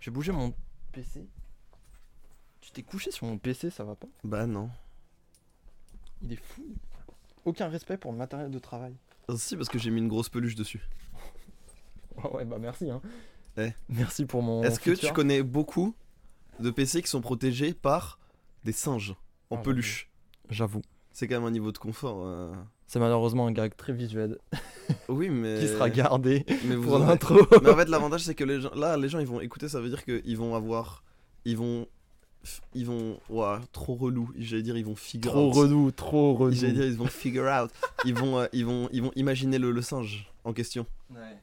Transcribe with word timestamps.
Je 0.00 0.10
vais 0.10 0.14
bouger 0.14 0.32
mon 0.32 0.52
PC. 0.92 1.26
Tu 2.60 2.70
t'es 2.70 2.82
couché 2.82 3.10
sur 3.10 3.26
mon 3.26 3.38
PC, 3.38 3.70
ça 3.70 3.84
va 3.84 3.94
pas 3.94 4.06
Bah 4.24 4.46
non. 4.46 4.70
Il 6.22 6.32
est 6.32 6.36
fou. 6.42 6.64
Aucun 7.44 7.68
respect 7.68 7.96
pour 7.96 8.12
le 8.12 8.18
matériel 8.18 8.50
de 8.50 8.58
travail. 8.58 8.94
Ah, 9.28 9.34
si, 9.36 9.56
parce 9.56 9.68
que 9.68 9.78
j'ai 9.78 9.90
mis 9.90 10.00
une 10.00 10.08
grosse 10.08 10.28
peluche 10.28 10.54
dessus. 10.54 10.82
Ouais, 12.16 12.30
ouais, 12.32 12.44
bah 12.44 12.58
merci. 12.58 12.90
Hein. 12.90 13.00
Eh. 13.58 13.70
Merci 13.88 14.26
pour 14.26 14.42
mon. 14.42 14.64
Est-ce 14.64 14.80
que 14.80 14.90
tu 14.90 15.12
connais 15.12 15.44
beaucoup 15.44 15.94
de 16.58 16.68
PC 16.72 17.00
qui 17.00 17.08
sont 17.08 17.20
protégés 17.20 17.74
par 17.74 18.18
des 18.64 18.72
singes 18.72 19.14
en 19.50 19.56
Ah, 19.58 19.60
peluche? 19.62 20.10
J'avoue. 20.50 20.82
C'est 21.12 21.28
quand 21.28 21.36
même 21.36 21.44
un 21.44 21.52
niveau 21.52 21.70
de 21.70 21.78
confort. 21.78 22.24
euh. 22.26 22.52
C'est 22.88 22.98
malheureusement 22.98 23.46
un 23.46 23.52
gag 23.52 23.76
très 23.76 23.92
visuel 23.92 24.36
Oui, 25.08 25.28
mais. 25.28 25.58
qui 25.58 25.68
sera 25.68 25.90
gardé 25.90 26.44
mais 26.64 26.74
vous 26.74 26.88
pour 26.88 26.98
l'intro. 26.98 27.36
Mais 27.62 27.70
en 27.70 27.76
fait, 27.76 27.88
l'avantage, 27.88 28.22
c'est 28.22 28.34
que 28.34 28.44
les 28.44 28.60
gens, 28.60 28.74
là, 28.74 28.96
les 28.96 29.08
gens, 29.08 29.18
ils 29.18 29.26
vont 29.26 29.40
écouter, 29.40 29.68
ça 29.68 29.80
veut 29.80 29.88
dire 29.88 30.04
qu'ils 30.04 30.36
vont 30.36 30.54
avoir. 30.54 31.02
Ils 31.44 31.56
vont. 31.56 31.86
Ils 32.74 32.86
vont. 32.86 33.18
Ouah, 33.28 33.60
trop 33.72 33.94
relou. 33.94 34.30
J'allais 34.38 34.62
dire, 34.62 34.76
ils 34.76 34.84
vont 34.84 34.96
figure 34.96 35.32
trop 35.32 35.48
out. 35.48 35.54
relou, 35.54 35.90
trop 35.90 36.34
relou. 36.34 36.54
J'allais 36.54 36.72
dire, 36.72 36.84
ils 36.84 36.96
vont 36.96 37.06
figure 37.06 37.44
out. 37.44 37.70
ils, 38.04 38.14
vont, 38.14 38.38
euh, 38.38 38.46
ils, 38.52 38.64
vont, 38.64 38.88
ils 38.92 39.02
vont 39.02 39.12
imaginer 39.16 39.58
le, 39.58 39.70
le 39.70 39.82
singe 39.82 40.30
en 40.44 40.52
question. 40.52 40.86
Ouais. 41.10 41.38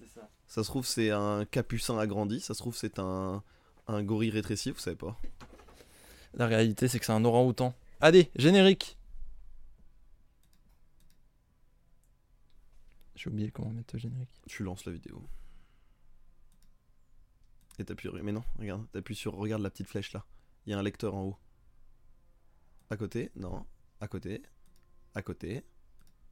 C'est 0.00 0.08
ça. 0.08 0.28
Ça 0.46 0.62
se 0.62 0.68
trouve, 0.68 0.86
c'est 0.86 1.10
un 1.10 1.44
capucin 1.50 1.98
agrandi. 1.98 2.40
Ça 2.40 2.54
se 2.54 2.58
trouve, 2.58 2.76
c'est 2.76 2.98
un, 2.98 3.42
un 3.88 4.02
gorille 4.02 4.30
rétréci, 4.30 4.70
vous 4.70 4.78
savez 4.78 4.96
pas. 4.96 5.16
La 6.34 6.46
réalité, 6.46 6.88
c'est 6.88 6.98
que 6.98 7.04
c'est 7.04 7.12
un 7.12 7.24
orang-outan. 7.24 7.74
Allez, 8.00 8.30
générique 8.36 8.96
J'ai 13.22 13.30
oublié 13.30 13.52
comment 13.52 13.70
mettre 13.70 13.94
le 13.94 14.00
générique. 14.00 14.42
Tu 14.48 14.64
lances 14.64 14.84
la 14.84 14.90
vidéo. 14.90 15.22
Et 17.78 17.84
t'appuies. 17.84 18.10
Mais 18.20 18.32
non, 18.32 18.42
regarde, 18.58 18.90
t'appuies 18.90 19.14
sur. 19.14 19.36
Regarde 19.36 19.62
la 19.62 19.70
petite 19.70 19.86
flèche 19.86 20.12
là. 20.12 20.24
Il 20.66 20.70
y 20.70 20.72
a 20.74 20.78
un 20.80 20.82
lecteur 20.82 21.14
en 21.14 21.26
haut. 21.26 21.38
À 22.90 22.96
côté 22.96 23.30
Non. 23.36 23.64
À 24.00 24.08
côté 24.08 24.42
À 25.14 25.22
côté 25.22 25.64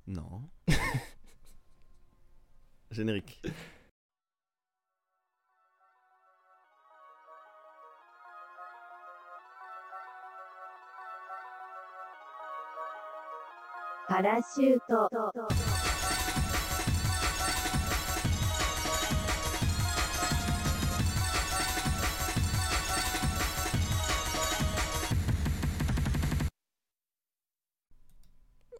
Non. 0.08 0.50
Générique. 2.90 3.40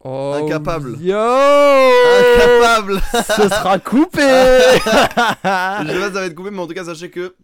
Oh, 0.03 0.33
Incapable. 0.43 0.97
Yo 0.99 1.15
Incapable 1.15 3.01
Ce 3.13 3.49
sera 3.49 3.77
coupé 3.79 4.21
Je 4.21 5.87
sais 5.87 5.99
pas 5.99 6.07
si 6.07 6.13
ça 6.13 6.19
va 6.21 6.25
être 6.25 6.35
coupé, 6.35 6.49
mais 6.51 6.59
en 6.59 6.67
tout 6.67 6.73
cas, 6.73 6.85
sachez 6.85 7.09
que 7.11 7.35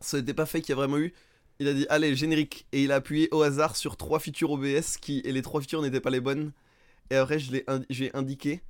ce 0.00 0.16
n'était 0.18 0.34
pas 0.34 0.46
fait 0.46 0.60
qu'il 0.60 0.70
y 0.70 0.72
a 0.72 0.76
vraiment 0.76 0.98
eu. 0.98 1.12
Il 1.58 1.68
a 1.68 1.72
dit 1.74 1.86
allez, 1.88 2.14
générique. 2.14 2.66
Et 2.72 2.84
il 2.84 2.92
a 2.92 2.96
appuyé 2.96 3.28
au 3.32 3.42
hasard 3.42 3.76
sur 3.76 3.96
trois 3.96 4.18
features 4.20 4.50
OBS 4.52 4.96
qui, 5.00 5.20
et 5.24 5.32
les 5.32 5.42
trois 5.42 5.60
features 5.60 5.82
n'étaient 5.82 6.00
pas 6.00 6.10
les 6.10 6.20
bonnes. 6.20 6.52
Et 7.10 7.16
après, 7.16 7.38
je 7.38 7.50
l'ai 7.52 7.64
indi- 7.66 7.86
j'ai 7.90 8.10
indiqué. 8.14 8.62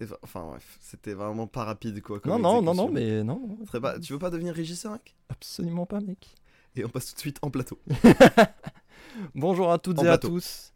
Et 0.00 0.04
enfin- 0.22 0.44
bref, 0.50 0.78
c'était 0.82 1.14
vraiment 1.14 1.46
pas 1.46 1.64
rapide 1.64 2.02
quoi. 2.02 2.20
Non, 2.26 2.38
non, 2.38 2.60
non, 2.60 2.74
non, 2.74 2.88
mais 2.90 3.24
non. 3.24 3.56
Pas- 3.80 3.98
Tu 3.98 4.12
veux 4.12 4.18
pas 4.18 4.28
devenir 4.30 4.54
régisseur, 4.54 4.92
mec? 4.92 5.16
Absolument 5.30 5.86
pas, 5.86 6.00
mec. 6.00 6.34
Et 6.76 6.84
on 6.84 6.88
passe 6.90 7.06
tout 7.06 7.14
de 7.14 7.20
suite 7.20 7.38
en 7.40 7.50
plateau. 7.50 7.80
Bonjour 9.34 9.72
à 9.72 9.78
toutes 9.78 9.98
En 9.98 10.04
et 10.04 10.08
à 10.08 10.18
tous. 10.18 10.72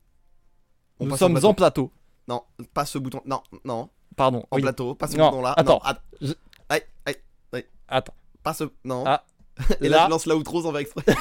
On 1.00 1.06
Nous 1.06 1.16
sommes 1.16 1.38
en 1.44 1.55
plateau. 1.55 1.90
Non, 2.28 2.42
pas 2.74 2.84
ce 2.84 2.98
bouton. 2.98 3.22
Non, 3.24 3.42
non. 3.64 3.88
Pardon. 4.16 4.44
En 4.50 4.56
oui. 4.56 4.62
plateau, 4.62 4.94
pas 4.94 5.08
ce 5.08 5.16
Non, 5.16 5.30
bouton 5.30 5.42
là. 5.42 5.55
attends. 5.56 5.80
Non, 5.83 5.90
att- 5.90 6.02
Je- 6.20 6.33
Aïe, 6.68 6.83
aïe, 7.06 7.64
Attends. 7.88 8.14
pas 8.42 8.55
ce. 8.55 8.64
Non. 8.84 9.05
Ah, 9.06 9.24
Et 9.80 9.89
là, 9.89 9.96
là- 9.98 10.05
je 10.06 10.10
lance 10.10 10.27
la 10.27 10.36
outro 10.36 10.62
sans 10.62 10.70
faire 10.70 10.80
exprès. 10.80 11.05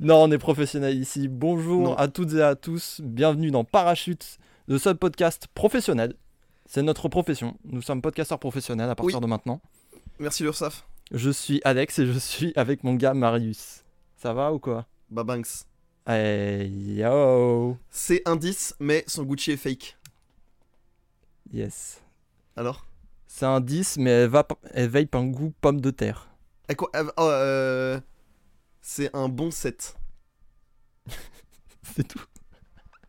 Non, 0.00 0.22
on 0.22 0.30
est 0.30 0.38
professionnel 0.38 0.96
ici. 0.96 1.26
Bonjour 1.28 1.82
Non. 1.82 1.96
à 1.96 2.06
toutes 2.08 2.32
et 2.34 2.42
à 2.42 2.54
tous. 2.54 3.00
Bienvenue 3.02 3.50
dans 3.50 3.64
Parachute, 3.64 4.38
le 4.68 4.78
seul 4.78 4.96
podcast 4.96 5.48
professionnel. 5.52 6.14
C'est 6.66 6.82
notre 6.82 7.08
profession. 7.08 7.56
Nous 7.64 7.82
sommes 7.82 8.00
podcasteurs 8.00 8.38
professionnels 8.38 8.88
à 8.88 8.94
partir 8.94 9.16
Oui. 9.16 9.20
de 9.20 9.26
maintenant. 9.26 9.60
Merci 10.20 10.44
l'URSAF. 10.44 10.86
Je 11.10 11.30
suis 11.30 11.60
Alex 11.64 11.98
et 11.98 12.06
je 12.06 12.18
suis 12.18 12.52
avec 12.54 12.84
mon 12.84 12.94
gars 12.94 13.14
Marius. 13.14 13.82
Ça 14.16 14.32
va 14.32 14.52
ou 14.52 14.60
quoi? 14.60 14.86
Bah 15.10 15.24
Banks. 15.24 15.64
Hey 16.04 16.96
yo 16.96 17.76
C'est 17.90 18.22
un 18.26 18.34
10, 18.34 18.74
mais 18.80 19.04
son 19.06 19.22
Gucci 19.22 19.52
est 19.52 19.56
fake. 19.56 19.96
Yes. 21.52 22.00
Alors? 22.56 22.84
C'est 23.28 23.46
un 23.46 23.60
10, 23.60 23.98
mais 23.98 24.10
elle, 24.10 24.28
va, 24.28 24.46
elle 24.74 24.88
vape 24.88 25.14
un 25.14 25.26
goût 25.26 25.52
pomme 25.60 25.80
de 25.80 25.90
terre. 25.90 26.28
Eh, 26.68 26.74
quoi, 26.74 26.90
oh, 26.94 27.22
euh, 27.22 28.00
C'est 28.80 29.14
un 29.14 29.28
bon 29.28 29.50
7. 29.52 29.96
C'est 31.94 32.08
tout. 32.08 32.20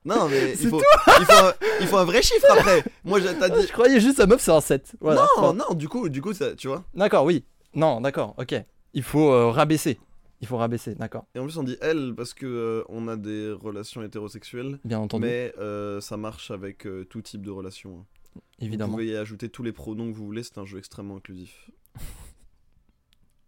Non, 0.06 0.28
mais 0.30 0.56
C'est 0.56 0.66
il 0.66 0.70
faut, 0.70 0.82
il, 1.20 1.26
faut 1.26 1.46
un, 1.46 1.54
il 1.82 1.88
faut 1.88 1.98
un 1.98 2.06
vrai 2.06 2.22
chiffre 2.22 2.46
après. 2.52 2.84
Moi, 3.06 3.20
je- 3.22 3.28
dit. 3.62 3.68
Je 3.68 3.72
croyais 3.74 4.00
juste 4.00 4.18
sa 4.18 4.28
meuf, 4.28 4.42
c'est 4.42 4.52
un 4.52 4.62
7. 4.62 4.98
Voilà. 5.00 5.26
non, 5.38 5.54
non, 5.54 5.74
du 5.74 5.90
coup, 5.90 6.10
du 6.10 6.22
coup, 6.22 6.34
ça, 6.34 6.56
tu 6.56 6.68
vois. 6.68 6.84
D'accord, 6.94 7.24
oui. 7.26 7.44
Non, 7.74 8.02
d'accord, 8.02 8.36
ok. 8.38 8.54
Il 8.94 9.04
faut 9.04 9.32
euh, 9.32 9.50
rabaisser. 9.50 9.98
Il 10.44 10.48
faut 10.48 10.58
rabaisser, 10.58 10.94
d'accord. 10.96 11.26
Et 11.36 11.40
en 11.40 11.44
plus, 11.46 11.58
on 11.58 11.64
dit 11.64 11.78
elle 11.80 12.14
parce 12.16 12.34
que 12.34 12.46
euh, 12.46 12.84
on 12.90 13.08
a 13.08 13.16
des 13.16 13.50
relations 13.54 14.04
hétérosexuelles, 14.04 14.78
Bien 14.84 15.00
entendu, 15.00 15.26
mais 15.26 15.54
euh, 15.58 16.02
ça 16.02 16.18
marche 16.18 16.52
avec 16.52 16.86
euh, 16.86 17.06
tout 17.06 17.22
type 17.22 17.42
de 17.44 17.50
relation. 17.50 18.00
hein. 18.00 18.06
Vous 18.36 18.66
évidemment. 18.66 18.92
pouvez 18.94 19.08
y 19.08 19.16
ajouter 19.16 19.48
tous 19.48 19.64
les 19.64 19.72
pronoms 19.72 20.12
que 20.12 20.18
vous 20.18 20.26
voulez. 20.26 20.44
C'est 20.44 20.58
un 20.58 20.66
jeu 20.66 20.80
extrêmement 20.80 21.16
inclusif. 21.16 21.70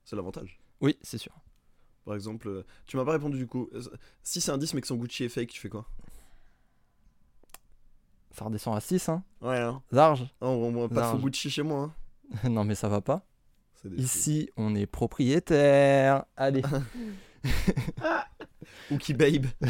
C'est 0.06 0.16
l'avantage. 0.16 0.60
Oui, 0.80 0.98
c'est 1.02 1.18
sûr. 1.18 1.34
Par 2.06 2.16
exemple, 2.16 2.48
euh, 2.48 2.64
tu 2.86 2.96
m'as 2.96 3.04
pas 3.04 3.12
répondu 3.14 3.38
du 3.38 3.48
coup. 3.48 3.68
Euh, 3.74 3.82
Si 4.24 4.40
c'est 4.40 4.52
un 4.52 4.58
10 4.58 4.74
mais 4.76 4.82
que 4.82 4.88
son 4.88 4.96
Gucci 4.96 5.24
est 5.26 5.30
fake, 5.30 5.50
tu 5.50 5.60
fais 5.60 5.70
quoi? 5.70 5.86
Ça 8.32 8.46
redescend 8.46 8.76
à 8.76 8.82
6, 8.82 9.10
hein. 9.10 9.24
Ouais, 9.42 9.58
hein. 9.58 9.82
Large. 9.92 10.28
Non, 10.42 10.50
on 10.50 10.72
voit 10.72 10.88
pas 10.90 10.96
de 10.96 11.00
faux 11.02 11.12
Large. 11.14 11.22
Gucci 11.24 11.50
chez 11.50 11.64
moi. 11.64 11.92
hein. 12.44 12.50
non, 12.50 12.64
mais 12.64 12.76
ça 12.76 12.88
va 12.90 13.02
pas. 13.02 13.26
Des 13.90 14.04
Ici, 14.04 14.50
on 14.58 14.76
est 14.76 14.86
propriétaire. 14.86 16.26
Allez. 16.38 16.62
Ouki 18.92 19.14
Babe. 19.14 19.46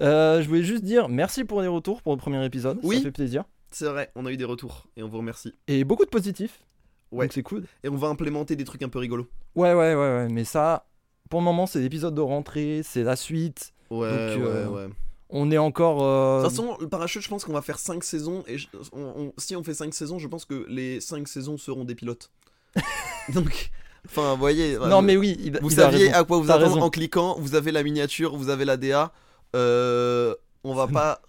Euh, 0.00 0.42
je 0.42 0.48
voulais 0.48 0.64
juste 0.64 0.82
dire 0.82 1.08
merci 1.08 1.44
pour 1.44 1.62
les 1.62 1.68
retours 1.68 2.02
pour 2.02 2.12
le 2.14 2.18
premier 2.18 2.44
épisode. 2.44 2.80
Oui. 2.82 2.96
Ça 2.96 3.02
fait 3.02 3.12
plaisir. 3.12 3.44
C'est 3.70 3.84
vrai, 3.86 4.10
on 4.16 4.26
a 4.26 4.32
eu 4.32 4.36
des 4.36 4.44
retours 4.44 4.88
et 4.96 5.04
on 5.04 5.08
vous 5.08 5.18
remercie. 5.18 5.54
Et 5.68 5.84
beaucoup 5.84 6.04
de 6.04 6.10
positifs. 6.10 6.64
Ouais. 7.12 7.26
Donc 7.26 7.32
c'est 7.32 7.44
cool. 7.44 7.64
Et 7.84 7.88
on 7.88 7.94
va 7.96 8.08
implémenter 8.08 8.56
des 8.56 8.64
trucs 8.64 8.82
un 8.82 8.88
peu 8.88 8.98
rigolos. 8.98 9.28
Ouais, 9.54 9.72
ouais, 9.72 9.94
ouais, 9.94 10.16
ouais. 10.16 10.28
Mais 10.32 10.42
ça, 10.42 10.88
pour 11.30 11.38
le 11.38 11.44
moment, 11.44 11.66
c'est 11.66 11.78
l'épisode 11.80 12.12
de 12.16 12.20
rentrée. 12.20 12.80
C'est 12.82 13.04
la 13.04 13.14
suite. 13.14 13.72
Ouais, 13.88 14.10
Donc, 14.10 14.42
euh, 14.44 14.66
ouais, 14.68 14.86
ouais. 14.86 14.92
On 15.30 15.52
est 15.52 15.58
encore. 15.58 16.02
euh, 16.02 16.38
De 16.42 16.48
toute 16.48 16.56
façon, 16.56 16.76
le 16.80 16.88
parachute, 16.88 17.22
je 17.22 17.28
pense 17.28 17.44
qu'on 17.44 17.52
va 17.52 17.62
faire 17.62 17.78
5 17.78 18.02
saisons. 18.02 18.42
Et 18.48 18.58
je- 18.58 18.66
on- 18.92 18.98
on- 19.16 19.32
si 19.38 19.54
on 19.54 19.62
fait 19.62 19.74
5 19.74 19.94
saisons, 19.94 20.18
je 20.18 20.26
pense 20.26 20.44
que 20.44 20.66
les 20.68 21.00
5 21.00 21.28
saisons 21.28 21.56
seront 21.56 21.84
des 21.84 21.94
pilotes. 21.94 22.32
Donc, 23.32 23.70
enfin, 24.06 24.32
vous 24.32 24.38
voyez. 24.38 24.76
Non, 24.78 25.02
mais 25.02 25.16
oui. 25.16 25.36
il- 25.40 25.58
Vous 25.60 25.70
il 25.70 25.76
saviez 25.76 26.12
à 26.12 26.24
quoi 26.24 26.38
vous 26.38 26.50
attendre 26.50 26.82
en 26.82 26.90
cliquant. 26.90 27.36
Vous 27.38 27.54
avez 27.54 27.72
la 27.72 27.82
miniature, 27.82 28.36
vous 28.36 28.48
avez 28.48 28.64
la 28.64 28.76
DA. 28.76 29.12
Euh, 29.56 30.34
on 30.64 30.74
va 30.74 30.86
pas. 30.86 31.20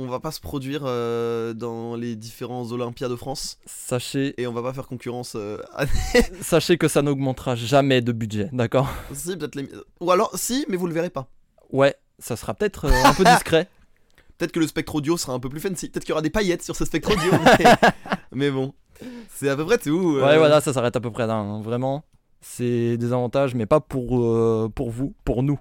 On 0.00 0.06
va 0.06 0.20
pas 0.20 0.30
se 0.30 0.38
produire 0.40 0.82
euh, 0.84 1.54
dans 1.54 1.96
les 1.96 2.14
différents 2.14 2.70
Olympiades 2.70 3.10
de 3.10 3.16
France 3.16 3.58
Sachez, 3.66 4.40
et 4.40 4.46
on 4.46 4.52
va 4.52 4.62
pas 4.62 4.72
faire 4.72 4.86
concurrence 4.86 5.32
euh, 5.34 5.58
à 5.74 5.86
sachez 6.40 6.78
que 6.78 6.86
ça 6.86 7.02
n'augmentera 7.02 7.56
jamais 7.56 8.00
de 8.00 8.12
budget, 8.12 8.48
d'accord? 8.52 8.88
Si, 9.12 9.36
peut-être 9.36 9.56
les- 9.56 9.68
ou 9.98 10.12
alors 10.12 10.30
si 10.36 10.64
mais 10.68 10.76
vous 10.76 10.86
le 10.86 10.94
verrez 10.94 11.10
pas 11.10 11.26
Ouais, 11.72 11.96
ça 12.20 12.36
sera 12.36 12.54
peut-être 12.54 12.84
euh, 12.84 12.92
un 13.06 13.12
peu 13.12 13.24
discret. 13.34 13.68
Peut-être 14.38 14.52
que 14.52 14.60
le 14.60 14.68
spectre 14.68 14.94
audio 14.94 15.16
sera 15.16 15.32
un 15.32 15.40
peu 15.40 15.48
plus 15.48 15.58
fancy. 15.58 15.88
Peut-être 15.88 16.04
qu'il 16.04 16.10
y 16.10 16.12
aura 16.12 16.22
des 16.22 16.30
paillettes 16.30 16.62
sur 16.62 16.76
ce 16.76 16.84
spectre 16.84 17.10
audio. 17.10 17.32
mais... 17.58 17.74
mais 18.30 18.50
bon. 18.52 18.74
C'est 19.38 19.48
à 19.48 19.56
peu 19.56 19.64
près 19.64 19.78
tout. 19.78 20.16
euh. 20.16 20.26
Ouais, 20.26 20.36
voilà, 20.36 20.60
ça 20.60 20.72
s'arrête 20.72 20.96
à 20.96 21.00
peu 21.00 21.12
près 21.12 21.26
là. 21.28 21.34
hein. 21.36 21.60
Vraiment, 21.62 22.02
c'est 22.40 22.96
des 22.96 23.12
avantages, 23.12 23.54
mais 23.54 23.66
pas 23.66 23.78
pour, 23.78 24.20
euh, 24.20 24.68
pour 24.74 24.90
vous, 24.90 25.14
pour 25.24 25.44
nous. 25.44 25.60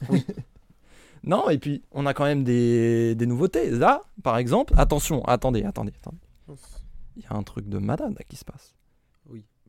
non, 1.24 1.48
et 1.50 1.58
puis, 1.58 1.82
on 1.92 2.06
a 2.06 2.14
quand 2.14 2.24
même 2.24 2.44
des, 2.44 3.14
des 3.16 3.26
nouveautés. 3.26 3.70
Là, 3.70 4.02
par 4.22 4.36
exemple, 4.38 4.72
attention, 4.76 5.24
attendez, 5.24 5.64
attendez, 5.64 5.92
attendez. 6.00 6.18
Il 7.16 7.24
y 7.24 7.26
a 7.26 7.34
un 7.36 7.42
truc 7.42 7.68
de 7.68 7.78
malade 7.78 8.14
là 8.16 8.24
qui 8.28 8.36
se 8.36 8.44
passe. 8.44 8.74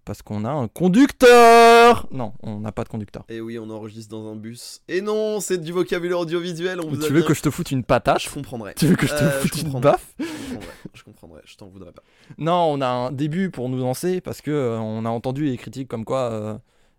Parce 0.10 0.24
qu'on 0.24 0.44
a 0.44 0.50
un 0.50 0.68
conducteur 0.68 2.08
Non, 2.10 2.34
on 2.42 2.62
n'a 2.62 2.72
pas 2.72 2.84
de 2.84 2.90
conducteur. 2.90 3.26
Et 3.30 3.42
oui, 3.42 3.60
on 3.60 3.70
enregistre 3.70 4.10
dans 4.10 4.28
un 4.32 4.36
bus. 4.36 4.82
Et 4.88 5.02
non, 5.02 5.40
c'est 5.40 5.60
du 5.60 5.72
vocabulaire 5.72 6.18
audiovisuel. 6.18 6.82
On 6.82 6.88
vous 6.90 7.04
a 7.04 7.06
tu 7.06 7.14
veux 7.14 7.20
bien- 7.20 7.28
que 7.28 7.36
je 7.36 7.44
te 7.44 7.52
foute 7.52 7.70
une 7.70 7.84
patate 7.84 8.20
Je 8.24 8.28
comprendrais. 8.32 8.74
Tu 8.74 8.88
veux 8.88 8.96
que 8.96 9.06
je 9.06 9.14
te 9.14 9.24
Euh, 9.24 9.30
foute 9.30 9.56
je 9.58 9.66
une 9.66 9.80
baffe 9.80 10.16
Je 10.18 10.26
comprendrais. 10.26 10.74
Je 10.96 11.04
comprendrais. 11.04 11.42
Je 11.46 11.58
t'en 11.58 11.68
voudrais 11.68 11.92
pas. 11.92 12.02
Non, 12.40 12.72
on 12.72 12.82
a 12.82 12.88
un 12.88 13.12
début 13.12 13.52
pour 13.52 13.70
nous 13.70 13.78
lancer 13.78 14.20
parce 14.20 14.42
que 14.42 14.50
euh, 14.50 14.80
on 14.80 15.06
a 15.06 15.10
entendu 15.10 15.46
les 15.46 15.58
critiques 15.58 15.88
comme 15.88 16.06
quoi 16.06 16.32
euh, 16.32 16.58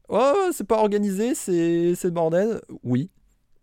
oh 0.08 0.50
c'est 0.52 0.68
pas 0.68 0.78
organisé, 0.78 1.34
c'est 1.34 1.96
le 2.04 2.10
bordel. 2.10 2.60
Oui, 2.84 3.10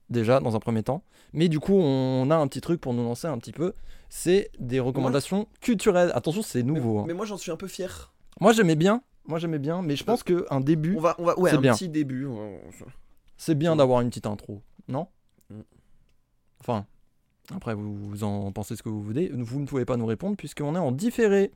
déjà 0.10 0.42
dans 0.42 0.58
un 0.58 0.60
premier 0.60 0.84
temps. 0.84 1.06
Mais 1.32 1.48
du 1.48 1.62
coup, 1.62 1.76
on 1.80 2.30
a 2.32 2.36
un 2.36 2.48
petit 2.50 2.60
truc 2.60 2.82
pour 2.82 2.94
nous 2.94 3.04
lancer 3.06 3.28
un 3.28 3.38
petit 3.38 3.54
peu. 3.54 3.72
C'est 4.10 4.52
des 4.60 4.82
recommandations 4.82 5.48
culturelles. 5.62 6.12
Attention, 6.16 6.42
c'est 6.42 6.64
nouveau. 6.64 6.96
Mais, 6.96 7.00
hein. 7.00 7.06
mais 7.08 7.14
moi, 7.14 7.26
j'en 7.26 7.38
suis 7.38 7.52
un 7.52 7.56
peu 7.56 7.68
fier. 7.68 8.12
Moi 8.42 8.52
j'aimais 8.52 8.76
bien. 8.76 9.02
Moi 9.28 9.40
j'aimais 9.40 9.60
bien, 9.60 9.82
mais 9.82 9.96
je 9.96 10.04
pense 10.04 10.24
que 10.24 10.46
un 10.50 10.62
début, 10.62 10.96
On 10.98 11.02
va, 11.02 11.16
on 11.20 11.26
va, 11.26 11.38
ouais, 11.38 11.50
C'est 11.52 11.58
un 11.58 11.62
bien. 11.62 11.74
petit 11.74 11.90
début. 11.90 12.28
c'est 13.38 13.56
bien 13.56 13.76
d'avoir 13.76 14.02
une 14.02 14.10
petite 14.10 14.26
intro, 14.26 14.62
non 14.88 15.08
Mm. 15.50 15.62
Enfin, 16.60 16.86
après 17.56 17.74
vous, 17.74 17.96
vous 17.96 18.24
en 18.24 18.52
pensez 18.52 18.76
ce 18.76 18.84
que 18.84 18.90
vous 18.90 19.02
voulez. 19.02 19.30
Vous 19.34 19.60
ne 19.60 19.66
pouvez 19.66 19.86
pas 19.86 19.98
nous 19.98 20.06
répondre 20.06 20.36
puisqu'on 20.36 20.76
est 20.76 20.80
en 20.80 20.92
différé. 20.92 21.52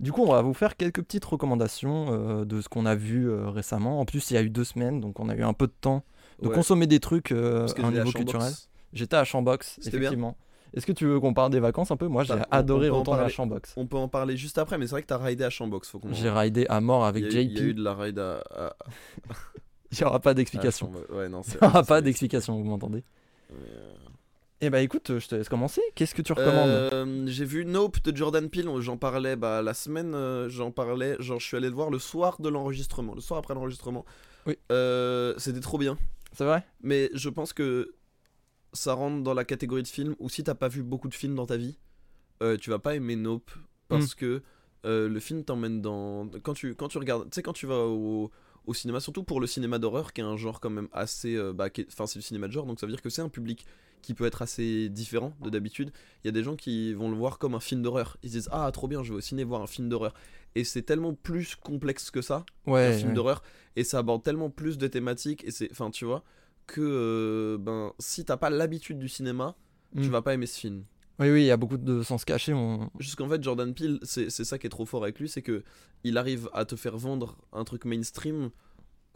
Du 0.00 0.12
coup, 0.12 0.22
on 0.22 0.32
va 0.32 0.40
vous 0.40 0.54
faire 0.54 0.76
quelques 0.76 1.02
petites 1.02 1.24
recommandations 1.26 2.06
euh, 2.10 2.44
de 2.46 2.62
ce 2.62 2.68
qu'on 2.68 2.86
a 2.86 2.94
vu 2.94 3.28
euh, 3.28 3.50
récemment. 3.50 4.00
En 4.00 4.06
plus, 4.06 4.30
il 4.30 4.34
y 4.34 4.36
a 4.38 4.42
eu 4.42 4.48
deux 4.48 4.64
semaines, 4.64 5.00
donc 5.00 5.20
on 5.20 5.28
a 5.28 5.34
eu 5.36 5.42
un 5.42 5.52
peu 5.52 5.66
de 5.66 5.74
temps 5.78 6.04
de 6.40 6.48
Ouais, 6.48 6.54
consommer 6.54 6.86
des 6.86 7.00
trucs 7.00 7.32
euh, 7.32 7.66
à 7.82 7.86
un 7.86 7.90
niveau 7.90 8.10
culturel. 8.10 8.52
J'étais 8.94 9.16
à 9.16 9.24
Chambox, 9.24 9.78
bien. 9.92 10.10
Est-ce 10.74 10.86
que 10.86 10.92
tu 10.92 11.06
veux 11.06 11.18
qu'on 11.20 11.34
parle 11.34 11.50
des 11.50 11.60
vacances 11.60 11.90
un 11.90 11.96
peu? 11.96 12.06
Moi, 12.06 12.24
j'ai 12.24 12.34
Bah, 12.34 12.46
adoré 12.50 12.88
retourner 12.88 13.22
à. 13.22 13.28
Chambox. 13.28 13.74
On 13.76 13.86
peut 13.86 13.96
en 13.96 14.08
parler 14.08 14.36
juste 14.36 14.58
après, 14.58 14.78
mais 14.78 14.86
c'est 14.86 14.92
vrai 14.92 15.02
que 15.02 15.06
t'as 15.08 15.18
raidé 15.18 15.44
à 15.44 15.50
Chambox. 15.50 15.92
J'ai 16.12 16.30
raidé 16.30 16.66
à 16.68 16.80
mort 16.80 17.04
avec 17.04 17.24
JP. 17.30 17.34
il 17.40 17.52
y 17.58 17.60
a 17.60 17.62
eu 17.64 17.74
de 17.74 17.82
la 17.82 17.94
raid 17.94 18.18
à. 18.18 18.42
à- 18.50 18.76
Il 19.92 19.98
n'y 19.98 20.04
aura 20.04 20.20
pas 20.20 20.34
d'explication. 20.34 20.92
Ouais, 21.10 21.28
non, 21.28 21.40
Il 21.48 21.58
n'y 21.60 21.66
aura 21.66 21.82
pas 21.82 22.00
d'explication, 22.00 22.56
vous 22.56 22.62
m'entendez? 22.64 23.02
Euh, 23.52 23.92
Eh 24.60 24.70
bah 24.70 24.80
écoute, 24.82 25.18
je 25.18 25.26
te 25.26 25.34
laisse 25.34 25.48
commencer. 25.48 25.80
Qu'est-ce 25.96 26.14
que 26.14 26.22
tu 26.22 26.32
recommandes? 26.32 26.68
Euh, 26.68 27.24
j'ai 27.26 27.44
vu 27.44 27.64
Nope 27.64 28.00
de 28.04 28.16
Jordan 28.16 28.48
Peele, 28.48 28.68
j'en 28.78 28.96
parlais 28.96 29.34
bah, 29.34 29.62
la 29.62 29.74
semaine, 29.74 30.14
euh, 30.14 30.48
j'en 30.48 30.70
parlais, 30.70 31.16
genre 31.18 31.40
je 31.40 31.46
suis 31.46 31.56
allé 31.56 31.68
le 31.68 31.74
voir 31.74 31.90
le 31.90 31.98
soir 31.98 32.40
de 32.40 32.48
l'enregistrement, 32.48 33.14
le 33.16 33.20
soir 33.20 33.38
après 33.40 33.54
l'enregistrement. 33.54 34.04
Oui. 34.46 34.56
C'était 35.38 35.60
trop 35.60 35.78
bien, 35.78 35.98
C'est 36.32 36.44
vrai? 36.44 36.62
Mais 36.82 37.10
je 37.14 37.28
pense 37.28 37.52
que 37.52 37.92
ça 38.72 38.94
rentre 38.94 39.22
dans 39.22 39.34
la 39.34 39.44
catégorie 39.44 39.82
de 39.82 39.88
films 39.88 40.14
où 40.18 40.28
si 40.28 40.42
t'as 40.44 40.54
pas 40.54 40.68
vu 40.68 40.82
beaucoup 40.82 41.08
de 41.08 41.14
films 41.14 41.34
dans 41.34 41.46
ta 41.46 41.56
vie, 41.56 41.78
euh, 42.42 42.56
tu 42.56 42.70
vas 42.70 42.78
pas 42.78 42.94
aimer 42.94 43.16
Nope 43.16 43.50
parce 43.88 44.14
que 44.14 44.42
euh, 44.86 45.08
le 45.08 45.20
film 45.20 45.44
t'emmène 45.44 45.82
dans 45.82 46.28
quand 46.42 46.54
tu 46.54 46.74
quand 46.74 46.88
tu 46.88 46.98
regardes, 46.98 47.24
tu 47.24 47.34
sais 47.34 47.42
quand 47.42 47.52
tu 47.52 47.66
vas 47.66 47.86
au 47.86 48.30
au 48.66 48.74
cinéma, 48.74 49.00
surtout 49.00 49.24
pour 49.24 49.40
le 49.40 49.46
cinéma 49.46 49.78
d'horreur, 49.78 50.12
qui 50.12 50.20
est 50.20 50.24
un 50.24 50.36
genre 50.36 50.60
quand 50.60 50.70
même 50.70 50.88
assez. 50.92 51.34
euh, 51.34 51.52
bah, 51.52 51.68
Enfin, 51.88 52.06
c'est 52.06 52.18
le 52.18 52.22
cinéma 52.22 52.46
de 52.46 52.52
genre, 52.52 52.66
donc 52.66 52.78
ça 52.78 52.86
veut 52.86 52.92
dire 52.92 53.02
que 53.02 53.10
c'est 53.10 53.22
un 53.22 53.28
public 53.28 53.66
qui 54.02 54.14
peut 54.14 54.24
être 54.26 54.42
assez 54.42 54.88
différent 54.88 55.34
de 55.42 55.50
d'habitude. 55.50 55.92
Il 56.22 56.26
y 56.26 56.30
a 56.30 56.32
des 56.32 56.42
gens 56.42 56.56
qui 56.56 56.94
vont 56.94 57.10
le 57.10 57.16
voir 57.16 57.38
comme 57.38 57.54
un 57.54 57.60
film 57.60 57.82
d'horreur. 57.82 58.16
Ils 58.22 58.30
se 58.30 58.34
disent 58.36 58.48
Ah, 58.52 58.70
trop 58.72 58.86
bien, 58.86 59.02
je 59.02 59.12
vais 59.12 59.18
au 59.18 59.20
ciné 59.20 59.44
voir 59.44 59.62
un 59.62 59.66
film 59.66 59.88
d'horreur. 59.88 60.14
Et 60.54 60.64
c'est 60.64 60.82
tellement 60.82 61.14
plus 61.14 61.56
complexe 61.56 62.10
que 62.10 62.22
ça, 62.22 62.44
un 62.66 62.92
film 62.92 63.08
ouais. 63.08 63.14
d'horreur, 63.14 63.42
et 63.76 63.84
ça 63.84 63.98
aborde 63.98 64.22
tellement 64.22 64.50
plus 64.50 64.78
de 64.78 64.86
thématiques, 64.86 65.44
et 65.44 65.50
c'est. 65.50 65.70
Enfin, 65.70 65.90
tu 65.90 66.04
vois, 66.04 66.24
que 66.70 66.80
euh, 66.80 67.58
ben, 67.58 67.92
si 67.98 68.24
t'as 68.24 68.36
pas 68.36 68.50
l'habitude 68.50 68.98
du 68.98 69.08
cinéma, 69.08 69.56
tu 69.96 70.08
Mm. 70.08 70.10
vas 70.10 70.22
pas 70.22 70.34
aimer 70.34 70.46
ce 70.46 70.58
film. 70.58 70.84
Oui, 71.18 71.30
oui, 71.30 71.42
il 71.42 71.46
y 71.46 71.50
a 71.50 71.56
beaucoup 71.56 71.76
de 71.76 72.02
sens 72.02 72.24
cachés. 72.24 72.54
On... 72.54 72.90
Jusqu'en 72.98 73.28
fait, 73.28 73.42
Jordan 73.42 73.74
Peele, 73.74 73.98
c'est 74.04 74.30
ça 74.30 74.58
qui 74.58 74.66
est 74.66 74.70
trop 74.70 74.86
fort 74.86 75.02
avec 75.02 75.18
lui, 75.18 75.28
c'est 75.28 75.42
que 75.42 75.62
il 76.04 76.16
arrive 76.16 76.48
à 76.54 76.64
te 76.64 76.76
faire 76.76 76.96
vendre 76.96 77.36
un 77.52 77.64
truc 77.64 77.84
mainstream, 77.84 78.50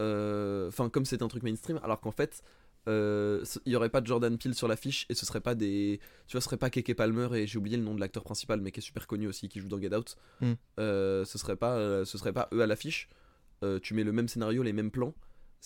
euh, 0.00 0.68
enfin 0.68 0.90
comme 0.90 1.04
c'est 1.06 1.22
un 1.22 1.28
truc 1.28 1.42
mainstream, 1.42 1.80
alors 1.82 2.00
qu'en 2.00 2.10
fait, 2.10 2.42
euh, 2.88 3.42
il 3.64 3.72
y 3.72 3.76
aurait 3.76 3.88
pas 3.88 4.02
de 4.02 4.06
Jordan 4.06 4.36
Peele 4.36 4.54
sur 4.54 4.68
l'affiche 4.68 5.06
et 5.08 5.14
ce 5.14 5.24
serait 5.24 5.40
pas 5.40 5.54
des, 5.54 6.00
tu 6.26 6.32
vois, 6.32 6.42
ce 6.42 6.46
serait 6.46 6.58
pas 6.58 6.68
Keke 6.68 6.94
Palmer 6.94 7.28
et 7.38 7.46
j'ai 7.46 7.58
oublié 7.58 7.78
le 7.78 7.82
nom 7.84 7.94
de 7.94 8.00
l'acteur 8.00 8.24
principal, 8.24 8.60
mais 8.60 8.70
qui 8.72 8.80
est 8.80 8.82
super 8.82 9.06
connu 9.06 9.26
aussi, 9.26 9.48
qui 9.48 9.60
joue 9.60 9.68
dans 9.68 9.80
Get 9.80 9.94
Out. 9.94 10.16
Mm. 10.42 10.52
Euh, 10.80 11.24
ce 11.24 11.38
serait 11.38 11.56
pas, 11.56 11.76
euh, 11.76 12.04
ce 12.04 12.18
serait 12.18 12.34
pas 12.34 12.48
eux 12.52 12.60
à 12.60 12.66
l'affiche. 12.66 13.08
Euh, 13.62 13.78
tu 13.80 13.94
mets 13.94 14.04
le 14.04 14.12
même 14.12 14.28
scénario, 14.28 14.62
les 14.62 14.74
mêmes 14.74 14.90
plans, 14.90 15.14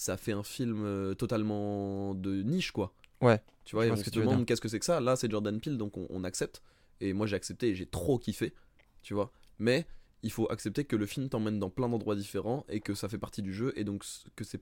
ça 0.00 0.16
fait 0.16 0.30
un 0.30 0.44
film 0.44 0.84
euh, 0.84 1.14
totalement 1.14 2.14
de 2.14 2.42
niche, 2.42 2.70
quoi. 2.70 2.94
Ouais, 3.20 3.42
Tu 3.64 3.74
vois, 3.74 3.84
et 3.84 3.90
on 3.90 3.96
se 3.96 4.04
que 4.04 4.10
tu 4.10 4.20
veux 4.20 4.26
demande 4.26 4.46
qu'est-ce 4.46 4.60
que 4.60 4.68
c'est 4.68 4.78
que 4.78 4.84
ça. 4.84 5.00
Là, 5.00 5.16
c'est 5.16 5.28
Jordan 5.28 5.58
Peele, 5.60 5.76
donc 5.76 5.96
on, 5.96 6.06
on 6.08 6.22
accepte. 6.22 6.62
Et 7.00 7.12
moi, 7.12 7.26
j'ai 7.26 7.34
accepté 7.34 7.70
et 7.70 7.74
j'ai 7.74 7.84
trop 7.86 8.16
kiffé. 8.16 8.54
Tu 9.02 9.12
vois. 9.12 9.32
Mais 9.58 9.86
il 10.22 10.30
faut 10.30 10.48
accepter 10.52 10.84
que 10.84 10.94
le 10.94 11.04
film 11.04 11.28
t'emmène 11.28 11.58
dans 11.58 11.68
plein 11.68 11.88
d'endroits 11.88 12.14
différents 12.14 12.64
et 12.68 12.78
que 12.78 12.94
ça 12.94 13.08
fait 13.08 13.18
partie 13.18 13.42
du 13.42 13.52
jeu. 13.52 13.72
Et 13.74 13.82
donc, 13.82 14.04
que 14.36 14.44
c'est. 14.44 14.60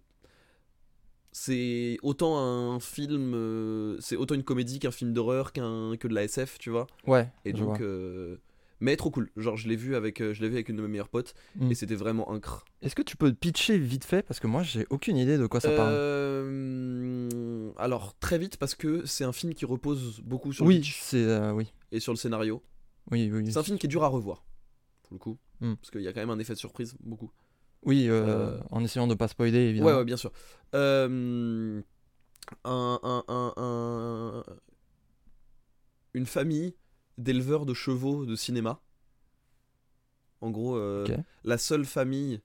C'est 1.33 1.99
autant 2.03 2.38
un 2.38 2.81
film. 2.81 3.35
euh, 3.35 3.99
c'est 4.00 4.17
autant 4.17 4.35
une 4.35 4.43
comédie 4.43 4.79
qu'un 4.79 4.91
film 4.91 5.12
d'horreur 5.12 5.53
qu'un 5.53 5.94
que 5.99 6.09
de 6.09 6.15
la 6.15 6.25
SF, 6.25 6.56
tu 6.59 6.71
vois. 6.71 6.87
Ouais. 7.06 7.29
Et 7.44 7.53
donc. 7.53 7.81
euh, 7.83 8.38
Mais 8.81 8.96
trop 8.96 9.11
cool. 9.11 9.31
Genre, 9.37 9.56
je 9.56 9.69
l'ai 9.69 9.76
vu 9.76 9.96
avec, 9.96 10.20
euh, 10.20 10.34
je 10.34 10.43
l'ai 10.43 10.49
vu 10.49 10.55
avec 10.56 10.69
une 10.69 10.76
de 10.76 10.82
mes 10.82 10.88
meilleures 10.88 11.08
potes 11.08 11.34
Mm. 11.56 11.70
et 11.70 11.75
c'était 11.75 11.94
vraiment 11.94 12.31
incre. 12.31 12.64
Est-ce 12.82 12.94
que 12.94 13.00
tu 13.02 13.17
peux 13.17 13.32
pitcher 13.32 13.78
vite 13.78 14.05
fait 14.05 14.23
Parce 14.23 14.38
que 14.38 14.46
moi, 14.46 14.62
j'ai 14.62 14.87
aucune 14.90 15.17
idée 15.17 15.38
de 15.38 15.46
quoi 15.46 15.61
ça 15.61 15.70
parle. 15.70 15.93
Euh, 15.93 17.70
Alors, 17.78 18.14
très 18.19 18.38
vite, 18.38 18.56
parce 18.58 18.75
que 18.75 19.05
c'est 19.06 19.25
un 19.25 19.32
film 19.32 19.55
qui 19.55 19.64
repose 19.64 20.20
beaucoup 20.20 20.52
sur 20.52 20.64
le 20.64 20.69
Oui, 20.69 20.81
pitch 20.81 20.99
c'est. 21.00 21.25
euh, 21.25 21.52
oui. 21.52 21.73
et 21.93 22.00
sur 22.00 22.12
le 22.12 22.17
scénario. 22.19 22.62
Oui, 23.11 23.31
oui. 23.32 23.50
C'est 23.50 23.58
un 23.58 23.62
film 23.62 23.78
qui 23.78 23.87
est 23.87 23.88
dur 23.88 24.05
à 24.05 24.08
revoir, 24.08 24.44
pour 25.05 25.14
le 25.14 25.19
coup. 25.19 25.38
Hmm. 25.61 25.75
Parce 25.76 25.90
qu'il 25.90 26.02
y 26.02 26.08
a 26.08 26.12
quand 26.12 26.20
même 26.20 26.31
un 26.31 26.38
effet 26.38 26.52
de 26.52 26.58
surprise, 26.58 26.96
beaucoup. 27.00 27.31
Oui, 27.82 28.06
euh, 28.08 28.58
en 28.70 28.82
essayant 28.84 29.06
de 29.06 29.14
pas 29.14 29.28
spoiler, 29.28 29.58
évidemment. 29.69 29.90
Ouais, 29.90 29.96
ouais, 29.99 30.05
bien 30.05 30.17
sûr. 30.17 30.32
Un, 30.73 31.81
un- 32.64 33.23
un- 33.28 33.52
un- 33.56 34.44
Une 36.14 36.26
famille 36.26 36.75
d'éleveurs 37.19 37.67
de 37.67 37.75
chevaux 37.75 38.27
de 38.27 38.37
cinéma. 38.37 38.81
En 40.41 40.51
gros, 40.51 40.77
euh, 40.77 41.05
la 41.45 41.59
seule 41.59 41.85
famille 41.85 42.41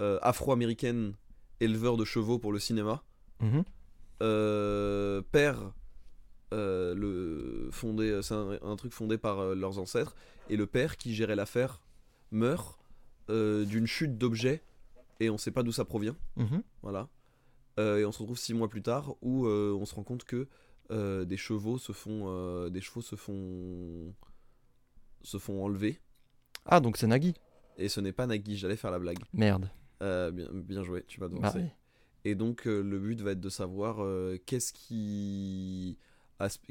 euh, 0.00 0.18
afro-américaine 0.22 1.14
éleveur 1.60 1.96
de 1.96 2.04
chevaux 2.04 2.38
pour 2.38 2.52
le 2.52 2.58
cinéma. 2.58 3.02
Mhm. 3.40 3.64
euh, 4.22 5.20
père 5.32 5.72
le 6.52 7.68
fondé 7.72 8.20
c'est 8.22 8.34
un, 8.34 8.58
un 8.62 8.76
truc 8.76 8.92
fondé 8.92 9.16
par 9.18 9.54
leurs 9.54 9.78
ancêtres 9.78 10.14
et 10.50 10.56
le 10.56 10.66
père 10.66 10.96
qui 10.98 11.14
gérait 11.14 11.34
l'affaire 11.34 11.80
meurt 12.30 12.78
d'une 13.28 13.86
chute 13.86 14.18
d'objets 14.18 14.62
et 15.18 15.30
on 15.30 15.38
sait 15.38 15.50
pas 15.50 15.62
d'où 15.62 15.72
ça 15.72 15.84
provient 15.86 16.14
Mhm. 16.36 16.62
voilà 16.82 17.08
et 17.78 18.04
on 18.04 18.12
se 18.12 18.18
retrouve 18.18 18.38
six 18.38 18.52
mois 18.54 18.68
plus 18.68 18.82
tard 18.82 19.14
où 19.22 19.46
on 19.48 19.84
se 19.86 19.94
rend 19.94 20.02
compte 20.04 20.24
que 20.24 20.46
euh, 20.92 21.24
des 21.24 21.36
chevaux 21.36 21.78
se 21.78 21.92
font 21.92 22.24
euh, 22.26 22.68
des 22.70 22.80
chevaux 22.80 23.00
se 23.02 23.16
font 23.16 24.14
se 25.22 25.38
font 25.38 25.64
enlever 25.64 25.98
Ah, 26.66 26.80
donc 26.80 26.96
c'est 26.96 27.06
Nagui. 27.06 27.34
et 27.78 27.88
ce 27.88 28.00
n'est 28.00 28.12
pas 28.12 28.26
Nagui 28.26 28.56
j'allais 28.56 28.76
faire 28.76 28.90
la 28.90 28.98
blague 28.98 29.18
Merde. 29.32 29.68
Euh, 30.02 30.30
bien, 30.30 30.48
bien 30.52 30.82
joué 30.82 31.04
tu 31.06 31.20
m'as 31.20 31.28
Bah, 31.28 31.36
devancé 31.36 31.58
oui. 31.60 31.68
Et 32.24 32.34
donc 32.36 32.66
le 32.66 32.98
but 33.00 33.20
va 33.20 33.32
être 33.32 33.40
de 33.40 33.48
savoir 33.48 33.96
qu'est-ce 34.46 34.72
qui 34.72 35.98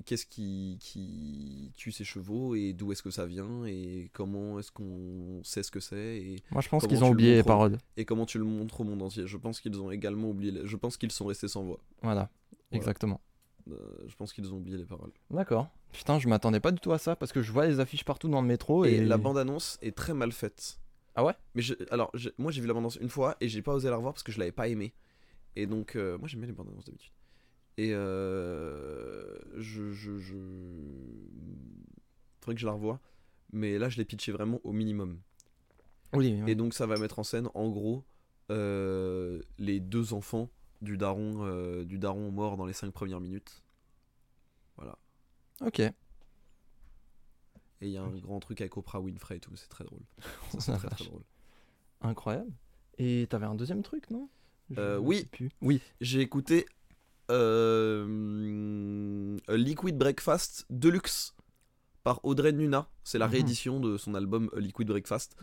qu'est-ce 0.05 0.25
qui, 0.25 0.77
qui 0.81 1.71
tue 1.77 1.91
ces 1.93 2.03
chevaux 2.03 2.55
et 2.55 2.73
d'où 2.73 2.91
est-ce 2.91 3.01
que 3.03 3.09
ça 3.11 3.25
vient 3.25 3.63
et 3.65 4.09
comment 4.13 4.59
est-ce 4.59 4.69
qu'on 4.71 5.41
sait 5.45 5.63
ce 5.63 5.71
que 5.71 5.79
c'est 5.79 6.17
et, 6.17 6.43
Moi, 6.51 6.61
je 6.61 6.67
pense 6.67 6.85
qu'ils 6.87 7.03
ont 7.05 7.11
oublié 7.11 7.35
les 7.35 7.43
paroles. 7.43 7.77
et 7.95 8.03
comment 8.03 8.25
tu 8.25 8.37
le 8.37 8.43
montres 8.43 8.81
au 8.81 8.83
monde 8.83 9.01
entier. 9.01 9.27
Je 9.27 9.37
pense 9.37 9.61
qu'ils 9.61 9.79
ont 9.79 9.89
également 9.89 10.29
oublié. 10.29 10.51
les- 10.51 10.67
Je 10.67 10.75
pense 10.75 10.97
qu'ils 10.97 11.11
sont 11.13 11.25
restés 11.25 11.47
sans 11.47 11.63
voix. 11.63 11.79
Voilà. 12.01 12.29
Voilà. 12.29 12.29
Exactement. 12.73 13.21
Euh, 13.69 13.75
je 14.07 14.15
pense 14.15 14.33
qu'ils 14.33 14.51
ont 14.53 14.57
oublié 14.57 14.77
les 14.77 14.85
paroles. 14.85 15.11
D'accord. 15.29 15.69
Putain, 15.91 16.19
je 16.19 16.27
m'attendais 16.27 16.59
pas 16.59 16.71
du 16.71 16.79
tout 16.79 16.91
à 16.93 16.97
ça 16.97 17.15
parce 17.15 17.31
que 17.31 17.41
je 17.41 17.51
vois 17.51 17.67
les 17.67 17.79
affiches 17.79 18.05
partout 18.05 18.27
dans 18.29 18.41
le 18.41 18.47
métro 18.47 18.85
et, 18.85 18.93
Et, 18.93 19.05
la 19.05 19.17
bande-annonce 19.17 19.77
est 19.81 19.95
très 19.95 20.13
mal 20.13 20.31
faite. 20.31 20.79
Ah 21.15 21.23
ouais? 21.25 21.33
Mais 21.55 21.61
je- 21.61 21.73
alors 21.91 22.09
je- 22.13 22.29
moi 22.37 22.51
j'ai 22.51 22.61
vu 22.61 22.67
la 22.67 22.73
bande-annonce 22.73 22.95
une 23.01 23.09
fois 23.09 23.35
et 23.41 23.49
j'ai 23.49 23.61
pas 23.61 23.73
osé 23.73 23.89
la 23.89 23.97
revoir 23.97 24.13
parce 24.13 24.23
que 24.23 24.31
je 24.31 24.39
l'avais 24.39 24.51
pas 24.53 24.67
aimée. 24.69 24.93
Et 25.57 25.67
donc 25.67 25.95
euh, 25.95 26.17
moi 26.17 26.27
j'aime 26.29 26.39
bien 26.39 26.47
les 26.47 26.53
bandes-annonces 26.53 26.85
d'habitude. 26.85 27.11
Et 27.77 27.93
euh, 27.93 29.37
je, 29.57 29.91
je, 29.91 30.17
je... 30.19 30.35
Faudrait 32.39 32.55
que 32.55 32.61
je 32.61 32.65
la 32.65 32.71
revoie. 32.73 32.99
Mais 33.53 33.77
là 33.77 33.89
je 33.89 33.97
l'ai 33.97 34.05
pitché 34.05 34.31
vraiment 34.31 34.59
au 34.63 34.71
minimum. 34.71 35.19
Oui, 36.13 36.39
oui. 36.43 36.51
Et 36.51 36.55
donc 36.55 36.73
ça 36.73 36.85
va 36.85 36.97
mettre 36.97 37.19
en 37.19 37.23
scène 37.23 37.49
en 37.53 37.69
gros 37.69 38.03
euh, 38.49 39.41
les 39.57 39.79
deux 39.79 40.13
enfants 40.13 40.49
du 40.81 40.97
daron, 40.97 41.45
euh, 41.45 41.85
du 41.85 41.97
daron 41.99 42.31
mort 42.31 42.57
dans 42.57 42.65
les 42.65 42.73
cinq 42.73 42.91
premières 42.91 43.21
minutes. 43.21 43.61
Ok. 45.63 45.79
Et 45.79 45.93
il 47.81 47.89
y 47.89 47.97
a 47.97 48.03
un 48.03 48.09
grand 48.17 48.39
truc 48.39 48.61
avec 48.61 48.75
Oprah 48.77 48.99
Winfrey 48.99 49.37
et 49.37 49.39
tout, 49.39 49.55
c'est 49.55 49.67
très 49.69 49.83
drôle. 49.83 50.01
C'est 50.59 50.73
très 50.75 50.89
drôle. 51.05 51.21
Incroyable. 52.01 52.51
Et 52.97 53.27
t'avais 53.29 53.45
un 53.45 53.53
deuxième 53.55 53.83
truc, 53.83 54.09
non? 54.09 54.27
Euh, 54.79 54.97
oui. 54.97 55.27
Oui. 55.61 55.81
J'ai 55.99 56.21
écouté 56.21 56.65
euh, 57.29 59.37
A 59.47 59.55
Liquid 59.57 59.97
Breakfast 59.97 60.65
Deluxe 60.69 61.35
par 62.03 62.23
Audrey 62.25 62.53
Nuna. 62.53 62.87
C'est 63.03 63.17
la 63.19 63.27
Mhm. 63.27 63.31
réédition 63.33 63.79
de 63.79 63.97
son 63.97 64.15
album 64.15 64.49
A 64.55 64.59
Liquid 64.59 64.87
Breakfast, 64.87 65.35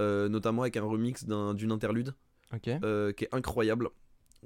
euh, 0.00 0.28
notamment 0.28 0.62
avec 0.62 0.76
un 0.76 0.84
remix 0.84 1.24
d'un- 1.24 1.54
d'une 1.54 1.72
interlude 1.72 2.14
Ok. 2.54 2.68
euh, 2.68 3.12
qui 3.12 3.24
est 3.24 3.34
incroyable. 3.34 3.90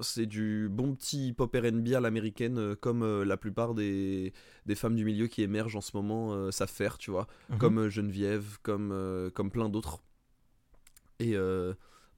C'est 0.01 0.27
du 0.27 0.69
bon 0.71 0.95
petit 0.95 1.29
hip-hop 1.29 1.55
R&B 1.55 1.89
à 1.95 2.01
l'américaine, 2.01 2.59
euh, 2.59 2.75
comme 2.75 3.03
euh, 3.03 3.25
la 3.25 3.37
plupart 3.37 3.75
des, 3.75 4.33
des 4.67 4.75
femmes 4.75 4.97
du 4.97 5.05
milieu 5.05 5.27
qui 5.27 5.43
émergent 5.43 5.77
en 5.77 5.81
ce 5.81 5.97
moment 5.97 6.33
euh, 6.33 6.51
savent 6.51 6.71
faire, 6.71 6.97
tu 6.97 7.11
vois. 7.11 7.27
Mhm. 7.51 7.59
Comme 7.59 7.89
Geneviève, 7.89 8.59
comme, 8.63 9.31
comme 9.35 9.51
plein 9.51 9.69
d'autres. 9.69 10.01
Et 11.19 11.37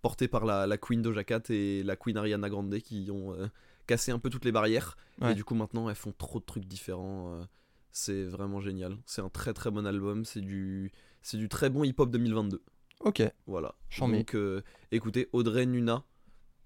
porté 0.03 0.29
par 0.29 0.45
la, 0.45 0.67
la 0.67 0.77
Queen 0.77 1.01
Doja 1.01 1.25
Cat 1.25 1.43
et 1.49 1.83
la 1.85 1.97
Queen 1.97 2.17
Ariana 2.17 2.51
Grande 2.51 2.77
qui 2.81 3.09
ont 3.11 3.33
euh, 3.33 3.47
cassé 3.87 4.11
un 4.13 4.19
peu 4.19 4.29
toutes 4.29 4.45
les 4.45 4.53
barrières. 4.53 4.97
Ouais. 5.21 5.33
Et 5.33 5.35
du 5.35 5.45
coup, 5.45 5.55
maintenant, 5.55 5.89
elles 5.89 5.95
font 5.97 6.13
trop 6.13 6.41
de 6.41 6.45
trucs 6.45 6.67
différents. 6.67 7.35
euh, 7.35 7.45
c'est 7.93 8.25
vraiment 8.25 8.61
génial. 8.61 8.97
C'est 9.07 9.23
un 9.23 9.29
très 9.29 9.53
très 9.55 9.71
bon 9.71 9.87
album. 9.87 10.25
C'est 10.25 10.41
du, 10.41 10.91
c'est 11.23 11.37
du 11.37 11.49
très 11.49 11.71
bon 11.71 11.85
hip-hop 11.85 12.11
2022. 12.11 12.63
Ok. 13.01 13.23
Voilà. 13.47 13.75
Chambé. 13.91 14.19
Donc, 14.19 14.35
euh, 14.35 14.63
écoutez, 14.91 15.29
Audrey 15.33 15.67
Nuna. 15.67 16.05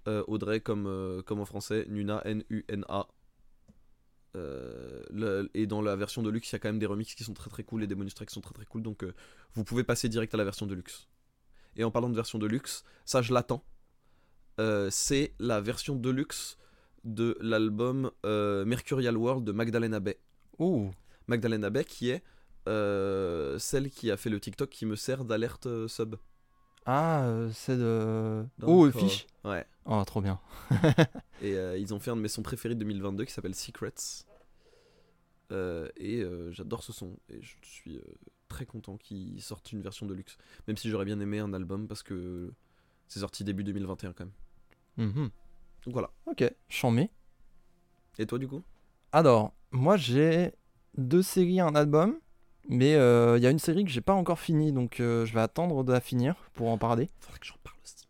Euh, 0.08 0.22
Audrey 0.28 0.60
comme, 0.60 0.86
euh, 0.86 1.22
comme 1.22 1.40
en 1.40 1.44
français, 1.44 1.84
Nuna, 1.88 2.22
N-U-N-A. 2.24 3.08
Euh, 4.36 5.48
et 5.54 5.66
dans 5.66 5.82
la 5.82 5.96
version 5.96 6.22
de 6.22 6.30
luxe, 6.30 6.50
il 6.50 6.52
y 6.52 6.56
a 6.56 6.58
quand 6.58 6.68
même 6.68 6.78
des 6.78 6.86
remixes 6.86 7.14
qui 7.14 7.24
sont 7.24 7.34
très 7.34 7.50
très 7.50 7.64
cool 7.64 7.82
et 7.82 7.86
des 7.86 7.94
bonus 7.94 8.14
tracks 8.14 8.28
qui 8.28 8.34
sont 8.34 8.40
très 8.40 8.54
très 8.54 8.66
cool. 8.66 8.82
Donc, 8.82 9.04
vous 9.54 9.64
pouvez 9.64 9.82
passer 9.82 10.08
direct 10.08 10.32
à 10.34 10.36
la 10.36 10.44
version 10.44 10.66
de 10.66 10.74
luxe. 10.74 11.08
Et 11.76 11.84
en 11.84 11.90
parlant 11.90 12.08
de 12.08 12.14
version 12.14 12.38
de 12.38 12.46
luxe, 12.46 12.84
ça 13.04 13.22
je 13.22 13.32
l'attends. 13.32 13.64
C'est 14.90 15.34
la 15.38 15.60
version 15.60 15.96
de 15.96 16.10
luxe 16.10 16.58
de 17.04 17.36
l'album 17.40 18.10
Mercurial 18.24 19.16
World 19.16 19.44
de 19.44 19.52
Magdalena 19.52 20.00
Bay. 20.00 20.18
Ouh. 20.58 20.90
Magdalena 21.28 21.70
Bay 21.70 21.84
qui 21.84 22.10
est 22.10 22.22
celle 22.66 23.90
qui 23.90 24.10
a 24.10 24.18
fait 24.18 24.30
le 24.30 24.38
TikTok 24.38 24.68
qui 24.68 24.84
me 24.84 24.96
sert 24.96 25.24
d'alerte 25.24 25.86
sub. 25.88 26.16
Ah, 26.84 27.26
c'est 27.52 27.76
de. 27.76 28.44
Donc, 28.58 28.70
Oh, 28.70 28.90
fiche. 28.90 29.26
Ouais. 29.44 29.66
Oh, 29.86 30.02
trop 30.04 30.20
bien. 30.20 30.40
Et 31.42 31.54
euh, 31.54 31.78
ils 31.78 31.94
ont 31.94 32.00
fait 32.00 32.10
un 32.10 32.16
de 32.16 32.20
mes 32.20 32.28
sons 32.28 32.42
préférés 32.42 32.74
de 32.74 32.80
2022 32.80 33.24
qui 33.24 33.32
s'appelle 33.32 33.54
Secrets. 33.54 34.24
Euh, 35.52 35.88
et 35.96 36.22
euh, 36.22 36.50
j'adore 36.50 36.82
ce 36.82 36.92
son. 36.92 37.16
Et 37.28 37.40
je 37.40 37.54
suis 37.62 38.00
très 38.48 38.66
content 38.66 38.96
qu'ils 38.96 39.40
sortent 39.42 39.70
une 39.72 39.82
version 39.82 40.06
de 40.06 40.14
luxe. 40.14 40.38
Même 40.66 40.76
si 40.76 40.88
j'aurais 40.88 41.04
bien 41.04 41.20
aimé 41.20 41.38
un 41.38 41.52
album 41.52 41.86
parce 41.86 42.02
que 42.02 42.52
c'est 43.06 43.20
sorti 43.20 43.44
début 43.44 43.64
2021 43.64 44.12
quand 44.12 44.24
même. 44.24 45.08
Mhm. 45.08 45.30
Donc 45.84 45.92
voilà. 45.92 46.10
Ok, 46.26 46.44
chambé. 46.68 47.10
Et 48.18 48.26
toi 48.26 48.38
du 48.38 48.48
coup? 48.48 48.62
Alors, 49.12 49.52
moi 49.70 49.96
j'ai 49.96 50.52
deux 50.96 51.22
séries, 51.22 51.60
un 51.60 51.74
album, 51.74 52.18
mais 52.68 52.94
euh, 52.94 53.36
il 53.38 53.42
y 53.42 53.46
a 53.46 53.50
une 53.50 53.58
série 53.58 53.84
que 53.84 53.90
j'ai 53.90 54.00
pas 54.00 54.14
encore 54.14 54.38
finie, 54.38 54.72
donc 54.72 55.00
euh, 55.00 55.24
je 55.26 55.34
vais 55.34 55.40
attendre 55.40 55.84
de 55.84 55.92
la 55.92 56.00
finir 56.00 56.34
pour 56.54 56.68
en 56.68 56.78
parler. 56.78 57.08
Faudrait 57.20 57.38
que 57.38 57.46
j'en 57.46 57.56
parle 57.62 57.76
aussi. 57.84 58.08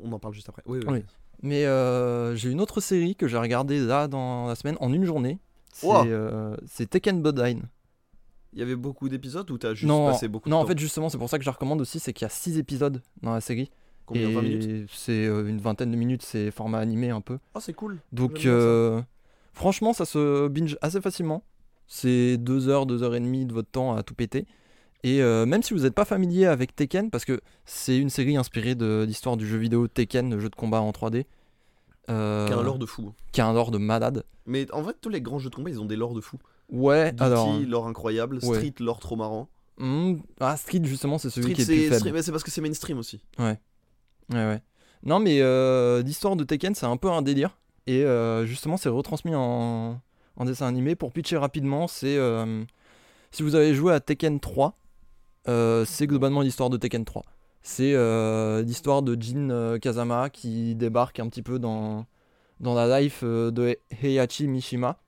On 0.00 0.12
en 0.12 0.18
parle 0.18 0.34
juste 0.34 0.48
après. 0.48 0.62
Oui, 0.66 0.78
oui. 0.78 0.92
Oui. 0.92 1.04
Mais 1.42 1.66
euh, 1.66 2.34
j'ai 2.34 2.50
une 2.50 2.60
autre 2.60 2.80
série 2.80 3.14
que 3.14 3.28
j'ai 3.28 3.36
regardée 3.38 3.78
là 3.78 4.08
dans 4.08 4.46
la 4.46 4.54
semaine 4.56 4.76
en 4.80 4.92
une 4.92 5.04
journée. 5.04 5.38
C'est 5.72 5.86
Wow. 5.86 6.04
euh, 6.06 6.56
Tekken 6.90 7.22
Bloodline. 7.22 7.62
Il 8.52 8.58
y 8.58 8.62
avait 8.62 8.76
beaucoup 8.76 9.08
d'épisodes 9.08 9.48
ou 9.50 9.58
t'as 9.58 9.74
juste 9.74 9.86
non, 9.86 10.06
passé 10.06 10.26
beaucoup 10.26 10.48
de 10.48 10.50
non 10.54 10.60
en 10.60 10.66
fait 10.66 10.78
justement 10.78 11.10
c'est 11.10 11.18
pour 11.18 11.28
ça 11.28 11.36
que 11.38 11.44
je 11.44 11.48
la 11.48 11.52
recommande 11.52 11.80
aussi, 11.82 12.00
c'est 12.00 12.12
qu'il 12.14 12.24
y 12.24 12.26
a 12.26 12.30
6 12.30 12.58
épisodes 12.58 13.02
dans 13.22 13.32
la 13.34 13.40
série. 13.42 13.70
Combien 14.06 14.30
et 14.30 14.32
20 14.34 14.42
minutes 14.42 14.90
C'est 14.92 15.26
euh, 15.26 15.46
une 15.46 15.60
vingtaine 15.60 15.90
de 15.92 15.96
minutes, 15.96 16.22
c'est 16.22 16.50
format 16.50 16.78
animé 16.78 17.10
un 17.10 17.20
peu. 17.20 17.38
Ah, 17.54 17.60
c'est 17.60 17.74
cool. 17.74 17.98
Donc 18.10 18.38
ça. 18.38 18.48
euh, 18.48 19.02
franchement 19.52 19.92
ça 19.92 20.06
se 20.06 20.48
binge 20.48 20.78
assez 20.80 21.00
facilement. 21.00 21.44
C'est 21.86 22.36
2 22.38 22.68
heures, 22.68 22.86
2 22.86 23.02
heures 23.02 23.14
et 23.14 23.20
demie 23.20 23.44
de 23.46 23.52
votre 23.52 23.70
temps 23.70 23.94
à 23.94 24.02
tout 24.02 24.14
péter. 24.14 24.46
Et 25.04 25.22
euh, 25.22 25.46
même 25.46 25.62
si 25.62 25.74
vous 25.74 25.80
n'êtes 25.80 25.94
pas 25.94 26.04
familier 26.04 26.46
avec 26.46 26.74
Tekken, 26.74 27.10
parce 27.10 27.24
que 27.24 27.40
c'est 27.64 27.96
une 27.98 28.10
série 28.10 28.36
inspirée 28.36 28.74
de 28.74 29.04
l'histoire 29.06 29.36
du 29.36 29.46
jeu 29.46 29.56
vidéo 29.56 29.86
Tekken, 29.86 30.34
le 30.34 30.40
jeu 30.40 30.48
de 30.48 30.56
combat 30.56 30.80
en 30.80 30.90
3D. 30.90 31.24
euh, 32.10 32.46
Qui 32.46 32.52
a 32.52 32.56
un 32.58 32.62
lore 32.62 32.78
de 32.78 32.86
fou. 32.86 33.12
qui 33.32 33.40
a 33.40 33.46
un 33.46 33.52
lore 33.52 33.70
de 33.70 33.78
malade. 33.78 34.24
Mais 34.46 34.66
en 34.72 34.82
fait, 34.82 34.96
tous 35.00 35.08
les 35.08 35.20
grands 35.20 35.38
jeux 35.38 35.50
de 35.50 35.54
combat, 35.54 35.70
ils 35.70 35.80
ont 35.80 35.84
des 35.84 35.94
lores 35.96 36.14
de 36.14 36.20
fou. 36.20 36.38
Ouais, 36.70 37.12
Duty, 37.12 37.22
alors. 37.22 37.58
lore 37.66 37.86
incroyable. 37.86 38.38
ouais. 38.42 38.56
Street, 38.56 38.74
lore 38.80 38.98
trop 38.98 39.14
marrant. 39.16 39.48
hmm, 39.78 40.14
ah, 40.40 40.56
Street, 40.56 40.80
justement, 40.84 41.18
c'est 41.18 41.30
celui 41.30 41.52
Street, 41.52 41.54
qui 41.54 41.62
est 41.62 41.74
le 41.74 41.82
c'est 41.94 42.00
plus 42.00 42.04
faible. 42.10 42.22
C'est 42.22 42.32
parce 42.32 42.42
que 42.44 42.50
c'est 42.50 42.60
mainstream 42.60 42.98
aussi. 42.98 43.20
Ouais, 43.38 43.58
ouais. 44.32 44.62
Non, 45.04 45.20
mais 45.20 45.40
euh, 45.40 46.02
l'histoire 46.02 46.34
de 46.34 46.42
Tekken, 46.44 46.74
c'est 46.74 46.86
un 46.86 46.96
peu 46.96 47.08
un 47.10 47.22
délire. 47.22 47.56
Et 47.86 48.04
euh, 48.04 48.44
justement, 48.46 48.76
c'est 48.76 48.88
retransmis 48.88 49.34
en, 49.34 50.00
en 50.36 50.44
dessin 50.44 50.66
animé. 50.66 50.96
Pour 50.96 51.12
pitcher 51.12 51.36
rapidement, 51.36 51.86
c'est. 51.86 52.16
euh, 52.18 52.64
si 53.30 53.42
vous 53.42 53.54
avez 53.54 53.74
joué 53.74 53.92
à 53.94 54.00
Tekken 54.00 54.40
3, 54.40 54.66
euh, 54.68 54.70
c'est 55.84 56.06
globalement 56.06 56.40
l'histoire 56.42 56.70
de 56.70 56.76
Tekken 56.76 57.04
3. 57.04 57.22
C'est 57.62 57.92
euh, 57.94 58.62
l'histoire 58.62 59.02
de 59.02 59.16
Jin 59.20 59.50
euh, 59.50 59.78
Kazama 59.78 60.30
qui 60.30 60.74
débarque 60.74 61.20
un 61.20 61.28
petit 61.28 61.42
peu 61.42 61.58
dans, 61.58 62.06
dans 62.60 62.74
la 62.74 63.00
life 63.00 63.20
euh, 63.24 63.50
de 63.50 63.76
Heihachi 64.02 64.46
Mishima. 64.48 64.98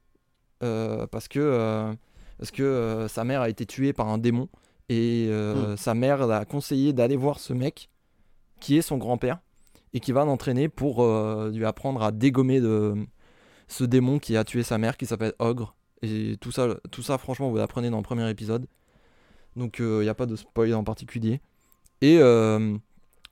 euh, 0.63 1.07
parce 1.07 1.29
que, 1.29 1.39
euh, 1.41 1.93
parce 2.39 2.51
que 2.51 2.63
euh, 2.63 3.09
sa 3.09 3.25
mère 3.25 3.41
a 3.41 3.49
été 3.49 3.65
tuée 3.67 3.93
par 3.93 4.09
un 4.09 4.19
démon. 4.19 4.49
Et 4.89 5.29
euh, 5.31 5.77
sa 5.77 5.95
mère 5.95 6.27
l'a 6.27 6.45
conseillé 6.45 6.93
d'aller 6.93 7.17
voir 7.17 7.39
ce 7.39 7.53
mec 7.53 7.89
qui 8.59 8.77
est 8.77 8.83
son 8.83 8.99
grand-père 8.99 9.39
et 9.95 10.01
qui 10.01 10.11
va 10.13 10.25
l'entraîner 10.25 10.69
pour 10.69 11.03
euh, 11.03 11.51
lui 11.55 11.65
apprendre 11.65 12.03
à 12.03 12.11
dégommer 12.13 12.61
de, 12.61 12.95
ce 13.69 13.85
démon 13.85 14.19
qui 14.19 14.37
a 14.37 14.43
tué 14.45 14.65
sa 14.65 14.79
mère 14.79 14.97
qui 14.97 15.07
s'appelle 15.07 15.33
Ogre. 15.39 15.77
Et 16.03 16.37
tout 16.41 16.51
ça, 16.51 16.67
tout 16.91 17.03
ça, 17.03 17.19
franchement, 17.19 17.51
vous 17.51 17.57
l'apprenez 17.57 17.89
dans 17.89 17.99
le 17.99 18.03
premier 18.03 18.29
épisode. 18.29 18.67
Donc 19.61 19.77
il 19.79 20.01
n'y 20.01 20.09
a 20.09 20.15
pas 20.15 20.27
de 20.27 20.35
spoil 20.37 20.75
en 20.75 20.83
particulier. 20.85 21.41
Et 22.01 22.19
euh, 22.19 22.77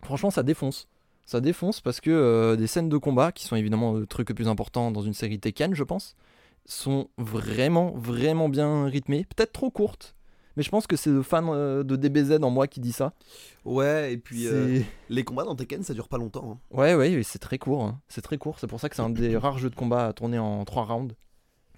franchement, 0.05 0.31
ça 0.31 0.43
défonce. 0.43 0.87
Ça 1.25 1.41
défonce 1.41 1.81
parce 1.81 2.01
que 2.01 2.11
euh, 2.11 2.57
des 2.57 2.67
scènes 2.67 2.89
de 2.89 2.97
combat, 2.99 3.33
qui 3.33 3.45
sont 3.45 3.57
évidemment 3.57 3.95
le 3.95 4.07
truc 4.07 4.29
le 4.29 4.35
plus 4.35 4.49
important 4.49 4.91
dans 4.91 5.03
une 5.03 5.15
série 5.15 5.39
Tekken, 5.41 5.75
je 5.75 5.85
pense, 5.85 6.17
sont 6.67 7.09
vraiment, 7.19 7.93
vraiment 7.97 8.49
bien 8.49 8.85
rythmées. 8.87 9.25
Peut-être 9.35 9.53
trop 9.53 9.71
courtes. 9.71 10.15
Mais 10.57 10.63
je 10.65 10.71
pense 10.71 10.87
que 10.87 10.97
c'est 10.97 11.11
le 11.11 11.23
fan 11.23 11.47
euh, 11.49 11.83
de 11.85 11.97
DBZ 11.97 12.43
en 12.43 12.51
moi 12.51 12.67
qui 12.67 12.81
dit 12.81 12.93
ça. 12.93 13.13
Ouais, 13.65 14.13
et 14.13 14.19
puis 14.19 14.47
euh, 14.49 14.81
les 15.09 15.23
combats 15.25 15.45
dans 15.45 15.55
Tekken, 15.55 15.83
ça 15.83 15.95
dure 15.95 16.09
pas 16.09 16.19
longtemps. 16.19 16.53
hein. 16.73 16.77
Ouais, 16.77 16.95
ouais, 16.95 17.23
c'est 17.23 17.39
très 17.39 17.59
court. 17.59 17.85
hein. 17.85 18.01
C'est 18.09 18.23
très 18.23 18.39
court. 18.39 18.59
C'est 18.59 18.67
pour 18.67 18.81
ça 18.81 18.89
que 18.89 18.97
c'est 18.97 19.03
un 19.03 19.11
des 19.11 19.37
rares 19.37 19.59
jeux 19.59 19.71
de 19.71 19.77
combat 19.77 20.07
à 20.09 20.13
tourner 20.13 20.39
en 20.39 20.65
3 20.65 20.85
rounds 20.85 21.15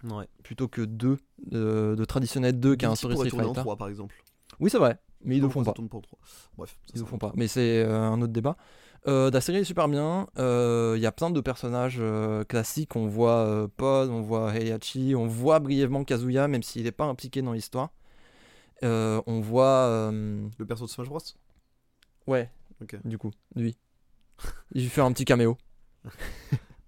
Ouais. 0.02 0.26
plutôt 0.42 0.66
que 0.66 0.80
2 0.80 1.18
de, 1.46 1.94
de 1.98 2.04
traditionnel 2.06 2.58
2 2.58 2.74
qui 2.76 2.86
a 2.86 2.90
un 2.90 2.94
Street 2.94 3.14
tourner 3.14 3.30
en 3.44 3.48
Fighter. 3.48 3.60
3 3.60 3.76
par 3.76 3.88
exemple. 3.88 4.14
Oui, 4.60 4.70
c'est 4.70 4.78
vrai, 4.78 4.98
mais 5.24 5.36
ils 5.36 5.42
le 5.42 5.48
font 5.48 5.64
pas. 5.64 5.72
tourne 5.72 5.88
pas 5.88 5.96
en 5.98 6.02
3 6.02 6.18
Bref. 6.56 6.78
Ils 6.88 6.98
le 6.98 7.04
c'est 7.04 7.10
font 7.10 7.18
pas. 7.18 7.32
Mais 7.34 7.48
c'est 7.48 7.82
euh, 7.82 7.98
un 7.98 8.20
autre 8.22 8.32
débat. 8.32 8.56
Euh, 9.08 9.30
la 9.30 9.40
série 9.40 9.58
est 9.58 9.64
super 9.64 9.88
bien. 9.88 10.26
Euh, 10.38 10.94
Il 10.96 11.02
y 11.02 11.06
a 11.06 11.12
plein 11.12 11.30
de 11.30 11.40
personnages 11.40 11.96
euh, 12.00 12.44
classiques. 12.44 12.94
On 12.96 13.06
voit 13.06 13.38
euh, 13.46 13.66
Pod, 13.74 14.10
on 14.10 14.20
voit 14.20 14.54
Heihachi, 14.54 15.14
on 15.16 15.26
voit 15.26 15.58
brièvement 15.60 16.04
Kazuya, 16.04 16.46
même 16.48 16.62
s'il 16.62 16.84
n'est 16.84 16.92
pas 16.92 17.06
impliqué 17.06 17.40
dans 17.42 17.52
l'histoire. 17.52 17.90
Euh, 18.82 19.20
on 19.26 19.40
voit. 19.40 19.66
euh, 19.88 20.46
Le 20.58 20.66
perso 20.66 20.84
de 20.84 20.90
Smash 20.90 21.08
Bros? 21.08 21.20
Ouais, 22.26 22.50
du 23.04 23.18
coup, 23.18 23.30
lui. 23.56 23.76
Il 24.72 24.88
fait 24.88 25.00
un 25.02 25.12
petit 25.12 25.24
caméo. 25.24 25.56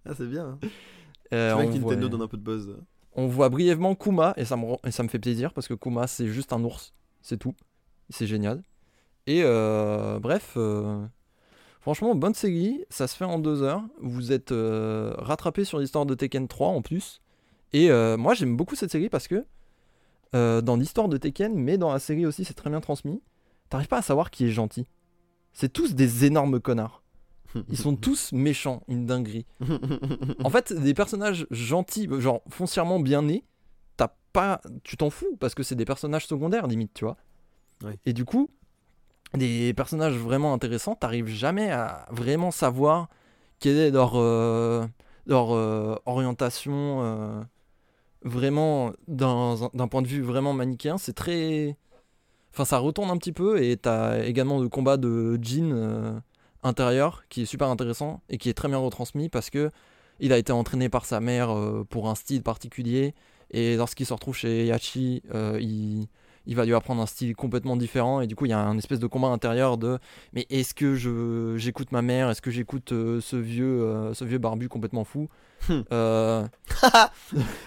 Ah, 0.05 0.14
c'est 0.17 0.26
bien. 0.26 0.47
Hein. 0.47 0.59
Euh, 1.33 1.55
on 1.55 1.71
voit- 1.79 1.95
donne 1.95 2.23
un 2.23 2.26
peu 2.26 2.37
de 2.37 2.43
buzz. 2.43 2.76
On 3.14 3.29
voit 3.29 3.49
brièvement 3.49 3.95
Kuma 3.95 4.35
et 4.37 4.45
ça 4.45 4.57
me, 4.57 4.64
et 4.85 4.91
ça 4.91 5.05
me 5.05 5.09
fait 5.09 5.21
plaisir 5.21 5.52
parce 5.55 5.69
que 5.69 5.75
Kuma 5.75 6.09
c'est 6.09 6.26
juste 6.26 6.52
un 6.52 6.64
ours, 6.64 6.93
c'est 7.23 7.38
tout. 7.38 7.55
C'est 8.11 8.26
génial. 8.26 8.62
Et 9.26 9.43
euh, 9.45 10.19
bref, 10.19 10.55
euh, 10.57 11.05
franchement, 11.81 12.14
bonne 12.14 12.35
série, 12.35 12.85
ça 12.91 13.07
se 13.07 13.17
fait 13.17 13.25
en 13.25 13.38
deux 13.38 13.62
heures. 13.62 13.83
Vous 14.00 14.33
êtes 14.33 14.52
euh, 14.52 15.14
rattrapé 15.19 15.64
sur 15.64 15.79
l'histoire 15.79 16.07
de 16.07 16.14
Tekken 16.14 16.49
3 16.49 16.69
en 16.69 16.83
plus. 16.83 17.21
Et 17.73 17.88
moi 18.19 18.35
j'aime 18.35 18.55
beaucoup 18.55 18.75
cette 18.75 18.91
série 18.91 19.09
parce 19.09 19.29
que 19.29 19.47
dans 20.35 20.76
l'histoire 20.76 21.09
de 21.09 21.17
Tekken, 21.17 21.55
mais 21.55 21.79
dans 21.79 21.91
la 21.91 21.99
série 21.99 22.26
aussi 22.26 22.45
c'est 22.45 22.52
très 22.52 22.69
bien 22.69 22.83
transmis, 22.83 23.23
t'arrives 23.71 23.88
pas 23.88 23.97
à 23.97 24.02
savoir 24.02 24.31
qui 24.31 24.45
est 24.45 24.50
gentil. 24.50 24.87
C'est 25.55 25.73
tous 25.73 25.95
des 25.95 26.26
énormes 26.26 26.61
connards. 26.61 27.02
Ils 27.71 27.79
sont 27.79 27.97
tous 27.97 28.33
méchants, 28.33 28.83
une 28.88 29.07
dinguerie. 29.07 29.47
En 30.45 30.50
fait, 30.50 30.75
des 30.75 30.93
personnages 30.93 31.47
gentils, 31.50 32.11
genre 32.19 32.43
foncièrement 32.50 33.00
bien 33.00 33.23
nés, 33.23 33.43
pas, 34.32 34.60
tu 34.84 34.96
t'en 34.96 35.10
fous 35.10 35.36
parce 35.40 35.54
que 35.54 35.62
c'est 35.62 35.74
des 35.74 35.84
personnages 35.84 36.26
secondaires 36.26 36.66
limite, 36.66 36.92
tu 36.94 37.04
vois. 37.04 37.16
Et 38.06 38.12
du 38.12 38.24
coup, 38.24 38.48
des 39.34 39.74
personnages 39.74 40.16
vraiment 40.16 40.52
intéressants, 40.52 40.94
t'arrives 40.94 41.28
jamais 41.28 41.70
à 41.70 42.06
vraiment 42.10 42.50
savoir 42.50 43.08
quelle 43.58 43.76
est 43.76 43.90
leur 43.90 44.12
euh, 44.16 44.86
leur 45.26 45.52
euh, 45.52 45.96
orientation 46.06 47.02
euh, 47.02 47.42
vraiment 48.22 48.92
d'un 49.08 49.56
d'un 49.74 49.88
point 49.88 50.02
de 50.02 50.08
vue 50.08 50.22
vraiment 50.22 50.52
manichéen. 50.52 50.98
C'est 50.98 51.12
très, 51.14 51.76
enfin 52.52 52.64
ça 52.64 52.78
retourne 52.78 53.10
un 53.10 53.16
petit 53.16 53.32
peu 53.32 53.62
et 53.62 53.76
t'as 53.76 54.24
également 54.24 54.58
le 54.60 54.68
combat 54.68 54.96
de 54.96 55.38
Jin 55.40 55.72
euh, 55.72 56.18
intérieur 56.62 57.24
qui 57.28 57.42
est 57.42 57.46
super 57.46 57.68
intéressant 57.68 58.20
et 58.28 58.38
qui 58.38 58.48
est 58.48 58.54
très 58.54 58.68
bien 58.68 58.78
retransmis 58.78 59.28
parce 59.28 59.50
que 59.50 59.70
il 60.20 60.32
a 60.32 60.38
été 60.38 60.52
entraîné 60.52 60.88
par 60.88 61.04
sa 61.04 61.20
mère 61.20 61.56
pour 61.88 62.08
un 62.08 62.14
style 62.14 62.42
particulier 62.42 63.14
et 63.52 63.76
lorsqu'il 63.76 64.06
se 64.06 64.12
retrouve 64.12 64.37
chez 64.37 64.66
Yachi, 64.66 65.23
euh, 65.35 65.59
il, 65.61 66.06
il 66.47 66.56
va 66.56 66.64
lui 66.64 66.75
apprendre 66.75 67.00
un 67.02 67.06
style 67.06 67.37
complètement 67.37 67.76
différent 67.76 68.21
et 68.21 68.26
du 68.26 68.35
coup 68.35 68.47
il 68.47 68.50
y 68.50 68.52
a 68.54 68.59
un 68.59 68.76
espèce 68.78 68.99
de 68.99 69.06
combat 69.06 69.28
intérieur 69.28 69.78
de 69.78 69.99
mais 70.32 70.47
est-ce 70.50 70.75
que 70.75 70.94
je 70.94 71.54
j'écoute 71.56 71.92
ma 71.92 72.02
mère? 72.02 72.30
Est-ce 72.30 72.42
que 72.42 72.50
j'écoute 72.50 72.92
euh, 72.92 73.21
ce 73.21 73.37
vieux 73.37 73.82
euh, 73.82 74.12
ce 74.14 74.25
vieux 74.25 74.38
barbu 74.38 74.68
complètement 74.68 75.04
fou? 75.04 75.28
Hmm. 75.68 75.82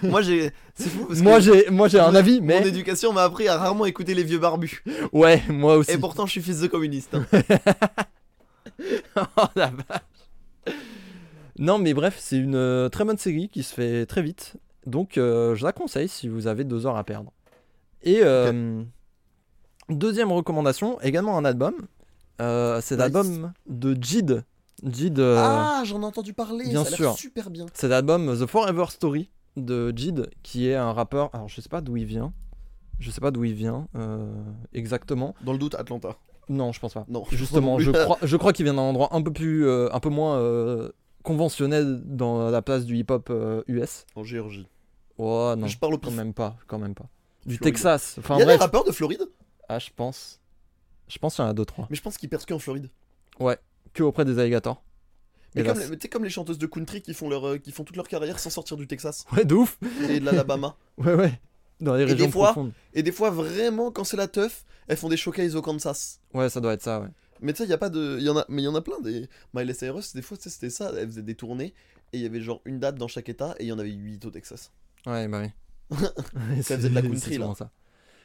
Moi 0.03 0.21
j'ai. 0.21 0.51
C'est 0.75 0.89
fou 0.89 1.05
parce 1.05 1.21
moi 1.21 1.39
j'ai 1.39 1.69
moi 1.69 1.87
j'ai 1.87 1.99
un 1.99 2.09
mon- 2.11 2.15
avis 2.15 2.41
Mon 2.41 2.47
mais 2.47 2.67
éducation 2.67 3.13
m'a 3.13 3.23
appris 3.23 3.47
à 3.47 3.57
rarement 3.57 3.85
écouter 3.85 4.13
les 4.13 4.23
vieux 4.25 4.39
barbus. 4.39 4.83
ouais 5.13 5.41
moi 5.47 5.77
aussi 5.77 5.91
Et 5.91 5.97
pourtant 5.97 6.25
je 6.25 6.31
suis 6.31 6.41
fils 6.41 6.59
de 6.59 6.67
communiste. 6.67 7.15
hein. 7.15 7.25
Oh, 9.15 9.45
la 9.55 9.67
vache. 9.67 10.75
non 11.57 11.77
mais 11.77 11.93
bref 11.93 12.17
c'est 12.19 12.35
une 12.37 12.89
très 12.91 13.05
bonne 13.05 13.17
série 13.17 13.47
qui 13.47 13.63
se 13.63 13.73
fait 13.73 14.05
très 14.05 14.21
vite 14.21 14.55
donc 14.85 15.17
euh, 15.17 15.55
je 15.55 15.63
la 15.65 15.71
conseille 15.71 16.07
si 16.07 16.27
vous 16.27 16.47
avez 16.47 16.63
deux 16.63 16.85
heures 16.85 16.97
à 16.97 17.03
perdre 17.03 17.31
et 18.03 18.19
euh, 18.21 18.83
deuxième 19.89 20.31
recommandation 20.31 20.99
également 21.01 21.37
un 21.37 21.45
album 21.45 21.73
Euh, 22.41 22.81
c'est 22.81 22.97
l'album 22.97 23.53
de 23.67 23.97
Jid 23.99 24.43
Jid 24.83 25.19
Ah, 25.19 25.83
j'en 25.85 26.01
ai 26.01 26.05
entendu 26.05 26.33
parler. 26.33 26.65
bien 26.65 26.83
ça 26.83 26.87
a 26.87 26.89
l'air 26.89 26.97
sûr. 26.97 27.13
super 27.17 27.49
bien. 27.49 27.65
C'est 27.73 27.87
l'album 27.87 28.37
The 28.37 28.45
Forever 28.45 28.85
Story 28.89 29.29
de 29.55 29.93
Jid, 29.95 30.29
qui 30.43 30.67
est 30.67 30.75
un 30.75 30.91
rappeur. 30.91 31.29
Alors, 31.33 31.47
je 31.47 31.61
sais 31.61 31.69
pas 31.69 31.79
d'où 31.79 31.95
il 31.95 32.03
vient. 32.03 32.33
Je 32.99 33.09
sais 33.09 33.21
pas 33.21 33.31
d'où 33.31 33.45
il 33.45 33.53
vient 33.53 33.87
exactement. 34.73 35.33
Dans 35.45 35.53
le 35.53 35.57
doute, 35.59 35.75
Atlanta. 35.75 36.17
Non, 36.49 36.73
je 36.73 36.79
pense 36.81 36.93
pas. 36.93 37.05
Non. 37.07 37.23
Justement, 37.31 37.79
je 37.85 37.91
crois, 37.91 38.17
je 38.21 38.35
crois 38.35 38.51
qu'il 38.51 38.65
vient 38.65 38.73
d'un 38.73 38.81
endroit 38.81 39.15
un 39.15 39.21
peu 39.21 39.31
plus, 39.31 39.67
un 39.69 39.99
peu 40.01 40.09
moins 40.09 40.37
conventionnel 41.23 42.01
dans 42.03 42.49
la 42.51 42.61
place 42.61 42.85
du 42.85 42.97
hip-hop 42.97 43.31
US. 43.67 44.05
En 44.15 44.25
Géorgie. 44.25 44.67
Oh 45.17 45.53
non, 45.57 45.67
Je 45.67 45.77
parle 45.77 45.93
au 45.93 45.97
quand 45.97 46.11
même 46.11 46.33
pas, 46.33 46.57
quand 46.67 46.77
même 46.79 46.93
pas. 46.95 47.07
Du 47.45 47.55
Floride. 47.57 47.73
Texas. 47.73 48.15
Enfin 48.19 48.35
Il 48.35 48.39
y 48.39 48.41
a 48.41 48.45
bref. 48.45 48.57
des 48.57 48.63
rappeurs 48.63 48.83
de 48.83 48.91
Floride, 48.91 49.27
Ah, 49.69 49.79
je 49.79 49.89
pense. 49.95 50.39
Je 51.07 51.17
pense 51.19 51.35
qu'il 51.35 51.43
y 51.43 51.47
en 51.47 51.51
a 51.51 51.53
deux 51.53 51.65
trois. 51.65 51.87
mais 51.89 51.95
je 51.95 52.01
pense 52.01 52.17
qu'ils 52.17 52.29
percent 52.29 52.45
qu'en 52.47 52.59
Floride. 52.59 52.89
Que 53.93 54.03
auprès 54.03 54.25
des 54.25 54.39
alligators. 54.39 54.83
Mais 55.55 55.63
comme 55.63 55.79
les, 55.79 55.87
mais 55.87 55.97
comme 55.97 56.23
les 56.25 56.29
chanteuses 56.29 56.57
de 56.57 56.65
country 56.67 57.01
qui 57.01 57.13
font, 57.13 57.29
leur, 57.29 57.47
euh, 57.47 57.57
qui 57.57 57.71
font 57.71 57.85
toute 57.85 57.95
leur 57.95 58.09
carrière 58.09 58.39
sans 58.39 58.49
sortir 58.49 58.75
du 58.75 58.87
Texas 58.87 59.25
Ouais, 59.31 59.45
de 59.45 59.55
ouf. 59.55 59.77
et 60.09 60.19
de 60.19 60.25
l'Alabama. 60.25 60.75
Ouais, 60.97 61.13
ouais. 61.13 61.39
Dans 61.79 61.95
les 61.95 62.05
des 62.05 62.11
régions 62.13 62.29
fois- 62.31 62.47
profondes. 62.51 62.73
Et 62.93 63.03
des 63.03 63.11
fois, 63.13 63.29
vraiment, 63.29 63.89
quand 63.91 64.03
c'est 64.03 64.17
la 64.17 64.27
teuf, 64.27 64.65
elles 64.87 64.97
font 64.97 65.07
des 65.07 65.15
showcases 65.17 65.55
au 65.55 65.61
Kansas. 65.61 66.19
Ouais, 66.33 66.49
ça 66.49 66.59
doit 66.59 66.73
être 66.73 66.81
ça, 66.81 66.99
ouais. 66.99 67.07
Mais 67.41 67.53
tu 67.53 67.59
sais, 67.59 67.63
il 67.65 67.69
y 67.69 67.73
a 67.73 67.77
pas 67.77 67.89
de. 67.89 68.19
Y 68.19 68.29
en 68.29 68.37
a... 68.37 68.45
Mais 68.49 68.61
il 68.63 68.65
y 68.65 68.67
en 68.67 68.75
a 68.75 68.81
plein. 68.81 68.99
Des... 69.01 69.29
Miley 69.53 69.73
Cyrus, 69.73 70.13
des 70.13 70.21
fois, 70.21 70.37
c'était 70.39 70.69
ça. 70.69 70.91
Elle 70.97 71.07
faisait 71.07 71.21
des 71.21 71.35
tournées. 71.35 71.73
Et 72.13 72.17
il 72.17 72.21
y 72.21 72.25
avait 72.25 72.41
genre 72.41 72.61
une 72.65 72.79
date 72.79 72.95
dans 72.95 73.07
chaque 73.09 73.29
état. 73.29 73.55
Et 73.59 73.63
il 73.63 73.67
y 73.67 73.71
en 73.71 73.79
avait 73.79 73.91
8 73.91 74.25
au 74.25 74.31
Texas. 74.31 74.71
Ouais, 75.07 75.27
bah 75.27 75.41
oui. 75.41 75.97
Ça 76.63 76.75
faisait 76.77 76.89
de 76.89 76.95
la 76.95 77.01
C'est- 77.01 77.07
country, 77.07 77.19
c'est 77.21 77.29
là. 77.31 77.35
souvent 77.45 77.55
ça. 77.55 77.69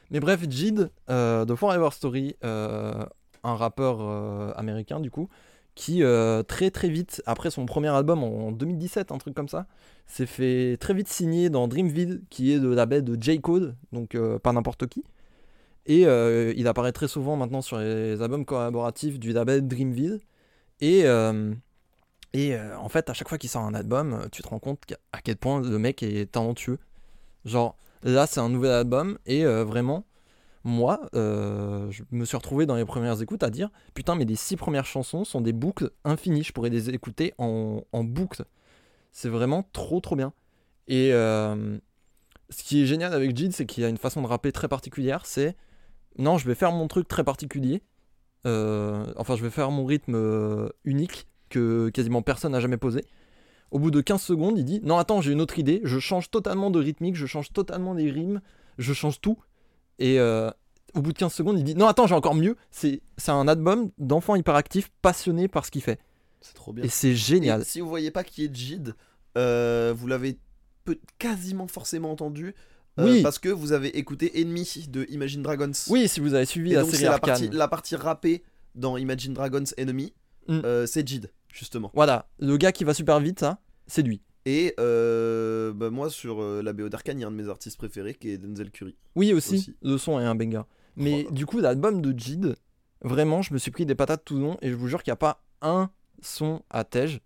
Mais 0.09 0.19
bref, 0.19 0.41
Jid, 0.49 0.89
euh, 1.09 1.45
de 1.45 1.55
Forever 1.55 1.89
Story, 1.91 2.35
euh, 2.43 3.05
un 3.43 3.55
rappeur 3.55 3.99
euh, 4.01 4.51
américain 4.55 4.99
du 4.99 5.09
coup, 5.11 5.29
qui 5.75 6.03
euh, 6.03 6.43
très 6.43 6.69
très 6.69 6.89
vite, 6.89 7.21
après 7.25 7.49
son 7.49 7.65
premier 7.65 7.87
album 7.89 8.23
en 8.23 8.51
2017, 8.51 9.11
un 9.11 9.17
truc 9.19 9.33
comme 9.33 9.47
ça, 9.47 9.67
s'est 10.07 10.25
fait 10.25 10.75
très 10.79 10.93
vite 10.93 11.07
signer 11.07 11.49
dans 11.49 11.67
Dreamville, 11.67 12.23
qui 12.29 12.51
est 12.51 12.59
de 12.59 12.67
la 12.67 12.85
baie 12.85 13.01
de 13.01 13.17
J. 13.21 13.39
Code, 13.39 13.75
donc 13.93 14.17
pas 14.43 14.51
n'importe 14.51 14.87
qui. 14.87 15.03
Et 15.85 16.01
il 16.01 16.67
apparaît 16.67 16.91
très 16.91 17.07
souvent 17.07 17.35
maintenant 17.37 17.61
sur 17.61 17.77
les 17.77 18.21
albums 18.21 18.43
collaboratifs 18.45 19.17
du 19.19 19.31
label 19.31 19.65
Dreamville. 19.67 20.19
Et, 20.81 21.03
et 22.33 22.55
euh, 22.55 22.77
en 22.77 22.89
fait, 22.89 23.09
à 23.09 23.13
chaque 23.13 23.27
fois 23.27 23.37
qu'il 23.37 23.49
sort 23.49 23.63
un 23.63 23.73
album, 23.73 24.13
euh, 24.13 24.27
tu 24.31 24.41
te 24.41 24.47
rends 24.47 24.59
compte 24.59 24.79
à 25.11 25.21
quel 25.21 25.35
point 25.35 25.61
le 25.61 25.77
mec 25.77 26.01
est 26.01 26.31
talentueux. 26.31 26.79
Genre, 27.45 27.75
là, 28.03 28.25
c'est 28.27 28.39
un 28.39 28.49
nouvel 28.49 28.71
album, 28.71 29.17
et 29.25 29.45
euh, 29.45 29.65
vraiment, 29.65 30.05
moi, 30.63 31.01
je 31.13 32.03
me 32.11 32.23
suis 32.23 32.37
retrouvé 32.37 32.65
dans 32.65 32.75
les 32.75 32.85
premières 32.85 33.21
écoutes 33.21 33.43
à 33.43 33.49
dire 33.49 33.69
Putain, 33.93 34.15
mais 34.15 34.25
les 34.25 34.35
six 34.35 34.55
premières 34.55 34.85
chansons 34.85 35.25
sont 35.25 35.41
des 35.41 35.53
boucles 35.53 35.91
infinies, 36.05 36.43
je 36.43 36.53
pourrais 36.53 36.69
les 36.69 36.89
écouter 36.89 37.33
en, 37.37 37.81
en 37.91 38.03
boucle. 38.03 38.45
C'est 39.11 39.29
vraiment 39.29 39.67
trop, 39.73 39.99
trop 39.99 40.15
bien. 40.15 40.33
Et 40.87 41.09
ce 41.11 42.63
qui 42.63 42.83
est 42.83 42.85
génial 42.85 43.13
avec 43.13 43.35
Jid, 43.35 43.53
c'est 43.53 43.65
qu'il 43.65 43.83
a 43.83 43.89
une 43.89 43.97
façon 43.97 44.21
de 44.21 44.27
rapper 44.27 44.51
très 44.51 44.67
particulière. 44.67 45.25
C'est 45.25 45.55
non, 46.19 46.37
je 46.37 46.47
vais 46.47 46.55
faire 46.55 46.71
mon 46.71 46.87
truc 46.87 47.07
très 47.07 47.23
particulier. 47.23 47.81
Enfin, 48.45 49.35
je 49.35 49.41
vais 49.41 49.49
faire 49.49 49.71
mon 49.71 49.85
rythme 49.85 50.69
unique 50.85 51.27
que 51.51 51.89
quasiment 51.89 52.21
personne 52.23 52.53
n'a 52.53 52.59
jamais 52.59 52.77
posé. 52.77 53.05
Au 53.69 53.79
bout 53.79 53.91
de 53.91 54.01
15 54.01 54.21
secondes, 54.21 54.57
il 54.57 54.65
dit 54.65 54.81
Non, 54.83 54.97
attends, 54.97 55.21
j'ai 55.21 55.31
une 55.31 55.39
autre 55.41 55.59
idée. 55.59 55.81
Je 55.83 55.99
change 55.99 56.31
totalement 56.31 56.71
de 56.71 56.79
rythmique, 56.79 57.15
je 57.15 57.25
change 57.27 57.53
totalement 57.53 57.93
les 57.93 58.09
rimes, 58.09 58.41
je 58.79 58.91
change 58.93 59.21
tout. 59.21 59.37
Et 59.99 60.19
euh, 60.19 60.49
au 60.93 61.01
bout 61.01 61.13
de 61.13 61.17
15 61.17 61.31
secondes, 61.33 61.57
il 61.59 61.63
dit 61.63 61.75
Non, 61.75 61.87
attends, 61.87 62.07
j'ai 62.07 62.15
encore 62.15 62.35
mieux. 62.35 62.57
C'est 62.71 63.01
un 63.27 63.47
album 63.47 63.91
d'enfant 63.97 64.35
hyperactif 64.35 64.89
passionné 65.01 65.47
par 65.47 65.65
ce 65.65 65.71
qu'il 65.71 65.81
fait. 65.83 65.99
C'est 66.41 66.53
trop 66.55 66.73
bien. 66.73 66.83
Et 66.83 66.89
c'est 66.89 67.13
génial. 67.15 67.61
Et 67.61 67.65
si 67.65 67.79
vous 67.81 67.87
voyez 67.87 68.09
pas 68.11 68.23
qui 68.23 68.43
est 68.43 68.53
Jid, 68.53 68.95
euh, 69.37 69.93
vous 69.95 70.07
l'avez 70.07 70.37
quasiment 71.19 71.67
forcément 71.67 72.11
entendu. 72.11 72.55
euh, 72.99 73.05
Oui. 73.05 73.21
Parce 73.21 73.39
que 73.39 73.47
vous 73.49 73.71
avez 73.71 73.97
écouté 73.97 74.31
Enemy 74.35 74.87
de 74.89 75.05
Imagine 75.09 75.43
Dragons. 75.43 75.71
Oui, 75.87 76.07
si 76.09 76.19
vous 76.19 76.33
avez 76.33 76.45
suivi 76.45 76.71
Et 76.71 76.75
la 76.75 76.81
donc 76.81 76.91
série 76.91 77.03
la 77.03 77.19
partie, 77.19 77.49
la 77.49 77.67
partie 77.67 77.95
rappée 77.95 78.43
dans 78.75 78.97
Imagine 78.97 79.33
Dragons 79.33 79.63
Enemy. 79.77 80.13
Mm. 80.47 80.85
c'est 80.87 81.07
Jid, 81.07 81.31
justement. 81.53 81.91
Voilà, 81.93 82.27
le 82.39 82.57
gars 82.57 82.71
qui 82.71 82.83
va 82.83 82.93
super 82.93 83.19
vite, 83.19 83.39
ça, 83.39 83.59
c'est 83.87 84.01
lui. 84.01 84.21
Et 84.45 84.73
euh, 84.79 85.71
bah, 85.73 85.89
moi, 85.89 86.09
sur 86.09 86.41
euh, 86.41 86.61
la 86.63 86.73
BO 86.73 86.89
d'Arkane, 86.89 87.19
il 87.19 87.21
y 87.21 87.23
a 87.23 87.27
un 87.27 87.31
de 87.31 87.35
mes 87.35 87.49
artistes 87.49 87.77
préférés 87.77 88.15
qui 88.15 88.29
est 88.29 88.37
Denzel 88.37 88.71
Curry. 88.71 88.95
Oui 89.15 89.33
aussi, 89.33 89.55
Aussi. 89.55 89.75
le 89.81 89.97
son 89.97 90.19
est 90.19 90.25
un 90.25 90.35
banger. 90.35 90.63
Mais 90.95 91.25
du 91.31 91.45
coup, 91.45 91.59
l'album 91.59 92.01
de 92.01 92.17
Jid, 92.17 92.55
vraiment, 93.01 93.41
je 93.41 93.53
me 93.53 93.59
suis 93.59 93.71
pris 93.71 93.85
des 93.85 93.95
patates 93.95 94.25
tout 94.25 94.35
le 94.35 94.41
long 94.41 94.57
et 94.61 94.69
je 94.69 94.75
vous 94.75 94.87
jure 94.87 95.03
qu'il 95.03 95.11
n'y 95.11 95.13
a 95.13 95.17
pas 95.17 95.43
un 95.61 95.89
son 96.21 96.63
à 96.69 96.83
Tej. 96.83 97.19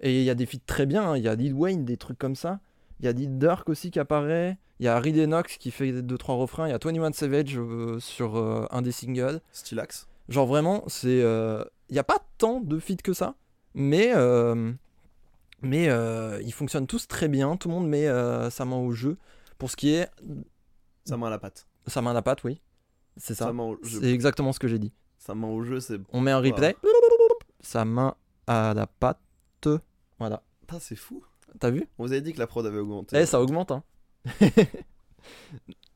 Et 0.00 0.20
il 0.20 0.24
y 0.24 0.30
a 0.30 0.34
des 0.34 0.46
feats 0.46 0.58
très 0.64 0.86
bien, 0.86 1.10
hein. 1.10 1.16
il 1.16 1.24
y 1.24 1.28
a 1.28 1.34
Lil 1.34 1.54
Wayne, 1.54 1.84
des 1.84 1.96
trucs 1.96 2.18
comme 2.18 2.36
ça. 2.36 2.60
Il 3.00 3.06
y 3.06 3.08
a 3.08 3.12
Lil 3.12 3.38
Durk 3.38 3.68
aussi 3.68 3.90
qui 3.90 3.98
apparaît. 3.98 4.58
Il 4.78 4.84
y 4.84 4.88
a 4.88 5.00
Reed 5.00 5.18
Enox 5.18 5.56
qui 5.56 5.72
fait 5.72 5.90
2-3 5.90 6.38
refrains. 6.38 6.68
Il 6.68 6.70
y 6.70 6.74
a 6.74 6.78
21 6.78 7.12
Savage 7.12 7.58
euh, 7.58 7.98
sur 7.98 8.36
un 8.70 8.82
des 8.82 8.92
singles. 8.92 9.40
Stylax. 9.52 10.06
Genre 10.28 10.46
vraiment, 10.46 10.84
c'est. 10.86 11.18
Il 11.18 11.92
n'y 11.92 11.98
a 11.98 12.04
pas 12.04 12.18
tant 12.36 12.60
de 12.60 12.78
feats 12.78 13.02
que 13.02 13.12
ça. 13.12 13.34
Mais. 13.78 14.12
euh, 14.14 14.72
Mais 15.62 15.88
euh, 15.88 16.40
ils 16.42 16.52
fonctionnent 16.52 16.86
tous 16.86 17.08
très 17.08 17.28
bien. 17.28 17.56
Tout 17.56 17.68
le 17.68 17.74
monde 17.74 17.88
met 17.88 18.06
euh, 18.06 18.50
sa 18.50 18.64
main 18.64 18.76
au 18.76 18.92
jeu. 18.92 19.16
Pour 19.56 19.70
ce 19.70 19.76
qui 19.76 19.94
est. 19.94 20.08
Sa 21.04 21.16
main 21.16 21.28
à 21.28 21.30
la 21.30 21.38
patte. 21.38 21.66
Sa 21.86 22.02
main 22.02 22.10
à 22.10 22.14
la 22.14 22.22
patte, 22.22 22.44
oui. 22.44 22.60
C'est 23.16 23.34
ça. 23.34 23.52
C'est 23.82 24.12
exactement 24.12 24.52
ce 24.52 24.58
que 24.58 24.68
j'ai 24.68 24.78
dit. 24.78 24.92
Sa 25.18 25.34
main 25.34 25.48
au 25.48 25.62
jeu, 25.62 25.80
c'est. 25.80 25.98
On 26.12 26.20
met 26.20 26.30
un 26.30 26.40
replay. 26.40 26.76
Sa 27.60 27.84
main 27.84 28.14
à 28.46 28.74
la 28.74 28.86
patte. 28.86 29.18
Voilà. 30.18 30.42
Putain, 30.60 30.78
c'est 30.80 30.96
fou. 30.96 31.24
T'as 31.58 31.70
vu? 31.70 31.86
On 31.98 32.04
vous 32.04 32.12
avait 32.12 32.20
dit 32.20 32.32
que 32.32 32.38
la 32.38 32.46
prod 32.46 32.64
avait 32.66 32.78
augmenté. 32.78 33.16
Eh, 33.18 33.26
ça 33.26 33.40
augmente, 33.40 33.70
hein. 33.70 33.82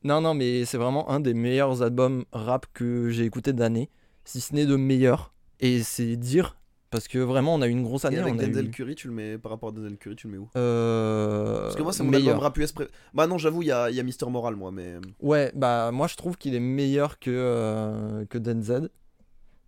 non, 0.03 0.19
non, 0.21 0.33
mais 0.33 0.65
c'est 0.65 0.77
vraiment 0.77 1.09
un 1.09 1.19
des 1.19 1.33
meilleurs 1.33 1.81
albums 1.83 2.25
rap 2.31 2.65
que 2.73 3.09
j'ai 3.09 3.25
écouté 3.25 3.53
d'année. 3.53 3.89
Si 4.25 4.41
ce 4.41 4.53
n'est 4.55 4.65
de 4.65 4.75
meilleur. 4.75 5.33
Et 5.59 5.83
c'est 5.83 6.15
dire. 6.15 6.57
Parce 6.93 7.07
que 7.09 7.17
vraiment, 7.17 7.55
on 7.55 7.61
a 7.61 7.67
eu 7.67 7.71
une 7.71 7.83
grosse 7.83 8.03
Et 8.05 8.07
année. 8.07 8.19
avec 8.19 8.35
on 8.35 8.39
a 8.39 8.45
Denzel 8.45 8.67
eu... 8.67 8.71
Curry, 8.71 8.95
tu 8.95 9.07
le 9.07 9.13
mets 9.13 9.37
par 9.37 9.51
rapport 9.51 9.69
à 9.69 9.71
Denzel 9.73 9.97
Curry, 9.97 10.15
tu 10.15 10.27
le 10.27 10.33
mets 10.33 10.39
où? 10.39 10.47
Euh, 10.55 11.63
Parce 11.63 11.75
que 11.75 11.81
moi, 11.81 11.91
c'est 11.91 12.03
mon 12.03 12.11
meilleur. 12.11 12.35
album 12.35 12.43
rap 12.43 12.57
US 12.59 12.71
pré... 12.71 12.87
Bah 13.15 13.27
non, 13.27 13.37
j'avoue, 13.37 13.63
il 13.63 13.67
y 13.67 13.71
a, 13.71 13.89
il 13.89 13.95
y 13.95 13.99
a 13.99 14.03
Mister 14.03 14.27
Moral, 14.27 14.55
moi, 14.55 14.71
mais. 14.71 14.95
Ouais, 15.19 15.51
bah 15.55 15.89
moi 15.91 16.07
je 16.07 16.15
trouve 16.15 16.37
qu'il 16.37 16.53
est 16.55 16.59
meilleur 16.59 17.19
que, 17.19 17.31
euh, 17.31 18.25
que 18.25 18.37
Denzel. 18.37 18.89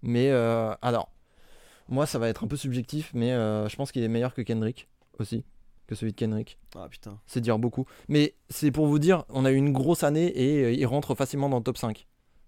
Mais 0.03 0.29
euh, 0.29 0.71
alors, 0.83 1.09
moi 1.89 2.05
ça 2.05 2.19
va 2.19 2.29
être 2.29 2.43
un 2.43 2.47
peu 2.47 2.57
subjectif, 2.57 3.09
mais 3.15 3.31
euh, 3.31 3.67
je 3.67 3.75
pense 3.75 3.91
qu'il 3.91 4.03
est 4.03 4.07
meilleur 4.07 4.33
que 4.35 4.43
Kendrick 4.43 4.87
aussi, 5.17 5.43
que 5.87 5.95
celui 5.95 6.11
de 6.11 6.17
Kendrick. 6.17 6.59
Ah 6.77 6.87
putain. 6.89 7.19
C'est 7.25 7.41
dire 7.41 7.57
beaucoup. 7.57 7.85
Mais 8.07 8.35
c'est 8.49 8.69
pour 8.71 8.85
vous 8.85 8.99
dire, 8.99 9.23
on 9.29 9.45
a 9.45 9.51
eu 9.51 9.55
une 9.55 9.73
grosse 9.73 10.03
année 10.03 10.27
et 10.27 10.73
il 10.73 10.85
rentre 10.85 11.15
facilement 11.15 11.49
dans 11.49 11.57
le 11.57 11.63
top 11.63 11.77
5. 11.79 12.05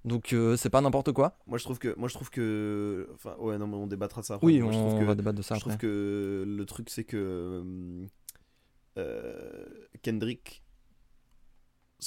Donc 0.08 0.32
euh, 0.32 0.56
c'est 0.56 0.70
pas 0.70 0.80
n'importe 0.80 1.12
quoi. 1.12 1.38
Moi, 1.48 1.58
je 1.58 1.66
trouve 1.66 1.80
que. 1.80 1.94
Moi, 1.98 2.08
je 2.08 2.14
trouve 2.14 2.30
que. 2.30 3.10
Enfin, 3.14 3.36
ouais, 3.40 3.58
non, 3.58 3.68
mais 3.68 3.76
on 3.76 3.88
débattra 3.88 4.22
de 4.22 4.26
ça 4.26 4.36
après. 4.36 4.48
Oui, 4.48 4.60
Moi, 4.62 4.70
on, 4.70 4.74
je 4.74 4.78
trouve 4.80 5.00
que... 5.00 5.06
va 5.06 5.16
débattre 5.16 5.38
de 5.38 5.42
ça 5.42 5.56
je 5.56 5.60
trouve 5.60 5.78
que 5.78 6.46
le 6.48 6.66
truc, 6.66 6.90
c'est 6.90 7.04
que. 7.04 7.18
euh, 7.18 8.06
euh, 8.98 9.66
Kendrick. 10.02 10.64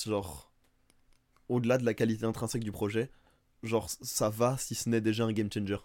Genre. 0.06 0.50
Au-delà 1.48 1.76
de 1.78 1.84
la 1.84 1.94
qualité 1.94 2.24
intrinsèque 2.24 2.64
du 2.64 2.72
projet, 2.72 3.10
genre, 3.62 3.90
ça 3.90 4.30
va 4.30 4.56
si 4.56 4.74
ce 4.74 4.88
n'est 4.88 5.00
déjà 5.00 5.24
un 5.24 5.32
game 5.32 5.50
changer. 5.52 5.78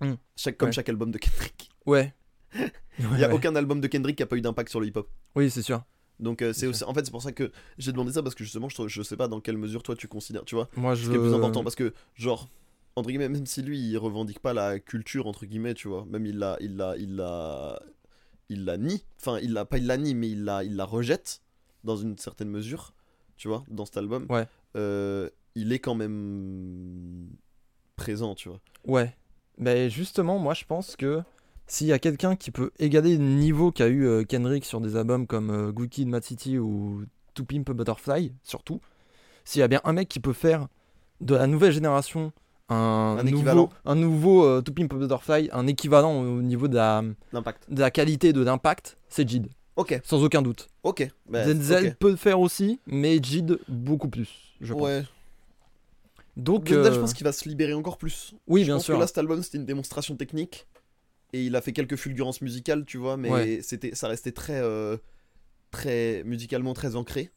Hmm. 0.00 0.14
Chaque, 0.36 0.56
comme 0.56 0.68
Ouais. 0.68 0.72
chaque 0.72 0.88
album 0.88 1.10
de 1.10 1.18
Kendrick. 1.18 1.70
Ouais. 1.86 2.14
Il 2.98 3.08
n'y 3.10 3.24
a 3.24 3.28
ouais. 3.28 3.34
aucun 3.34 3.54
album 3.56 3.80
de 3.80 3.88
Kendrick 3.88 4.16
qui 4.16 4.22
a 4.22 4.26
pas 4.26 4.36
eu 4.36 4.40
d'impact 4.40 4.70
sur 4.70 4.80
le 4.80 4.86
hip-hop. 4.86 5.10
Oui, 5.34 5.50
c'est 5.50 5.62
sûr. 5.62 5.82
Donc 6.22 6.40
euh, 6.40 6.52
c'est 6.52 6.66
aussi, 6.66 6.84
en 6.84 6.94
fait 6.94 7.04
c'est 7.04 7.10
pour 7.10 7.20
ça 7.22 7.32
que 7.32 7.50
j'ai 7.78 7.92
demandé 7.92 8.12
ça 8.12 8.22
parce 8.22 8.34
que 8.34 8.44
justement 8.44 8.68
je, 8.68 8.88
je 8.88 9.02
sais 9.02 9.16
pas 9.16 9.28
dans 9.28 9.40
quelle 9.40 9.58
mesure 9.58 9.82
toi 9.82 9.94
tu 9.96 10.08
considères, 10.08 10.44
tu 10.44 10.54
vois, 10.54 10.68
Moi 10.76 10.94
je. 10.94 11.04
ce 11.04 11.10
qui 11.10 11.16
est 11.16 11.18
plus 11.18 11.34
important 11.34 11.62
parce 11.64 11.74
que 11.74 11.92
genre 12.14 12.48
entre 12.96 13.08
guillemets 13.08 13.28
même 13.28 13.44
si 13.46 13.60
lui 13.62 13.78
il 13.80 13.98
revendique 13.98 14.38
pas 14.40 14.54
la 14.54 14.78
culture 14.78 15.26
entre 15.26 15.44
guillemets, 15.46 15.74
tu 15.74 15.88
vois, 15.88 16.06
même 16.08 16.24
il 16.24 16.38
la 16.38 16.56
il 16.60 16.76
la 16.76 16.96
il 16.96 17.16
la 17.16 17.82
il 18.48 18.64
la 18.64 18.76
nie, 18.78 19.04
enfin 19.20 19.38
il 19.42 19.52
la 19.52 19.64
pas 19.64 19.78
il 19.78 19.86
la 19.86 19.96
nie 19.96 20.14
mais 20.14 20.30
il 20.30 20.44
la 20.44 20.62
il 20.64 20.76
la 20.76 20.84
rejette 20.84 21.42
dans 21.84 21.96
une 21.96 22.16
certaine 22.16 22.48
mesure, 22.48 22.94
tu 23.36 23.48
vois, 23.48 23.64
dans 23.68 23.84
cet 23.84 23.96
album. 23.96 24.26
Ouais. 24.30 24.46
euh, 24.76 25.28
il 25.54 25.72
est 25.72 25.80
quand 25.80 25.94
même 25.94 27.28
présent, 27.96 28.34
tu 28.34 28.48
vois. 28.48 28.60
Ouais. 28.86 29.14
Mais 29.58 29.90
justement, 29.90 30.38
moi 30.38 30.54
je 30.54 30.64
pense 30.64 30.96
que 30.96 31.22
s'il 31.66 31.86
y 31.86 31.92
a 31.92 31.98
quelqu'un 31.98 32.36
qui 32.36 32.50
peut 32.50 32.70
égaler 32.78 33.16
le 33.16 33.24
niveau 33.24 33.70
qu'a 33.72 33.88
eu 33.88 34.06
euh, 34.06 34.24
Kendrick 34.24 34.64
sur 34.64 34.80
des 34.80 34.96
albums 34.96 35.26
comme 35.26 35.50
euh, 35.50 35.72
Good 35.72 35.88
Kid, 35.88 36.08
Mad 36.08 36.22
City 36.24 36.58
ou 36.58 37.04
To 37.34 37.44
Pimp 37.44 37.68
a 37.70 37.72
Butterfly, 37.72 38.32
surtout, 38.42 38.80
s'il 39.44 39.60
y 39.60 39.62
a 39.62 39.68
bien 39.68 39.80
un 39.84 39.92
mec 39.92 40.08
qui 40.08 40.20
peut 40.20 40.32
faire 40.34 40.68
de 41.20 41.34
la 41.34 41.46
nouvelle 41.46 41.72
génération 41.72 42.32
un, 42.68 43.16
Un 43.18 43.22
nouveau, 43.24 43.36
équivalent. 43.36 43.70
un 43.84 43.94
nouveau 43.94 44.44
euh, 44.44 44.60
To 44.62 44.72
Pimp 44.72 44.92
a 44.92 44.96
Butterfly, 44.96 45.48
un 45.52 45.66
équivalent 45.66 46.20
au 46.20 46.42
niveau 46.42 46.68
de 46.68 46.74
la, 46.76 47.02
de 47.32 47.80
la 47.80 47.90
qualité 47.90 48.28
et 48.28 48.32
de 48.32 48.42
l'impact, 48.42 48.98
c'est 49.08 49.28
Jid, 49.28 49.48
Ok, 49.76 49.98
sans 50.04 50.22
aucun 50.22 50.42
doute. 50.42 50.68
ok. 50.82 51.08
bah, 51.30 51.46
Denzel 51.46 51.96
peut 51.96 52.10
le 52.10 52.16
faire 52.16 52.40
aussi, 52.40 52.80
mais 52.86 53.18
Jid 53.22 53.58
beaucoup 53.68 54.08
plus, 54.08 54.54
je 54.60 54.72
pense. 54.74 54.82
Ouais. 54.82 55.04
Donc, 56.36 56.64
Denzel, 56.64 56.86
euh, 56.86 56.94
je 56.94 57.00
pense 57.00 57.12
qu'il 57.14 57.24
va 57.24 57.32
se 57.32 57.48
libérer 57.48 57.74
encore 57.74 57.98
plus. 57.98 58.34
oui, 58.46 58.60
je 58.62 58.66
bien 58.66 58.76
pense 58.76 58.84
sûr. 58.84 58.94
que 58.94 59.00
là, 59.00 59.06
cet 59.06 59.18
album, 59.18 59.42
c'était 59.42 59.58
une 59.58 59.66
démonstration 59.66 60.16
technique. 60.16 60.66
Et 61.32 61.44
il 61.46 61.56
a 61.56 61.60
fait 61.62 61.72
quelques 61.72 61.96
fulgurances 61.96 62.42
musicales, 62.42 62.84
tu 62.84 62.98
vois, 62.98 63.16
mais 63.16 63.30
Ouais. 63.30 63.60
c'était, 63.62 63.94
ça 63.94 64.08
restait 64.08 64.32
très, 64.32 64.60
euh, 64.60 64.96
très 65.70 66.22
musicalement 66.24 66.74
très 66.74 66.94
ancré. 66.96 67.30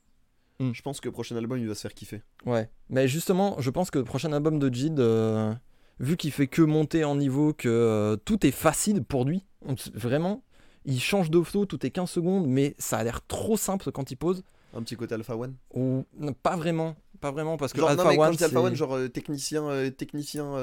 Mm. 0.60 0.72
Je 0.74 0.82
pense 0.82 1.00
que 1.00 1.08
le 1.08 1.12
prochain 1.14 1.36
album, 1.38 1.58
il 1.60 1.68
va 1.68 1.76
se 1.76 1.82
faire 1.82 1.94
kiffer. 1.94 2.22
Ouais, 2.46 2.70
mais 2.90 3.08
justement, 3.08 3.56
je 3.60 3.70
pense 3.70 3.92
que 3.92 4.00
le 4.00 4.06
prochain 4.06 4.32
album 4.34 4.60
de 4.60 4.74
Jid, 4.74 5.00
euh, 5.00 5.54
vu 6.00 6.18
qu'il 6.18 6.32
fait 6.32 6.48
que 6.48 6.62
monter 6.62 7.04
en 7.06 7.16
niveau, 7.16 7.54
que 7.54 7.70
euh, 7.70 8.16
tout 8.18 8.46
est 8.46 8.52
facile 8.52 9.04
pour 9.04 9.26
lui, 9.26 9.46
vraiment, 9.94 10.44
il 10.86 11.00
change 11.00 11.30
de 11.32 11.42
flow, 11.42 11.66
tout 11.66 11.86
est 11.86 11.90
15 11.92 12.10
secondes, 12.10 12.48
mais 12.48 12.76
ça 12.78 12.98
a 12.98 13.04
l'air 13.04 13.26
trop 13.26 13.58
simple 13.58 13.92
quand 13.92 14.12
il 14.12 14.18
pose. 14.18 14.44
Un 14.74 14.84
petit 14.84 14.98
côté 14.98 15.16
Alpha 15.16 15.38
One. 15.38 15.56
Ou 15.74 16.06
pas 16.44 16.58
vraiment, 16.58 16.96
pas 17.22 17.32
vraiment, 17.32 17.56
parce 17.56 17.72
que 17.72 17.80
Genre, 17.80 17.90
Alpha 17.90 18.04
non, 18.04 18.10
mais 18.10 18.18
One, 18.20 18.36
Alpha 18.42 18.62
One, 18.62 18.76
genre 18.76 19.00
technicien, 19.14 19.90
technicien 19.98 20.54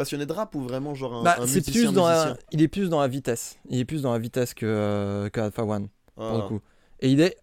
passionné 0.00 0.24
de 0.26 0.32
rap 0.32 0.54
ou 0.54 0.60
vraiment 0.62 0.94
genre 0.94 1.14
un, 1.16 1.22
Bah, 1.22 1.36
un 1.38 1.42
musicien, 1.42 1.72
plus 1.72 1.92
dans 1.92 2.08
la- 2.08 2.36
il 2.52 2.62
est 2.62 2.68
plus 2.68 2.88
dans 2.88 3.00
la 3.00 3.08
vitesse. 3.08 3.58
Il 3.68 3.78
est 3.78 3.84
plus 3.84 4.00
dans 4.02 4.12
la 4.12 4.18
vitesse 4.18 4.54
que, 4.54 4.64
euh, 4.66 5.28
que 5.28 5.40
Alpha 5.40 5.62
One, 5.64 5.88
pour 6.14 6.24
Ah, 6.24 6.36
le 6.38 6.48
coup. 6.48 6.60
Et 7.00 7.10
il 7.10 7.20
est 7.20 7.36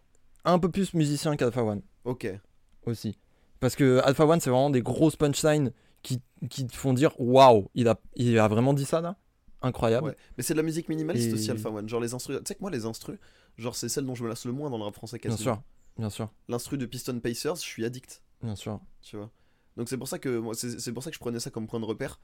un 0.43 0.57
peu 0.59 0.69
plus 0.71 0.93
musicien 0.95 1.35
qu'Alpha 1.35 1.63
One. 1.63 1.81
Ok. 2.05 2.27
aussi. 2.85 3.17
Parce 3.59 3.75
que 3.75 3.99
Alpha 4.03 4.25
One, 4.25 4.39
c'est 4.39 4.49
vraiment 4.49 4.69
des 4.69 4.81
grosses 4.81 5.15
punchlines 5.17 5.71
qui, 6.03 6.21
qui 6.49 6.65
te 6.65 6.75
font 6.75 6.93
dire 6.93 7.11
waouh, 7.19 7.69
il 7.75 7.87
a, 7.87 7.99
il 8.15 8.37
a 8.39 8.47
vraiment 8.47 8.73
dit 8.73 8.85
ça 8.85 9.01
là? 9.01 9.17
Incroyable. 9.61 10.07
Ouais. 10.07 10.15
Mais 10.37 10.43
c'est 10.43 10.53
de 10.53 10.57
la 10.59 10.63
musique 10.63 10.87
minimaliste 10.89 11.29
Et- 11.29 11.33
aussi, 11.33 11.51
Alpha 11.51 11.69
One. 11.69 11.87
Genre 11.89 11.99
les 11.99 12.13
instrus. 12.13 12.37
Tu 12.37 12.43
sais 12.47 12.55
que 12.55 12.61
moi, 12.61 12.71
les 12.71 12.85
instrus, 12.85 13.17
genre 13.57 13.75
c'est 13.75 13.89
celle 13.89 14.05
dont 14.05 14.15
je 14.15 14.23
me 14.23 14.29
lasse 14.29 14.45
le 14.45 14.51
moins 14.53 14.69
dans 14.69 14.77
le 14.77 14.83
rap 14.83 14.93
français 14.95 15.17
bien 15.19 15.31
quasiment. 15.31 15.55
sûr, 15.55 15.63
bien 15.97 16.09
sûr, 16.09 16.31
L'instru 16.47 16.77
de 16.77 16.85
Piston 16.85 17.19
Pacers, 17.19 17.55
je 17.57 17.61
suis 17.61 17.83
addict. 17.85 18.21
bien 18.41 18.55
sûr. 18.55 18.79
tu 19.01 19.17
vois. 19.17 19.29
Donc 19.75 19.89
c'est 19.89 19.97
pour 19.97 20.07
ça 20.07 20.17
que 20.17 20.37
moi 20.39 20.53
c'est 20.55 20.79
c'est 20.79 20.91
pour 20.91 21.03
ça 21.03 21.09
que 21.11 21.15
je 21.15 21.19
prenais 21.19 21.39
ça 21.39 21.49
comme 21.51 21.67
point 21.67 21.79
de 21.79 21.85
repère 21.85 22.19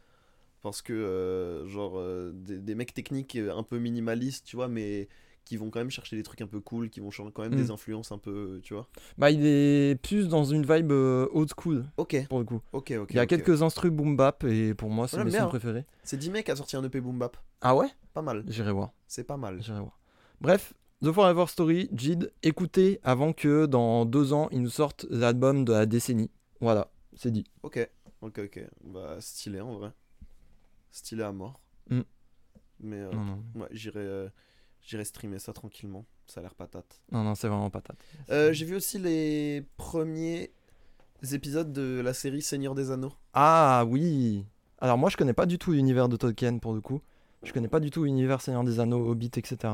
parce 0.63 0.81
que 0.81 0.93
euh, 0.93 1.67
genre 1.67 1.99
euh, 1.99 2.31
des, 2.33 2.57
des 2.57 2.73
mecs 2.75 2.93
techniques 2.95 3.35
euh, 3.35 3.55
un 3.55 3.61
peu 3.63 3.77
minimalistes, 3.77 4.45
tu 4.47 4.55
vois, 4.55 4.67
mais 4.67 5.07
qui 5.45 5.57
vont 5.57 5.69
quand 5.69 5.79
même 5.79 5.91
chercher 5.91 6.15
des 6.15 6.23
trucs 6.23 6.39
un 6.41 6.47
peu 6.47 6.61
cool, 6.61 6.89
qui 6.89 7.01
vont 7.01 7.11
chercher 7.11 7.31
quand 7.33 7.41
même 7.43 7.53
Mm. 7.53 7.57
des 7.57 7.69
influences 7.69 8.11
un 8.13 8.17
peu, 8.17 8.61
tu 8.63 8.73
vois. 8.73 8.87
Bah, 9.17 9.29
il 9.29 9.45
est 9.45 10.01
plus 10.01 10.29
dans 10.29 10.45
une 10.45 10.65
vibe 10.65 10.91
old 10.91 11.49
school 11.55 11.85
OK, 11.97 12.15
pour 12.29 12.39
le 12.39 12.45
coup. 12.45 12.61
OK, 12.71 12.91
OK. 12.97 13.09
il 13.11 13.17
y 13.17 13.19
a 13.19 13.25
quelques 13.25 13.61
instrus 13.61 13.91
boom 13.91 14.15
bap 14.15 14.43
et 14.45 14.73
pour 14.73 14.89
moi, 14.89 15.07
c'est 15.09 15.17
Ouais, 15.17 15.25
mes 15.25 15.31
sons 15.31 15.43
hein. 15.43 15.47
préférés. 15.47 15.85
C'est 16.03 16.15
D-Mec 16.17 16.45
qui 16.45 16.51
a 16.51 16.55
sorti 16.55 16.77
un 16.77 16.83
EP 16.85 17.01
Boom 17.01 17.19
Bap. 17.19 17.35
Ah 17.61 17.75
ouais? 17.75 17.87
Pas 18.13 18.21
mal. 18.21 18.43
J'irai 18.47 18.71
voir, 18.71 18.93
C'est 19.05 19.25
pas 19.25 19.35
mal. 19.37 19.61
j'irai 19.61 19.79
voir. 19.79 19.99
Bref, 20.39 20.73
The 21.03 21.11
Forever 21.11 21.45
Story, 21.47 21.89
Jid, 21.93 22.31
écoutez 22.41 23.01
avant 23.03 23.33
que 23.33 23.65
dans 23.65 24.05
deux 24.05 24.31
ans, 24.31 24.47
ils 24.53 24.61
nous 24.61 24.69
sortent 24.69 25.05
l'album 25.09 25.65
de 25.65 25.73
la 25.73 25.85
décennie. 25.85 26.31
Voilà, 26.61 26.89
c'est 27.15 27.31
dit. 27.31 27.43
OK. 27.63 27.85
OK, 28.21 28.39
OK. 28.39 28.65
Bah 28.85 29.17
stylé 29.19 29.59
en 29.59 29.73
vrai. 29.77 29.91
Stylé 30.93 31.23
à 31.23 31.31
mort. 31.31 31.59
Mm. 31.89 32.01
Mais 32.81 32.97
euh, 32.97 33.11
Non, 33.11 33.25
non, 33.25 33.43
ouais, 33.55 33.67
j'irai 33.71 33.99
euh, 33.99 34.29
j'irai 34.81 35.03
streamer 35.03 35.39
ça 35.39 35.51
tranquillement. 35.51 36.05
Ça 36.27 36.39
a 36.39 36.43
l'air 36.43 36.53
patate. 36.55 37.01
non, 37.11 37.23
non, 37.23 37.35
c'est 37.35 37.47
vraiment 37.47 37.69
patate. 37.69 37.97
Euh, 38.29 38.53
j'ai 38.53 38.63
vu 38.65 38.75
aussi 38.75 38.99
les 38.99 39.65
premiers 39.75 40.53
épisodes 41.33 41.73
de 41.73 41.99
la 41.99 42.13
série 42.13 42.41
Seigneur 42.41 42.75
des 42.75 42.91
Anneaux. 42.91 43.13
Ah 43.33 43.83
oui 43.87 44.45
Alors 44.79 44.97
moi 44.97 45.09
je 45.09 45.17
connais 45.17 45.33
pas 45.33 45.45
du 45.47 45.57
tout 45.57 45.71
l'univers 45.71 46.07
de 46.07 46.15
Tolkien 46.15 46.59
pour 46.59 46.73
le 46.73 46.79
coup. 46.81 47.01
Je 47.41 47.51
connais 47.51 47.67
pas 47.67 47.79
du 47.79 47.89
tout 47.89 48.03
l'univers 48.03 48.39
Seigneur 48.41 48.63
des 48.63 48.79
Anneaux, 48.79 49.05
Hobbit, 49.09 49.31
etc. 49.35 49.73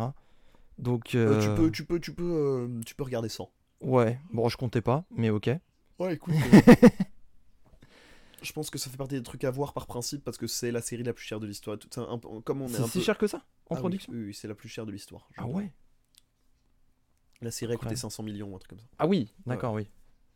Donc 0.77 1.13
Euh, 1.15 1.41
tu 1.41 1.53
peux, 1.61 1.69
tu 1.69 1.83
peux, 1.85 1.99
tu 1.99 2.13
peux, 2.13 2.69
tu 2.85 2.95
peux 2.95 3.03
regarder 3.03 3.29
sans. 3.29 3.51
Ouais, 3.81 4.19
bon 4.31 4.47
je 4.47 4.55
comptais 4.57 4.81
pas, 4.81 5.03
mais 5.11 5.29
ok. 5.29 5.49
Ouais, 5.99 6.13
écoute. 6.13 6.33
je 8.41 8.51
pense 8.53 8.69
que 8.69 8.77
ça 8.77 8.89
fait 8.89 8.97
partie 8.97 9.15
des 9.15 9.23
trucs 9.23 9.43
à 9.43 9.51
voir 9.51 9.73
par 9.73 9.87
principe 9.87 10.23
parce 10.23 10.37
que 10.37 10.47
c'est 10.47 10.71
la 10.71 10.81
série 10.81 11.03
la 11.03 11.13
plus 11.13 11.25
chère 11.25 11.39
de 11.39 11.47
l'histoire. 11.47 11.77
tout. 11.77 11.87
C'est 11.91 11.99
un 12.01 12.19
Comme 12.43 12.61
on 12.61 12.67
est, 12.67 12.79
un 12.79 12.87
si 12.87 12.99
peu... 12.99 13.03
cher 13.03 13.17
que 13.17 13.27
ça 13.27 13.37
en 13.37 13.41
Ah 13.41 13.73
oui, 13.75 13.79
production 13.79 14.13
Oui, 14.13 14.25
oui, 14.25 14.33
c'est 14.33 14.47
la 14.47 14.55
plus 14.55 14.69
chère 14.69 14.85
de 14.85 14.91
l'histoire. 14.91 15.27
Ah 15.37 15.41
crois. 15.43 15.55
ouais 15.55 15.73
La 17.41 17.51
série 17.51 17.73
a 17.73 17.75
coûté 17.75 17.87
Incroyable. 17.87 17.99
500 18.01 18.23
millions, 18.23 18.55
un 18.55 18.59
truc 18.59 18.69
comme 18.69 18.79
ça. 18.79 18.87
Ah 18.97 19.07
oui, 19.07 19.33
d'accord, 19.45 19.73
oui. 19.73 19.83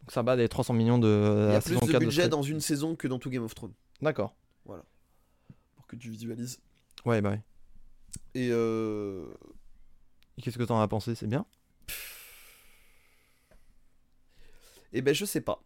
Donc 0.01 0.11
ça 0.11 0.21
bat 0.23 0.35
les 0.35 0.49
300 0.49 0.73
millions 0.73 0.99
de 0.99 1.47
Il 1.49 1.53
y 1.53 1.55
a 1.55 1.61
plus 1.61 1.75
de 1.79 1.91
4 1.91 1.99
budget 1.99 2.29
dans 2.29 2.41
une 2.41 2.59
saison 2.59 2.95
que 2.95 3.07
dans 3.07 3.19
tout 3.19 3.29
Game 3.29 3.43
of 3.43 3.55
Thrones. 3.55 3.73
D'accord. 4.01 4.35
Pour 4.65 5.87
que 5.87 5.95
tu 5.95 6.09
visualises. 6.09 6.59
Ouais, 7.05 7.21
bah 7.21 7.31
ouais. 7.31 7.41
Et 8.35 8.49
euh... 8.51 9.25
Et 10.37 10.41
Qu'est-ce 10.41 10.57
que 10.57 10.63
t'en 10.63 10.79
as 10.81 10.87
pensé? 10.87 11.15
C'est 11.15 11.27
bien? 11.27 11.45
Eh 14.93 15.01
ben, 15.01 15.13
je 15.13 15.25
sais 15.25 15.41
pas. 15.41 15.63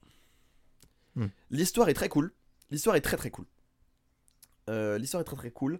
Hmm. 1.17 1.27
L'histoire 1.49 1.89
est 1.89 1.95
très 1.95 2.09
cool. 2.09 2.31
L'histoire 2.69 2.95
est 2.95 3.01
très 3.01 3.17
très 3.17 3.31
cool. 3.31 3.45
Euh, 4.69 4.97
L'histoire 4.97 5.21
est 5.21 5.25
très 5.25 5.35
très 5.35 5.51
cool. 5.51 5.79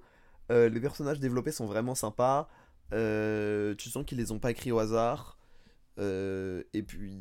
Euh, 0.52 0.68
les 0.68 0.80
personnages 0.80 1.20
développés 1.20 1.52
sont 1.52 1.68
vraiment 1.68 1.94
sympas. 1.94 2.50
Euh, 2.94 3.76
tu 3.76 3.90
sens 3.90 4.04
qu'ils 4.04 4.18
les 4.18 4.32
ont 4.32 4.40
pas 4.40 4.52
écrits 4.52 4.72
au 4.72 4.80
hasard. 4.80 5.38
Et 6.00 6.84
puis, 6.86 7.12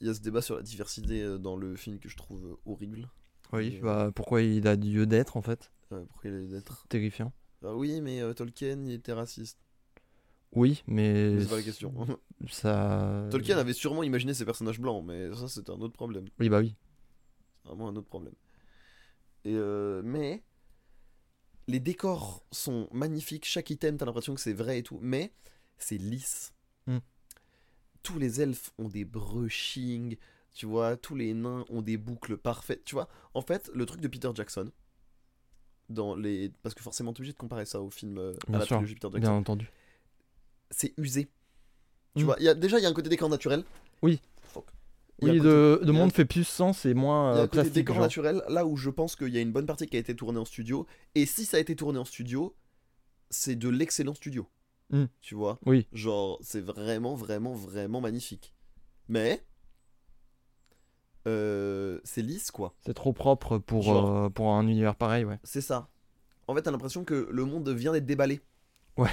il 0.00 0.06
y 0.06 0.10
a 0.10 0.14
ce 0.14 0.20
débat 0.20 0.42
sur 0.42 0.56
la 0.56 0.62
diversité 0.62 1.38
dans 1.38 1.56
le 1.56 1.76
film 1.76 1.98
que 1.98 2.08
je 2.08 2.16
trouve 2.16 2.58
horrible. 2.66 3.08
Oui, 3.52 3.76
Et, 3.76 3.80
bah 3.80 4.10
pourquoi 4.14 4.42
il 4.42 4.66
a 4.66 4.76
lieu 4.76 5.06
d'être 5.06 5.36
en 5.36 5.42
fait? 5.42 5.72
Pourquoi 5.88 6.30
il 6.30 6.34
allait 6.34 6.48
d'être? 6.48 6.86
Terrifiant. 6.88 7.32
Ah 7.64 7.74
oui, 7.74 8.00
mais 8.00 8.22
Tolkien, 8.34 8.84
il 8.84 8.92
était 8.92 9.12
raciste. 9.12 9.58
Oui, 10.52 10.82
mais. 10.86 11.40
C'est 11.40 11.48
pas 11.48 11.56
la 11.56 11.62
question. 11.62 11.92
Ça. 12.48 13.26
Tolkien 13.30 13.58
avait 13.58 13.72
sûrement 13.72 14.02
imaginé 14.02 14.32
ces 14.32 14.44
personnages 14.44 14.80
blancs, 14.80 15.04
mais 15.06 15.34
ça, 15.34 15.48
c'est 15.48 15.68
un 15.70 15.80
autre 15.80 15.94
problème. 15.94 16.26
Oui, 16.38 16.48
bah 16.48 16.60
oui. 16.60 16.74
Vraiment 17.68 17.88
un 17.88 17.96
autre 17.96 18.08
problème. 18.08 18.34
Et 19.44 19.54
euh, 19.54 20.02
mais 20.04 20.42
les 21.66 21.80
décors 21.80 22.42
sont 22.50 22.88
magnifiques, 22.92 23.44
chaque 23.44 23.70
item 23.70 23.96
t'as 23.96 24.06
l'impression 24.06 24.34
que 24.34 24.40
c'est 24.40 24.52
vrai 24.52 24.78
et 24.78 24.82
tout, 24.82 24.98
mais 25.02 25.32
c'est 25.78 25.98
lisse. 25.98 26.52
Hmm. 26.86 26.98
Tous 28.02 28.18
les 28.18 28.40
elfes 28.40 28.72
ont 28.78 28.88
des 28.88 29.04
brushings, 29.04 30.16
tu 30.54 30.66
vois, 30.66 30.96
tous 30.96 31.14
les 31.14 31.34
nains 31.34 31.64
ont 31.68 31.82
des 31.82 31.96
boucles 31.98 32.36
parfaites, 32.38 32.84
tu 32.84 32.94
vois. 32.94 33.08
En 33.34 33.42
fait, 33.42 33.70
le 33.74 33.84
truc 33.86 34.00
de 34.00 34.08
Peter 34.08 34.30
Jackson 34.34 34.70
dans 35.90 36.14
les 36.14 36.50
parce 36.62 36.74
que 36.74 36.82
forcément 36.82 37.12
t'es 37.12 37.20
obligé 37.20 37.32
de 37.32 37.38
comparer 37.38 37.64
ça 37.64 37.80
au 37.80 37.90
film 37.90 38.18
euh, 38.18 38.34
à 38.48 38.50
Bien 38.50 38.58
la 38.58 38.64
sûr, 38.66 38.76
trilogie 38.76 38.94
Peter 38.94 39.08
Jackson, 39.12 39.20
Bien 39.20 39.32
entendu. 39.32 39.70
c'est 40.70 40.94
usé. 40.98 41.28
Tu 42.16 42.22
Hmm. 42.22 42.26
vois, 42.26 42.36
il 42.40 42.44
y 42.44 42.48
a 42.48 42.54
déjà 42.54 42.78
il 42.78 42.82
y 42.82 42.86
a 42.86 42.88
un 42.88 42.94
côté 42.94 43.08
décor 43.08 43.28
naturel. 43.28 43.62
Oui. 44.02 44.20
Oui, 45.20 45.38
côté- 45.38 45.40
de, 45.84 45.90
monde 45.92 46.12
fait 46.12 46.24
plus 46.24 46.44
sens 46.44 46.84
et 46.86 46.94
moins 46.94 47.32
Il 47.32 47.36
y 47.36 47.38
a 47.38 47.40
euh, 47.40 47.44
un 47.44 47.46
côté 47.46 47.56
plastique. 47.56 47.74
décor 47.74 47.94
genre. 47.96 48.02
naturel, 48.04 48.42
là 48.48 48.64
où 48.66 48.76
je 48.76 48.90
pense 48.90 49.16
qu'il 49.16 49.28
y 49.28 49.38
a 49.38 49.40
une 49.40 49.52
bonne 49.52 49.66
partie 49.66 49.86
qui 49.86 49.96
a 49.96 50.00
été 50.00 50.14
tournée 50.14 50.38
en 50.38 50.44
studio. 50.44 50.86
Et 51.14 51.26
si 51.26 51.44
ça 51.44 51.56
a 51.56 51.60
été 51.60 51.74
tourné 51.74 51.98
en 51.98 52.04
studio, 52.04 52.54
c'est 53.30 53.56
de 53.56 53.68
l'excellent 53.68 54.14
studio. 54.14 54.46
Hmm. 54.90 55.06
Tu 55.20 55.34
vois? 55.34 55.58
Oui. 55.66 55.86
Genre, 55.92 56.38
c'est 56.40 56.60
vraiment, 56.60 57.14
vraiment, 57.14 57.52
vraiment 57.54 58.00
magnifique. 58.00 58.54
Mais. 59.08 59.44
euh, 61.26 62.00
c'est 62.04 62.22
lisse, 62.22 62.50
quoi. 62.50 62.74
C'est 62.86 62.94
trop 62.94 63.12
propre 63.12 63.58
pour, 63.58 63.82
Genre. 63.82 64.16
euh, 64.16 64.28
pour 64.30 64.50
un 64.52 64.66
univers 64.66 64.94
pareil, 64.94 65.24
ouais. 65.24 65.38
C'est 65.44 65.60
ça. 65.60 65.88
En 66.46 66.54
fait, 66.54 66.62
t'as 66.62 66.70
l'impression 66.70 67.04
que 67.04 67.28
le 67.30 67.44
monde 67.44 67.68
vient 67.68 67.92
d'être 67.92 68.06
déballé. 68.06 68.40
Ouais. 68.96 69.10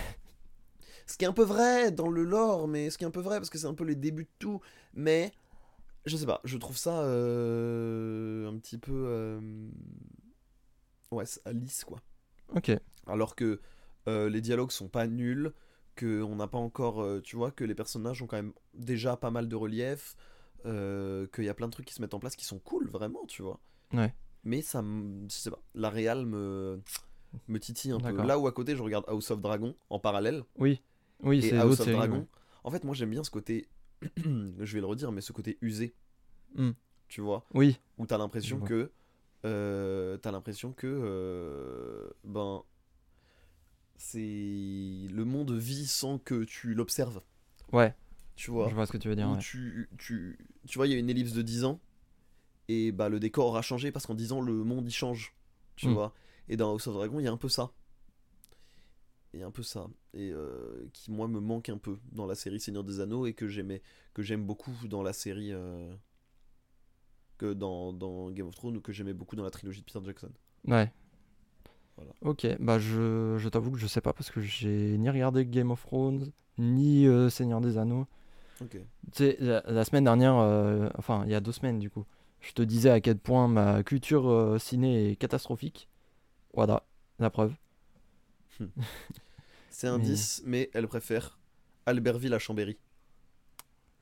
Ce 1.08 1.18
qui 1.18 1.26
est 1.26 1.28
un 1.28 1.34
peu 1.34 1.44
vrai 1.44 1.92
dans 1.92 2.08
le 2.08 2.24
lore, 2.24 2.68
mais 2.68 2.90
ce 2.90 2.98
qui 2.98 3.04
est 3.04 3.08
un 3.08 3.12
peu 3.12 3.20
vrai 3.22 3.38
parce 3.38 3.50
que 3.50 3.58
c'est 3.58 3.68
un 3.68 3.74
peu 3.74 3.84
les 3.84 3.96
débuts 3.96 4.24
de 4.26 4.30
tout. 4.40 4.62
Mais. 4.94 5.32
Je 6.06 6.18
sais 6.18 6.26
pas, 6.26 6.40
je 6.44 6.58
trouve 6.58 6.78
ça 6.78 7.02
euh, 7.04 8.48
un 8.50 8.58
petit 8.58 8.78
peu. 8.78 8.92
euh, 8.94 9.40
Ouais, 11.12 11.26
c'est 11.26 11.42
lisse, 11.54 11.84
quoi. 11.84 12.00
Ok. 12.56 12.72
alors 13.08 13.36
que 13.36 13.60
euh, 14.08 14.30
les 14.30 14.42
dialogues 14.42 14.72
sont 14.72 14.88
pas 14.88 15.08
nuls, 15.08 15.52
que 15.96 16.22
on 16.22 16.36
n'a 16.36 16.48
pas 16.48 16.58
encore, 16.58 17.04
tu 17.24 17.36
vois, 17.36 17.52
que 17.52 17.64
les 17.64 17.74
personnages 17.76 18.22
ont 18.22 18.28
quand 18.28 18.36
même 18.38 18.54
déjà 18.74 19.16
pas 19.18 19.32
mal 19.32 19.48
de 19.48 19.56
relief, 19.56 20.16
qu'il 20.64 21.44
y 21.44 21.50
a 21.50 21.54
plein 21.54 21.68
de 21.68 21.72
trucs 21.72 21.86
qui 21.86 21.94
se 21.94 22.02
mettent 22.02 22.14
en 22.14 22.20
place 22.20 22.36
qui 22.36 22.46
sont 22.46 22.60
cool, 22.60 22.88
vraiment, 22.88 23.26
tu 23.28 23.42
vois. 23.42 23.60
Ouais. 23.94 24.14
Mais 24.44 24.62
ça, 24.62 24.84
je 24.84 25.34
sais 25.34 25.50
pas, 25.50 25.62
la 25.74 25.90
réal 25.90 26.26
me 26.26 26.82
me 27.48 27.60
titille 27.60 27.92
un 27.92 28.00
peu. 28.00 28.16
Là 28.24 28.38
où 28.40 28.48
à 28.48 28.52
côté 28.52 28.76
je 28.76 28.84
regarde 28.84 29.06
House 29.08 29.30
of 29.32 29.42
Dragon 29.42 29.76
en 29.90 30.00
parallèle 30.00 30.44
Oui. 30.58 30.82
Oui, 31.22 31.42
c'est 31.42 31.58
House 31.58 31.80
of. 31.80 31.90
Dragon. 31.90 32.20
ouais. 32.20 32.28
En 32.64 32.72
fait, 32.72 32.84
moi 32.84 32.94
j'aime 32.96 33.10
bien 33.12 33.24
ce 33.24 33.32
côté, 33.32 33.68
je 34.18 34.74
vais 34.74 34.80
le 34.80 34.86
redire, 34.86 35.12
mais 35.12 35.22
ce 35.22 35.32
côté 35.34 35.58
usé. 35.62 35.94
Hmm. 36.56 36.72
tu 37.08 37.22
vois, 37.22 37.46
Oui, 37.54 37.80
où 37.98 38.06
t'as 38.06 38.18
l'impression 38.18 38.60
que. 38.62 38.92
euh, 39.46 40.18
t'as 40.18 40.32
l'impression 40.32 40.72
que. 40.74 40.88
euh, 40.88 42.10
ben. 42.24 42.64
C'est. 43.98 44.20
Le 44.20 45.24
monde 45.24 45.52
vit 45.54 45.88
sans 45.88 46.18
que 46.20 46.44
tu 46.44 46.74
l'observes, 46.74 47.22
ouais, 47.72 47.96
tu 48.36 48.52
vois? 48.52 48.68
je 48.70 48.76
vois 48.76 48.86
ce 48.86 48.92
que 48.92 48.98
tu 48.98 49.08
veux 49.08 49.16
dire. 49.16 49.30
ouais. 49.30 49.38
tu, 49.40 49.90
tu, 49.98 50.38
tu 50.68 50.78
vois, 50.78 50.88
il 50.88 50.92
y 50.94 50.96
a 50.96 51.00
une 51.00 51.10
ellipse 51.10 51.32
de 51.32 51.42
10 51.42 51.64
ans, 51.64 51.80
et 52.68 52.92
bah 52.92 53.08
le 53.10 53.20
décor 53.20 53.48
aura 53.48 53.62
changé 53.62 53.92
parce 53.92 54.06
qu'en 54.06 54.16
10 54.16 54.34
ans, 54.34 54.42
le 54.42 54.54
monde 54.66 54.86
il 54.88 54.92
change, 54.94 55.34
tu 55.78 55.88
Mm. 55.88 55.94
vois? 55.94 56.14
Et 56.50 56.58
dans 56.58 56.72
House 56.72 56.88
of 56.88 56.94
Dragon, 56.96 57.20
il 57.20 57.24
y 57.24 57.28
a 57.28 57.32
un 57.32 57.38
peu 57.38 57.50
ça. 57.50 57.72
Un 59.44 59.52
peu 59.52 59.64
ça. 59.64 59.88
Et 60.14 60.32
euh, 60.32 60.88
qui, 60.94 61.12
moi, 61.12 61.28
me 61.28 61.40
manque 61.40 61.70
un 61.70 61.78
peu 61.78 61.98
dans 62.12 62.26
la 62.26 62.36
série 62.36 62.60
Seigneur 62.60 62.84
des 62.84 63.00
Anneaux 63.00 63.26
et 63.26 63.34
que 63.34 63.48
j'aimais, 63.48 63.82
que 64.14 64.22
j'aime 64.24 64.46
beaucoup 64.46 64.72
dans 64.88 65.04
la 65.04 65.14
série. 65.14 65.52
euh, 65.52 65.94
que 67.38 67.54
dans, 67.54 67.92
dans 67.92 68.30
Game 68.32 68.48
of 68.48 68.56
Thrones 68.56 68.78
ou 68.78 68.82
que 68.82 68.94
j'aimais 68.94 69.14
beaucoup 69.14 69.36
dans 69.36 69.44
la 69.44 69.52
trilogie 69.52 69.82
de 69.82 69.86
Peter 69.86 70.00
Jackson. 70.06 70.32
Ouais. 70.68 70.92
Voilà. 71.98 72.12
Ok, 72.22 72.48
bah 72.60 72.80
je, 72.80 73.36
je 73.38 73.50
t'avoue 73.50 73.72
que 73.72 73.78
je 73.78 73.88
sais 73.88 74.02
pas 74.02 74.14
parce 74.14 74.30
que 74.32 74.42
j'ai 74.42 74.98
ni 74.98 75.10
regardé 75.10 75.46
Game 75.46 75.72
of 75.72 75.82
Thrones, 75.86 76.32
ni 76.58 77.08
euh, 77.08 77.30
Seigneur 77.30 77.62
des 77.62 77.78
Anneaux. 77.78 78.06
Ok. 78.62 78.72
Tu 78.72 78.80
sais, 79.12 79.38
la, 79.40 79.62
la 79.66 79.84
semaine 79.84 80.06
dernière, 80.06 80.36
enfin 80.98 81.24
il 81.26 81.32
y 81.32 81.36
a 81.36 81.42
deux 81.42 81.52
semaines 81.52 81.80
du 81.80 81.90
coup, 81.90 82.06
je 82.40 82.54
te 82.54 82.62
disais 82.62 82.90
à 82.90 83.02
quel 83.02 83.18
point 83.18 83.48
ma 83.50 83.84
culture 83.84 84.56
ciné 84.60 85.12
est 85.12 85.16
catastrophique. 85.18 85.90
Voilà, 86.54 86.84
la 87.20 87.30
preuve. 87.30 87.54
C'est 89.78 89.88
un 89.88 89.98
Mais- 89.98 90.06
10, 90.06 90.44
mais 90.46 90.70
elle 90.74 90.88
préfère 90.88 91.38
Albertville 91.86 92.34
à 92.34 92.40
Chambéry. 92.40 92.78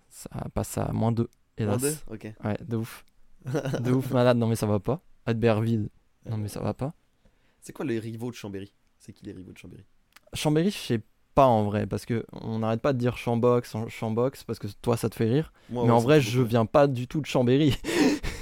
Ça 0.07 0.29
passe 0.53 0.77
à 0.77 0.91
moins 0.91 1.11
2, 1.11 1.27
hélas. 1.57 1.77
En 1.77 1.79
deux 1.79 1.95
Ok. 2.11 2.27
Ouais, 2.43 2.57
de 2.63 2.75
ouf. 2.77 3.03
De 3.81 3.91
ouf 3.91 4.11
malade, 4.11 4.37
non 4.37 4.45
mais 4.45 4.55
ça 4.55 4.67
va 4.67 4.79
pas. 4.79 5.01
Albertville, 5.25 5.89
non 6.29 6.37
mais 6.37 6.47
ça 6.47 6.59
va 6.59 6.75
pas. 6.75 6.93
C'est 7.59 7.73
quoi 7.73 7.85
les 7.85 7.97
rivaux 7.97 8.29
de 8.29 8.35
Chambéry? 8.35 8.71
C'est 8.99 9.13
qui 9.13 9.25
les 9.25 9.31
rivaux 9.31 9.51
de 9.51 9.57
Chambéry? 9.57 9.83
Chambéry, 10.33 10.69
je 10.69 10.77
sais 10.77 11.01
pas 11.33 11.47
en 11.47 11.63
vrai, 11.63 11.87
parce 11.87 12.05
que 12.05 12.23
on 12.33 12.59
n'arrête 12.59 12.81
pas 12.81 12.93
de 12.93 12.99
dire 12.99 13.17
Chambox, 13.17 13.75
Chambox, 13.89 14.43
parce 14.43 14.59
que 14.59 14.67
toi 14.83 14.95
ça 14.95 15.09
te 15.09 15.15
fait 15.15 15.27
rire. 15.27 15.51
Moi, 15.71 15.85
mais 15.85 15.89
ouais, 15.89 15.95
en 15.95 15.99
vrai, 16.01 16.21
je 16.21 16.39
viens 16.43 16.67
pas 16.67 16.85
du 16.85 17.07
tout 17.07 17.19
de 17.19 17.25
Chambéry. 17.25 17.75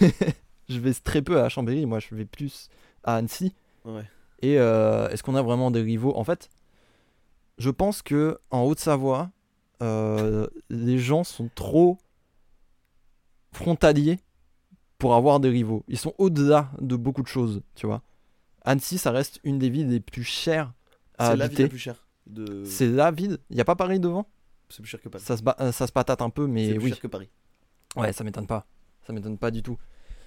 je 0.68 0.80
vais 0.80 0.94
très 0.96 1.22
peu 1.22 1.42
à 1.42 1.48
Chambéry, 1.48 1.86
moi 1.86 2.00
je 2.00 2.14
vais 2.14 2.26
plus 2.26 2.68
à 3.06 3.16
Annecy. 3.16 3.56
Ouais. 3.86 4.04
Et 4.42 4.60
euh, 4.60 5.08
est-ce 5.10 5.24
qu'on 5.24 5.36
a 5.36 5.42
vraiment 5.42 5.72
des 5.72 5.82
rivaux? 5.82 6.14
En 6.18 6.26
fait, 6.26 6.50
je 7.62 7.70
pense 7.70 8.02
que 8.02 8.40
en 8.50 8.64
Haute-Savoie, 8.64 9.30
euh, 9.82 10.48
les 10.70 10.98
gens 11.00 11.24
sont 11.24 11.50
trop 11.56 11.98
frontaliers 13.54 14.20
pour 14.98 15.16
avoir 15.16 15.40
des 15.40 15.50
rivaux. 15.50 15.84
Ils 15.88 15.98
sont 15.98 16.14
au-delà 16.18 16.72
de 16.80 16.96
beaucoup 16.96 17.22
de 17.22 17.28
choses, 17.28 17.62
tu 17.76 17.86
vois. 17.88 18.02
Annecy, 18.64 18.98
ça 18.98 19.12
reste 19.12 19.40
une 19.44 19.58
des 19.60 19.70
villes 19.70 19.90
les 19.90 20.00
plus 20.00 20.24
chères 20.24 20.74
à 21.18 21.32
C'est 21.32 21.36
la 21.36 21.36
ville 21.36 21.44
habiter. 21.46 21.64
la 21.64 21.70
plus 21.70 21.80
chère. 21.80 22.08
De... 22.28 22.64
C'est 22.66 22.88
la 22.88 23.12
ville. 23.12 23.38
Il 23.50 23.56
n'y 23.56 23.62
a 23.62 23.66
pas 23.66 23.76
Paris 23.76 24.00
devant? 24.00 24.28
C'est 24.70 24.82
plus 24.82 24.90
cher 24.90 25.02
que 25.02 25.10
Paris. 25.10 25.24
ça 25.24 25.36
se, 25.38 25.42
ba- 25.44 25.56
euh, 25.60 25.72
ça 25.72 25.88
se 25.88 25.92
patate 25.92 26.22
un 26.22 26.30
peu, 26.30 26.44
C'est 26.46 26.52
mais 26.52 26.70
plus 26.76 26.84
oui. 26.84 26.90
cher 26.90 27.00
que 27.00 27.08
Paris. 27.08 27.30
Ouais, 27.96 28.14
ça 28.14 28.24
m'étonne 28.24 28.48
pas. 28.48 28.66
Ça 29.06 29.12
m'étonne 29.14 29.38
pas 29.38 29.50
du 29.52 29.64
tout, 29.64 29.78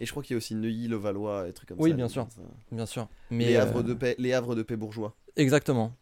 Et 0.01 0.05
je 0.07 0.11
crois 0.11 0.23
qu'il 0.23 0.35
y 0.35 0.37
a 0.37 0.39
aussi 0.39 0.55
Neuilly, 0.57 0.89
le 0.89 0.97
Valois 0.97 1.49
et 1.49 1.53
trucs 1.53 1.69
comme 1.69 1.79
Oui, 1.81 1.91
ça. 1.91 1.97
bien 1.97 2.07
les- 2.07 2.13
sûr. 2.13 2.27
ça- 2.29 2.41
bien 2.73 2.87
sûr. 2.87 3.09
Mais 3.31 3.47
les, 3.47 3.55
euh, 3.57 3.63
havres 3.63 3.83
de 3.85 3.95
paix, 3.95 4.17
les 4.19 4.33
havres 4.33 4.57
de 4.57 4.63
paix 4.65 4.77
bourgeois. 4.77 5.15
Exactement. 5.37 5.95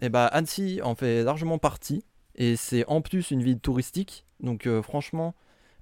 Et 0.00 0.08
bah 0.08 0.26
Annecy 0.26 0.80
en 0.82 0.94
fait 0.94 1.22
largement 1.22 1.58
partie 1.58 2.04
et 2.34 2.56
c'est 2.56 2.84
en 2.86 3.00
plus 3.00 3.30
une 3.30 3.42
ville 3.42 3.60
touristique. 3.60 4.26
Donc 4.40 4.66
euh, 4.66 4.82
franchement, 4.82 5.34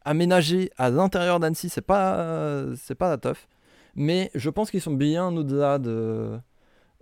aménager 0.05 0.70
à 0.77 0.90
l'intérieur 0.90 1.40
d'Annecy, 1.40 1.68
c'est 1.68 1.81
pas 1.81 2.18
euh, 2.20 2.75
c'est 2.77 2.94
pas 2.94 3.09
la 3.09 3.18
teuf. 3.18 3.49
Mais 3.94 4.31
je 4.35 4.51
pense 4.51 4.70
qu'ils 4.70 4.81
sont 4.81 4.92
bien 4.92 5.35
au-delà 5.37 5.79
de 5.79 6.38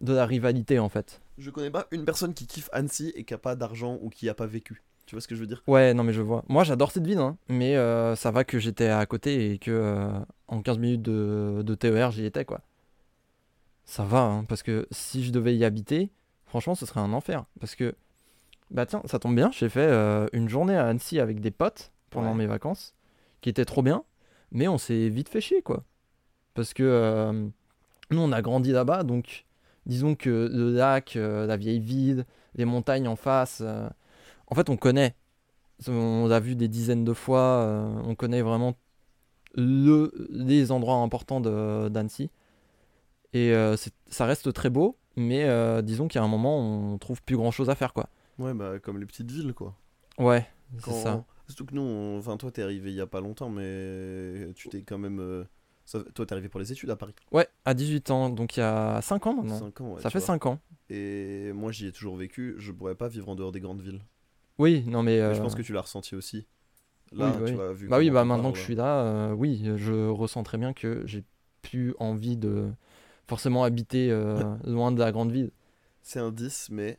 de 0.00 0.12
la 0.12 0.26
rivalité 0.26 0.78
en 0.78 0.88
fait. 0.88 1.20
Je 1.38 1.50
connais 1.50 1.70
pas 1.70 1.86
une 1.90 2.04
personne 2.04 2.34
qui 2.34 2.46
kiffe 2.46 2.68
Annecy 2.72 3.12
et 3.14 3.24
qui 3.24 3.34
a 3.34 3.38
pas 3.38 3.56
d'argent 3.56 3.98
ou 4.00 4.10
qui 4.10 4.28
a 4.28 4.34
pas 4.34 4.46
vécu. 4.46 4.82
Tu 5.06 5.14
vois 5.14 5.22
ce 5.22 5.28
que 5.28 5.34
je 5.34 5.40
veux 5.40 5.46
dire? 5.46 5.62
Ouais, 5.66 5.94
non 5.94 6.04
mais 6.04 6.12
je 6.12 6.20
vois. 6.20 6.44
Moi 6.48 6.64
j'adore 6.64 6.90
cette 6.92 7.06
ville, 7.06 7.18
hein, 7.18 7.36
mais 7.48 7.76
euh, 7.76 8.14
ça 8.14 8.30
va 8.30 8.44
que 8.44 8.58
j'étais 8.58 8.88
à 8.88 9.04
côté 9.06 9.52
et 9.52 9.58
que 9.58 9.70
euh, 9.70 10.10
en 10.48 10.60
15 10.62 10.78
minutes 10.78 11.02
de, 11.02 11.62
de 11.64 11.74
TER 11.74 12.10
j'y 12.10 12.24
étais 12.26 12.44
quoi. 12.44 12.60
Ça 13.84 14.04
va, 14.04 14.20
hein, 14.20 14.44
parce 14.44 14.62
que 14.62 14.86
si 14.90 15.24
je 15.24 15.32
devais 15.32 15.56
y 15.56 15.64
habiter, 15.64 16.10
franchement 16.48 16.74
ce 16.74 16.86
serait 16.86 17.00
un 17.00 17.12
enfer. 17.12 17.44
Parce 17.60 17.74
que, 17.74 17.94
bah 18.70 18.86
tiens, 18.86 19.02
ça 19.06 19.18
tombe 19.18 19.34
bien, 19.36 19.50
j'ai 19.52 19.68
fait 19.68 19.80
euh, 19.86 20.26
une 20.32 20.48
journée 20.48 20.76
à 20.76 20.86
Annecy 20.86 21.20
avec 21.20 21.40
des 21.40 21.50
potes 21.50 21.92
pendant 22.10 22.30
Ouais. 22.30 22.38
mes 22.38 22.46
vacances, 22.46 22.94
qui 23.40 23.48
était 23.48 23.64
trop 23.64 23.82
bien, 23.82 24.04
mais 24.50 24.68
on 24.68 24.78
s'est 24.78 25.08
vite 25.08 25.28
fait 25.28 25.40
chier 25.40 25.62
quoi. 25.62 25.84
Parce 26.54 26.74
que 26.74 26.82
euh, 26.82 27.48
nous 28.10 28.20
on 28.20 28.32
a 28.32 28.42
grandi 28.42 28.72
là-bas, 28.72 29.04
donc 29.04 29.44
disons 29.86 30.14
que 30.14 30.50
le 30.52 30.72
lac, 30.72 31.16
euh, 31.16 31.46
la 31.46 31.56
vieille 31.56 31.80
ville, 31.80 32.26
les 32.54 32.64
montagnes 32.64 33.08
en 33.08 33.16
face, 33.16 33.62
en 34.48 34.54
fait 34.54 34.68
on 34.70 34.76
connaît. 34.76 35.14
On 35.86 36.26
l'a 36.26 36.40
vu 36.40 36.56
des 36.56 36.66
dizaines 36.66 37.04
de 37.04 37.12
fois, 37.12 37.64
on 38.04 38.16
connaît 38.16 38.42
vraiment 38.42 38.74
le, 39.54 40.12
les 40.30 40.72
endroits 40.72 40.96
importants 40.96 41.40
de- 41.40 41.88
d'Annecy. 41.88 42.30
Et 43.32 43.52
ça 44.08 44.26
reste 44.26 44.52
très 44.52 44.70
beau, 44.70 44.96
mais 45.18 45.44
euh, 45.44 45.82
disons 45.82 46.08
qu'il 46.08 46.18
y 46.18 46.22
a 46.22 46.24
un 46.24 46.28
moment 46.28 46.58
on 46.58 46.98
trouve 46.98 47.22
plus 47.22 47.36
grand 47.36 47.50
chose 47.50 47.70
à 47.70 47.74
faire 47.74 47.92
quoi. 47.92 48.08
Ouais, 48.38 48.54
bah 48.54 48.78
comme 48.78 48.98
les 48.98 49.06
petites 49.06 49.30
villes 49.30 49.52
quoi. 49.54 49.74
Ouais, 50.18 50.46
c'est 50.80 50.92
ça. 50.92 51.24
Surtout 51.46 51.66
que 51.66 51.74
nous, 51.74 51.82
on- 51.82 52.18
enfin 52.18 52.36
toi 52.36 52.50
t'es 52.50 52.62
arrivé 52.62 52.90
il 52.90 52.96
y 52.96 53.00
a 53.00 53.06
pas 53.06 53.20
longtemps, 53.20 53.48
mais 53.48 54.52
tu 54.54 54.68
t'es 54.68 54.82
quand 54.82 54.98
même. 54.98 55.20
euh, 55.20 55.44
ça- 55.86 56.02
Toi 56.14 56.26
t'es 56.26 56.32
arrivé 56.32 56.48
pour 56.48 56.60
les 56.60 56.70
études 56.72 56.90
à 56.90 56.96
Paris. 56.96 57.14
Ouais, 57.32 57.48
à 57.64 57.74
18 57.74 58.10
ans, 58.10 58.28
donc 58.30 58.56
il 58.56 58.60
y 58.60 58.62
a 58.62 59.00
5 59.02 59.26
ans 59.26 59.34
maintenant. 59.34 59.58
5 59.58 59.80
ans, 59.80 59.94
ouais, 59.94 60.02
ça 60.02 60.10
fait 60.10 60.18
vois. 60.18 60.26
5 60.26 60.46
ans. 60.46 60.58
Et 60.90 61.52
moi 61.54 61.72
j'y 61.72 61.86
ai 61.86 61.92
toujours 61.92 62.16
vécu, 62.16 62.54
je 62.58 62.72
pourrais 62.72 62.94
pas 62.94 63.08
vivre 63.08 63.28
en 63.28 63.34
dehors 63.34 63.52
des 63.52 63.60
grandes 63.60 63.80
villes. 63.82 64.00
Oui, 64.58 64.84
non 64.86 65.02
mais. 65.02 65.12
Mais 65.12 65.34
je 65.34 65.38
euh, 65.38 65.42
pense 65.42 65.54
que 65.54 65.62
tu 65.62 65.72
l'as 65.72 65.82
ressenti 65.82 66.14
aussi. 66.14 66.46
Là, 67.12 67.30
oui, 67.30 67.36
tu 67.38 67.50
oui. 67.52 67.56
vois, 67.56 67.72
vu 67.72 67.88
Bah 67.88 67.98
oui, 67.98 68.10
bah 68.10 68.20
t'en 68.20 68.26
maintenant 68.26 68.52
que 68.52 68.58
je 68.58 68.62
suis 68.64 68.74
là, 68.74 69.00
euh, 69.02 69.32
oui, 69.32 69.62
je 69.76 70.08
ressens 70.08 70.42
très 70.42 70.58
bien 70.58 70.72
que 70.74 71.02
j'ai 71.06 71.24
plus 71.62 71.94
envie 71.98 72.36
de 72.36 72.70
forcément 73.28 73.62
habiter 73.62 74.10
euh, 74.10 74.56
loin 74.64 74.90
de 74.90 74.98
la 74.98 75.12
grande 75.12 75.30
ville. 75.30 75.50
C'est 76.02 76.18
un 76.18 76.32
10, 76.32 76.70
mais 76.70 76.98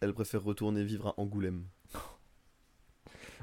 elle 0.00 0.12
préfère 0.12 0.42
retourner 0.42 0.84
vivre 0.84 1.08
à 1.08 1.20
Angoulême, 1.20 1.64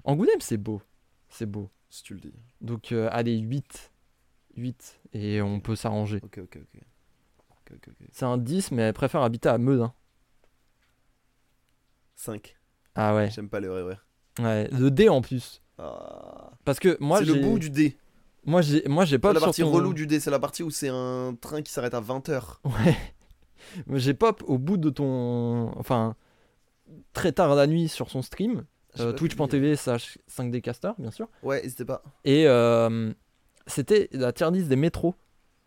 Angoulême, 0.06 0.40
c'est 0.40 0.58
beau. 0.58 0.82
C'est 1.28 1.46
beau. 1.46 1.70
si 1.90 2.04
tu 2.04 2.14
le 2.14 2.22
dis. 2.22 2.34
Donc, 2.62 2.92
euh, 2.92 3.10
allez, 3.12 3.38
8. 3.38 3.92
8. 4.56 5.02
Et 5.14 5.42
on 5.42 5.60
peut 5.60 5.76
s'arranger. 5.76 6.20
Ok, 6.24 6.40
ok, 6.42 6.58
ok. 6.62 6.82
C'est 8.12 8.26
un 8.26 8.38
10, 8.38 8.72
mais 8.72 8.84
elle 8.84 8.94
préfère 8.94 9.22
habiter 9.22 9.50
à 9.50 9.58
Meudin. 9.58 9.94
5. 12.16 12.58
Ah 12.96 13.16
ouais. 13.16 13.30
J'aime 13.30 13.50
pas 13.50 13.60
le 13.60 13.72
RER. 13.72 13.96
ouais. 14.40 14.68
Le 14.72 14.90
D 14.90 15.08
en 15.10 15.22
plus. 15.22 15.62
Ah. 15.78 16.52
Parce 16.66 16.80
que 16.80 16.98
moi, 17.00 17.20
c'est 17.20 17.26
le 17.26 17.36
bout 17.36 17.60
du 17.60 17.70
dé. 17.70 17.98
Moi, 18.46 18.62
j'ai 18.62 18.84
moi, 18.88 19.06
j'ai 19.06 19.20
Pas 19.20 19.34
la 19.34 19.40
partie 19.40 19.62
ton- 19.62 19.72
relou 19.72 19.94
du 19.94 20.08
dé, 20.08 20.20
c'est 20.20 20.32
la 20.32 20.40
partie 20.40 20.64
où 20.64 20.70
c'est 20.70 20.90
un 20.90 21.36
train 21.40 21.62
qui 21.62 21.72
s'arrête 21.72 21.94
à 21.94 22.02
20h. 22.02 22.60
Ouais. 22.66 22.96
J'ai 23.94 24.14
pop 24.14 24.44
au 24.48 24.58
bout 24.58 24.78
de 24.78 24.90
ton. 24.90 25.72
Enfin, 25.78 26.16
très 27.14 27.32
tard 27.32 27.56
la 27.56 27.68
nuit 27.68 27.88
sur 27.90 28.10
son 28.10 28.22
stream. 28.22 28.66
euh, 29.00 29.12
Twitch.tv 29.14 29.76
slash 29.76 30.18
5dcaster, 30.30 30.94
bien 30.98 31.12
sûr. 31.12 31.28
Ouais, 31.44 31.62
n'hésitez 31.62 31.86
pas. 31.86 32.02
Et 32.24 32.48
euh, 32.48 33.12
c'était 33.68 34.10
la 34.14 34.32
tier 34.34 34.50
list 34.52 34.68
des 34.70 34.76
métros. 34.78 35.16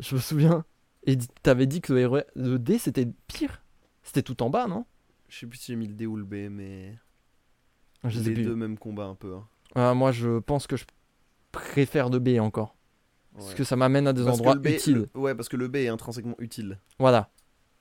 Je 0.00 0.16
me 0.16 0.20
souviens. 0.20 0.64
Et 1.04 1.16
t'avais 1.42 1.66
dit 1.66 1.80
que 1.80 1.92
le, 1.92 2.06
RER 2.06 2.24
le 2.35 2.58
D 2.58 2.78
c'était 2.78 3.06
pire. 3.28 3.62
C'était 4.02 4.22
tout 4.22 4.42
en 4.42 4.50
bas, 4.50 4.66
non? 4.66 4.85
Je 5.28 5.38
sais 5.40 5.46
plus 5.46 5.58
si 5.58 5.72
j'ai 5.72 5.76
mis 5.76 5.87
le 5.87 5.94
D 5.94 6.06
ou 6.06 6.16
le 6.16 6.24
B, 6.24 6.50
mais. 6.50 6.98
Je 8.04 8.18
les 8.20 8.35
deux 8.42 8.56
mêmes 8.56 8.78
combats 8.78 9.04
un 9.06 9.14
peu. 9.14 9.35
hein. 9.35 9.46
Ah, 9.76 9.94
moi, 9.94 10.11
je 10.11 10.38
pense 10.40 10.66
que 10.66 10.76
je 10.76 10.85
préfère 11.52 12.08
le 12.10 12.18
B 12.18 12.38
encore. 12.40 12.74
Parce 13.34 13.54
que 13.54 13.64
ça 13.64 13.76
m'amène 13.76 14.06
à 14.06 14.12
des 14.12 14.24
Parce 14.24 14.38
endroits 14.38 14.56
B 14.56 14.66
utiles. 14.66 15.08
le- 15.14 15.20
Ouais, 15.20 15.34
parce 15.34 15.48
que 15.48 15.56
le 15.56 15.68
B 15.68 15.76
est 15.76 15.88
intrinsèquement 15.88 16.34
utile. 16.38 16.78
Voilà. 16.98 17.30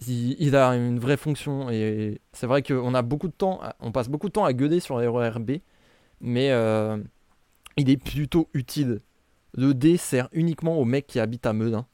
Il, 0.08 0.36
il 0.42 0.56
a 0.56 0.70
une 0.76 0.98
vraie 1.00 1.18
fonction. 1.18 1.70
Et 1.70 2.22
c'est 2.32 2.48
vrai 2.48 2.64
qu'on 2.64 2.94
a 2.94 3.02
beaucoup 3.02 3.28
de 3.28 3.34
temps. 3.34 3.60
On 3.82 3.92
passe 3.92 4.08
beaucoup 4.08 4.28
de 4.28 4.34
temps 4.34 4.46
à 4.46 4.54
gueuler 4.54 4.80
sur 4.80 4.98
B. 5.42 5.52
Mais 6.22 6.52
euh, 6.52 6.98
il 7.76 7.90
est 7.90 7.98
plutôt 7.98 8.48
utile. 8.54 9.02
Le 9.54 9.74
D 9.74 9.98
sert 9.98 10.30
uniquement 10.32 10.78
aux 10.80 10.86
mecs 10.86 11.08
qui 11.08 11.20
habitent 11.20 11.46
à 11.46 11.52
Meudin. 11.54 11.86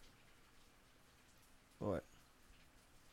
Ouais. 1.82 2.02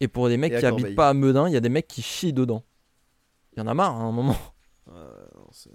Et 0.00 0.08
pour 0.08 0.28
les 0.28 0.36
mecs 0.36 0.58
qui 0.58 0.66
habitent 0.66 0.94
pas 0.94 1.08
à 1.08 1.14
Meudin, 1.14 1.48
il 1.48 1.54
y 1.54 1.56
a 1.56 1.60
des 1.60 1.68
mecs 1.70 1.88
qui 1.88 2.02
chient 2.02 2.32
dedans. 2.34 2.62
Il 3.56 3.60
y 3.60 3.62
en 3.62 3.66
a 3.66 3.74
marre 3.74 3.94
hein, 3.96 4.00
à 4.04 4.08
un 4.08 4.12
moment. 4.12 4.36
Ouais, 4.86 4.94
non, 5.36 5.46
c'est- 5.50 5.70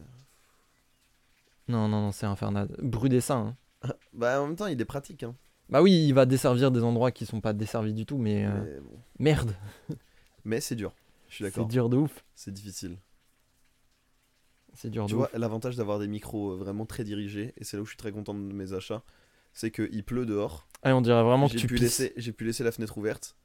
Non, 1.70 1.88
non, 1.88 2.02
non, 2.02 2.12
c'est 2.12 2.26
infernal. 2.26 2.68
Brudessin. 2.82 3.56
Hein. 3.84 3.94
bah, 4.14 4.42
en 4.42 4.48
même 4.48 4.56
temps, 4.58 4.68
il 4.68 4.80
est 4.82 4.86
pratique. 4.86 5.24
Hein. 5.24 5.36
Bah 5.70 5.82
oui, 5.82 6.06
il 6.08 6.14
va 6.14 6.26
desservir 6.26 6.72
des 6.72 6.84
endroits 6.84 7.12
qui 7.12 7.26
sont 7.26 7.40
pas 7.42 7.54
desservis 7.54 7.94
du 7.94 8.06
tout, 8.06 8.18
mais 8.18 8.46
euh, 8.46 8.52
Mais, 8.64 8.80
bon. 8.82 9.00
merde, 9.20 9.56
Mais 10.44 10.60
c'est 10.62 10.76
dur. 10.76 10.94
Je 11.30 11.36
suis 11.36 11.44
c'est 11.46 11.52
d'accord. 11.52 11.68
dur 11.68 11.90
de 11.90 11.98
ouf. 11.98 12.26
C'est 12.36 12.52
difficile. 12.52 12.98
C'est 14.74 14.90
dur 14.90 15.06
Tu 15.06 15.12
de 15.14 15.18
vois, 15.18 15.28
ouf. 15.28 15.38
l'avantage 15.38 15.76
d'avoir 15.76 16.00
des 16.00 16.08
micros 16.08 16.52
euh, 16.54 16.56
vraiment 16.58 16.86
très 16.86 17.04
dirigés, 17.04 17.54
et 17.58 17.64
c'est 17.64 17.78
là 17.78 17.82
où 17.84 17.86
je 17.86 17.92
suis 17.92 17.98
très 17.98 18.12
content 18.12 18.34
de 18.34 18.40
mes 18.40 18.74
achats, 18.74 19.04
c'est 19.54 19.72
qu'il 19.72 20.04
pleut 20.04 20.26
dehors. 20.26 20.68
Ah, 20.84 20.96
on 20.96 21.02
dirait 21.02 21.24
vraiment 21.24 21.48
que 21.48 21.54
J'ai 21.54 21.60
tu 21.60 21.68
pu, 21.68 21.76
laisser, 21.76 22.14
j'ai 22.18 22.32
pu 22.32 22.46
laisser 22.46 22.64
la 22.64 22.72
fenêtre 22.72 22.98
ouverte. 22.98 23.36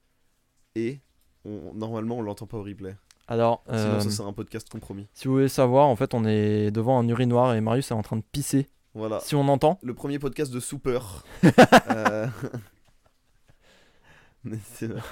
Et 0.74 1.00
on- 1.44 1.74
normalement, 1.74 2.18
on 2.18 2.22
l'entend 2.22 2.46
pas 2.46 2.56
au 2.58 2.62
replay. 2.62 2.96
Alors, 3.26 3.62
Sinon, 3.66 3.78
euh, 3.78 4.00
ça 4.00 4.10
c'est 4.10 4.22
un 4.22 4.32
podcast 4.32 4.68
compromis. 4.68 5.06
si 5.14 5.28
vous 5.28 5.34
voulez 5.34 5.48
savoir, 5.48 5.86
en 5.86 5.96
fait, 5.96 6.12
on 6.14 6.24
est 6.26 6.70
devant 6.70 6.98
un 6.98 7.08
urinoir 7.08 7.54
et 7.54 7.60
Marius 7.60 7.90
est 7.90 7.94
en 7.94 8.02
train 8.02 8.16
de 8.16 8.22
pisser. 8.32 8.68
Voilà. 8.94 9.18
Si 9.20 9.34
on 9.34 9.48
entend, 9.48 9.78
Le 9.82 9.94
premier 9.94 10.18
podcast 10.18 10.52
de 10.52 10.60
Souper. 10.60 11.00
Euh, 11.90 12.26
mais 14.44 14.58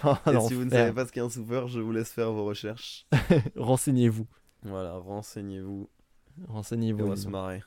oh, 0.04 0.14
Et 0.30 0.40
si 0.48 0.54
vous 0.54 0.64
ne 0.64 0.70
savez 0.70 0.92
pas 0.92 1.06
ce 1.06 1.12
qu'est 1.12 1.20
un 1.20 1.30
Souper, 1.30 1.64
je 1.68 1.80
vous 1.80 1.92
laisse 1.92 2.12
faire 2.12 2.32
vos 2.32 2.44
recherches. 2.44 3.06
renseignez-vous. 3.56 4.26
Voilà, 4.62 4.94
renseignez-vous. 4.98 5.88
Renseignez-vous. 6.48 7.04
on 7.04 7.08
va 7.08 7.16
se 7.16 7.28
marrer. 7.28 7.62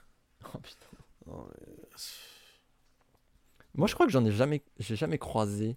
Oh, 0.54 0.58
putain. 0.60 0.86
Non, 1.28 1.48
mais- 1.50 1.74
Moi, 3.74 3.88
je 3.88 3.94
crois 3.96 4.06
que 4.06 4.12
j'en 4.12 4.24
ai 4.26 4.32
jamais, 4.32 4.64
j'ai 4.80 4.96
jamais 4.96 5.18
croisé. 5.18 5.76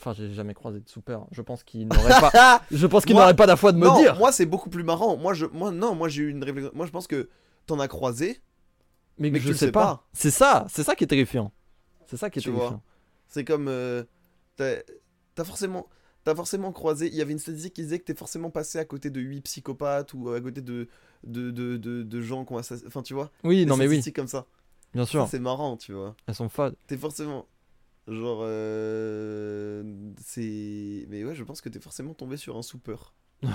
Enfin, 0.00 0.12
j'ai 0.14 0.32
jamais 0.32 0.54
croisé 0.54 0.80
de 0.80 0.88
super. 0.88 1.26
Je 1.30 1.42
pense 1.42 1.62
qu'il 1.62 1.86
n'aurait 1.88 2.20
pas. 2.32 2.62
Je 2.70 2.86
pense 2.86 3.04
qu'il 3.04 3.14
n'aurait 3.16 3.36
pas 3.36 3.46
la 3.46 3.56
foi 3.56 3.72
de 3.72 3.78
me 3.78 3.86
non, 3.86 3.96
dire. 4.00 4.16
moi 4.16 4.32
c'est 4.32 4.46
beaucoup 4.46 4.70
plus 4.70 4.82
marrant. 4.82 5.16
Moi, 5.16 5.34
je, 5.34 5.46
moi 5.46 5.70
non, 5.70 5.94
moi 5.94 6.08
j'ai 6.08 6.22
eu 6.22 6.30
une 6.30 6.42
réflexion. 6.42 6.70
Moi 6.74 6.86
je 6.86 6.90
pense 6.90 7.06
que 7.06 7.28
t'en 7.66 7.78
as 7.80 7.88
croisé. 7.88 8.40
mais, 9.18 9.30
mais 9.30 9.38
que 9.38 9.44
je 9.44 9.52
tu 9.52 9.58
sais 9.58 9.72
pas. 9.72 9.84
pas. 9.84 10.06
C'est 10.12 10.30
ça, 10.30 10.66
c'est 10.70 10.82
ça 10.82 10.94
qui 10.94 11.04
est 11.04 11.08
terrifiant. 11.08 11.52
C'est 12.06 12.16
ça 12.16 12.30
qui 12.30 12.38
est 12.38 12.42
Tu 12.42 12.50
terrifiant. 12.50 12.82
C'est 13.28 13.44
comme. 13.44 13.68
euh, 13.68 14.02
t'as 14.56 15.44
forcément. 15.44 15.86
T'as 16.24 16.34
forcément 16.34 16.70
croisé. 16.72 17.06
Il 17.06 17.14
y 17.14 17.22
avait 17.22 17.32
une 17.32 17.38
statistique 17.38 17.72
qui 17.72 17.82
disait 17.82 17.98
que 17.98 18.04
t'es 18.04 18.14
forcément 18.14 18.50
passé 18.50 18.78
à 18.78 18.84
côté 18.84 19.08
de 19.10 19.20
8 19.20 19.40
psychopathes 19.42 20.12
ou 20.12 20.28
à 20.30 20.40
côté 20.40 20.60
de, 20.60 20.86
de, 21.24 21.50
de, 21.50 21.76
de, 21.78 22.02
de 22.02 22.20
gens 22.20 22.44
qui 22.44 22.52
ont 22.52 22.58
assassiné. 22.58 22.86
Enfin, 22.88 23.02
tu 23.02 23.14
vois. 23.14 23.30
Oui, 23.42 23.64
non 23.64 23.76
mais 23.78 23.86
oui, 23.88 24.02
comme 24.12 24.28
ça. 24.28 24.44
bien 24.92 25.06
sûr. 25.06 25.26
C'est 25.30 25.38
marrant, 25.38 25.76
tu 25.78 25.92
vois. 25.94 26.14
Elles 26.26 26.34
sont 26.34 26.48
folles. 26.50 26.74
T'es 26.86 26.98
forcément. 26.98 27.46
Genre. 28.10 28.40
euh, 28.42 30.12
C'est. 30.18 31.06
Mais 31.08 31.24
ouais, 31.24 31.34
je 31.34 31.44
pense 31.44 31.60
que 31.60 31.68
t'es 31.68 31.80
forcément 31.80 32.12
tombé 32.14 32.36
sur 32.36 32.56
un 32.56 32.62
super. 32.62 33.14
Ouais. 33.42 33.50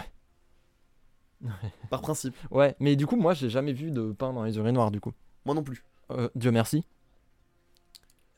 Par 1.90 2.02
principe. 2.02 2.36
Ouais, 2.52 2.76
mais 2.80 2.96
du 2.96 3.06
coup, 3.06 3.16
moi, 3.18 3.34
j'ai 3.34 3.50
jamais 3.50 3.74
vu 3.74 3.92
de 3.92 4.12
pain 4.12 4.34
dans 4.34 4.44
les 4.44 4.58
urinoirs, 4.58 4.92
du 4.92 5.00
coup. 5.00 5.14
Moi 5.46 5.54
non 5.54 5.64
plus. 5.64 5.84
Euh, 6.12 6.30
Dieu 6.36 6.52
merci. 6.52 6.86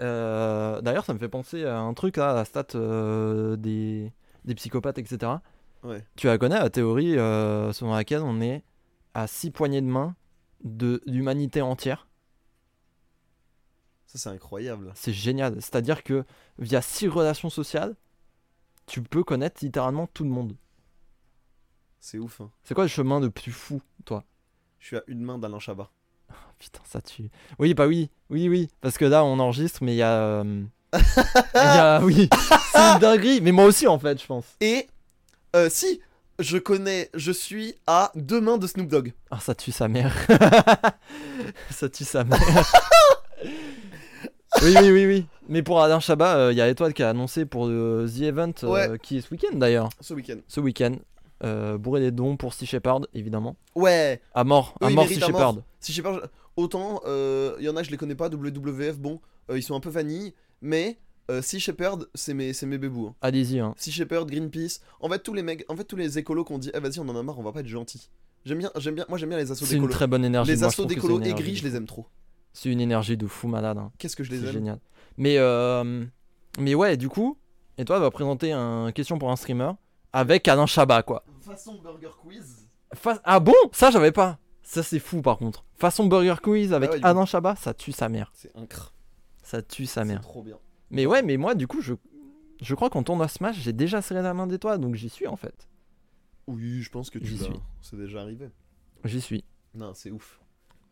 Euh, 0.02 0.82
D'ailleurs, 0.82 1.06
ça 1.06 1.14
me 1.14 1.20
fait 1.20 1.30
penser 1.30 1.66
à 1.66 1.80
un 1.80 1.94
truc 1.94 2.18
là, 2.18 2.34
la 2.34 2.46
stat 2.46 2.68
euh, 2.76 3.56
des, 3.56 4.12
des 4.46 4.56
psychopathes, 4.56 4.98
etc. 5.00 5.32
Ouais. 5.84 6.04
Tu 6.16 6.28
la 6.28 6.38
connais 6.38 6.60
la 6.60 6.70
théorie 6.70 7.18
euh, 7.18 7.72
selon 7.74 7.94
laquelle 7.94 8.22
on 8.22 8.42
est 8.42 8.64
à 9.14 9.28
six 9.28 9.52
poignées 9.52 9.82
de 9.82 9.88
main 9.88 10.16
de 10.64 11.02
l'humanité 11.06 11.62
entière 11.62 12.07
Ça, 14.08 14.18
c'est 14.18 14.30
incroyable. 14.30 14.92
C'est 14.96 15.14
génial. 15.14 15.56
C'est-à-dire 15.62 16.04
que 16.04 16.24
via 16.60 16.82
six 16.82 17.08
relations 17.08 17.50
sociales, 17.50 17.96
tu 18.86 19.02
peux 19.02 19.24
connaître 19.24 19.58
littéralement 19.64 20.08
tout 20.08 20.24
le 20.24 20.30
monde. 20.30 20.56
C'est 22.00 22.18
ouf, 22.18 22.40
hein. 22.42 22.50
C'est 22.64 22.74
quoi 22.74 22.86
le 22.86 22.90
chemin 22.90 23.20
de 23.20 23.28
plus 23.28 23.52
fou, 23.52 23.82
toi? 24.06 24.24
Je 24.80 24.88
suis 24.88 24.98
à 24.98 25.04
une 25.08 25.22
main 25.22 25.38
d'Alain 25.38 25.60
Chabat. 25.60 25.92
Oh, 26.30 26.34
Putain, 26.58 26.80
ça 26.86 27.02
tue. 27.02 27.30
Oui, 27.60 27.74
bah 27.74 27.86
oui, 27.88 28.10
oui, 28.30 28.48
oui. 28.48 28.70
Parce 28.82 28.98
que 28.98 29.04
là, 29.06 29.24
on 29.26 29.40
enregistre, 29.40 29.84
mais 29.84 29.94
il 29.94 29.98
y 29.98 30.02
a. 30.04 30.14
euh, 30.14 30.64
Il 30.94 31.00
y 31.56 31.58
a. 31.58 32.00
Oui, 32.02 32.30
c'est 32.72 32.80
une 32.94 33.00
dinguerie. 33.00 33.42
Mais 33.42 33.52
moi 33.52 33.66
aussi, 33.66 33.88
en 33.88 34.00
fait, 34.00 34.22
je 34.22 34.26
pense. 34.26 34.46
Et. 34.62 34.88
euh, 35.56 35.70
si 35.70 36.00
Je 36.40 36.58
connais. 36.58 37.10
Je 37.14 37.32
suis 37.34 37.76
à 37.88 38.12
deux 38.16 38.40
mains 38.40 38.58
de 38.58 38.68
Snoop 38.68 38.88
Dogg. 38.88 39.14
Ah, 39.32 39.40
ça 39.42 39.54
tue 39.54 39.72
sa 39.74 39.90
mère. 39.90 40.16
ça 41.72 41.90
tue 41.90 42.06
sa 42.06 42.24
mère. 42.24 42.40
oui, 44.64 44.74
oui, 44.82 44.90
oui, 44.92 45.06
oui. 45.06 45.26
Mais 45.50 45.64
pour 45.64 45.82
Alain 45.82 46.00
Chabat, 46.00 46.52
il 46.52 46.58
y 46.58 46.62
a 46.62 46.68
Étoile 46.68 46.94
qui 46.94 47.04
a 47.04 47.10
annoncé 47.10 47.46
pour 47.46 47.68
le 47.68 48.06
The 48.08 48.22
Event, 48.24 48.54
euh, 48.64 48.68
Ouais. 48.68 49.00
qui 49.02 49.18
est 49.18 49.22
ce 49.22 49.32
week-end 49.32 49.56
d'ailleurs. 49.58 49.90
Ce 50.02 50.14
week-end. 50.14 50.38
Ce 50.48 50.60
week-end. 50.60 50.96
Euh, 51.44 51.78
bourré 51.78 52.00
des 52.02 52.12
dons 52.12 52.36
pour 52.36 52.54
Sea 52.54 52.66
Shepherd, 52.66 53.08
évidemment. 53.14 53.56
Ouais 53.76 54.22
À 54.34 54.44
mort, 54.44 54.74
à 54.82 54.90
mort 54.90 55.08
Sea. 55.08 55.20
Shepherd. 55.20 55.58
Pas, 55.58 55.62
je- 56.14 56.28
autant 56.56 57.02
il 57.06 57.64
y 57.64 57.70
en 57.70 57.76
a 57.78 57.84
je 57.84 57.92
les 57.92 57.98
connais 57.98 58.16
pas, 58.16 58.28
WWF, 58.30 58.98
bon, 58.98 59.22
euh, 59.52 59.58
ils 59.58 59.62
sont 59.64 59.76
un 59.76 59.80
peu 59.80 59.90
vanille, 59.90 60.34
mais 60.62 60.98
euh, 61.30 61.42
Sea 61.44 61.60
Shepherd, 61.60 62.08
c'est 62.16 62.34
mes, 62.34 62.54
c'est 62.54 62.66
mes 62.66 62.78
bébous. 62.80 63.08
hein. 63.10 63.16
Allez-y, 63.22 63.60
hein. 63.60 63.76
Sea 63.78 63.92
Shepherd, 63.92 64.28
Greenpeace, 64.30 64.80
en 65.00 65.10
fait 65.10 65.20
tous 65.20 65.34
les 65.36 65.44
mecs, 65.44 65.64
en 65.70 65.76
fait 65.78 65.84
tous 65.84 65.96
les 65.96 66.18
écolos 66.18 66.44
qu'on 66.44 66.58
dit, 66.58 66.72
ah 66.74 66.80
vas-y 66.80 67.00
on 67.00 67.08
en 67.08 67.16
a 67.16 67.22
marre, 67.22 67.38
on 67.38 67.44
va 67.44 67.52
pas 67.52 67.60
être 67.60 67.68
gentil. 67.68 68.10
J'aime 68.44 68.58
bien, 68.58 68.72
j'aime 68.78 68.96
bien, 68.96 69.06
moi 69.10 69.18
j'aime 69.20 69.30
bien 69.30 69.38
les 69.38 69.52
assos 69.52 69.66
C'est 69.66 69.76
une 69.76 69.82
d'écolos. 69.82 69.94
très 69.94 70.08
bonne 70.08 70.26
énergie. 70.26 70.50
Les 70.52 70.58
c'est 70.58 70.86
d'écolos 70.88 71.22
aigris, 71.22 71.56
je 71.56 71.64
les 71.68 71.76
aime 71.76 71.86
trop. 71.86 72.08
C'est 72.60 72.70
une 72.72 72.82
énergie 72.82 73.18
de 73.18 73.28
fou 73.28 73.48
malade. 73.48 73.78
hein. 73.78 73.92
Qu'est-ce 74.00 74.16
que 74.16 74.24
je 74.24 74.32
les 74.32 74.40
C'est 74.40 74.48
aime 74.48 74.52
génial. 74.52 74.80
Mais, 75.18 75.38
euh, 75.38 76.04
mais 76.58 76.74
ouais, 76.74 76.98
du 76.98 77.08
coup, 77.08 77.38
Étoile 77.78 78.02
va 78.02 78.10
présenter 78.10 78.52
un 78.52 78.92
question 78.92 79.20
pour 79.20 79.30
un 79.30 79.36
streamer 79.36 79.74
avec 80.12 80.48
Alain 80.48 80.66
Chabat, 80.66 81.04
quoi. 81.04 81.24
Façon 81.42 81.76
Burger 81.84 82.10
Quiz. 82.20 82.66
Fa- 82.96 83.22
Ah 83.24 83.40
bon? 83.40 83.54
Ça, 83.74 83.92
j'avais 83.92 84.12
pas. 84.12 84.40
Ça, 84.64 84.82
c'est 84.82 84.98
fou, 84.98 85.22
par 85.22 85.38
contre. 85.38 85.66
Façon 85.76 86.08
Burger 86.08 86.34
Quiz 86.42 86.74
avec 86.74 86.90
Ah 86.92 86.94
ouais, 86.96 87.00
Alain 87.06 87.26
Chabat, 87.28 87.56
ça 87.58 87.76
tue 87.76 87.92
sa 87.92 88.10
mère. 88.10 88.32
C'est 88.34 88.52
incre. 88.56 88.92
Ça 89.44 89.62
tue 89.62 89.86
sa 89.86 90.04
mère. 90.04 90.22
trop 90.22 90.42
bien. 90.42 90.58
Mais 90.90 91.06
ouais, 91.06 91.22
mais 91.22 91.38
moi, 91.38 91.54
du 91.54 91.68
coup, 91.68 91.82
je, 91.82 91.94
je 92.60 92.74
crois 92.74 92.90
qu'en 92.90 93.04
tournoi 93.04 93.28
Smash, 93.28 93.60
j'ai 93.60 93.72
déjà 93.74 94.02
serré 94.02 94.24
la 94.24 94.34
main 94.34 94.48
d'Étoile, 94.48 94.80
donc 94.80 94.96
j'y 94.96 95.10
suis, 95.10 95.28
en 95.28 95.36
fait. 95.36 95.68
Oui, 96.48 96.82
je 96.82 96.90
pense 96.90 97.12
que 97.12 97.20
tu 97.20 97.34
l'as. 97.36 97.44
suis. 97.44 97.60
C'est 97.84 97.98
déjà 97.98 98.22
arrivé. 98.22 98.50
J'y 99.06 99.22
suis. 99.22 99.44
Non, 99.76 99.94
c'est 99.94 100.10
ouf. 100.10 100.40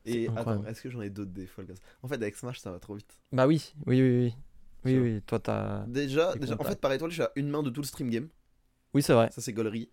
Et 0.05 0.29
attends, 0.35 0.63
est-ce 0.65 0.81
que 0.81 0.89
j'en 0.89 1.01
ai 1.01 1.09
d'autres 1.09 1.31
des 1.31 1.47
fois 1.47 1.63
comme 1.65 1.75
ça? 1.75 1.81
En 2.03 2.07
fait, 2.07 2.15
avec 2.15 2.35
Smash, 2.35 2.59
ça 2.59 2.71
va 2.71 2.79
trop 2.79 2.95
vite. 2.95 3.19
Bah 3.31 3.47
oui, 3.47 3.73
oui, 3.85 4.01
oui, 4.01 4.17
oui. 4.17 4.35
Oui, 4.85 4.99
oui, 4.99 5.21
toi, 5.23 5.39
t'as... 5.39 5.83
Déjà, 5.87 6.35
déjà 6.35 6.55
en 6.59 6.63
fait, 6.63 6.79
par 6.79 6.93
étoile, 6.93 7.09
je 7.09 7.15
suis 7.15 7.23
à 7.23 7.31
une 7.35 7.49
main 7.49 7.63
de 7.63 7.71
tout 7.71 7.81
le 7.81 7.87
stream 7.87 8.11
game. 8.11 8.29
Oui, 8.93 9.01
c'est 9.01 9.13
vrai. 9.13 9.31
Ça, 9.31 9.41
c'est 9.41 9.51
gaulerie. 9.51 9.89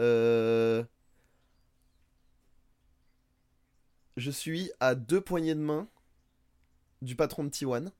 Euh... 0.00 0.84
Je 4.18 4.30
suis 4.30 4.70
à 4.80 4.94
deux 4.94 5.22
poignées 5.22 5.54
de 5.54 5.60
main 5.60 5.88
du 7.00 7.16
patron 7.16 7.44
de 7.44 7.48
T1. 7.48 7.90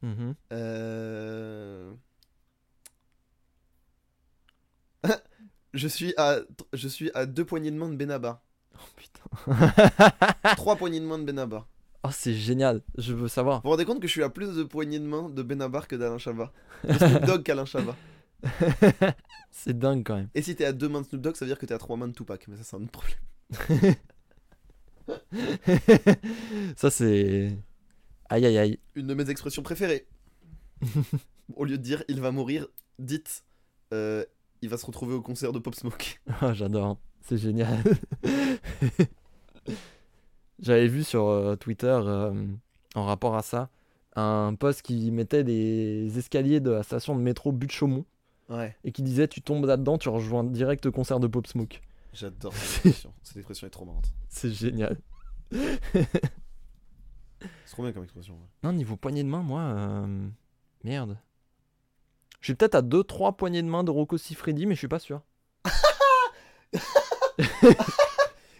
Mhm. 0.00 0.34
Euh... 0.52 1.92
je, 5.74 5.88
suis 5.88 6.14
à... 6.16 6.38
je 6.72 6.88
suis 6.88 7.10
à 7.12 7.26
deux 7.26 7.44
poignées 7.44 7.70
de 7.70 7.76
main 7.76 7.90
de 7.90 7.96
Benabar. 7.96 8.40
Oh, 8.76 8.80
putain. 8.96 9.24
Trois 10.56 10.76
poignées 10.76 11.00
de 11.00 11.06
main 11.06 11.18
de 11.18 11.24
Benabar. 11.24 11.66
Oh, 12.02 12.10
c'est 12.12 12.34
génial. 12.34 12.82
Je 12.98 13.14
veux 13.14 13.28
savoir. 13.28 13.58
Vous 13.58 13.64
vous 13.64 13.70
rendez 13.70 13.84
compte 13.84 14.00
que 14.00 14.06
je 14.06 14.12
suis 14.12 14.22
à 14.22 14.28
plus 14.28 14.54
de 14.54 14.62
poignées 14.62 14.98
de 14.98 15.06
main 15.06 15.28
de 15.28 15.42
Benabar 15.42 15.88
que 15.88 15.96
d'Alain 15.96 16.18
Chabat 16.18 16.52
De 16.86 16.92
Snoop 16.92 17.24
Dogg 17.24 17.42
qu'Alain 17.44 17.64
Chabat. 17.64 17.96
c'est 19.50 19.78
dingue, 19.78 20.04
quand 20.04 20.16
même. 20.16 20.28
Et 20.34 20.42
si 20.42 20.54
t'es 20.54 20.66
à 20.66 20.72
deux 20.72 20.88
mains 20.88 21.00
de 21.00 21.06
Snoop 21.06 21.22
Dogg, 21.22 21.36
ça 21.36 21.44
veut 21.44 21.50
dire 21.50 21.58
que 21.58 21.66
t'es 21.66 21.74
à 21.74 21.78
trois 21.78 21.96
mains 21.96 22.08
de 22.08 22.12
Tupac. 22.12 22.46
Mais 22.48 22.56
ça, 22.56 22.62
c'est 22.62 22.76
un 22.76 22.82
autre 22.82 22.92
problème. 22.92 23.94
ça, 26.76 26.90
c'est... 26.90 27.56
Aïe, 28.28 28.46
aïe, 28.46 28.58
aïe. 28.58 28.78
Une 28.94 29.06
de 29.06 29.14
mes 29.14 29.30
expressions 29.30 29.62
préférées. 29.62 30.06
Au 31.56 31.64
lieu 31.64 31.78
de 31.78 31.82
dire 31.82 32.02
il 32.08 32.20
va 32.20 32.30
mourir, 32.30 32.66
dites 32.98 33.44
euh, 33.92 34.24
il 34.62 34.68
va 34.68 34.78
se 34.78 34.86
retrouver 34.86 35.14
au 35.14 35.20
concert 35.22 35.52
de 35.52 35.58
Pop 35.58 35.74
Smoke. 35.74 36.20
Oh, 36.42 36.52
j'adore. 36.52 36.98
C'est 37.20 37.38
génial. 37.38 37.82
J'avais 40.60 40.86
vu 40.86 41.04
sur 41.04 41.26
euh, 41.28 41.56
Twitter, 41.56 41.98
euh, 42.04 42.46
en 42.94 43.04
rapport 43.04 43.36
à 43.36 43.42
ça, 43.42 43.68
un 44.16 44.54
post 44.54 44.82
qui 44.82 45.10
mettait 45.10 45.44
des 45.44 46.18
escaliers 46.18 46.60
de 46.60 46.70
la 46.70 46.82
station 46.82 47.16
de 47.16 47.20
métro 47.20 47.52
But 47.52 47.66
de 47.66 47.72
Chaumont 47.72 48.04
Ouais, 48.50 48.76
et 48.84 48.92
qui 48.92 49.02
disait 49.02 49.26
tu 49.26 49.40
tombes 49.40 49.64
là-dedans, 49.64 49.96
tu 49.98 50.08
rejoins 50.10 50.44
direct 50.44 50.84
le 50.84 50.90
concert 50.92 51.18
de 51.18 51.26
Pop 51.26 51.46
Smoke. 51.46 51.80
j'adore 52.12 52.52
cette 52.52 52.62
expression. 52.86 53.12
cette 53.22 53.36
expression 53.38 53.66
est 53.66 53.70
trop 53.70 53.86
marrante. 53.86 54.12
C'est 54.28 54.52
génial. 54.52 54.98
C'est 55.50 56.10
trop 57.72 57.82
bien 57.82 57.92
comme 57.92 58.04
expression. 58.04 58.34
ouais. 58.34 58.48
Non, 58.62 58.72
niveau 58.72 58.96
poignée 58.96 59.22
de 59.24 59.28
main, 59.28 59.42
moi, 59.42 59.60
euh, 59.62 60.28
merde. 60.84 61.16
Je 62.40 62.46
suis 62.48 62.54
peut-être 62.54 62.74
à 62.74 62.82
2-3 62.82 63.34
poignées 63.34 63.62
de 63.62 63.68
main 63.68 63.82
de 63.82 63.90
Rocco 63.90 64.18
Siffredi, 64.18 64.66
mais 64.66 64.74
je 64.74 64.80
suis 64.80 64.88
pas 64.88 64.98
sûr. 64.98 65.22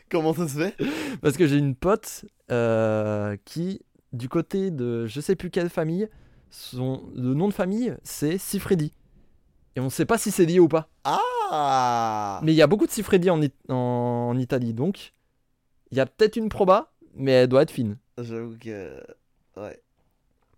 Comment 0.11 0.35
ça 0.35 0.49
se 0.49 0.57
fait? 0.59 0.77
Parce 1.23 1.37
que 1.37 1.47
j'ai 1.47 1.57
une 1.57 1.75
pote 1.75 2.25
euh, 2.51 3.37
qui, 3.45 3.81
du 4.13 4.29
côté 4.29 4.71
de 4.71 5.07
je 5.07 5.21
sais 5.21 5.37
plus 5.37 5.51
quelle 5.51 5.71
famille, 5.71 6.09
son, 6.51 7.11
le 7.17 7.35
nom 7.35 7.49
de 7.49 7.55
famille 7.55 7.95
c'est 8.05 8.39
Siffredi. 8.39 8.93
Et 9.77 9.81
on 9.81 9.91
sait 9.91 10.05
pas 10.07 10.19
si 10.19 10.31
c'est 10.31 10.47
lié 10.47 10.61
ou 10.61 10.69
pas. 10.69 10.89
Ah 11.05 12.41
Mais 12.45 12.53
il 12.53 12.57
y 12.57 12.63
a 12.63 12.67
beaucoup 12.67 12.87
de 12.87 12.93
Siffredi 12.93 13.29
en, 13.31 13.41
It- 13.43 13.55
en 13.71 14.37
Italie, 14.39 14.73
donc 14.73 15.13
il 15.91 15.99
y 15.99 16.01
a 16.01 16.07
peut-être 16.07 16.37
une 16.37 16.49
proba, 16.49 16.93
mais 17.15 17.33
elle 17.33 17.49
doit 17.49 17.63
être 17.63 17.71
fine. 17.71 17.99
J'avoue 18.19 18.57
que. 18.59 19.01
Ouais. 19.57 19.81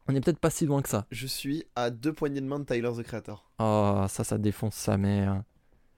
On 0.08 0.14
est 0.14 0.20
peut-être 0.20 0.38
pas 0.38 0.50
si 0.50 0.66
loin 0.66 0.82
que 0.82 0.88
ça. 0.88 1.06
Je 1.10 1.26
suis 1.26 1.64
à 1.74 1.90
deux 1.90 2.12
poignées 2.12 2.40
de 2.40 2.46
main 2.46 2.58
de 2.60 2.64
Tyler 2.64 2.90
the 2.96 3.02
Creator. 3.02 3.50
Oh, 3.58 4.04
ça, 4.08 4.22
ça 4.24 4.38
défonce 4.38 4.74
sa 4.76 4.96
mère. 4.96 5.42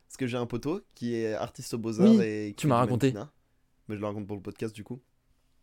Parce 0.07 0.17
que 0.17 0.27
j'ai 0.27 0.39
un 0.39 0.47
poteau 0.47 0.81
qui 0.95 1.15
est 1.15 1.35
artiste 1.35 1.75
au 1.75 1.79
Beaux-Arts 1.79 2.09
Oui, 2.17 2.23
et. 2.23 2.49
qui 2.57 2.63
tu 2.63 2.67
m'as 2.69 2.79
raconté. 2.79 3.13
Mais 3.89 3.97
je 3.97 4.01
le 4.01 4.07
raconte 4.07 4.27
pour 4.27 4.37
le 4.37 4.43
podcast 4.43 4.75
du 4.75 4.85
coup. 4.85 5.01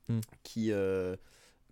Hmm. 0.08 0.20
Qui. 0.44 0.72
euh, 0.72 1.16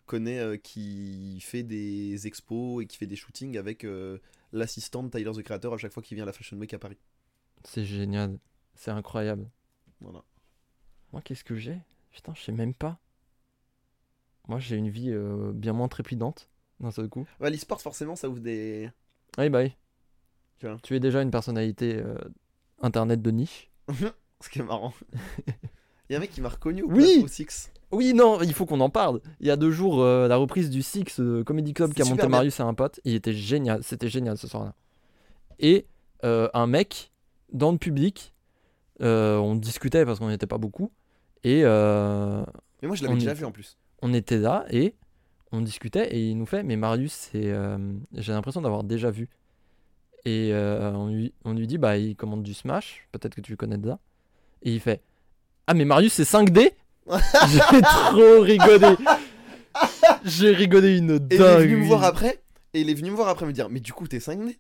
connaît 0.06 0.40
euh, 0.40 0.58
qui 0.58 1.40
fait 1.42 1.64
des 1.64 2.28
expos 2.28 2.84
et 2.84 2.88
qui 2.88 2.98
fait 2.98 3.08
des 3.08 3.16
shootings 3.16 3.58
avec 3.58 3.86
euh, 3.86 4.18
l'assistant 4.52 5.02
de 5.04 5.10
Tyler 5.10 5.32
the 5.32 5.42
Creator 5.44 5.74
à 5.74 5.78
chaque 5.78 5.94
fois 5.94 6.04
qu'il 6.04 6.16
vient 6.16 6.24
à 6.24 6.26
la 6.26 6.34
Fashion 6.34 6.58
Week 6.58 6.74
à 6.74 6.80
Paris. 6.80 6.98
C'est 7.64 7.86
génial. 7.86 8.38
C'est 8.76 8.92
incroyable. 8.92 9.50
Voilà. 10.02 10.24
Moi, 11.14 11.22
qu'est-ce 11.22 11.44
que 11.44 11.56
j'ai? 11.56 11.80
Putain, 12.12 12.34
je 12.36 12.42
sais 12.42 12.52
même 12.52 12.74
pas. 12.74 13.00
Moi, 14.48 14.60
j'ai 14.60 14.76
une 14.76 14.90
vie 14.90 15.16
bien 15.54 15.72
moins 15.72 15.88
trépidante 15.88 16.50
d'un 16.82 16.92
seul 16.92 17.08
coup. 17.08 17.26
Ouais, 17.40 17.50
l'e-sport, 17.50 17.82
forcément, 17.82 18.18
ça 18.18 18.28
ouvre 18.28 18.42
des. 18.42 18.90
Oui, 19.38 19.50
bah 19.50 19.62
oui. 19.62 19.74
Tu 20.58 20.68
vois. 20.68 20.78
Tu 20.84 20.96
es 20.96 21.00
déjà 21.00 21.22
une 21.22 21.32
personnalité 21.32 22.04
internet 22.82 23.22
de 23.22 23.32
niche. 23.32 23.72
Ce 24.42 24.50
qui 24.50 24.60
est 24.60 24.64
marrant. 24.64 24.94
Il 26.14 26.16
y 26.16 26.18
a 26.18 26.20
un 26.20 26.22
mec 26.22 26.30
qui 26.32 26.42
m'a 26.42 26.50
reconnu 26.50 26.84
au, 26.84 26.92
Oui. 26.92 27.22
au 27.24 27.28
Six. 27.28 27.72
Oui, 27.90 28.14
non, 28.14 28.40
il 28.44 28.54
faut 28.54 28.68
qu'on 28.68 28.82
en 28.82 28.92
parle. 28.92 29.20
Il 29.40 29.48
y 29.48 29.50
a 29.50 29.56
deux 29.56 29.72
jours, 29.72 30.00
euh, 30.04 30.28
la 30.28 30.36
reprise 30.36 30.70
du 30.70 30.84
Six 30.84 31.20
euh, 31.20 31.44
Comedy 31.44 31.74
Club 31.74 31.92
qui 31.92 32.04
a 32.04 32.06
monté 32.06 32.18
bien. 32.18 32.30
Marius 32.30 32.60
et 32.60 32.62
un 32.62 32.76
pote. 32.76 33.00
Il 33.04 33.16
était 33.16 33.34
génial. 33.34 33.82
C'était 33.84 34.10
génial 34.10 34.38
ce 34.38 34.48
soir-là. 34.48 34.76
Et 35.58 35.88
euh, 36.24 36.50
un 36.54 36.68
mec 36.68 37.12
dans 37.52 37.72
le 37.72 37.80
public, 37.80 38.36
on 39.00 39.56
discutait 39.56 40.06
parce 40.06 40.20
qu'on 40.20 40.28
n'était 40.28 40.46
pas 40.46 40.60
beaucoup. 40.60 40.92
Et 41.44 41.64
Mais 41.64 42.44
moi, 42.84 42.96
je 42.96 43.04
l'avais 43.04 43.16
déjà 43.16 43.34
vu 43.34 43.46
en 43.46 43.52
plus. 43.52 43.76
on 44.04 44.14
était 44.14 44.38
là 44.38 44.66
et 44.70 44.94
on 45.52 45.62
discutait 45.62 46.16
et 46.16 46.30
il 46.30 46.38
nous 46.38 46.46
fait 46.46 46.62
mais 46.62 46.76
Marius 46.76 47.12
c'est 47.32 47.54
j'ai 48.14 48.34
l'impression 48.34 48.62
d'avoir 48.62 48.84
déjà 48.84 49.10
vu 49.10 49.30
et 50.26 50.52
on, 50.54 51.08
lui, 51.08 51.34
on 51.44 51.54
lui 51.54 51.68
dit 51.68 51.78
bah 51.78 51.98
il 51.98 52.16
commande 52.16 52.44
du 52.44 52.54
Smash 52.54 53.08
peut-être 53.12 53.36
que 53.36 53.42
tu 53.42 53.52
le 53.52 53.58
connais 53.58 53.78
déjà 53.78 54.00
et 54.64 54.74
il 54.74 54.80
fait 54.80 55.02
ah 55.68 55.74
mais 55.74 55.86
Marius 55.86 56.14
c'est 56.14 56.24
5D 56.24 56.72
j'ai 57.50 57.82
trop 57.82 58.42
rigolé 58.42 58.96
j'ai 60.24 60.52
rigolé 60.52 60.98
une 60.98 61.28
Et 61.32 61.36
il 61.36 61.42
est 61.42 61.58
venu 61.58 61.76
me 61.76 61.80
dingue 61.82 61.88
voir 61.88 62.04
après. 62.04 62.42
Et 62.74 62.82
il 62.82 62.90
est 62.90 62.94
venu 62.94 63.12
me 63.12 63.16
voir 63.16 63.28
après 63.28 63.46
me 63.46 63.52
dire 63.54 63.70
Mais 63.70 63.80
du 63.80 63.92
coup, 63.94 64.08
t'es 64.08 64.20
5D 64.20 64.50
Et 64.50 64.58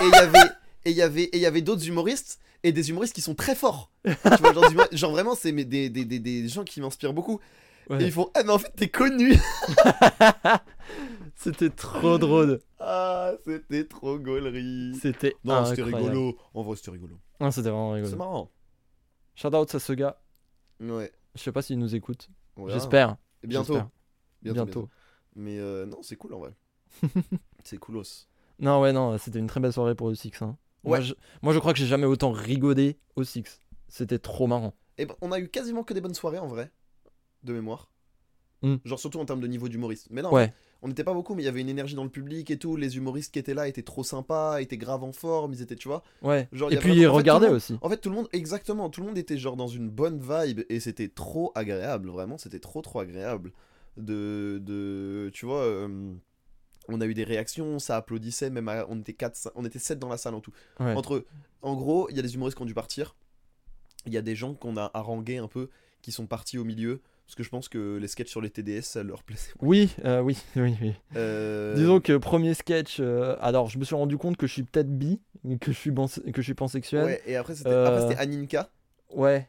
il 0.00 0.08
y 0.10 0.14
avait. 0.14 0.38
Et 0.86 0.90
il 0.90 0.96
y 0.96 1.02
avait, 1.02 1.22
et 1.24 1.36
il 1.36 1.40
y 1.40 1.46
avait 1.46 1.62
d'autres 1.62 1.86
humoristes 1.88 2.38
et 2.62 2.72
des 2.72 2.90
humoristes 2.90 3.14
qui 3.14 3.20
sont 3.20 3.34
très 3.34 3.54
forts. 3.54 3.90
Tu 4.04 4.12
vois, 4.40 4.52
genre, 4.92 5.12
vraiment, 5.12 5.34
c'est 5.34 5.52
des, 5.52 5.88
des, 5.90 6.04
des, 6.04 6.18
des 6.18 6.48
gens 6.48 6.64
qui 6.64 6.80
m'inspirent 6.80 7.12
beaucoup. 7.14 7.40
Ouais. 7.90 8.02
Et 8.02 8.06
ils 8.06 8.12
font 8.12 8.30
Ah, 8.34 8.42
mais 8.44 8.52
en 8.52 8.58
fait, 8.58 8.70
t'es 8.76 8.88
connu 8.88 9.34
c'était 11.36 11.70
trop 11.70 12.18
drôle 12.18 12.60
Ah, 12.80 13.32
c'était 13.46 13.84
trop 13.84 14.18
gaulerie. 14.18 14.94
c'était 15.00 15.34
Non, 15.44 15.64
c'était 15.64 15.82
rigolo. 15.82 16.36
En 16.54 16.62
vrai, 16.62 16.76
c'était 16.76 16.92
rigolo. 16.92 17.18
Ah, 17.40 17.50
c'était 17.50 17.70
vraiment 17.70 17.92
C'est 17.94 18.00
rigolo 18.02 18.16
marrant. 18.16 18.50
shout 19.34 19.54
out 19.54 19.74
à 19.74 19.78
ce 19.78 19.92
gars 19.92 20.20
Ouais. 20.90 21.12
je 21.34 21.42
sais 21.42 21.52
pas 21.52 21.62
s'il 21.62 21.78
nous 21.78 21.94
écoute 21.94 22.28
verra. 22.56 22.68
j'espère 22.70 23.16
Bientôt. 23.42 23.74
Bientôt. 24.42 24.64
bientôt. 24.64 24.88
Mais 25.36 25.58
euh, 25.58 25.86
non, 25.86 26.02
c'est 26.02 26.16
cool 26.16 26.34
en 26.34 26.38
vrai. 26.38 26.54
c'est 27.64 27.78
coolos. 27.78 28.26
Non, 28.58 28.80
ouais, 28.80 28.92
non, 28.92 29.18
c'était 29.18 29.38
une 29.38 29.46
très 29.48 29.60
belle 29.60 29.72
soirée 29.72 29.94
pour 29.94 30.08
le 30.08 30.14
Six. 30.14 30.32
hein. 30.40 30.56
Moi, 30.84 31.00
je, 31.00 31.14
moi, 31.42 31.52
je 31.52 31.58
crois 31.58 31.72
que 31.72 31.78
j'ai 31.78 31.86
jamais 31.86 32.06
autant 32.06 32.30
rigolé 32.30 32.98
au 33.16 33.24
Six. 33.24 33.60
C'était 33.88 34.18
trop 34.18 34.46
marrant. 34.46 34.74
Et 34.98 35.06
ben, 35.06 35.14
on 35.20 35.32
a 35.32 35.38
eu 35.40 35.48
quasiment 35.48 35.82
que 35.82 35.92
des 35.94 36.00
bonnes 36.00 36.14
soirées 36.14 36.38
en 36.38 36.46
vrai, 36.46 36.70
de 37.42 37.52
mémoire. 37.52 37.90
Hmm. 38.62 38.76
Genre 38.84 38.98
surtout 38.98 39.18
en 39.18 39.24
termes 39.24 39.40
de 39.40 39.46
niveau 39.46 39.68
d'humoriste. 39.68 40.08
Mais 40.10 40.22
non, 40.22 40.32
Ouais. 40.32 40.52
On 40.84 40.88
n'était 40.88 41.02
pas 41.02 41.14
beaucoup, 41.14 41.34
mais 41.34 41.42
il 41.42 41.46
y 41.46 41.48
avait 41.48 41.62
une 41.62 41.68
énergie 41.70 41.94
dans 41.96 42.04
le 42.04 42.10
public 42.10 42.50
et 42.50 42.58
tout. 42.58 42.76
Les 42.76 42.96
humoristes 42.98 43.32
qui 43.32 43.38
étaient 43.40 43.54
là 43.54 43.66
étaient 43.66 43.82
trop 43.82 44.04
sympas, 44.04 44.60
étaient 44.60 44.76
grave 44.76 45.02
en 45.02 45.12
forme, 45.12 45.52
ils 45.54 45.62
étaient, 45.62 45.74
tu 45.76 45.88
vois. 45.88 46.02
Ouais. 46.22 46.46
Genre, 46.52 46.70
y 46.70 46.74
Et 46.74 46.78
puis, 46.78 46.90
vraiment- 46.90 47.18
le 47.40 47.46
monde- 47.46 47.56
aussi. 47.56 47.78
En 47.80 47.88
fait, 47.88 47.96
tout 47.96 48.10
le 48.10 48.14
monde, 48.16 48.28
exactement, 48.32 48.90
tout 48.90 49.00
le 49.00 49.06
monde 49.08 49.18
était 49.18 49.38
genre 49.38 49.56
dans 49.56 49.66
une 49.66 49.88
bonne 49.90 50.20
vibe 50.20 50.60
et 50.68 50.78
c'était 50.80 51.08
trop 51.08 51.50
agréable, 51.54 52.10
vraiment, 52.10 52.38
c'était 52.38 52.60
trop 52.60 52.82
trop 52.82 53.00
agréable. 53.00 53.52
De, 53.96 54.60
de 54.62 55.30
tu 55.32 55.46
vois, 55.46 55.62
euh, 55.62 56.12
on 56.88 57.00
a 57.00 57.06
eu 57.06 57.14
des 57.14 57.24
réactions, 57.24 57.78
ça 57.78 57.96
applaudissait, 57.96 58.50
même 58.50 58.68
à- 58.68 58.84
on 58.88 59.00
était 59.00 59.14
4, 59.14 59.50
on 59.54 59.64
était 59.64 59.78
7 59.78 59.98
dans 59.98 60.08
la 60.08 60.16
salle 60.18 60.34
en 60.34 60.40
tout. 60.40 60.52
Ouais. 60.80 60.92
Entre, 60.94 61.24
en 61.62 61.74
gros, 61.76 62.08
il 62.10 62.16
y 62.16 62.18
a 62.18 62.22
des 62.22 62.34
humoristes 62.34 62.56
qui 62.58 62.62
ont 62.62 62.66
dû 62.66 62.74
partir, 62.74 63.16
il 64.04 64.12
y 64.12 64.18
a 64.18 64.22
des 64.22 64.34
gens 64.34 64.52
qu'on 64.54 64.76
a 64.76 64.90
harangués 64.92 65.38
un 65.38 65.48
peu, 65.48 65.70
qui 66.02 66.12
sont 66.12 66.26
partis 66.26 66.58
au 66.58 66.64
milieu, 66.64 67.00
parce 67.26 67.34
que 67.36 67.42
je 67.42 67.48
pense 67.50 67.68
que 67.68 67.96
les 67.96 68.08
sketchs 68.08 68.28
sur 68.30 68.40
les 68.40 68.50
TDS, 68.50 68.82
ça 68.82 69.02
leur 69.02 69.22
plaisait. 69.22 69.52
Oui, 69.60 69.90
euh, 70.04 70.20
oui, 70.20 70.36
oui, 70.56 70.76
oui. 70.80 70.92
Euh, 71.16 71.74
Disons 71.74 72.00
que 72.00 72.16
premier 72.16 72.54
sketch. 72.54 72.98
euh, 73.00 73.36
alors, 73.40 73.68
je 73.70 73.78
me 73.78 73.84
suis 73.84 73.94
rendu 73.94 74.16
compte 74.18 74.36
que 74.36 74.46
je 74.46 74.52
suis 74.52 74.62
peut-être 74.62 74.90
bi, 74.96 75.20
que 75.60 75.72
je 75.72 75.76
suis, 75.78 75.92
que 75.94 76.40
je 76.40 76.42
suis 76.42 76.54
pansexuel. 76.54 77.04
Ouais, 77.04 77.22
et 77.26 77.36
après 77.36 77.54
c'était 77.54 77.70
Aninka, 78.16 78.68
Ouais. 79.10 79.48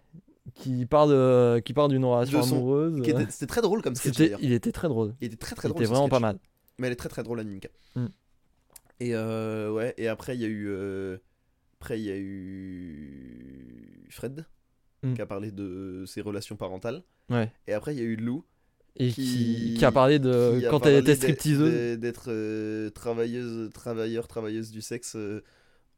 Qui 0.54 0.86
parle, 0.86 1.12
euh, 1.12 1.60
qui 1.60 1.74
parle 1.74 1.90
d'une 1.90 2.06
relation 2.06 2.40
De 2.40 2.44
son- 2.46 2.56
amoureuse. 2.58 3.00
était- 3.00 3.26
c'était 3.32 3.48
très 3.48 3.62
drôle 3.62 3.82
comme 3.82 3.96
sketch 3.96 4.20
il 4.40 4.54
était 4.54 4.72
très 4.72 4.88
drôle. 4.88 5.16
Il 5.20 5.26
était 5.28 5.38
très 5.38 5.56
très 5.56 5.68
Il 5.68 5.72
drôle. 5.72 5.82
était 5.82 5.88
ce 5.88 5.92
vraiment 5.92 6.06
sketch. 6.06 6.12
pas 6.12 6.20
mal. 6.20 6.38
Mais 6.78 6.86
elle 6.88 6.94
est 6.94 6.98
très 6.98 7.10
très 7.10 7.24
drôle, 7.24 7.40
Aninka. 7.40 7.70
Mm. 7.96 8.06
Et 9.00 9.16
ouais, 9.16 9.94
et 9.98 10.08
après 10.08 10.36
il 10.36 10.42
y 10.42 10.46
a 10.46 10.48
eu 10.48 10.70
après 11.82 12.00
il 12.00 12.06
y 12.06 12.12
a 12.12 12.16
eu 12.16 14.06
Fred 14.12 14.46
Mm. 15.04 15.14
qui 15.16 15.22
a 15.22 15.26
parlé 15.26 15.52
de 15.52 16.04
ses 16.08 16.22
relations 16.22 16.56
parentales. 16.56 17.04
Ouais. 17.30 17.52
Et 17.68 17.74
après 17.74 17.94
il 17.96 18.00
y 18.00 18.02
a 18.02 18.06
eu 18.06 18.16
Lou 18.16 18.44
Et 18.98 19.10
Qui- 19.10 19.78
a 19.84 19.92
parlé 19.92 20.20
de 20.20 20.60
qui 20.60 20.68
quand 20.68 20.86
elle 20.86 20.96
était 20.96 21.16
stripteaseuse. 21.16 21.98
d'être 22.00 22.26
euh, 22.30 22.90
travailleuse, 22.92 23.72
travailleur, 23.74 24.28
travailleuse 24.28 24.72
du 24.72 24.82
sexe 24.82 25.16
euh, 25.16 25.44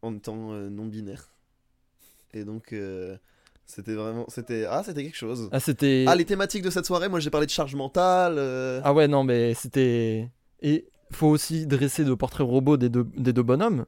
en 0.01 0.17
temps 0.17 0.53
euh, 0.53 0.69
non 0.69 0.85
binaire. 0.85 1.29
Et 2.33 2.43
donc 2.43 2.73
c'était 3.65 3.93
vraiment 3.93 4.25
c'était 4.29 4.65
ah 4.69 4.83
c'était 4.85 5.03
quelque 5.03 5.17
chose. 5.17 5.49
Ah, 5.51 5.59
c'était. 5.59 6.05
Ah 6.07 6.15
les 6.15 6.25
thématiques 6.25 6.63
de 6.63 6.69
cette 6.69 6.85
soirée, 6.85 7.09
moi 7.09 7.19
j'ai 7.19 7.29
parlé 7.29 7.45
de 7.47 7.51
charge 7.51 7.75
mentale. 7.75 8.37
Ah 8.83 8.93
ouais, 8.93 9.07
non, 9.07 9.23
mais 9.23 9.53
c'était. 9.53 10.29
Et 10.61 10.87
faut 11.11 11.27
aussi 11.27 11.67
dresser 11.67 12.03
le 12.03 12.15
portrait 12.15 12.43
robot 12.43 12.77
des 12.77 12.89
deux, 12.89 13.05
des 13.15 13.33
deux 13.33 13.43
bonhommes. 13.43 13.85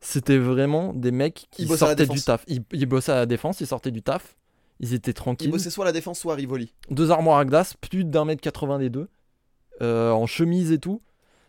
C'était 0.00 0.38
vraiment 0.38 0.92
des 0.94 1.10
mecs 1.10 1.48
qui 1.50 1.66
sortaient 1.66 2.06
du 2.06 2.20
taf. 2.20 2.44
Ils, 2.46 2.62
ils 2.72 2.86
bossaient 2.86 3.12
à 3.12 3.16
la 3.16 3.26
défense, 3.26 3.60
ils 3.60 3.66
sortaient 3.66 3.90
du 3.90 4.02
taf. 4.02 4.36
Ils 4.80 4.94
étaient 4.94 5.10
Ils 5.10 5.14
tranquilles. 5.14 5.50
bossaient 5.50 5.70
soit 5.70 5.84
la 5.84 5.92
défense, 5.92 6.18
soit 6.20 6.34
à 6.34 6.36
Rivoli. 6.36 6.72
Deux 6.90 7.10
armoires 7.10 7.38
à 7.38 7.44
glace, 7.44 7.74
plus 7.74 8.04
d'un 8.04 8.24
mètre 8.24 8.40
80 8.42 8.78
des 8.78 8.90
deux. 8.90 9.08
euh, 9.82 10.10
en 10.10 10.26
chemise 10.26 10.72
et 10.72 10.78
tout. 10.78 11.02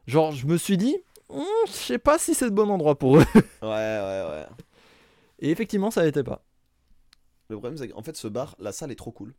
Genre, 0.08 0.32
je 0.32 0.46
me 0.48 0.58
suis 0.58 0.78
dit, 0.78 0.96
Hum, 1.30 1.44
je 1.68 1.72
sais 1.72 2.00
pas 2.00 2.18
si 2.18 2.34
c'est 2.34 2.46
le 2.46 2.52
bon 2.52 2.70
endroit 2.70 2.98
pour 2.98 3.18
eux. 3.18 3.24
Ouais, 3.62 3.68
ouais, 3.70 4.26
ouais. 4.30 4.46
Et 5.40 5.52
effectivement, 5.52 5.92
ça 5.92 6.04
l'était 6.04 6.24
pas. 6.24 6.44
Le 7.50 7.56
problème, 7.58 7.78
c'est 7.78 7.88
qu'en 7.90 8.02
fait, 8.04 8.16
ce 8.18 8.28
bar, 8.28 8.56
la 8.60 8.72
salle 8.72 8.92
est 8.92 8.96
trop 8.96 9.12
cool. 9.12 9.34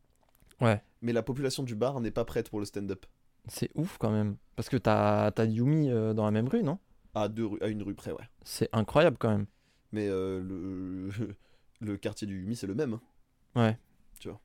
Ouais. 0.60 0.82
Mais 1.02 1.12
la 1.12 1.22
population 1.22 1.62
du 1.62 1.74
bar 1.74 2.00
n'est 2.00 2.10
pas 2.10 2.24
prête 2.24 2.48
pour 2.50 2.58
le 2.60 2.66
stand-up. 2.66 3.06
C'est 3.48 3.70
ouf 3.74 3.96
quand 3.98 4.10
même. 4.10 4.36
Parce 4.56 4.68
que 4.68 4.76
t'as 4.76 5.28
as 5.36 5.44
Yumi 5.44 5.90
euh, 5.90 6.12
dans 6.12 6.24
la 6.24 6.30
même 6.30 6.48
rue, 6.48 6.62
non? 6.62 6.78
À, 7.14 7.28
deux 7.28 7.46
rues, 7.46 7.58
à 7.60 7.68
une 7.68 7.82
rue 7.82 7.94
près, 7.94 8.12
ouais. 8.12 8.28
C'est 8.44 8.68
incroyable 8.72 9.16
quand 9.18 9.30
même. 9.30 9.46
Mais 9.92 10.06
euh, 10.08 10.40
le, 10.40 11.10
le 11.80 11.96
quartier 11.96 12.26
du 12.26 12.40
Yumi, 12.40 12.54
c'est 12.56 12.66
le 12.66 12.74
même. 12.74 12.94
hein. 12.94 13.00
Ouais. 13.56 13.78
Tu 14.18 14.28
vois. 14.28 14.40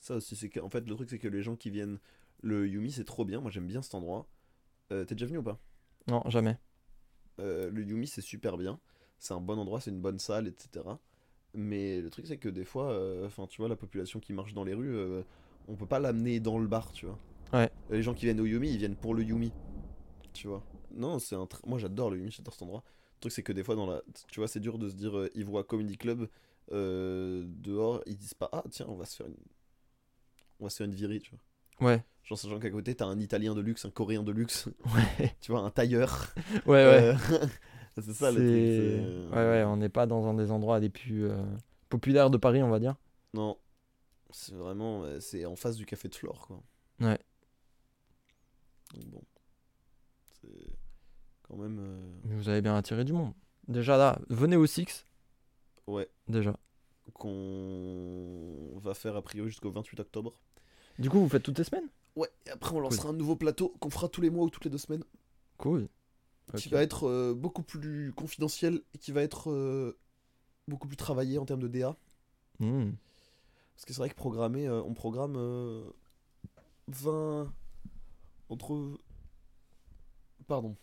Ça 0.00 0.16
aussi, 0.16 0.36
c'est 0.36 0.48
que. 0.48 0.60
En 0.60 0.68
fait, 0.68 0.86
le 0.86 0.94
truc, 0.94 1.10
c'est 1.10 1.18
que 1.18 1.28
les 1.28 1.42
gens 1.42 1.56
qui 1.56 1.70
viennent. 1.70 1.98
Le 2.42 2.68
Yumi, 2.68 2.92
c'est 2.92 3.04
trop 3.04 3.24
bien. 3.24 3.40
Moi, 3.40 3.50
j'aime 3.50 3.66
bien 3.66 3.82
cet 3.82 3.94
endroit. 3.94 4.28
Euh, 4.92 5.04
T'es 5.04 5.14
déjà 5.14 5.26
venu 5.26 5.38
ou 5.38 5.42
pas? 5.42 5.58
Non, 6.08 6.22
jamais. 6.26 6.58
Euh, 7.40 7.70
Le 7.70 7.82
Yumi, 7.82 8.06
c'est 8.06 8.20
super 8.20 8.56
bien. 8.56 8.78
C'est 9.18 9.32
un 9.34 9.40
bon 9.40 9.58
endroit, 9.58 9.80
c'est 9.80 9.90
une 9.90 10.02
bonne 10.02 10.18
salle, 10.18 10.46
etc. 10.46 10.84
Mais 11.54 12.00
le 12.02 12.10
truc, 12.10 12.26
c'est 12.26 12.36
que 12.36 12.50
des 12.50 12.64
fois, 12.64 12.92
euh, 12.92 13.26
enfin, 13.26 13.46
tu 13.46 13.62
vois, 13.62 13.68
la 13.68 13.76
population 13.76 14.20
qui 14.20 14.34
marche 14.34 14.52
dans 14.52 14.64
les 14.64 14.74
rues, 14.74 15.24
on 15.68 15.74
peut 15.74 15.86
pas 15.86 15.98
l'amener 15.98 16.38
dans 16.38 16.58
le 16.58 16.66
bar, 16.66 16.92
tu 16.92 17.06
vois. 17.06 17.18
Ouais. 17.52 17.70
Les 17.90 18.02
gens 18.02 18.14
qui 18.14 18.26
viennent 18.26 18.40
au 18.40 18.46
Yumi, 18.46 18.70
ils 18.70 18.78
viennent 18.78 18.96
pour 18.96 19.14
le 19.14 19.22
Yumi. 19.22 19.52
Tu 20.32 20.48
vois. 20.48 20.62
Non, 20.90 21.18
c'est 21.18 21.34
un. 21.34 21.48
Moi, 21.64 21.78
j'adore 21.78 22.10
le 22.10 22.18
Yumi, 22.18 22.30
j'adore 22.30 22.52
cet 22.52 22.62
endroit. 22.62 22.82
Le 23.16 23.20
truc, 23.20 23.32
c'est 23.32 23.42
que 23.42 23.52
des 23.52 23.64
fois, 23.64 23.74
dans 23.74 23.86
la. 23.86 24.02
Tu 24.30 24.40
vois, 24.40 24.48
c'est 24.48 24.60
dur 24.60 24.78
de 24.78 24.88
se 24.88 24.94
dire, 24.94 25.16
euh, 25.16 25.30
ils 25.34 25.44
voient 25.44 25.64
Comedy 25.64 25.96
Club 25.96 26.28
euh, 26.72 27.44
dehors, 27.46 28.02
ils 28.06 28.16
disent 28.16 28.34
pas, 28.34 28.48
ah, 28.52 28.64
tiens, 28.70 28.86
on 28.88 28.96
va 28.96 29.04
se 29.04 29.16
faire 29.16 29.26
une. 29.26 29.36
On 30.58 30.64
va 30.64 30.70
se 30.70 30.76
faire 30.76 30.86
une 30.86 30.94
virée, 30.94 31.20
tu 31.20 31.30
vois. 31.30 31.88
Ouais. 31.88 32.04
Genre, 32.24 32.38
sachant 32.38 32.58
qu'à 32.58 32.70
côté, 32.70 32.94
t'as 32.94 33.06
un 33.06 33.20
Italien 33.20 33.54
de 33.54 33.60
luxe, 33.60 33.84
un 33.84 33.90
Coréen 33.90 34.22
de 34.22 34.32
luxe, 34.32 34.68
Ouais, 34.94 35.36
tu 35.40 35.52
vois, 35.52 35.60
un 35.60 35.70
tailleur. 35.70 36.34
ouais, 36.66 36.84
ouais. 36.84 37.14
Euh, 37.32 37.46
c'est 37.98 38.12
ça 38.12 38.30
le 38.30 38.36
truc. 38.36 39.32
Ouais, 39.32 39.44
ouais, 39.44 39.64
on 39.64 39.76
n'est 39.76 39.88
pas 39.88 40.06
dans 40.06 40.26
un 40.26 40.34
des 40.34 40.50
endroits 40.50 40.80
les 40.80 40.88
plus 40.88 41.26
euh, 41.26 41.44
populaires 41.88 42.30
de 42.30 42.36
Paris, 42.36 42.62
on 42.62 42.70
va 42.70 42.80
dire. 42.80 42.96
Non. 43.34 43.58
C'est 44.30 44.54
vraiment. 44.54 45.04
C'est 45.20 45.46
en 45.46 45.56
face 45.56 45.76
du 45.76 45.86
café 45.86 46.08
de 46.08 46.14
Flore, 46.14 46.46
quoi. 46.46 46.62
Ouais. 47.00 47.18
Donc 48.94 49.04
bon. 49.06 49.22
C'est. 50.40 50.76
Quand 51.42 51.56
même. 51.56 51.80
Mais 52.24 52.34
vous 52.34 52.48
avez 52.48 52.60
bien 52.60 52.76
attiré 52.76 53.04
du 53.04 53.12
monde. 53.12 53.32
Déjà 53.68 53.96
là, 53.96 54.18
venez 54.28 54.56
au 54.56 54.66
Six, 54.66 55.05
Ouais. 55.86 56.08
déjà. 56.28 56.56
Qu'on 57.14 58.78
va 58.82 58.94
faire 58.94 59.16
a 59.16 59.22
priori 59.22 59.50
jusqu'au 59.50 59.70
28 59.70 60.00
octobre. 60.00 60.40
Du 60.98 61.10
coup, 61.10 61.20
vous 61.20 61.28
faites 61.28 61.42
toutes 61.42 61.58
les 61.58 61.64
semaines? 61.64 61.88
Ouais, 62.16 62.28
et 62.46 62.50
après 62.50 62.74
on 62.74 62.80
lancera 62.80 63.10
un 63.10 63.12
nouveau 63.12 63.36
plateau 63.36 63.74
qu'on 63.78 63.90
fera 63.90 64.08
tous 64.08 64.22
les 64.22 64.30
mois 64.30 64.44
ou 64.44 64.50
toutes 64.50 64.64
les 64.64 64.70
deux 64.70 64.78
semaines. 64.78 65.04
Cool. 65.58 65.88
Qui 66.56 66.68
va 66.68 66.82
être 66.82 67.08
euh, 67.08 67.34
beaucoup 67.34 67.62
plus 67.62 68.12
confidentiel 68.12 68.80
et 68.94 68.98
qui 68.98 69.12
va 69.12 69.22
être 69.22 69.50
euh, 69.50 69.98
beaucoup 70.68 70.86
plus 70.88 70.96
travaillé 70.96 71.38
en 71.38 71.44
termes 71.44 71.60
de 71.60 71.68
DA. 71.68 71.94
Hmm. 72.60 72.92
Parce 73.74 73.84
que 73.84 73.92
c'est 73.92 73.98
vrai 73.98 74.08
que 74.08 74.14
programmer, 74.14 74.66
euh, 74.66 74.80
on 74.82 74.94
programme 74.94 75.34
euh, 75.36 75.84
20, 76.88 77.52
entre. 78.48 78.98
Pardon. 80.46 80.76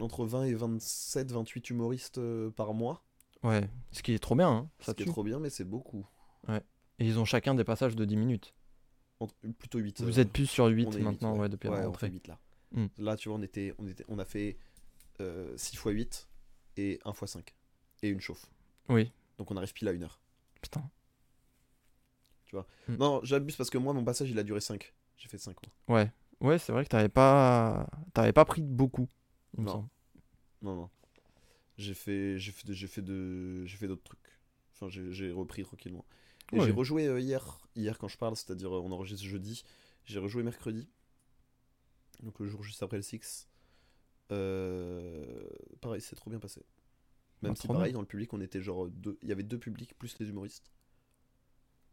Entre 0.00 0.24
20 0.24 0.44
et 0.44 0.54
27, 0.54 1.32
28 1.32 1.70
humoristes 1.70 2.20
par 2.50 2.72
mois. 2.72 3.02
Ouais, 3.42 3.68
ce 3.92 4.02
qui 4.02 4.12
est 4.14 4.18
trop 4.18 4.34
bien, 4.34 4.48
hein, 4.50 4.70
Ce 4.80 4.86
ça 4.86 4.94
qui 4.94 5.04
est 5.04 5.06
trop 5.06 5.22
bien, 5.22 5.38
mais 5.38 5.50
c'est 5.50 5.64
beaucoup. 5.64 6.06
Et 6.48 7.06
ils 7.06 7.18
ont 7.20 7.24
chacun 7.24 7.54
des 7.54 7.62
passages 7.64 7.94
de 7.94 8.04
10 8.04 8.16
minutes. 8.16 8.54
Plutôt 9.58 9.78
8. 9.78 10.00
Vous 10.02 10.18
êtes 10.20 10.32
plus 10.32 10.46
sur 10.46 10.66
8 10.66 10.86
on 10.86 10.92
est 10.92 10.98
maintenant, 11.00 11.34
huit, 11.34 11.40
ouais, 11.40 11.48
depuis 11.48 11.68
la 11.68 11.74
Ouais, 11.74 11.82
on 11.82 11.86
rentrée. 11.86 12.08
fait 12.08 12.12
8 12.14 12.26
là. 12.28 12.38
Hmm. 12.72 12.86
Là, 12.98 13.16
tu 13.16 13.28
vois, 13.28 13.38
on, 13.38 13.42
était, 13.42 13.74
on, 13.78 13.86
était, 13.86 14.04
on 14.08 14.18
a 14.18 14.24
fait 14.24 14.58
6 15.20 15.72
x 15.74 15.82
8 15.84 16.28
et 16.76 17.00
1 17.04 17.10
x 17.10 17.24
5. 17.26 17.54
Et 18.02 18.08
une 18.08 18.20
chauffe. 18.20 18.46
Oui, 18.88 19.12
Donc 19.38 19.50
on 19.50 19.56
arrive 19.56 19.72
pile 19.72 19.88
à 19.88 19.92
une 19.92 20.02
heure. 20.04 20.20
putain. 20.60 20.82
Hmm. 22.52 22.96
Non, 22.96 23.20
j'abuse 23.24 23.56
parce 23.56 23.68
que 23.70 23.76
moi, 23.78 23.92
mon 23.92 24.04
passage, 24.04 24.30
il 24.30 24.38
a 24.38 24.42
duré 24.42 24.60
5. 24.60 24.94
J'ai 25.18 25.28
fait 25.28 25.36
5. 25.38 25.56
Ouais, 25.88 26.10
ouais, 26.40 26.58
c'est 26.58 26.72
vrai 26.72 26.84
que 26.84 26.88
t'avais 26.88 27.08
pas, 27.10 27.86
pas 28.14 28.44
pris 28.46 28.62
beaucoup. 28.62 29.06
il 29.54 29.60
me 29.60 29.66
Non. 29.66 29.72
semble. 29.72 29.88
Non, 30.62 30.74
non. 30.76 30.90
J'ai 31.78 31.94
fait, 31.94 32.38
j'ai 32.38 32.52
fait, 32.52 32.72
j'ai 32.72 32.86
fait, 32.86 33.02
de, 33.02 33.64
j'ai 33.64 33.76
fait 33.76 33.86
d'autres 33.88 34.02
trucs. 34.02 34.18
Enfin, 34.74 34.88
j'ai 34.88 35.30
repris 35.32 35.62
tranquillement. 35.64 36.04
Et 36.52 36.58
Ouais. 36.58 36.66
j'ai 36.66 36.72
rejoué 36.72 37.06
euh, 37.06 37.20
hier, 37.20 37.58
hier 37.76 37.98
quand 37.98 38.08
je 38.08 38.16
parle, 38.18 38.36
c'est-à-dire 38.36 38.74
euh, 38.76 38.80
on 38.80 38.90
enregistre 38.92 39.24
jeudi. 39.24 39.62
J'ai 40.04 40.18
rejoué 40.18 40.42
mercredi. 40.42 40.88
Donc 42.22 42.38
le 42.40 42.46
jour 42.46 42.62
juste 42.62 42.82
après 42.82 42.96
le 42.96 43.02
Six. 43.02 43.48
Euh, 44.32 45.48
pareil, 45.80 46.00
c'est 46.00 46.16
trop 46.16 46.30
bien 46.30 46.38
passé. 46.38 46.62
Même 47.42 47.52
Ah, 47.52 47.60
si 47.60 47.66
pareil, 47.66 47.84
bien. 47.84 47.92
dans 47.94 48.00
le 48.00 48.06
public, 48.06 48.32
on 48.32 48.40
était 48.40 48.60
genre 48.60 48.88
deux. 48.88 49.18
Il 49.22 49.28
y 49.28 49.32
avait 49.32 49.42
deux 49.42 49.58
publics 49.58 49.94
plus 49.98 50.18
les 50.18 50.28
humoristes. 50.28 50.70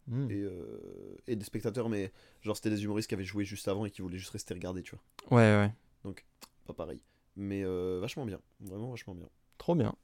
Hmm. 0.07 0.29
Et, 0.29 0.41
euh, 0.41 1.17
et 1.27 1.35
des 1.35 1.45
spectateurs, 1.45 1.89
mais 1.89 2.11
genre 2.41 2.55
c'était 2.55 2.69
des 2.69 2.83
humoristes 2.83 3.09
qui 3.09 3.15
avaient 3.15 3.23
joué 3.23 3.43
juste 3.43 3.67
avant 3.67 3.85
et 3.85 3.91
qui 3.91 4.01
voulaient 4.01 4.17
juste 4.19 4.31
rester 4.31 4.53
regarder, 4.53 4.83
tu 4.83 4.95
vois. 4.95 5.37
Ouais, 5.37 5.71
ouais, 6.03 6.13
Pas 6.65 6.73
pareil. 6.73 7.01
Mais 7.35 7.63
euh, 7.63 7.99
vachement 7.99 8.25
bien. 8.25 8.39
Vraiment 8.59 8.89
vachement 8.89 9.15
bien. 9.15 9.29
Trop 9.57 9.75
bien. 9.75 9.95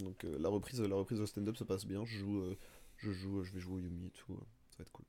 Donc 0.00 0.24
euh, 0.24 0.36
la 0.38 0.48
reprise, 0.48 0.80
la 0.80 0.96
reprise 0.96 1.20
au 1.20 1.26
stand-up 1.26 1.56
se 1.56 1.64
passe 1.64 1.86
bien. 1.86 2.04
Je 2.04 2.18
joue, 2.18 2.40
euh, 2.40 2.56
je 2.96 3.10
joue, 3.12 3.42
je 3.44 3.52
vais 3.52 3.60
jouer 3.60 3.76
au 3.76 3.78
Yumi 3.78 4.06
et 4.06 4.10
tout. 4.10 4.32
euh, 4.34 4.44
Ça 4.70 4.78
va 4.78 4.82
être 4.82 4.92
cool. 4.92 5.04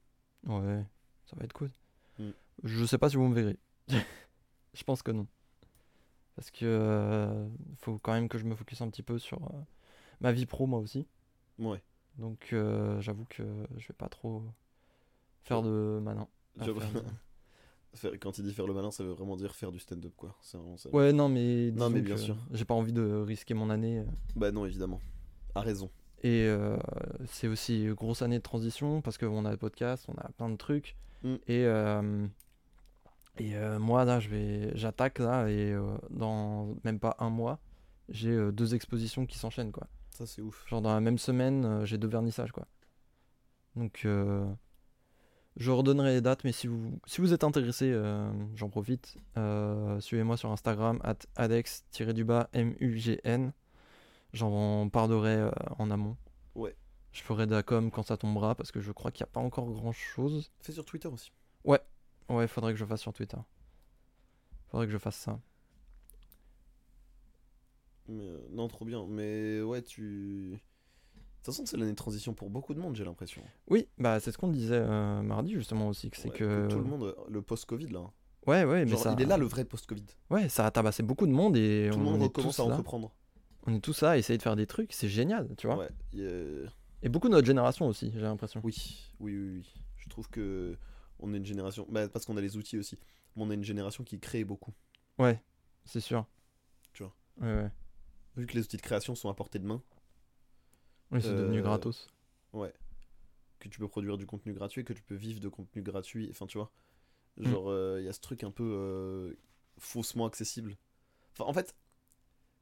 Ouais, 0.47 0.85
ça 1.25 1.35
va 1.35 1.43
être 1.43 1.53
cool. 1.53 1.71
Hmm. 2.19 2.31
Je 2.63 2.85
sais 2.85 2.97
pas 2.97 3.09
si 3.09 3.15
vous 3.17 3.27
me 3.27 3.33
verrez. 3.35 3.57
je 4.73 4.83
pense 4.83 5.01
que 5.01 5.11
non. 5.11 5.27
Parce 6.35 6.51
que 6.51 6.65
euh, 6.65 7.47
faut 7.77 7.97
quand 7.99 8.11
même 8.13 8.27
que 8.29 8.37
je 8.37 8.43
me 8.45 8.55
focus 8.55 8.81
un 8.81 8.89
petit 8.89 9.03
peu 9.03 9.17
sur 9.19 9.41
euh, 9.43 9.61
ma 10.19 10.31
vie 10.31 10.45
pro 10.45 10.67
moi 10.67 10.79
aussi. 10.79 11.07
Ouais. 11.59 11.81
Donc 12.17 12.49
euh, 12.53 12.99
j'avoue 13.01 13.25
que 13.29 13.43
je 13.77 13.87
vais 13.87 13.93
pas 13.97 14.09
trop 14.09 14.43
faire 15.43 15.61
de 15.61 16.01
à 16.07 16.65
Je- 16.65 16.73
faire 16.73 16.91
de- 16.91 16.99
Faire- 16.99 17.03
Quand 18.21 18.37
il 18.37 18.43
dit 18.43 18.53
faire 18.53 18.67
le 18.67 18.73
malin, 18.73 18.91
ça 18.91 19.03
veut 19.03 19.11
vraiment 19.11 19.35
dire 19.35 19.55
faire 19.55 19.71
du 19.71 19.79
stand-up 19.79 20.13
quoi. 20.17 20.35
C'est 20.41 20.57
vraiment 20.57 20.77
ça. 20.77 20.89
Ouais, 20.93 21.13
non, 21.13 21.29
mais, 21.29 21.71
Non, 21.71 21.89
mais 21.89 22.01
bien 22.01 22.17
sûr. 22.17 22.37
J'ai 22.51 22.65
pas 22.65 22.73
envie 22.73 22.93
de 22.93 23.01
risquer 23.25 23.53
mon 23.53 23.69
année. 23.69 23.99
euh, 23.99 24.05
Bah 24.35 24.51
non, 24.51 24.65
évidemment. 24.65 24.99
A 25.55 25.61
raison. 25.61 25.89
Et 26.23 26.45
euh, 26.47 26.77
c'est 27.27 27.47
aussi 27.47 27.83
une 27.85 27.93
grosse 27.93 28.21
année 28.21 28.37
de 28.37 28.43
transition 28.43 29.01
parce 29.01 29.17
qu'on 29.17 29.45
a 29.45 29.51
le 29.51 29.57
podcast, 29.57 30.05
on 30.07 30.17
a 30.19 30.29
plein 30.37 30.49
de 30.49 30.55
trucs. 30.55 30.95
Mm. 31.23 31.35
Et, 31.47 31.65
euh, 31.65 32.27
et 33.37 33.55
euh, 33.55 33.79
moi, 33.79 34.05
là, 34.05 34.19
je 34.19 34.29
vais, 34.29 34.75
j'attaque 34.75 35.19
là 35.19 35.47
et 35.49 35.75
dans 36.09 36.75
même 36.83 36.99
pas 36.99 37.15
un 37.19 37.29
mois, 37.29 37.59
j'ai 38.09 38.51
deux 38.51 38.75
expositions 38.75 39.25
qui 39.25 39.37
s'enchaînent 39.37 39.71
quoi. 39.71 39.87
Ça 40.09 40.25
c'est 40.25 40.41
ouf. 40.41 40.65
Genre 40.67 40.81
dans 40.81 40.93
la 40.93 41.01
même 41.01 41.17
semaine, 41.17 41.85
j'ai 41.85 41.97
deux 41.97 42.07
vernissages 42.07 42.51
quoi. 42.51 42.65
Donc 43.75 44.07
je 45.57 45.71
redonnerai 45.71 46.13
les 46.15 46.21
dates, 46.21 46.43
mais 46.43 46.51
si 46.51 46.67
vous, 46.67 46.99
si 47.05 47.21
vous 47.21 47.33
êtes 47.33 47.43
intéressé, 47.43 47.91
euh, 47.91 48.29
j'en 48.55 48.69
profite. 48.69 49.17
euh, 49.37 49.99
Suivez-moi 49.99 50.37
sur 50.37 50.51
Instagram, 50.51 50.99
at 51.03 51.17
adex-mugn. 51.35 52.45
J'en 54.33 54.89
parlerai 54.89 55.35
euh, 55.35 55.51
en 55.79 55.89
amont. 55.91 56.17
Ouais. 56.55 56.75
Je 57.13 57.21
ferai 57.21 57.47
de 57.47 57.51
la 57.51 57.63
com 57.63 57.89
quand 57.89 58.03
ça 58.03 58.17
tombera 58.17 58.55
parce 58.55 58.71
que 58.71 58.81
je 58.81 58.91
crois 58.91 59.11
qu'il 59.11 59.23
n'y 59.23 59.29
a 59.29 59.31
pas 59.31 59.39
encore 59.39 59.71
grand 59.71 59.93
chose. 59.93 60.51
Fais 60.59 60.73
sur 60.73 60.83
Twitter 60.83 61.07
aussi. 61.07 61.31
Ouais, 62.27 62.47
faudrait 62.47 62.73
que 62.73 62.79
je 62.79 62.85
fasse 62.85 63.01
sur 63.01 63.13
Twitter. 63.13 63.37
Faudrait 64.69 64.87
que 64.87 64.91
je 64.91 64.97
fasse 64.97 65.15
ça. 65.15 65.39
Mais, 68.07 68.31
non, 68.49 68.67
trop 68.67 68.83
bien. 68.83 69.05
Mais 69.07 69.61
ouais, 69.61 69.81
tu. 69.81 70.59
De 71.45 71.51
toute 71.51 71.57
façon, 71.57 71.65
c'est 71.67 71.77
l'année 71.77 71.91
de 71.91 71.95
transition 71.95 72.33
pour 72.33 72.49
beaucoup 72.49 72.73
de 72.73 72.79
monde, 72.79 72.95
j'ai 72.95 73.05
l'impression. 73.05 73.41
Oui, 73.67 73.87
bah 73.99 74.19
c'est 74.19 74.31
ce 74.31 74.37
qu'on 74.39 74.47
disait 74.47 74.79
euh, 74.81 75.21
mardi 75.21 75.53
justement 75.53 75.87
aussi, 75.89 76.09
que 76.09 76.17
c'est 76.17 76.29
Ouais, 76.31 76.35
que. 76.37 76.67
Tout 76.69 76.77
le 76.79 76.83
monde, 76.85 77.15
le 77.29 77.41
post-Covid 77.43 77.87
là. 77.89 77.99
hein. 77.99 78.11
Ouais, 78.47 78.63
ouais, 78.65 78.85
mais 78.85 78.95
ça. 78.95 79.13
il 79.17 79.21
est 79.21 79.25
là 79.27 79.37
le 79.37 79.45
vrai 79.45 79.63
post-Covid. 79.63 80.05
Ouais, 80.31 80.49
ça 80.49 80.65
a 80.65 80.71
tabassé 80.71 81.03
beaucoup 81.03 81.27
de 81.27 81.31
monde 81.31 81.55
et 81.55 81.89
Tout 81.91 81.97
on 81.97 81.99
le 81.99 82.05
monde 82.05 82.21
est 82.21 82.25
recommence 82.25 82.55
tous 82.55 82.61
à 82.63 82.67
là. 82.67 82.73
entreprendre. 82.73 83.11
On 83.67 83.75
est 83.75 83.79
tous 83.79 84.01
là 84.01 84.11
à 84.11 84.17
essayer 84.17 84.37
de 84.37 84.43
faire 84.43 84.55
des 84.55 84.65
trucs, 84.67 84.91
c'est 84.93 85.07
génial, 85.07 85.49
tu 85.57 85.67
vois. 85.67 85.77
Ouais. 85.77 85.89
Et 87.03 87.09
beaucoup 87.09 87.27
de 87.27 87.33
notre 87.33 87.45
génération 87.47 87.87
aussi, 87.87 88.11
j'ai 88.11 88.21
l'impression. 88.21 88.61
Oui, 88.63 88.75
oui, 89.19 89.37
oui, 89.37 89.49
oui. 89.57 89.73
Je 89.97 90.09
trouve 90.09 90.27
que 90.29 90.75
on 91.19 91.33
est 91.33 91.37
une 91.37 91.45
génération. 91.45 91.85
Bah, 91.89 92.07
parce 92.09 92.25
qu'on 92.25 92.37
a 92.37 92.41
les 92.41 92.57
outils 92.57 92.77
aussi. 92.77 92.97
Mais 93.35 93.43
on 93.43 93.51
est 93.51 93.55
une 93.55 93.63
génération 93.63 94.03
qui 94.03 94.19
crée 94.19 94.43
beaucoup. 94.43 94.73
Ouais, 95.19 95.41
c'est 95.83 95.99
sûr. 95.99 96.25
Tu 96.93 97.03
vois. 97.03 97.13
Ouais, 97.41 97.53
ouais. 97.63 97.71
Vu 98.37 98.45
que 98.47 98.53
les 98.53 98.61
outils 98.61 98.77
de 98.77 98.81
création 98.81 99.13
sont 99.15 99.29
à 99.29 99.33
portée 99.33 99.59
de 99.59 99.65
main, 99.65 99.81
Oui, 101.11 101.21
c'est 101.21 101.33
devenu 101.35 101.59
Euh, 101.59 101.63
gratos. 101.63 102.07
ouais. 102.53 102.73
Que 103.59 103.69
tu 103.69 103.79
peux 103.79 103.87
produire 103.87 104.17
du 104.17 104.25
contenu 104.25 104.53
gratuit, 104.53 104.83
que 104.83 104.93
tu 104.93 105.01
peux 105.01 105.15
vivre 105.15 105.39
de 105.39 105.47
contenu 105.49 105.81
gratuit. 105.81 106.27
Enfin, 106.31 106.45
tu 106.45 106.57
vois. 106.57 106.71
Mm. 107.37 107.49
Genre, 107.49 107.69
euh, 107.69 107.97
il 108.01 108.05
y 108.05 108.09
a 108.09 108.13
ce 108.13 108.19
truc 108.19 108.43
un 108.43 108.51
peu 108.51 108.63
euh, 108.63 109.33
faussement 109.77 110.25
accessible. 110.25 110.77
Enfin, 111.33 111.45
en 111.49 111.53
fait, 111.53 111.75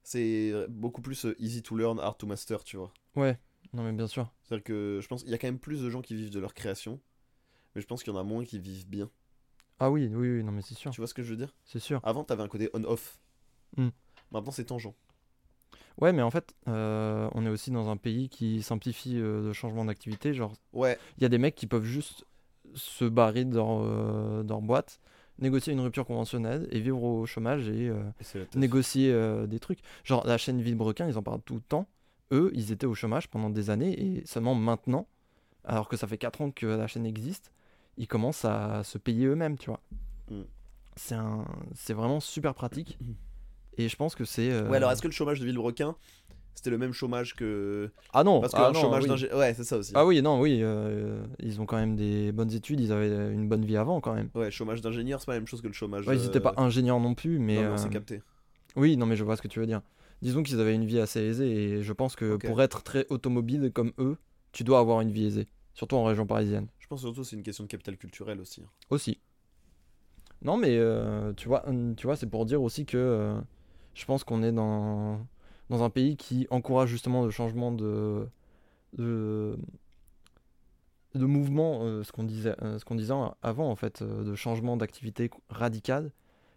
c'est 0.03 0.53
beaucoup 0.69 1.01
plus 1.01 1.25
euh, 1.25 1.35
easy 1.39 1.61
to 1.63 1.75
learn, 1.75 1.99
hard 1.99 2.17
to 2.17 2.27
master, 2.27 2.63
tu 2.63 2.77
vois. 2.77 2.93
Ouais, 3.15 3.37
non 3.73 3.83
mais 3.83 3.91
bien 3.93 4.07
sûr. 4.07 4.31
C'est-à-dire 4.43 4.63
que 4.63 4.99
je 5.01 5.07
pense 5.07 5.23
qu'il 5.23 5.31
y 5.31 5.35
a 5.35 5.37
quand 5.37 5.47
même 5.47 5.59
plus 5.59 5.81
de 5.81 5.89
gens 5.89 6.01
qui 6.01 6.15
vivent 6.15 6.31
de 6.31 6.39
leur 6.39 6.53
création. 6.53 6.99
Mais 7.75 7.81
je 7.81 7.87
pense 7.87 8.03
qu'il 8.03 8.13
y 8.13 8.15
en 8.15 8.19
a 8.19 8.23
moins 8.23 8.43
qui 8.45 8.59
vivent 8.59 8.87
bien. 8.87 9.09
Ah 9.79 9.89
oui, 9.91 10.07
oui, 10.07 10.29
oui, 10.37 10.43
non 10.43 10.51
mais 10.51 10.61
c'est 10.61 10.75
sûr. 10.75 10.91
Tu 10.91 11.01
vois 11.01 11.07
ce 11.07 11.13
que 11.13 11.23
je 11.23 11.31
veux 11.31 11.37
dire? 11.37 11.53
C'est 11.65 11.79
sûr. 11.79 11.99
Avant, 12.03 12.23
t'avais 12.23 12.43
un 12.43 12.47
côté 12.47 12.69
on-off. 12.73 13.19
Mm. 13.77 13.89
Maintenant, 14.31 14.51
c'est 14.51 14.65
tangent. 14.65 14.93
Ouais, 15.99 16.11
mais 16.13 16.21
en 16.21 16.31
fait, 16.31 16.53
euh, 16.67 17.29
on 17.33 17.45
est 17.45 17.49
aussi 17.49 17.71
dans 17.71 17.89
un 17.89 17.97
pays 17.97 18.29
qui 18.29 18.61
simplifie 18.63 19.19
euh, 19.19 19.43
le 19.43 19.53
changement 19.53 19.85
d'activité. 19.85 20.33
Genre, 20.33 20.53
Ouais, 20.73 20.97
il 21.17 21.23
y 21.23 21.25
a 21.25 21.29
des 21.29 21.37
mecs 21.37 21.55
qui 21.55 21.67
peuvent 21.67 21.85
juste 21.85 22.25
se 22.75 23.05
barrer 23.05 23.45
de 23.45 23.55
leur, 23.55 23.81
euh, 23.81 24.43
de 24.43 24.49
leur 24.49 24.61
boîte, 24.61 24.99
négocier 25.39 25.73
une 25.73 25.81
rupture 25.81 26.05
conventionnelle 26.05 26.67
et 26.71 26.79
vivre 26.79 27.03
au 27.03 27.25
chômage 27.25 27.67
et 27.69 27.89
euh, 27.89 28.01
et 28.19 28.23
c'est 28.23 28.39
la 28.39 28.45
teuf. 28.45 28.55
négocier 28.55 29.11
euh, 29.11 29.47
des 29.47 29.59
trucs. 29.59 29.79
Genre, 30.03 30.25
la 30.25 30.37
chaîne 30.37 30.61
Villebrequin, 30.61 31.07
ils 31.07 31.17
en 31.17 31.23
parlent 31.23 31.41
tout 31.41 31.55
le 31.55 31.61
temps. 31.61 31.87
Eux, 32.31 32.51
ils 32.55 32.71
étaient 32.71 32.85
au 32.87 32.95
chômage 32.95 33.29
pendant 33.29 33.49
des 33.49 33.69
années 33.69 33.99
et 34.17 34.25
seulement 34.25 34.55
maintenant, 34.55 35.07
alors 35.65 35.87
que 35.87 35.97
ça 35.97 36.07
fait 36.07 36.17
4 36.17 36.41
ans 36.41 36.51
que 36.51 36.65
la 36.65 36.87
chaîne 36.87 37.05
existe, 37.05 37.51
ils 37.97 38.07
commencent 38.07 38.45
à 38.45 38.83
se 38.83 38.97
payer 38.97 39.27
eux-mêmes, 39.27 39.57
tu 39.57 39.69
vois. 39.69 39.81
Mm. 40.31 40.41
C'est 40.95 41.15
un... 41.15 41.45
c'est 41.75 41.93
vraiment 41.93 42.19
super 42.19 42.53
pratique. 42.53 42.97
Et 43.77 43.89
je 43.89 43.95
pense 43.95 44.15
que 44.15 44.25
c'est. 44.25 44.51
euh, 44.51 44.69
Ouais, 44.69 44.77
alors 44.77 44.91
est-ce 44.91 45.01
que 45.01 45.07
le 45.07 45.13
chômage 45.13 45.39
de 45.39 45.45
Villebrequin, 45.45 45.95
c'était 46.53 46.69
le 46.69 46.77
même 46.77 46.93
chômage 46.93 47.35
que. 47.35 47.91
Ah 48.13 48.23
non, 48.23 48.41
Parce 48.41 48.53
que 48.53 48.59
ah 48.61 48.71
non, 48.71 48.79
chômage 48.79 49.03
oui. 49.05 49.27
Ouais, 49.37 49.53
c'est 49.53 49.63
ça 49.63 49.77
aussi. 49.77 49.91
Ah 49.95 50.05
oui, 50.05 50.21
non, 50.21 50.39
oui, 50.39 50.59
euh, 50.61 51.25
ils 51.39 51.59
ont 51.61 51.65
quand 51.65 51.77
même 51.77 51.95
des 51.95 52.31
bonnes 52.31 52.51
études, 52.53 52.79
ils 52.79 52.91
avaient 52.91 53.33
une 53.33 53.47
bonne 53.49 53.65
vie 53.65 53.77
avant 53.77 54.01
quand 54.01 54.13
même. 54.13 54.29
Ouais, 54.35 54.51
chômage 54.51 54.81
d'ingénieur, 54.81 55.19
c'est 55.19 55.25
pas 55.25 55.33
la 55.33 55.39
même 55.39 55.47
chose 55.47 55.61
que 55.61 55.67
le 55.67 55.73
chômage. 55.73 56.07
Ouais, 56.07 56.15
ils 56.17 56.23
n'étaient 56.23 56.39
pas 56.39 56.53
euh, 56.57 56.61
ingénieurs 56.61 56.99
non 56.99 57.15
plus, 57.15 57.39
mais. 57.39 57.55
Non, 57.55 57.61
mais 57.63 57.67
on 57.69 57.77
s'est 57.77 57.89
capté. 57.89 58.21
Oui, 58.75 58.97
non, 58.97 59.05
mais 59.05 59.15
je 59.15 59.23
vois 59.23 59.35
ce 59.35 59.41
que 59.41 59.47
tu 59.47 59.59
veux 59.59 59.67
dire. 59.67 59.81
Disons 60.21 60.41
qu'ils 60.43 60.59
avaient 60.59 60.73
une 60.75 60.85
vie 60.85 60.99
assez 60.99 61.19
aisée 61.19 61.51
et 61.51 61.83
je 61.83 61.93
pense 61.93 62.15
que 62.15 62.37
pour 62.37 62.61
être 62.61 62.81
très 62.83 63.05
automobile 63.09 63.71
comme 63.73 63.91
eux, 63.99 64.17
tu 64.51 64.63
dois 64.63 64.79
avoir 64.79 65.01
une 65.01 65.11
vie 65.11 65.25
aisée. 65.25 65.47
Surtout 65.73 65.95
en 65.95 66.03
région 66.05 66.25
parisienne. 66.27 66.67
Je 66.79 66.87
pense 66.87 67.01
surtout 67.01 67.21
que 67.21 67.27
c'est 67.27 67.35
une 67.35 67.43
question 67.43 67.63
de 67.63 67.67
capital 67.69 67.97
culturel 67.97 68.39
aussi. 68.39 68.63
Aussi. 68.89 69.19
Non, 70.43 70.55
mais 70.57 70.77
euh, 70.77 71.33
tu 71.33 71.47
vois, 71.47 71.67
hum, 71.67 71.95
tu 71.95 72.05
vois 72.07 72.15
c'est 72.15 72.27
pour 72.29 72.45
dire 72.45 72.61
aussi 72.61 72.85
que 72.85 73.35
je 73.93 74.05
pense 74.05 74.23
qu'on 74.23 74.43
est 74.43 74.51
dans, 74.51 75.19
dans 75.69 75.83
un 75.83 75.89
pays 75.89 76.17
qui 76.17 76.47
encourage 76.49 76.89
justement 76.89 77.23
le 77.23 77.31
changement 77.31 77.71
de, 77.71 78.27
de, 78.97 79.57
mouvement, 81.15 81.81
euh, 81.83 82.03
ce 82.03 82.11
qu'on 82.11 82.23
disait, 82.23 82.55
euh, 82.61 82.79
disait 82.91 83.13
avant 83.41 83.69
en 83.69 83.75
fait, 83.75 84.01
euh, 84.01 84.23
de 84.23 84.35
changement 84.35 84.77
d'activité 84.77 85.29
radicale. 85.49 86.11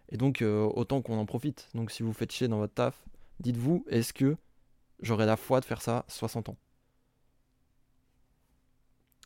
Et 0.09 0.15
donc, 0.17 0.41
autant 0.41 1.01
qu'on 1.01 1.17
en 1.19 1.25
profite. 1.25 1.67
Donc, 1.73 1.91
si 1.91 2.01
vous 2.01 2.13
faites 2.13 2.31
chier 2.31 2.47
dans 2.47 2.59
votre 2.59 2.73
taf, 2.73 3.03
dites-vous, 3.41 3.83
est-ce 3.89 4.13
que 4.13 4.37
j'aurai 5.01 5.25
la 5.25 5.35
foi 5.35 5.59
de 5.59 5.65
faire 5.65 5.81
ça 5.81 5.97
à 5.97 6.05
60 6.07 6.47
ans? 6.47 6.55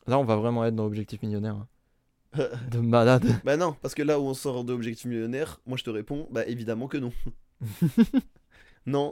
Là, 0.08 0.18
on 0.18 0.24
va 0.24 0.36
vraiment 0.36 0.66
être 0.66 0.76
dans 0.76 0.86
l'objectif 0.86 1.22
millionnaire. 1.22 1.56
hein. 1.56 1.68
De 2.34 2.80
malade. 2.80 3.26
Bah 3.44 3.58
non, 3.58 3.76
parce 3.82 3.94
que 3.94 4.02
là 4.04 4.20
où 4.20 4.24
on 4.24 4.34
sort 4.34 4.64
de 4.64 4.72
Objectif 4.74 5.06
Millionnaire, 5.06 5.60
moi 5.66 5.78
je 5.78 5.84
te 5.84 5.90
réponds, 5.90 6.28
bah 6.32 6.46
évidemment 6.48 6.88
que 6.88 6.98
non. 6.98 7.12
non, 8.86 9.12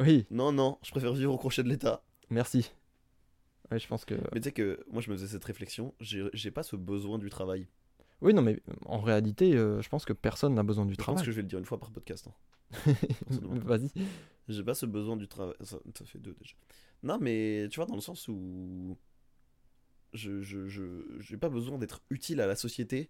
Oui, 0.00 0.26
non, 0.30 0.52
non, 0.52 0.78
je 0.82 0.90
préfère 0.90 1.12
vivre 1.12 1.32
au 1.34 1.38
crochet 1.38 1.62
de 1.62 1.68
l'État. 1.68 2.02
merci. 2.30 2.70
Ouais, 3.70 3.78
je 3.78 3.86
pense 3.86 4.04
que. 4.06 4.14
Mais 4.32 4.40
tu 4.40 4.44
sais 4.44 4.52
que 4.52 4.82
moi 4.90 5.02
je 5.02 5.10
me 5.10 5.16
faisais 5.16 5.26
cette 5.28 5.44
réflexion, 5.44 5.94
j'ai 6.00 6.50
pas 6.50 6.62
ce 6.62 6.74
besoin 6.74 7.18
du 7.18 7.28
travail. 7.28 7.68
Oui, 8.22 8.32
non, 8.34 8.40
mais 8.42 8.60
en 8.86 8.98
réalité, 9.00 9.54
euh, 9.54 9.80
je 9.82 9.88
pense 9.90 10.04
que 10.04 10.12
personne 10.14 10.54
n'a 10.54 10.62
besoin 10.62 10.84
du 10.86 10.92
Je 10.92 10.96
pense 10.96 11.04
travail. 11.04 11.24
que 11.24 11.30
je 11.30 11.36
vais 11.36 11.42
le 11.42 11.48
dire 11.48 11.58
une 11.58 11.64
fois 11.66 11.78
par 11.78 11.90
podcast. 11.90 12.26
hein. 12.28 12.92
Vas-y. 13.30 13.90
J'ai 14.48 14.64
pas 14.64 14.74
ce 14.74 14.86
besoin 14.86 15.16
du 15.16 15.28
travail. 15.28 15.54
Ça, 15.60 15.78
ça 15.96 16.04
fait 16.06 16.18
deux 16.18 16.34
déjà. 16.40 16.54
Non, 17.02 17.18
mais 17.20 17.68
tu 17.70 17.76
vois, 17.76 17.86
dans 17.86 17.94
le 17.94 18.00
sens 18.00 18.26
où. 18.28 18.96
Je 20.14 20.42
je, 20.42 20.66
je, 20.68 20.82
j'ai 21.20 21.36
pas 21.36 21.48
besoin 21.48 21.78
d'être 21.78 22.00
utile 22.10 22.40
à 22.40 22.46
la 22.46 22.56
société 22.56 23.08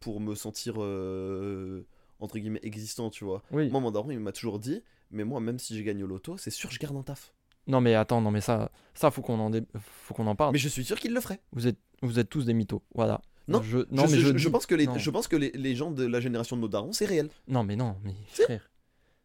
pour 0.00 0.20
me 0.20 0.34
sentir. 0.34 0.74
euh, 0.78 1.86
entre 2.20 2.38
guillemets, 2.38 2.60
existant, 2.62 3.10
tu 3.10 3.24
vois. 3.24 3.42
Oui. 3.50 3.68
Moi, 3.70 3.80
mon 3.80 3.90
daron, 3.90 4.10
il 4.10 4.20
m'a 4.20 4.32
toujours 4.32 4.58
dit, 4.58 4.82
mais 5.10 5.24
moi, 5.24 5.40
même 5.40 5.58
si 5.58 5.76
j'ai 5.76 5.82
gagné 5.84 6.02
au 6.04 6.06
loto, 6.06 6.36
c'est 6.38 6.50
sûr, 6.50 6.70
je 6.70 6.78
garde 6.78 6.96
un 6.96 7.02
taf. 7.02 7.34
Non, 7.66 7.80
mais 7.80 7.94
attends, 7.94 8.20
non, 8.20 8.30
mais 8.30 8.40
ça, 8.40 8.70
ça 8.94 9.10
faut 9.10 9.20
qu'on 9.20 9.38
en, 9.40 9.50
dé- 9.50 9.64
faut 9.78 10.14
qu'on 10.14 10.26
en 10.26 10.36
parle. 10.36 10.52
Mais 10.52 10.58
je 10.58 10.68
suis 10.68 10.84
sûr 10.84 10.98
qu'il 10.98 11.12
le 11.12 11.20
ferait. 11.20 11.40
Vous 11.52 11.66
êtes, 11.66 11.78
vous 12.02 12.18
êtes 12.18 12.28
tous 12.30 12.44
des 12.46 12.54
mythos. 12.54 12.82
Voilà. 12.94 13.20
Non, 13.48 13.62
je, 13.62 13.78
non, 13.90 14.06
je, 14.06 14.12
mais 14.14 14.18
je- 14.20 14.28
je, 14.28 14.38
je 14.38 14.46
dis- 14.46 14.50
pense 14.52 14.64
que, 14.66 14.74
les, 14.74 14.86
non. 14.86 14.96
je 14.96 15.10
pense 15.10 15.28
que 15.28 15.36
les, 15.36 15.50
les 15.52 15.74
gens 15.74 15.90
de 15.90 16.04
la 16.04 16.20
génération 16.20 16.56
de 16.56 16.62
nos 16.62 16.68
darons, 16.68 16.92
c'est 16.92 17.04
réel. 17.06 17.28
Non, 17.48 17.64
mais 17.64 17.76
non, 17.76 17.96
mais 18.04 18.14
frère. 18.28 18.70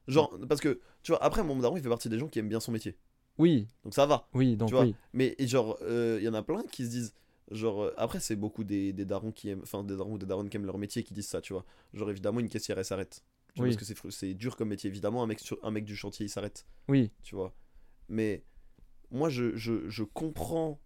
Genre, 0.08 0.36
parce 0.50 0.60
que, 0.62 0.80
tu 1.04 1.12
vois, 1.12 1.24
après, 1.24 1.44
mon 1.44 1.56
daron, 1.58 1.78
il 1.78 1.84
fait 1.84 1.90
partie 1.90 2.10
des 2.10 2.18
gens 2.20 2.28
qui 2.28 2.40
aiment 2.40 2.50
bien 2.50 2.60
son 2.60 2.72
métier. 2.72 2.98
Oui, 3.40 3.68
Donc 3.84 3.94
ça 3.96 4.06
va. 4.06 4.28
oui, 4.34 4.56
donc 4.56 4.68
Tu 4.70 4.76
vois, 4.76 4.84
oui. 4.84 4.94
Mais 5.14 5.34
et 5.40 5.48
genre, 5.48 5.78
euh, 5.82 6.18
il 6.20 6.26
y 6.26 6.30
en 6.30 6.34
a 6.36 6.44
plein 6.44 6.62
qui 6.64 6.86
se 6.86 6.90
disent. 6.90 7.14
Genre, 7.52 7.82
euh, 7.86 7.94
après, 7.98 8.20
c'est 8.20 8.36
beaucoup 8.36 8.64
des, 8.64 8.94
des 8.94 9.06
darons 9.06 9.32
qui 9.32 9.50
aiment. 9.50 9.62
Enfin, 9.64 9.84
des 9.84 9.96
darons 9.98 10.14
ou 10.14 10.18
des 10.20 10.26
darons 10.28 10.46
qui 10.48 10.56
aiment 10.58 10.66
leur 10.68 10.78
métier 10.78 11.02
qui 11.04 11.14
disent 11.16 11.28
ça, 11.30 11.42
tu 11.42 11.54
vois. 11.54 11.66
Genre, 11.94 12.10
évidemment, 12.12 12.40
une 12.42 12.50
caissière, 12.50 12.78
elle 12.78 12.86
s'arrête. 12.86 13.24
Tu 13.56 13.62
vois, 13.62 13.70
Oui. 13.70 13.76
Parce 13.76 13.92
que 13.94 14.12
c'est 14.12 14.34
dur 14.36 14.56
comme 14.56 14.70
métier. 14.70 14.88
Évidemment, 14.90 15.24
un 15.24 15.28
mec, 15.28 15.40
sur, 15.40 15.58
un 15.64 15.72
mec 15.72 15.84
du 15.86 15.96
chantier, 15.96 16.28
il 16.28 16.30
s'arrête. 16.30 16.66
Oui, 16.90 17.12
Tu 17.24 17.34
vois. 17.34 17.56
Mais 18.10 18.44
moi, 19.10 19.30
je, 19.30 19.56
je, 19.56 19.90
je 19.90 20.04
comprends 20.04 20.80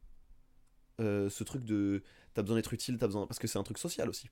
euh, 1.01 1.29
ce 1.29 1.43
truc 1.43 1.65
de. 1.65 2.01
T'as 2.33 2.43
besoin 2.43 2.55
d'être 2.57 2.73
utile, 2.73 2.97
t'as 2.97 3.07
besoin. 3.07 3.27
Parce 3.27 3.39
que 3.39 3.47
c'est 3.47 3.59
un 3.59 3.63
truc 3.63 3.77
social 3.79 4.07
aussi. 4.09 4.29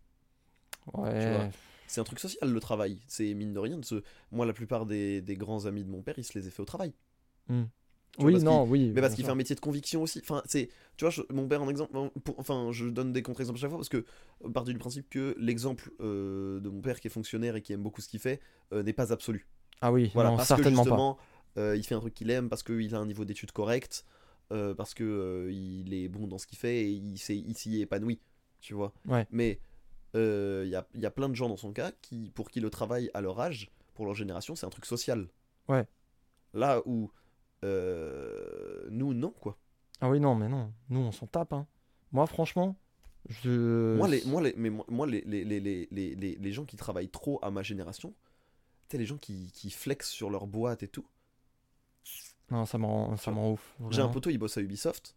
ouais. 0.93 1.49
C'est 1.87 1.99
un 1.99 2.05
truc 2.05 2.19
social, 2.19 2.49
le 2.49 2.59
travail. 2.61 3.01
C'est 3.07 3.33
mine 3.33 3.51
de 3.51 3.59
rien. 3.59 3.77
De 3.77 3.83
se... 3.83 4.01
Moi, 4.31 4.45
la 4.45 4.53
plupart 4.53 4.85
des, 4.85 5.21
des 5.21 5.35
grands 5.35 5.65
amis 5.65 5.83
de 5.83 5.89
mon 5.89 6.01
père, 6.01 6.17
ils 6.17 6.23
se 6.23 6.39
les 6.39 6.47
a 6.47 6.51
fait 6.51 6.61
au 6.61 6.65
travail. 6.65 6.93
Tu 8.17 8.25
Oui, 8.25 8.41
non, 8.43 8.63
oui. 8.65 8.91
Mais 8.93 9.01
parce 9.01 9.15
qu'il 9.15 9.23
fait 9.23 9.31
un 9.31 9.35
métier 9.35 9.55
de 9.55 9.61
conviction 9.61 10.01
aussi. 10.03 10.19
Enfin, 10.21 10.41
c'est, 10.45 10.67
tu 10.97 11.05
vois, 11.05 11.09
je- 11.11 11.21
mon 11.29 11.47
père 11.47 11.61
en 11.63 11.69
exemple. 11.69 11.91
pour- 12.23 12.37
enfin, 12.39 12.69
je 12.71 12.85
donne 12.87 13.13
des 13.13 13.21
contre-exemples 13.23 13.57
à 13.57 13.61
chaque 13.61 13.69
fois 13.69 13.79
parce 13.79 13.89
que 13.89 14.03
euh, 14.43 14.49
partir 14.49 14.73
du 14.73 14.79
principe 14.79 15.09
que 15.09 15.33
l'exemple 15.39 15.91
euh, 16.01 16.59
de 16.59 16.69
mon 16.69 16.81
père 16.81 16.99
qui 16.99 17.07
est 17.07 17.11
fonctionnaire 17.11 17.55
et 17.55 17.61
qui 17.61 17.71
aime 17.73 17.81
beaucoup 17.83 18.01
ce 18.01 18.09
qu'il 18.09 18.19
fait 18.19 18.41
euh, 18.73 18.83
n'est 18.83 18.91
pas 18.93 19.13
absolu. 19.13 19.47
Ah 19.79 19.91
oui, 19.91 20.11
Voilà, 20.13 20.31
non, 20.31 20.35
parce 20.37 20.49
que 20.49 20.55
certainement 20.55 20.83
pas. 20.83 20.89
justement, 20.89 21.17
euh, 21.57 21.75
il 21.77 21.83
fait 21.83 21.95
un 21.95 21.99
truc 22.01 22.13
qu'il 22.13 22.29
aime, 22.29 22.49
parce 22.49 22.63
qu'il 22.63 22.93
a 22.93 22.99
un 22.99 23.05
niveau 23.05 23.23
d'études 23.25 23.51
correct, 23.51 24.05
parce 24.49 24.93
que 24.93 25.49
il 25.49 25.93
est 25.93 26.09
bon 26.09 26.27
dans 26.27 26.37
ce 26.37 26.45
qu'il 26.45 26.57
fait 26.57 26.81
et 26.83 26.89
il 26.91 27.17
s'y 27.17 27.77
est 27.77 27.79
épanoui. 27.79 28.19
Tu 28.59 28.73
vois. 28.73 28.93
Ouais. 29.07 29.25
Mais 29.31 29.59
il 30.13 30.19
y, 30.67 30.99
y 30.99 31.05
a 31.05 31.11
plein 31.11 31.29
de 31.29 31.35
gens 31.35 31.47
dans 31.47 31.55
son 31.57 31.71
cas 31.71 31.91
qui, 32.01 32.29
pour 32.35 32.51
qui 32.51 32.59
le 32.59 32.69
travail 32.69 33.09
à 33.13 33.21
leur 33.21 33.39
âge, 33.39 33.71
pour 33.95 34.05
leur 34.05 34.13
génération, 34.15 34.55
c'est 34.57 34.65
un 34.65 34.69
truc 34.69 34.85
social. 34.85 35.29
Ouais. 35.69 35.85
Là 36.53 36.81
où 36.85 37.09
euh, 37.63 38.87
nous, 38.89 39.13
non, 39.13 39.31
quoi. 39.31 39.57
Ah 39.99 40.09
oui, 40.09 40.19
non, 40.19 40.35
mais 40.35 40.49
non. 40.49 40.73
Nous, 40.89 40.99
on 40.99 41.11
s'en 41.11 41.27
tape. 41.27 41.53
Hein. 41.53 41.67
Moi, 42.11 42.25
franchement, 42.27 42.75
je. 43.29 43.95
Moi, 43.97 44.07
les, 44.07 44.23
moi, 44.25 44.41
les, 44.41 44.53
mais 44.57 44.69
moi, 44.69 45.05
les, 45.07 45.21
les, 45.21 45.43
les, 45.45 45.59
les, 45.59 45.87
les, 45.91 46.15
les- 46.15 46.35
les 46.35 46.51
gens 46.51 46.65
qui 46.65 46.75
travaillent 46.77 47.09
trop 47.09 47.39
à 47.43 47.51
ma 47.51 47.61
génération, 47.63 48.13
tu 48.89 48.97
les 48.97 49.05
gens 49.05 49.17
qui, 49.17 49.51
qui 49.53 49.69
flexent 49.69 50.09
sur 50.09 50.29
leur 50.29 50.47
boîte 50.47 50.83
et 50.83 50.87
tout. 50.87 51.05
Non, 52.49 52.65
ça 52.65 52.77
me 52.77 52.85
rend, 52.85 53.15
ça 53.15 53.31
me 53.31 53.37
rend 53.37 53.51
ouf. 53.51 53.75
J'ai 53.91 54.01
un 54.01 54.09
poteau, 54.09 54.29
il 54.29 54.37
bosse 54.37 54.57
à 54.57 54.61
Ubisoft. 54.61 55.15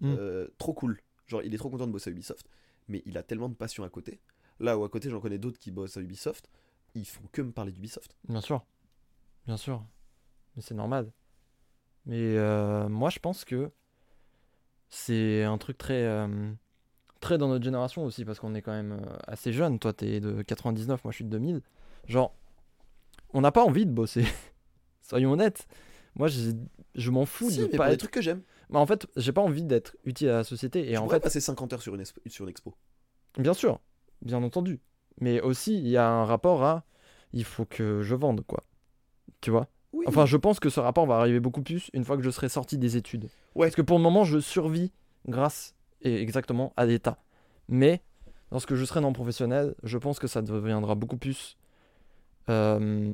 Mm. 0.00 0.14
Euh, 0.18 0.48
trop 0.58 0.74
cool. 0.74 1.00
Genre, 1.26 1.42
il 1.42 1.54
est 1.54 1.58
trop 1.58 1.70
content 1.70 1.86
de 1.86 1.92
bosser 1.92 2.10
à 2.10 2.12
Ubisoft. 2.12 2.48
Mais 2.88 3.02
il 3.06 3.16
a 3.18 3.22
tellement 3.22 3.48
de 3.48 3.54
passion 3.54 3.84
à 3.84 3.88
côté. 3.88 4.20
Là 4.60 4.76
où 4.78 4.84
à 4.84 4.88
côté, 4.88 5.10
j'en 5.10 5.20
connais 5.20 5.38
d'autres 5.38 5.58
qui 5.58 5.70
bossent 5.70 5.96
à 5.96 6.00
Ubisoft. 6.00 6.50
Ils 6.94 7.04
font 7.06 7.22
que 7.32 7.42
me 7.42 7.52
parler 7.52 7.72
d'Ubisoft. 7.72 8.16
Bien 8.28 8.40
sûr. 8.40 8.64
Bien 9.46 9.56
sûr. 9.56 9.84
Mais 10.56 10.62
c'est 10.62 10.74
normal. 10.74 11.12
Mais 12.06 12.36
euh, 12.36 12.88
moi, 12.88 13.10
je 13.10 13.18
pense 13.18 13.44
que 13.44 13.70
c'est 14.88 15.42
un 15.44 15.58
truc 15.58 15.78
très, 15.78 16.04
euh, 16.04 16.52
très 17.20 17.38
dans 17.38 17.48
notre 17.48 17.64
génération 17.64 18.04
aussi, 18.04 18.24
parce 18.24 18.38
qu'on 18.40 18.54
est 18.54 18.62
quand 18.62 18.72
même 18.72 18.92
euh, 18.92 19.16
assez 19.26 19.52
jeune. 19.52 19.78
Toi, 19.78 19.92
t'es 19.92 20.20
de 20.20 20.42
99, 20.42 21.04
moi, 21.04 21.12
je 21.12 21.16
suis 21.16 21.24
de 21.24 21.30
2000. 21.30 21.62
Genre, 22.08 22.34
on 23.32 23.40
n'a 23.40 23.52
pas 23.52 23.64
envie 23.64 23.86
de 23.86 23.92
bosser. 23.92 24.24
Soyons 25.02 25.32
honnêtes. 25.32 25.66
Moi, 26.16 26.28
j'ai- 26.28 26.52
je 26.94 27.10
m'en 27.10 27.26
fous 27.26 27.50
Si, 27.50 27.58
de 27.60 27.68
mais 27.72 27.76
pas 27.78 27.92
être. 27.92 27.98
trucs 28.00 28.12
que 28.12 28.22
j'aime. 28.22 28.42
Mais 28.70 28.78
en 28.78 28.86
fait, 28.86 29.06
j'ai 29.16 29.32
pas 29.32 29.42
envie 29.42 29.62
d'être 29.64 29.96
utile 30.04 30.30
à 30.30 30.38
la 30.38 30.44
société. 30.44 30.90
Et 30.90 30.96
en 30.98 31.04
en 31.04 31.08
fait, 31.08 31.20
passer 31.22 31.40
50 31.40 31.72
heures 31.72 31.82
sur 31.82 31.94
une, 31.94 32.02
expo- 32.02 32.26
sur 32.28 32.44
une 32.44 32.50
expo. 32.50 32.74
Bien 33.38 33.54
sûr, 33.54 33.80
bien 34.22 34.42
entendu. 34.42 34.80
Mais 35.20 35.40
aussi, 35.40 35.78
il 35.78 35.88
y 35.88 35.96
a 35.96 36.08
un 36.08 36.24
rapport 36.24 36.64
à 36.64 36.84
il 37.32 37.44
faut 37.44 37.66
que 37.66 38.02
je 38.02 38.14
vende, 38.14 38.42
quoi. 38.46 38.62
Tu 39.40 39.50
vois? 39.50 39.68
Oui. 39.92 40.04
Enfin, 40.08 40.26
je 40.26 40.36
pense 40.36 40.60
que 40.60 40.68
ce 40.68 40.80
rapport 40.80 41.06
va 41.06 41.16
arriver 41.16 41.40
beaucoup 41.40 41.62
plus 41.62 41.90
une 41.94 42.04
fois 42.04 42.16
que 42.16 42.22
je 42.22 42.30
serai 42.30 42.48
sorti 42.48 42.78
des 42.78 42.96
études. 42.96 43.28
Ouais. 43.54 43.66
Parce 43.66 43.76
que 43.76 43.82
pour 43.82 43.96
le 43.98 44.02
moment, 44.02 44.24
je 44.24 44.38
survis 44.38 44.92
grâce 45.26 45.74
et 46.02 46.20
exactement 46.20 46.72
à 46.76 46.84
l'État. 46.86 47.18
Mais 47.68 48.02
lorsque 48.52 48.74
je 48.74 48.84
serai 48.84 49.00
dans 49.00 49.08
le 49.08 49.14
professionnel, 49.14 49.74
je 49.82 49.98
pense 49.98 50.18
que 50.18 50.26
ça 50.26 50.42
deviendra 50.42 50.94
beaucoup 50.94 51.16
plus 51.16 51.56
euh, 52.48 53.12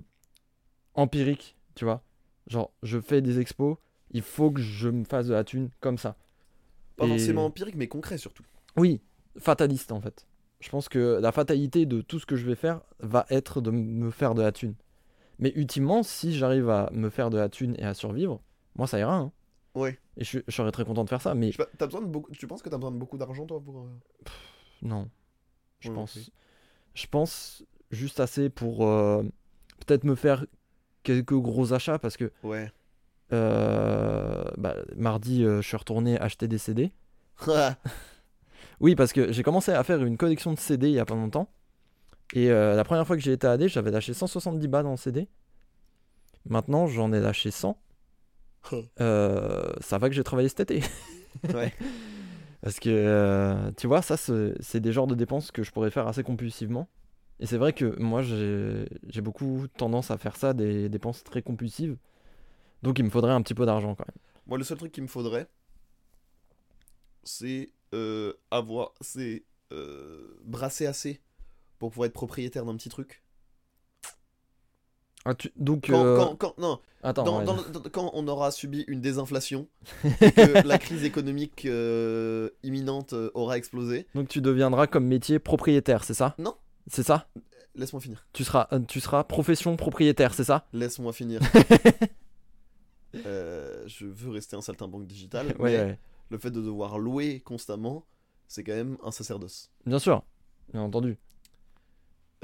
empirique, 0.95 1.57
tu 1.75 1.85
vois 1.85 2.03
Genre, 2.49 2.73
je 2.83 3.01
fais 3.01 3.23
des 3.23 3.39
expos, 3.39 3.77
il 4.11 4.23
faut 4.23 4.51
que 4.51 4.61
je 4.61 4.89
me 4.89 5.05
fasse 5.05 5.27
de 5.29 5.33
la 5.33 5.45
thune 5.45 5.71
comme 5.81 5.97
ça. 5.97 6.17
Pas 6.97 7.07
Et- 7.07 7.09
forcément 7.09 7.45
empirique, 7.45 7.77
mais 7.77 7.87
concret 7.87 8.19
surtout. 8.19 8.45
Oui, 8.77 9.01
fataliste 9.39 9.93
en 9.93 10.01
fait. 10.01 10.27
Je 10.61 10.69
pense 10.69 10.89
que 10.89 11.19
la 11.21 11.33
fatalité 11.33 11.87
de 11.87 12.01
tout 12.01 12.19
ce 12.19 12.27
que 12.27 12.37
je 12.37 12.47
vais 12.47 12.55
faire 12.55 12.81
va 13.01 13.27
être 13.31 13.61
de 13.61 13.71
me 13.71 14.11
faire 14.11 14.35
de 14.35 14.43
la 14.43 14.53
thune. 14.53 14.75
Mais 15.43 15.53
ultimement, 15.57 16.03
si 16.05 16.35
j'arrive 16.35 16.71
à 16.71 16.89
me 16.93 17.11
faire 17.11 17.29
de 17.29 17.37
la 17.37 17.49
thune 17.49 17.75
et 17.79 17.85
à 17.85 17.95
survivre, 17.95 18.41
moi 18.77 18.87
ça 18.87 18.99
ira. 18.99 19.17
hein. 19.17 19.33
Ouais. 19.75 19.99
Et 20.17 20.23
je, 20.25 20.39
je 20.47 20.53
serais 20.55 20.71
très 20.71 20.85
content 20.85 21.03
de 21.03 21.09
faire 21.09 21.21
ça. 21.21 21.35
Mais 21.35 21.51
Je 21.51 21.59
besoin 21.85 22.01
de 22.01 22.07
beaucoup... 22.07 22.31
Tu 22.33 22.47
penses 22.47 22.63
que 22.63 22.69
t'as 22.69 22.77
besoin 22.77 22.93
de 22.93 22.97
beaucoup 22.97 23.19
d'argent, 23.19 23.45
toi, 23.45 23.61
pour. 23.61 23.81
euh, 23.81 23.89
non, 24.83 25.09
je 25.81 25.89
Ouais, 25.89 25.95
pense. 25.97 26.31
Je 26.95 27.07
pense 27.09 27.65
juste 27.91 28.21
assez 28.21 28.51
pour 28.51 28.87
euh, 28.87 29.25
peut-être 29.85 30.05
me 30.05 30.15
faire 30.15 30.47
quelques 31.03 31.35
gros 31.35 31.73
achats 31.73 31.99
parce 31.99 32.17
que 32.17 32.31
Ouais. 32.45 32.71
euh, 33.33 34.45
bah, 34.59 34.77
mardi, 34.97 35.43
euh, 35.45 35.61
je 35.61 35.67
suis 35.67 35.77
retourné 35.77 36.19
acheter 36.21 36.47
des 36.47 36.59
CD. 36.59 36.93
Oui, 38.81 38.95
parce 38.97 39.13
que 39.13 39.33
j'ai 39.33 39.43
commencé 39.43 39.73
à 39.73 39.83
faire 39.85 40.03
une 40.05 40.17
collection 40.17 40.53
de 40.53 40.59
CD 40.59 40.89
il 40.89 40.95
y 40.95 40.99
a 40.99 41.05
pas 41.05 41.15
longtemps. 41.15 41.49
Et 42.33 42.51
euh, 42.51 42.75
la 42.75 42.85
première 42.85 43.07
fois 43.07 43.17
que 43.17 43.23
j'ai 43.23 43.33
été 43.33 43.47
à 43.47 43.53
AD, 43.53 43.69
j'avais 43.69 43.91
lâché 43.91 44.15
170 44.15 44.67
balles 44.69 44.87
en 44.87 44.97
CD. 44.97 45.29
Maintenant, 46.47 46.87
j'en 46.87 47.13
ai 47.13 47.21
lâché 47.21 47.51
100. 47.51 47.79
Euh, 49.01 49.73
ça 49.81 49.99
va 49.99 50.09
que 50.09 50.15
j'ai 50.15 50.25
travaillé 50.25 50.49
cet 50.49 50.61
été. 50.61 50.83
ouais. 51.55 51.73
Parce 52.63 52.79
que, 52.79 52.91
euh, 52.91 53.73
tu 53.77 53.87
vois, 53.87 54.03
ça, 54.03 54.17
c'est 54.17 54.81
des 54.81 54.93
genres 54.93 55.09
de 55.09 55.15
dépenses 55.15 55.51
que 55.51 55.63
je 55.63 55.73
pourrais 55.73 55.91
faire 55.91 56.07
assez 56.07 56.23
compulsivement. 56.23 56.89
Et 57.41 57.47
c'est 57.47 57.57
vrai 57.57 57.73
que 57.73 57.99
moi, 58.01 58.23
j'ai 58.23 59.21
beaucoup 59.21 59.67
tendance 59.77 60.13
à 60.13 60.17
faire 60.17 60.37
ça, 60.37 60.55
des 60.55 60.89
dépenses 60.89 61.25
très 61.25 61.43
compulsives. 61.43 61.97
Donc, 62.83 63.01
il 63.01 63.05
me 63.05 63.11
faudrait 63.11 63.33
un 63.33 63.43
petit 63.43 63.55
peu 63.55 63.67
d'argent 63.67 63.97
quand 63.97 64.07
même. 64.07 64.17
Moi, 64.47 64.59
le 64.59 64.65
seul 64.65 64.79
truc 64.79 64.93
qu'il 64.93 65.03
me 65.03 65.09
faudrait, 65.09 65.49
c'est 67.25 67.73
avoir. 68.51 68.95
C'est 69.01 69.45
brasser 70.45 70.87
assez 70.87 71.21
pour 71.83 71.91
pouvoir 71.91 72.07
être 72.07 72.13
propriétaire 72.13 72.65
d'un 72.65 72.77
petit 72.77 72.89
truc. 72.89 73.25
Ah, 75.25 75.35
tu- 75.35 75.51
donc, 75.57 75.89
Quand, 75.91 76.05
euh, 76.05 76.17
quand, 76.17 76.37
quand- 76.37 76.59
non, 76.59 76.79
attends, 77.03 77.25
dans- 77.25 77.39
ouais. 77.41 77.45
dans- 77.45 77.81
dans- 77.81 77.91
quand 77.91 78.11
on 78.15 78.29
aura 78.29 78.53
subi 78.53 78.85
une 78.87 79.01
désinflation 79.01 79.67
et 80.21 80.31
que 80.31 80.65
la 80.65 80.79
crise 80.79 81.03
économique 81.03 81.65
euh, 81.65 82.51
imminente 82.63 83.15
euh, 83.15 83.33
aura 83.35 83.59
explosé, 83.59 84.07
donc 84.15 84.29
tu 84.29 84.41
deviendras 84.41 84.87
comme 84.87 85.07
métier 85.09 85.41
propriétaire, 85.41 86.05
c'est 86.05 86.15
ça? 86.15 86.37
Non. 86.39 86.55
C'est 86.87 87.03
ça? 87.03 87.27
Laisse-moi 87.75 88.01
finir. 88.01 88.25
tu 88.33 88.45
seras, 88.45 88.69
tu 88.87 89.01
seras 89.01 89.25
profession 89.25 89.75
propriétaire, 89.77 90.35
c'est 90.35 90.45
ça? 90.45 90.67
Laisse-moi 90.73 91.13
finir. 91.13 91.41
Euh, 93.27 93.83
je 93.89 94.07
veux 94.07 94.31
rester 94.31 94.57
un 94.57 94.63
saltimbanque 94.63 95.07
digital, 95.07 95.49
Ouais, 95.49 95.55
mais 95.59 95.77
ouais. 95.79 95.99
le 96.31 96.39
fait 96.39 96.51
de 96.51 96.63
devoir 96.63 96.99
louer 96.99 97.41
constamment, 97.41 98.07
c'est 98.49 98.65
quand 98.65 98.73
même 98.73 98.97
un 99.05 99.11
sacerdoce. 99.11 99.71
Bien 99.85 99.99
sûr, 99.99 100.23
bien 100.73 100.81
entendu. 100.81 101.19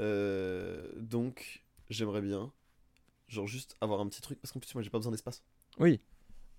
Euh, 0.01 0.87
donc, 0.97 1.63
j'aimerais 1.89 2.21
bien, 2.21 2.51
genre 3.27 3.47
juste 3.47 3.75
avoir 3.81 3.99
un 3.99 4.07
petit 4.07 4.21
truc, 4.21 4.39
parce 4.41 4.51
qu'en 4.51 4.59
plus 4.59 4.73
moi 4.75 4.81
j'ai 4.83 4.89
pas 4.89 4.97
besoin 4.99 5.11
d'espace. 5.11 5.43
Oui. 5.79 5.99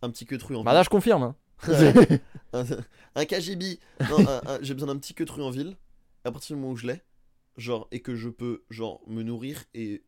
Un 0.03 0.11
petit 0.11 0.27
queutru 0.27 0.57
en 0.57 0.65
Bah 0.65 0.73
là, 0.73 0.83
je 0.83 0.89
confirme. 0.89 1.23
hein. 1.23 1.37
un, 2.53 2.65
un 3.15 3.25
KGB. 3.25 3.79
Non, 4.09 4.19
un- 4.27 4.41
un- 4.47 4.59
j'ai 4.63 4.75
besoin 4.75 4.93
d'un 4.95 4.99
petit 4.99 5.15
queutru 5.15 5.43
en 5.43 5.51
ville. 5.51 5.77
À 6.25 6.33
partir 6.33 6.55
du 6.57 6.61
moment 6.63 6.73
où 6.73 6.77
je 6.77 6.87
l'ai, 6.87 7.03
genre, 7.57 7.89
et 7.91 8.01
que 8.01 8.15
je 8.15 8.29
peux, 8.29 8.63
genre, 8.71 9.01
me 9.07 9.23
nourrir 9.23 9.65
et 9.75 10.03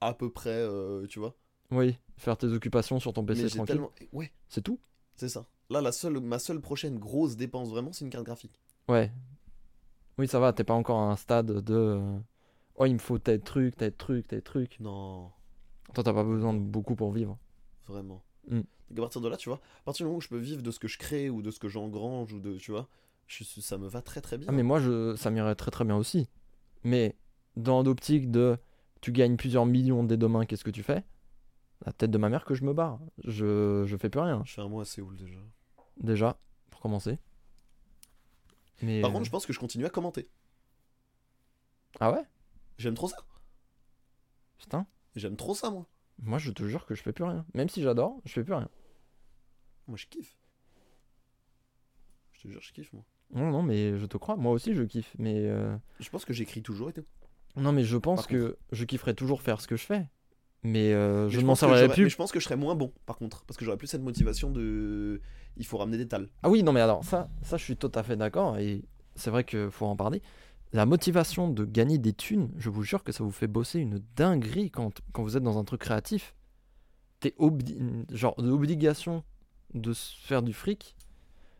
à 0.00 0.14
peu 0.14 0.30
près, 0.30 0.50
euh, 0.50 1.06
tu 1.06 1.18
vois. 1.18 1.34
oui, 1.70 1.96
faire 2.16 2.36
tes 2.36 2.46
occupations 2.48 3.00
sur 3.00 3.12
ton 3.12 3.24
PC 3.24 3.42
Mais 3.42 3.48
j'ai 3.48 3.54
tranquille. 3.56 3.74
tellement. 3.74 3.92
Ouais, 4.12 4.32
C'est 4.48 4.62
tout? 4.62 4.78
C'est 5.16 5.28
ça. 5.28 5.46
Là, 5.70 5.80
la 5.80 5.92
seule, 5.92 6.20
ma 6.20 6.38
seule 6.38 6.60
prochaine 6.60 6.98
grosse 6.98 7.36
dépense 7.36 7.70
vraiment, 7.70 7.92
c'est 7.92 8.04
une 8.04 8.10
carte 8.10 8.24
graphique. 8.26 8.60
Ouais. 8.88 9.10
Oui, 10.18 10.28
ça 10.28 10.38
va, 10.38 10.52
t'es 10.52 10.62
pas 10.64 10.74
encore 10.74 10.98
à 11.00 11.10
un 11.10 11.16
stade 11.16 11.46
de. 11.46 11.74
euh, 11.74 12.18
Oh, 12.76 12.86
il 12.86 12.94
me 12.94 12.98
faut 12.98 13.18
tel 13.18 13.40
truc, 13.40 13.76
tel 13.76 13.92
truc, 13.94 14.26
tel 14.26 14.42
truc. 14.42 14.76
Non, 14.80 15.30
Toi, 15.94 16.02
t'as 16.04 16.12
pas 16.12 16.24
besoin 16.24 16.54
de 16.54 16.58
beaucoup 16.58 16.94
pour 16.96 17.12
vivre. 17.12 17.38
vraiment. 17.86 18.22
Mm. 18.48 18.60
Donc 18.90 18.98
à 18.98 19.02
partir 19.02 19.20
de 19.20 19.28
là, 19.28 19.36
tu 19.36 19.48
vois, 19.48 19.60
à 19.80 19.84
partir 19.84 20.04
du 20.04 20.08
moment 20.08 20.18
où 20.18 20.20
je 20.20 20.28
peux 20.28 20.38
vivre 20.38 20.62
de 20.62 20.70
ce 20.70 20.78
que 20.78 20.88
je 20.88 20.98
crée 20.98 21.30
ou 21.30 21.40
de 21.42 21.50
ce 21.50 21.58
que 21.58 21.68
j'engrange 21.68 22.32
ou 22.32 22.40
de, 22.40 22.56
tu 22.58 22.70
vois, 22.70 22.88
je- 23.26 23.44
ça 23.44 23.78
me 23.78 23.86
va 23.88 24.02
très 24.02 24.20
très 24.20 24.38
bien. 24.38 24.46
Ah, 24.48 24.52
mais 24.52 24.62
moi, 24.62 24.80
je... 24.80 25.14
ça 25.16 25.30
m'irait 25.30 25.54
très 25.54 25.70
très 25.70 25.84
bien 25.84 25.96
aussi. 25.96 26.28
Mais 26.82 27.16
dans 27.56 27.82
l'optique 27.82 28.30
de. 28.30 28.58
Tu 29.00 29.12
gagnes 29.12 29.36
plusieurs 29.36 29.66
millions 29.66 30.02
dès 30.04 30.16
demain, 30.16 30.46
qu'est-ce 30.46 30.64
que 30.64 30.70
tu 30.70 30.82
fais? 30.82 31.04
La 31.84 31.92
tête 31.92 32.10
de 32.10 32.18
ma 32.18 32.28
mère 32.28 32.44
que 32.44 32.54
je 32.54 32.64
me 32.64 32.72
barre. 32.72 32.98
Je, 33.24 33.84
je 33.86 33.96
fais 33.96 34.08
plus 34.08 34.20
rien, 34.20 34.42
Je 34.46 34.52
fais 34.54 34.62
un 34.62 34.68
mois 34.68 34.82
à 34.82 34.84
Séoul 34.86 35.16
déjà. 35.16 35.38
déjà, 35.98 36.38
pour 36.70 36.80
commencer. 36.80 37.18
Mais. 38.82 39.00
Par 39.02 39.12
contre, 39.12 39.24
je 39.26 39.30
pense 39.30 39.46
que 39.46 39.52
je 39.52 39.58
continue 39.60 39.84
à 39.86 39.90
commenter. 39.90 40.28
Ah 42.00 42.12
ouais? 42.12 42.22
J'aime 42.78 42.94
trop 42.94 43.08
ça. 43.08 43.16
Putain. 44.58 44.86
J'aime 45.16 45.36
trop 45.36 45.54
ça, 45.54 45.70
moi. 45.70 45.86
Moi, 46.22 46.38
je 46.38 46.50
te 46.50 46.64
jure 46.66 46.86
que 46.86 46.94
je 46.94 47.02
fais 47.02 47.12
plus 47.12 47.24
rien. 47.24 47.44
Même 47.54 47.68
si 47.68 47.82
j'adore, 47.82 48.20
je 48.24 48.32
fais 48.32 48.44
plus 48.44 48.54
rien. 48.54 48.68
Moi, 49.88 49.96
je 49.96 50.06
kiffe. 50.06 50.36
Je 52.32 52.42
te 52.42 52.48
jure, 52.48 52.60
je 52.62 52.72
kiffe, 52.72 52.92
moi. 52.92 53.04
Non, 53.32 53.50
non, 53.50 53.62
mais 53.62 53.98
je 53.98 54.06
te 54.06 54.16
crois. 54.16 54.36
Moi 54.36 54.52
aussi, 54.52 54.74
je 54.74 54.82
kiffe. 54.82 55.14
Mais. 55.18 55.34
euh, 55.48 55.76
Je 56.00 56.08
pense 56.10 56.24
que 56.24 56.32
j'écris 56.32 56.62
toujours 56.62 56.90
et 56.90 56.92
tout. 56.92 57.04
Non, 57.56 57.72
mais 57.72 57.84
je 57.84 57.96
pense 57.96 58.20
Par 58.20 58.28
que 58.28 58.58
je 58.72 58.84
kifferais 58.84 59.14
toujours 59.14 59.42
faire 59.42 59.60
ce 59.60 59.68
que 59.68 59.76
je 59.76 59.84
fais. 59.84 60.08
Mais 60.62 60.92
euh, 60.92 61.28
je 61.28 61.36
Mais 61.36 61.42
ne 61.42 61.46
m'en 61.46 61.52
pense 61.52 61.60
que 61.60 61.66
servirais 61.66 61.84
j'aurais- 61.84 61.94
plus. 61.94 62.02
Mais 62.04 62.10
je 62.10 62.16
pense 62.16 62.32
que 62.32 62.40
je 62.40 62.44
serais 62.44 62.56
moins 62.56 62.74
bon, 62.74 62.92
par 63.06 63.16
contre. 63.16 63.44
Parce 63.44 63.56
que 63.56 63.64
j'aurais 63.64 63.76
plus 63.76 63.86
cette 63.86 64.02
motivation 64.02 64.50
de. 64.50 65.20
Il 65.56 65.66
faut 65.66 65.76
ramener 65.78 65.98
des 65.98 66.08
tales. 66.08 66.28
Ah 66.42 66.50
oui, 66.50 66.62
non, 66.62 66.72
mais 66.72 66.80
alors, 66.80 67.04
ça, 67.04 67.28
ça, 67.42 67.56
je 67.56 67.62
suis 67.64 67.76
tout 67.76 67.92
à 67.94 68.02
fait 68.02 68.16
d'accord. 68.16 68.58
Et 68.58 68.84
c'est 69.14 69.30
vrai 69.30 69.44
qu'il 69.44 69.70
faut 69.70 69.86
en 69.86 69.94
parler. 69.96 70.22
La 70.74 70.86
motivation 70.86 71.48
de 71.48 71.64
gagner 71.64 71.98
des 71.98 72.12
thunes, 72.12 72.50
je 72.56 72.68
vous 72.68 72.82
jure 72.82 73.04
que 73.04 73.12
ça 73.12 73.22
vous 73.22 73.30
fait 73.30 73.46
bosser 73.46 73.78
une 73.78 74.02
dinguerie 74.16 74.72
quand, 74.72 75.02
quand 75.12 75.22
vous 75.22 75.36
êtes 75.36 75.42
dans 75.44 75.56
un 75.56 75.62
truc 75.62 75.80
créatif. 75.80 76.34
T'es 77.20 77.32
obli 77.38 77.78
genre 78.10 78.34
l'obligation 78.38 79.22
de 79.72 79.92
se 79.92 80.16
faire 80.26 80.42
du 80.42 80.52
fric. 80.52 80.96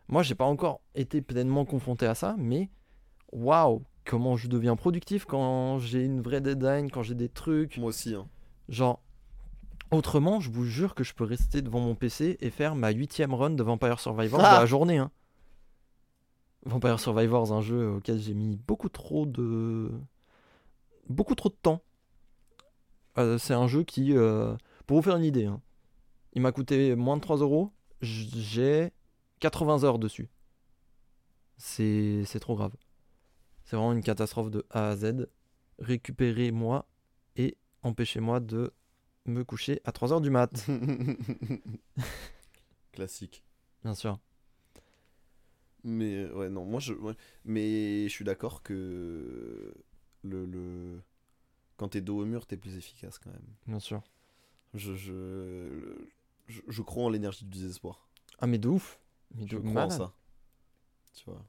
Moi, 0.09 0.21
j'ai 0.21 0.35
pas 0.35 0.43
encore 0.43 0.81
été 0.95 1.21
pleinement 1.21 1.63
confronté 1.63 2.05
à 2.05 2.13
ça, 2.13 2.35
mais 2.37 2.69
waouh, 3.31 3.83
comment 4.03 4.35
je 4.35 4.49
deviens 4.49 4.75
productif 4.75 5.23
quand 5.23 5.79
j'ai 5.79 6.03
une 6.03 6.19
vraie 6.21 6.41
deadline, 6.41 6.91
quand 6.91 7.01
j'ai 7.01 7.15
des 7.15 7.29
trucs. 7.29 7.77
Moi 7.77 7.87
aussi, 7.87 8.15
hein. 8.15 8.27
Genre, 8.67 9.01
autrement, 9.91 10.41
je 10.41 10.51
vous 10.51 10.65
jure 10.65 10.93
que 10.93 11.05
je 11.05 11.13
peux 11.13 11.23
rester 11.23 11.61
devant 11.61 11.79
mon 11.79 11.95
PC 11.95 12.35
et 12.41 12.49
faire 12.49 12.75
ma 12.75 12.91
huitième 12.91 13.33
run 13.33 13.51
de 13.51 13.63
Vampire 13.63 14.01
Survivors 14.01 14.41
Ah 14.43 14.55
de 14.55 14.59
la 14.59 14.65
journée. 14.65 14.97
Hein. 14.97 15.09
Vampire 16.65 16.99
Survivors, 16.99 17.51
un 17.53 17.61
jeu 17.61 17.89
auquel 17.89 18.19
j'ai 18.19 18.33
mis 18.33 18.57
beaucoup 18.57 18.89
trop 18.89 19.25
de. 19.25 19.91
beaucoup 21.09 21.35
trop 21.35 21.49
de 21.49 21.55
temps. 21.61 21.81
Euh, 23.17 23.37
c'est 23.37 23.53
un 23.53 23.67
jeu 23.67 23.83
qui. 23.83 24.13
euh, 24.13 24.55
Pour 24.87 24.97
vous 24.97 25.03
faire 25.03 25.15
une 25.15 25.23
idée, 25.23 25.45
hein, 25.45 25.61
il 26.33 26.41
m'a 26.41 26.51
coûté 26.51 26.95
moins 26.95 27.17
de 27.17 27.21
3 27.21 27.37
euros. 27.37 27.71
J'ai 28.01 28.91
80 29.39 29.83
heures 29.83 29.99
dessus. 29.99 30.29
C'est 31.57 32.23
c'est 32.25 32.39
trop 32.39 32.55
grave. 32.55 32.75
C'est 33.65 33.75
vraiment 33.75 33.93
une 33.93 34.03
catastrophe 34.03 34.51
de 34.51 34.65
A 34.69 34.89
à 34.89 34.95
Z. 34.97 35.27
Récupérez-moi 35.79 36.85
et 37.37 37.57
empêchez-moi 37.83 38.39
de 38.39 38.73
me 39.25 39.43
coucher 39.43 39.81
à 39.85 39.91
3 39.91 40.13
heures 40.13 40.21
du 40.21 40.29
mat. 40.29 40.67
Classique. 42.91 43.43
Bien 43.83 43.93
sûr. 43.93 44.19
Mais 45.87 46.15
euh, 46.15 46.33
ouais, 46.33 46.49
non, 46.49 46.65
moi 46.65 46.79
je. 46.79 46.93
ouais. 46.93 47.13
Mais 47.45 48.03
je 48.07 48.09
suis 48.09 48.25
d'accord 48.25 48.63
que. 48.63 49.73
Le. 50.23 50.45
le... 50.45 50.99
Quand 51.77 51.89
t'es 51.89 52.01
dos 52.01 52.21
au 52.21 52.25
mur, 52.25 52.45
t'es 52.47 52.57
plus 52.57 52.75
efficace 52.75 53.19
quand 53.19 53.29
même. 53.31 53.45
Bien 53.67 53.79
sûr. 53.79 54.01
Je. 54.73 54.93
Je, 54.95 55.95
je, 56.47 56.61
je 56.67 56.81
crois 56.81 57.03
en 57.05 57.09
l'énergie 57.09 57.45
du 57.45 57.59
désespoir. 57.59 58.07
Ah, 58.39 58.47
mais 58.47 58.57
de 58.57 58.67
ouf. 58.67 58.99
Mais 59.35 59.45
Je 59.47 59.57
de 59.57 59.69
crois 59.69 59.83
en 59.83 59.89
ça. 59.89 60.13
Tu 61.13 61.25
vois. 61.25 61.45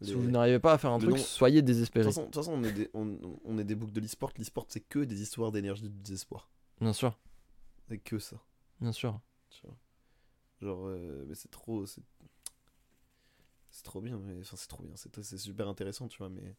Si 0.00 0.08
Les- 0.10 0.14
vous 0.14 0.30
n'arrivez 0.30 0.58
pas 0.58 0.72
à 0.74 0.78
faire 0.78 0.90
un 0.92 0.98
Le 0.98 1.04
truc, 1.04 1.16
nom- 1.16 1.22
soyez 1.22 1.60
De 1.62 1.66
désespéré. 1.66 2.04
toute 2.04 2.14
façon, 2.14 2.22
de 2.22 2.26
toute 2.26 2.36
façon, 2.36 2.52
on 2.52 2.62
est 2.64 2.72
des, 2.72 2.90
on, 2.94 3.18
on 3.44 3.58
est 3.58 3.64
des 3.64 3.74
boucs 3.74 3.92
de 3.92 4.00
l'e-sport. 4.00 4.32
L'e-sport, 4.38 4.66
c'est 4.68 4.80
que 4.80 5.00
des 5.00 5.22
histoires 5.22 5.52
d'énergie 5.52 5.82
du 5.82 5.90
désespoir. 5.90 6.48
Bien 6.80 6.92
sûr. 6.92 7.16
C'est 7.88 7.98
que 7.98 8.18
ça. 8.18 8.36
Bien 8.80 8.92
sûr. 8.92 9.20
Tu 9.50 9.60
vois. 9.66 9.76
Genre, 10.60 10.86
euh, 10.86 11.24
mais 11.28 11.34
c'est 11.34 11.50
trop. 11.50 11.84
C'est 11.86 12.02
c'est 13.72 13.82
trop 13.82 14.00
bien. 14.00 14.16
Mais, 14.18 14.38
enfin, 14.40 14.56
c'est 14.56 14.68
trop 14.68 14.84
bien. 14.84 14.94
C'est 14.96 15.38
super 15.38 15.66
intéressant, 15.68 16.06
tu 16.06 16.18
vois. 16.18 16.28
Mais 16.28 16.54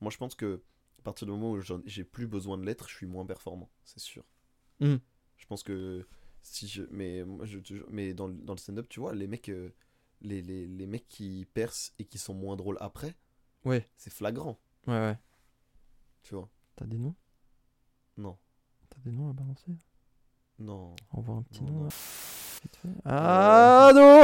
moi, 0.00 0.10
je 0.12 0.16
pense 0.18 0.36
que 0.36 0.62
à 1.00 1.02
partir 1.02 1.26
du 1.26 1.32
moment 1.32 1.50
où 1.50 1.60
j'ai 1.86 2.04
plus 2.04 2.26
besoin 2.28 2.56
de 2.56 2.64
l'être, 2.64 2.88
je 2.88 2.94
suis 2.94 3.06
moins 3.06 3.26
performant. 3.26 3.68
C'est 3.84 3.98
sûr. 4.00 4.24
Hmm. 4.80 4.96
Je 5.36 5.46
pense 5.46 5.62
que 5.64 6.06
si 6.42 6.68
je. 6.68 6.84
Mais, 6.92 7.24
moi, 7.24 7.44
je, 7.44 7.58
mais 7.90 8.14
dans, 8.14 8.28
le- 8.28 8.34
dans 8.34 8.52
le 8.54 8.58
stand-up, 8.58 8.88
tu 8.88 9.00
vois, 9.00 9.14
les 9.14 9.26
mecs. 9.26 9.48
euh, 9.48 9.74
les, 10.20 10.40
les, 10.40 10.66
les 10.66 10.86
mecs 10.86 11.08
qui 11.08 11.44
percent 11.52 11.92
et 11.98 12.06
qui 12.06 12.16
sont 12.16 12.32
moins 12.32 12.56
drôles 12.56 12.78
après, 12.80 13.14
Ouais. 13.66 13.90
c'est 13.98 14.10
flagrant, 14.12 14.58
Ouais, 14.86 14.94
ouais. 14.94 15.18
tu 16.22 16.34
vois. 16.34 16.48
T'as 16.76 16.86
des 16.86 16.96
noms? 16.96 17.14
Non. 18.16 18.38
T'as 18.88 19.00
des 19.00 19.10
noms 19.12 19.28
à 19.28 19.32
balancer? 19.34 19.72
Non. 20.58 20.94
On 21.12 21.20
voit 21.20 21.34
un 21.36 21.42
petit 21.42 21.62
Non, 21.62 21.72
nom. 21.72 21.82
non. 21.84 21.88
Ah 23.04 23.92
non 23.94 24.22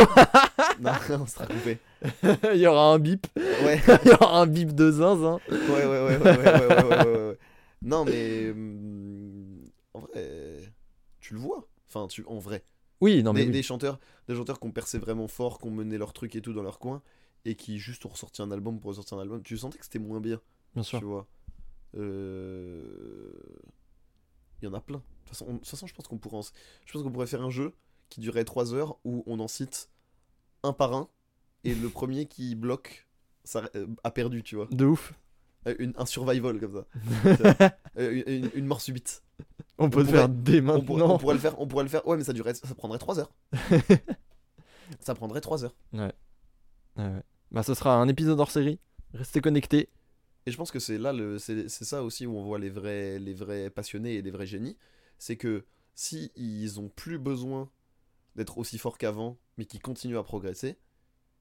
Non, 0.80 1.22
on 1.22 1.26
sera 1.26 1.46
coupé. 1.46 1.78
Il 2.54 2.60
y 2.60 2.66
aura 2.66 2.92
un 2.92 2.98
bip. 2.98 3.26
Ouais. 3.36 3.80
Il 4.04 4.10
y 4.10 4.14
aura 4.14 4.40
un 4.40 4.46
bip 4.46 4.74
de 4.74 4.90
zinzin. 4.90 5.38
Ouais, 5.50 5.86
ouais, 5.86 5.86
ouais, 5.86 6.18
ouais, 6.18 7.38
Non, 7.82 8.04
mais. 8.04 8.52
Mm, 8.54 9.64
en 9.94 10.00
vrai, 10.00 10.72
tu 11.20 11.34
le 11.34 11.40
vois. 11.40 11.68
Enfin, 11.88 12.06
tu... 12.06 12.24
en 12.26 12.38
vrai. 12.38 12.64
Oui, 13.00 13.22
non, 13.22 13.32
mais. 13.32 13.46
Des, 13.46 13.62
chanteurs, 13.62 13.98
des 14.28 14.34
chanteurs 14.34 14.60
qui 14.60 14.66
ont 14.66 14.72
percé 14.72 14.98
vraiment 14.98 15.28
fort, 15.28 15.58
qui 15.58 15.66
ont 15.66 15.70
mené 15.70 15.98
leur 15.98 16.12
truc 16.12 16.36
et 16.36 16.40
tout 16.40 16.52
dans 16.52 16.62
leur 16.62 16.78
coin, 16.78 17.02
et 17.44 17.54
qui 17.54 17.78
juste 17.78 18.04
ont 18.06 18.10
ressorti 18.10 18.42
un 18.42 18.50
album 18.50 18.80
pour 18.80 18.90
ressortir 18.90 19.18
un 19.18 19.22
album. 19.22 19.42
Tu 19.42 19.56
sentais 19.56 19.78
que 19.78 19.84
c'était 19.84 19.98
moins 19.98 20.20
bien. 20.20 20.40
Bien 20.74 20.82
sûr. 20.82 20.98
Tu 20.98 21.04
vois. 21.04 21.26
Euh 21.96 23.32
il 24.62 24.66
y 24.66 24.68
en 24.68 24.74
a 24.74 24.80
plein. 24.80 24.98
De 24.98 25.02
toute 25.30 25.66
façon, 25.66 25.86
je 25.86 25.94
pense 25.94 26.08
qu'on 26.08 26.18
pourrait 26.18 27.26
faire 27.26 27.42
un 27.42 27.50
jeu 27.50 27.72
qui 28.10 28.20
durerait 28.20 28.44
3 28.44 28.74
heures 28.74 28.98
où 29.04 29.22
on 29.26 29.40
en 29.40 29.48
cite 29.48 29.88
un 30.62 30.72
par 30.74 30.92
un, 30.92 31.08
et 31.64 31.74
le 31.74 31.88
premier 31.88 32.26
qui 32.26 32.54
bloque 32.54 33.06
ça, 33.44 33.70
euh, 33.74 33.86
a 34.04 34.10
perdu, 34.10 34.42
tu 34.42 34.56
vois. 34.56 34.66
De 34.70 34.84
ouf. 34.84 35.14
Euh, 35.66 35.74
une- 35.78 35.94
un 35.96 36.04
survival 36.06 36.58
comme 36.60 36.84
ça. 36.84 37.70
Euh, 37.98 38.12
une, 38.26 38.44
une- 38.44 38.50
une 38.54 38.66
mort 38.66 38.80
subite. 38.80 39.22
On 39.78 39.90
peut 39.90 40.00
le 40.00 40.06
faire 40.06 40.28
dès 40.28 40.60
On, 40.60 40.80
pourrait- 40.82 41.00
maintenant. 41.00 41.14
on 41.14 41.18
pourrait 41.18 41.34
le 41.34 41.40
faire, 41.40 41.58
on 41.60 41.66
pourrait 41.66 41.82
le 41.84 41.88
faire. 41.90 42.06
Ouais, 42.06 42.16
mais 42.16 42.22
ça 42.24 42.32
durerait, 42.32 42.54
ça 42.54 42.72
prendrait 42.74 42.98
3 42.98 43.18
heures. 43.18 43.32
ça 45.00 45.14
prendrait 45.14 45.40
3 45.40 45.64
heures. 45.64 45.74
Ouais, 45.92 46.12
ouais. 46.96 47.22
Bah, 47.50 47.62
ce 47.62 47.74
sera 47.74 47.96
un 47.96 48.08
épisode 48.08 48.38
hors 48.38 48.50
série. 48.50 48.78
Restez 49.14 49.40
connectés. 49.40 49.88
Et 50.46 50.52
je 50.52 50.56
pense 50.56 50.70
que 50.70 50.78
c'est 50.78 50.98
là, 50.98 51.12
le, 51.12 51.38
c'est, 51.38 51.68
c'est 51.68 51.84
ça 51.84 52.02
aussi 52.02 52.26
où 52.26 52.36
on 52.36 52.44
voit 52.44 52.58
les 52.58 52.70
vrais, 52.70 53.18
les 53.18 53.34
vrais 53.34 53.70
passionnés 53.70 54.14
et 54.14 54.22
les 54.22 54.30
vrais 54.30 54.46
génies. 54.46 54.76
C'est 55.18 55.36
que 55.36 55.64
si 55.94 56.30
ils 56.36 56.78
ont 56.80 56.88
plus 56.88 57.18
besoin 57.18 57.68
d'être 58.40 58.56
aussi 58.58 58.78
forts 58.78 58.96
qu'avant, 58.98 59.38
mais 59.58 59.66
qui 59.66 59.78
continuent 59.78 60.16
à 60.18 60.22
progresser, 60.22 60.78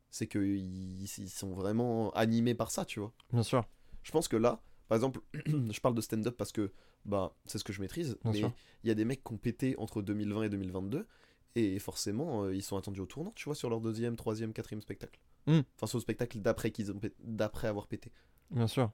c'est 0.10 0.28
qu'ils 0.28 1.02
ils 1.02 1.30
sont 1.30 1.54
vraiment 1.54 2.12
animés 2.12 2.56
par 2.56 2.72
ça, 2.72 2.84
tu 2.84 3.00
vois. 3.00 3.14
Bien 3.32 3.44
sûr. 3.44 3.64
Je 4.04 4.12
pense 4.12 4.28
que 4.28 4.36
là, 4.36 4.62
par 4.90 4.98
exemple, 4.98 5.22
je 5.46 5.80
parle 5.80 5.96
de 5.96 6.02
stand-up 6.02 6.36
parce 6.36 6.52
que 6.52 6.74
bah, 7.06 7.36
c'est 7.46 7.58
ce 7.58 7.64
que 7.64 7.72
je 7.72 7.80
maîtrise, 7.80 8.18
Bien 8.24 8.32
mais 8.34 8.40
il 8.84 8.88
y 8.88 8.92
a 8.92 8.96
des 8.96 9.06
mecs 9.06 9.24
qui 9.24 9.34
ont 9.34 9.38
pété 9.38 9.76
entre 9.78 10.02
2020 10.02 10.44
et 10.44 10.50
2022, 10.50 11.08
et 11.56 11.80
forcément, 11.80 12.44
euh, 12.44 12.54
ils 12.56 12.62
sont 12.64 12.76
attendus 12.76 13.00
au 13.00 13.06
tournant, 13.06 13.32
tu 13.32 13.46
vois, 13.46 13.56
sur 13.56 13.70
leur 13.70 13.80
deuxième, 13.80 14.16
troisième, 14.16 14.52
quatrième 14.52 14.82
spectacle. 14.82 15.20
Hmm. 15.48 15.62
Enfin, 15.76 15.88
sur 15.88 15.98
le 15.98 16.02
spectacle 16.02 16.40
d'après 16.40 16.72
qu'ils 16.72 16.92
ont 16.92 17.00
pé- 17.00 17.14
d'après 17.20 17.68
avoir 17.70 17.88
pété. 17.88 18.12
Bien 18.52 18.68
sûr. 18.68 18.92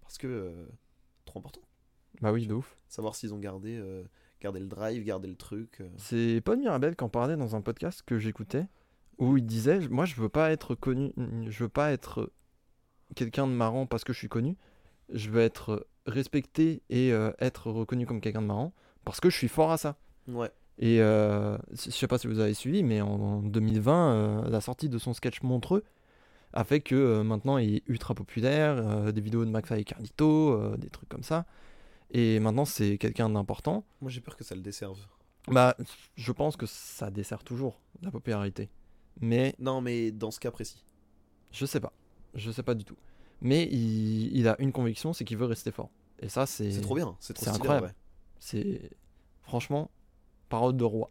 Parce 0.00 0.16
que, 0.16 0.26
euh, 0.26 0.66
trop 1.26 1.38
important. 1.38 1.60
Bah 2.22 2.32
oui, 2.32 2.46
de 2.46 2.54
ouf. 2.54 2.76
Savoir 2.88 3.14
s'ils 3.14 3.34
ont 3.34 3.38
gardé, 3.38 3.76
euh, 3.76 4.04
gardé 4.40 4.60
le 4.60 4.66
drive, 4.66 5.04
gardé 5.04 5.28
le 5.28 5.34
truc. 5.36 5.80
euh. 5.80 5.88
C'est 5.96 6.40
Paul 6.44 6.58
Mirabel 6.58 6.96
qui 6.96 7.04
en 7.04 7.08
parlait 7.08 7.36
dans 7.36 7.56
un 7.56 7.60
podcast 7.60 8.02
que 8.06 8.18
j'écoutais 8.18 8.66
où 9.18 9.36
il 9.36 9.44
disait 9.46 9.80
moi 9.88 10.04
je 10.04 10.14
veux 10.14 10.28
pas 10.28 10.50
être 10.52 10.74
connu 10.76 11.12
je 11.48 11.64
veux 11.64 11.68
pas 11.68 11.90
être 11.92 12.30
quelqu'un 13.16 13.46
de 13.48 13.52
marrant 13.52 13.86
parce 13.86 14.04
que 14.04 14.12
je 14.12 14.18
suis 14.18 14.28
connu 14.28 14.56
je 15.12 15.30
veux 15.30 15.40
être 15.40 15.86
respecté 16.06 16.82
et 16.90 17.12
euh, 17.12 17.32
être 17.40 17.70
reconnu 17.70 18.06
comme 18.06 18.20
quelqu'un 18.20 18.42
de 18.42 18.46
marrant 18.46 18.72
parce 19.04 19.20
que 19.20 19.28
je 19.30 19.36
suis 19.36 19.48
fort 19.48 19.72
à 19.72 19.76
ça 19.76 19.96
Ouais. 20.28 20.50
et 20.78 21.00
euh, 21.00 21.56
je 21.72 21.90
sais 21.90 22.06
pas 22.06 22.18
si 22.18 22.26
vous 22.28 22.38
avez 22.38 22.54
suivi 22.54 22.82
mais 22.84 23.00
en, 23.00 23.08
en 23.08 23.42
2020 23.42 24.12
euh, 24.12 24.50
la 24.50 24.60
sortie 24.60 24.88
de 24.88 24.98
son 24.98 25.14
sketch 25.14 25.42
Montreux 25.42 25.82
a 26.52 26.62
fait 26.64 26.80
que 26.80 27.22
maintenant 27.22 27.58
il 27.58 27.76
est 27.76 27.82
ultra 27.88 28.14
populaire 28.14 29.12
des 29.12 29.20
vidéos 29.20 29.44
de 29.44 29.50
McFly 29.50 29.80
et 29.80 29.84
Carlito 29.84 30.76
des 30.76 30.90
trucs 30.90 31.08
comme 31.08 31.22
ça 31.24 31.44
et 32.10 32.40
maintenant 32.40 32.64
c'est 32.64 32.98
quelqu'un 32.98 33.28
d'important 33.30 33.84
Moi, 34.00 34.10
j'ai 34.10 34.20
peur 34.20 34.36
que 34.36 34.44
ça 34.44 34.54
le 34.54 34.60
desserve. 34.62 34.98
bah, 35.48 35.76
je 36.16 36.32
pense 36.32 36.56
que 36.56 36.66
ça 36.66 37.10
dessert 37.10 37.42
toujours 37.44 37.80
la 38.02 38.10
popularité. 38.10 38.68
Mais 39.20 39.54
Non, 39.58 39.80
mais 39.80 40.10
dans 40.12 40.30
ce 40.30 40.38
cas 40.40 40.50
précis. 40.50 40.84
je 41.52 41.66
sais 41.66 41.80
pas. 41.80 41.92
Je 42.34 42.50
sais 42.50 42.62
pas 42.62 42.74
du 42.74 42.84
tout. 42.84 42.96
Mais 43.40 43.64
il, 43.70 44.36
il 44.36 44.48
a 44.48 44.56
une 44.60 44.72
conviction, 44.72 45.12
c'est 45.12 45.24
qu'il 45.24 45.36
veut 45.38 45.46
rester 45.46 45.70
fort. 45.70 45.90
Et 46.20 46.28
ça, 46.28 46.46
c'est. 46.46 46.70
C'est 46.72 46.80
trop 46.80 46.94
bien, 46.96 47.16
c'est 47.20 47.32
trop 47.34 47.44
stylé. 47.44 47.56
incroyable. 47.56 47.86
ouais. 47.86 47.94
C'est. 48.40 48.90
Franchement, 49.42 49.90
parole 50.48 50.76
de 50.76 50.84
roi. 50.84 51.10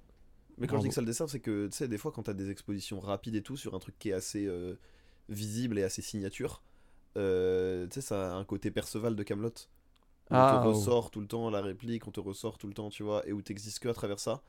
Mais 0.57 0.67
quand 0.67 0.77
je 0.77 0.81
dis 0.83 0.89
que 0.89 0.93
ça 0.95 1.01
le 1.01 1.07
dessert, 1.07 1.29
c'est 1.29 1.39
que 1.39 1.67
tu 1.67 1.77
sais, 1.77 1.87
des 1.87 1.97
fois, 1.97 2.11
quand 2.11 2.23
t'as 2.23 2.33
des 2.33 2.49
expositions 2.49 2.99
rapides 2.99 3.35
et 3.35 3.43
tout 3.43 3.57
sur 3.57 3.75
un 3.75 3.79
truc 3.79 3.97
qui 3.99 4.09
est 4.09 4.13
assez 4.13 4.45
euh, 4.45 4.75
visible 5.29 5.77
et 5.79 5.83
assez 5.83 6.01
signature, 6.01 6.61
euh, 7.17 7.85
tu 7.87 7.95
sais, 7.95 8.01
ça 8.01 8.33
a 8.33 8.35
un 8.35 8.43
côté 8.45 8.71
Perceval 8.71 9.15
de 9.15 9.23
Camelot. 9.23 9.51
On 10.29 10.35
Ah, 10.35 10.59
te 10.61 10.67
oh. 10.67 10.71
ressort 10.73 11.09
tout 11.11 11.21
le 11.21 11.27
temps 11.27 11.49
la 11.49 11.61
réplique, 11.61 12.05
on 12.07 12.11
te 12.11 12.19
ressort 12.19 12.57
tout 12.57 12.67
le 12.67 12.73
temps, 12.73 12.89
tu 12.89 13.03
vois, 13.03 13.25
et 13.27 13.31
où 13.33 13.41
t'existes 13.41 13.79
que 13.79 13.87
à 13.89 13.93
travers 13.93 14.19
ça. 14.19 14.41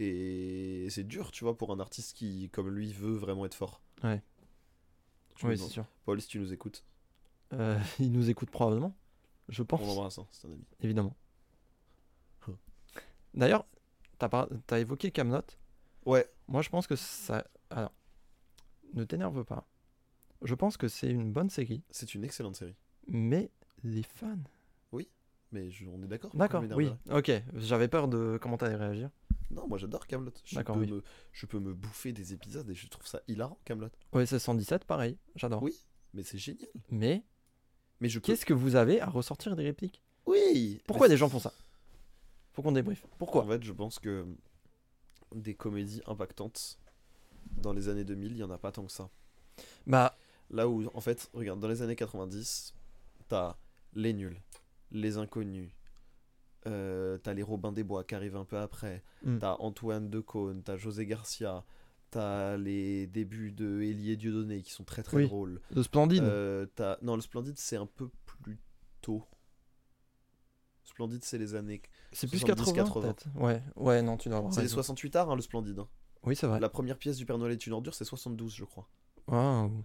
Et 0.00 0.88
c'est 0.90 1.04
dur, 1.04 1.30
tu 1.30 1.44
vois, 1.44 1.56
pour 1.56 1.72
un 1.72 1.78
artiste 1.80 2.16
qui, 2.16 2.50
comme 2.50 2.68
lui, 2.68 2.92
veut 2.92 3.14
vraiment 3.14 3.44
être 3.46 3.54
fort. 3.54 3.80
Ouais. 4.02 4.20
Je 5.36 5.46
Oui, 5.46 5.56
c'est 5.58 5.68
sûr. 5.68 5.84
Paul, 6.04 6.20
si 6.20 6.28
tu 6.28 6.38
nous 6.38 6.52
écoutes, 6.52 6.84
Euh, 7.52 7.78
il 8.00 8.10
nous 8.12 8.28
écoute 8.30 8.50
probablement. 8.50 8.94
Je 9.48 9.62
pense. 9.62 9.80
on 9.82 9.86
l'embrasse, 9.86 10.18
hein, 10.18 10.26
c'est 10.32 10.46
un 10.48 10.52
ami. 10.52 10.64
Évidemment. 10.80 11.16
D'ailleurs, 13.34 13.66
t'as 14.18 14.28
par... 14.28 14.48
évoqué 14.76 15.10
Camelot. 15.10 15.40
Ouais, 16.06 16.28
Moi, 16.46 16.62
je 16.62 16.68
pense 16.68 16.86
que 16.86 16.94
ça. 16.96 17.44
Alors, 17.70 17.92
ne 18.92 19.02
t'énerve 19.04 19.44
pas. 19.44 19.66
Je 20.42 20.54
pense 20.54 20.76
que 20.76 20.86
c'est 20.88 21.10
une 21.10 21.32
bonne 21.32 21.50
série, 21.50 21.82
c'est 21.90 22.14
une 22.14 22.22
excellente 22.24 22.54
série. 22.56 22.76
mais 23.08 23.50
les 23.82 24.02
fans. 24.02 24.36
Mais 25.54 25.70
je- 25.70 25.86
on 25.86 26.02
est 26.02 26.08
d'accord 26.08 26.34
D'accord, 26.34 26.64
oui. 26.74 26.90
Ok, 27.10 27.30
j'avais 27.54 27.86
peur 27.88 28.08
de 28.08 28.38
comment 28.42 28.56
t'allais 28.56 28.74
réagir. 28.74 29.08
Non, 29.52 29.68
moi 29.68 29.78
j'adore 29.78 30.06
Camelot. 30.08 30.32
Je, 30.44 30.58
peux 30.60 30.72
oui. 30.72 30.90
me- 30.90 31.02
je 31.32 31.46
peux 31.46 31.60
me 31.60 31.72
bouffer 31.72 32.12
des 32.12 32.32
épisodes 32.32 32.68
et 32.68 32.74
je 32.74 32.88
trouve 32.88 33.06
ça 33.06 33.20
hilarant, 33.28 33.58
Camelot. 33.64 33.88
OSS 34.12 34.38
117, 34.38 34.84
pareil, 34.84 35.16
j'adore. 35.36 35.62
Oui. 35.62 35.78
Mais 36.12 36.24
c'est 36.24 36.38
génial. 36.38 36.68
Mais 36.90 37.24
Mais 38.00 38.08
je 38.08 38.18
peux. 38.18 38.26
qu'est-ce 38.26 38.44
que 38.44 38.52
vous 38.54 38.74
avez 38.74 39.00
à 39.00 39.06
ressortir 39.06 39.54
des 39.54 39.62
répliques? 39.62 40.02
Oui 40.26 40.80
Pourquoi 40.88 41.06
des 41.08 41.16
gens 41.16 41.28
font 41.28 41.38
ça? 41.38 41.52
Faut 42.52 42.62
qu'on 42.62 42.72
débriefe. 42.72 43.06
Pourquoi? 43.18 43.44
En 43.44 43.48
fait, 43.48 43.62
je 43.62 43.72
pense 43.72 43.98
que 44.00 44.26
des 45.34 45.54
comédies 45.54 46.02
impactantes 46.06 46.78
dans 47.58 47.72
les 47.72 47.88
années 47.88 48.04
2000, 48.04 48.32
il 48.32 48.38
y 48.38 48.42
en 48.42 48.50
a 48.50 48.58
pas 48.58 48.72
tant 48.72 48.84
que 48.84 48.92
ça. 48.92 49.08
Bah, 49.86 50.16
Là 50.50 50.68
où, 50.68 50.88
en 50.94 51.00
fait, 51.00 51.30
regarde, 51.32 51.58
dans 51.60 51.68
les 51.68 51.80
années 51.82 51.96
90, 51.96 52.74
t'as 53.28 53.56
les 53.94 54.12
nuls, 54.12 54.40
les 54.90 55.18
inconnus, 55.18 55.70
euh, 56.66 57.18
t'as 57.18 57.34
les 57.34 57.42
Robins 57.42 57.72
des 57.72 57.84
Bois 57.84 58.04
qui 58.04 58.14
arrivent 58.14 58.36
un 58.36 58.44
peu 58.44 58.58
après, 58.58 59.02
Hmm. 59.22 59.38
t'as 59.38 59.56
Antoine 59.58 60.08
Decaune, 60.10 60.62
t'as 60.62 60.76
José 60.76 61.04
Garcia, 61.06 61.64
t'as 62.10 62.56
les 62.56 63.06
débuts 63.06 63.52
de 63.52 63.80
Élie 63.82 64.12
et 64.12 64.16
Dieudonné 64.16 64.62
qui 64.62 64.72
sont 64.72 64.84
très 64.84 65.02
très 65.02 65.16
Oui. 65.18 65.26
drôles. 65.26 65.60
le 65.70 65.82
Splendide. 65.82 66.22
Euh, 66.22 66.66
non, 67.02 67.16
le 67.16 67.22
Splendide, 67.22 67.58
c'est 67.58 67.76
un 67.76 67.86
peu 67.86 68.08
plus 68.42 68.58
tôt. 69.02 69.24
Splendide, 70.84 71.24
c'est 71.24 71.38
les 71.38 71.54
années. 71.54 71.82
c'est 72.12 72.28
plus 72.28 72.38
70, 72.38 72.72
80, 72.72 72.84
80. 72.84 73.02
peut-être. 73.02 73.26
Ouais, 73.36 73.62
ouais, 73.76 74.02
non, 74.02 74.16
tu 74.16 74.28
dois 74.28 74.38
avoir 74.38 74.52
C'est 74.52 74.60
les 74.60 74.66
raison. 74.66 74.74
68 74.76 75.16
arts, 75.16 75.30
hein, 75.30 75.36
le 75.36 75.42
Splendide. 75.42 75.78
hein. 75.78 75.88
Oui, 76.24 76.36
c'est 76.36 76.46
vrai. 76.46 76.60
La 76.60 76.68
première 76.68 76.98
pièce 76.98 77.16
du 77.16 77.26
Père 77.26 77.36
Noël 77.38 77.52
est 77.52 77.66
une 77.66 77.72
ordure, 77.72 77.94
c'est 77.94 78.04
72, 78.04 78.54
je 78.54 78.64
crois. 78.64 78.88
Waouh. 79.26 79.84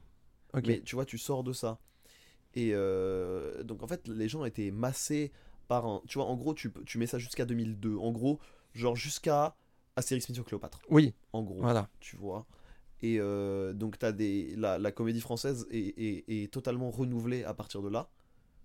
Ok. 0.53 0.65
Mais 0.67 0.81
tu 0.81 0.95
vois, 0.95 1.05
tu 1.05 1.17
sors 1.17 1.43
de 1.43 1.51
ça. 1.53 1.79
Et 2.55 2.71
euh, 2.73 3.63
donc, 3.63 3.83
en 3.83 3.87
fait, 3.87 4.07
les 4.07 4.27
gens 4.27 4.43
étaient 4.45 4.71
massés 4.71 5.31
par 5.67 5.85
un. 5.85 6.01
Tu 6.07 6.17
vois, 6.17 6.27
en 6.27 6.35
gros, 6.35 6.53
tu, 6.53 6.71
tu 6.85 6.97
mets 6.97 7.07
ça 7.07 7.17
jusqu'à 7.19 7.45
2002. 7.45 7.95
En 7.97 8.11
gros, 8.11 8.39
genre 8.73 8.95
jusqu'à 8.95 9.55
Astérix 9.95 10.27
Mission 10.29 10.43
Cléopâtre. 10.43 10.81
Oui, 10.89 11.13
En 11.33 11.43
gros, 11.43 11.61
voilà. 11.61 11.89
tu 11.99 12.15
vois. 12.17 12.45
Et 13.01 13.17
euh, 13.19 13.73
donc, 13.73 13.97
t'as 13.99 14.11
des. 14.11 14.55
La, 14.55 14.77
la 14.79 14.91
comédie 14.91 15.21
française 15.21 15.67
est, 15.71 15.97
est- 15.97 16.23
est 16.27 16.51
totalement 16.51 16.89
renouvelée 16.91 17.43
à 17.43 17.53
partir 17.53 17.81
de 17.81 17.89
là. 17.89 18.09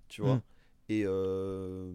Tu 0.09 0.23
vois. 0.23 0.37
Mm. 0.37 0.43
Et. 0.89 1.03
euh, 1.07 1.93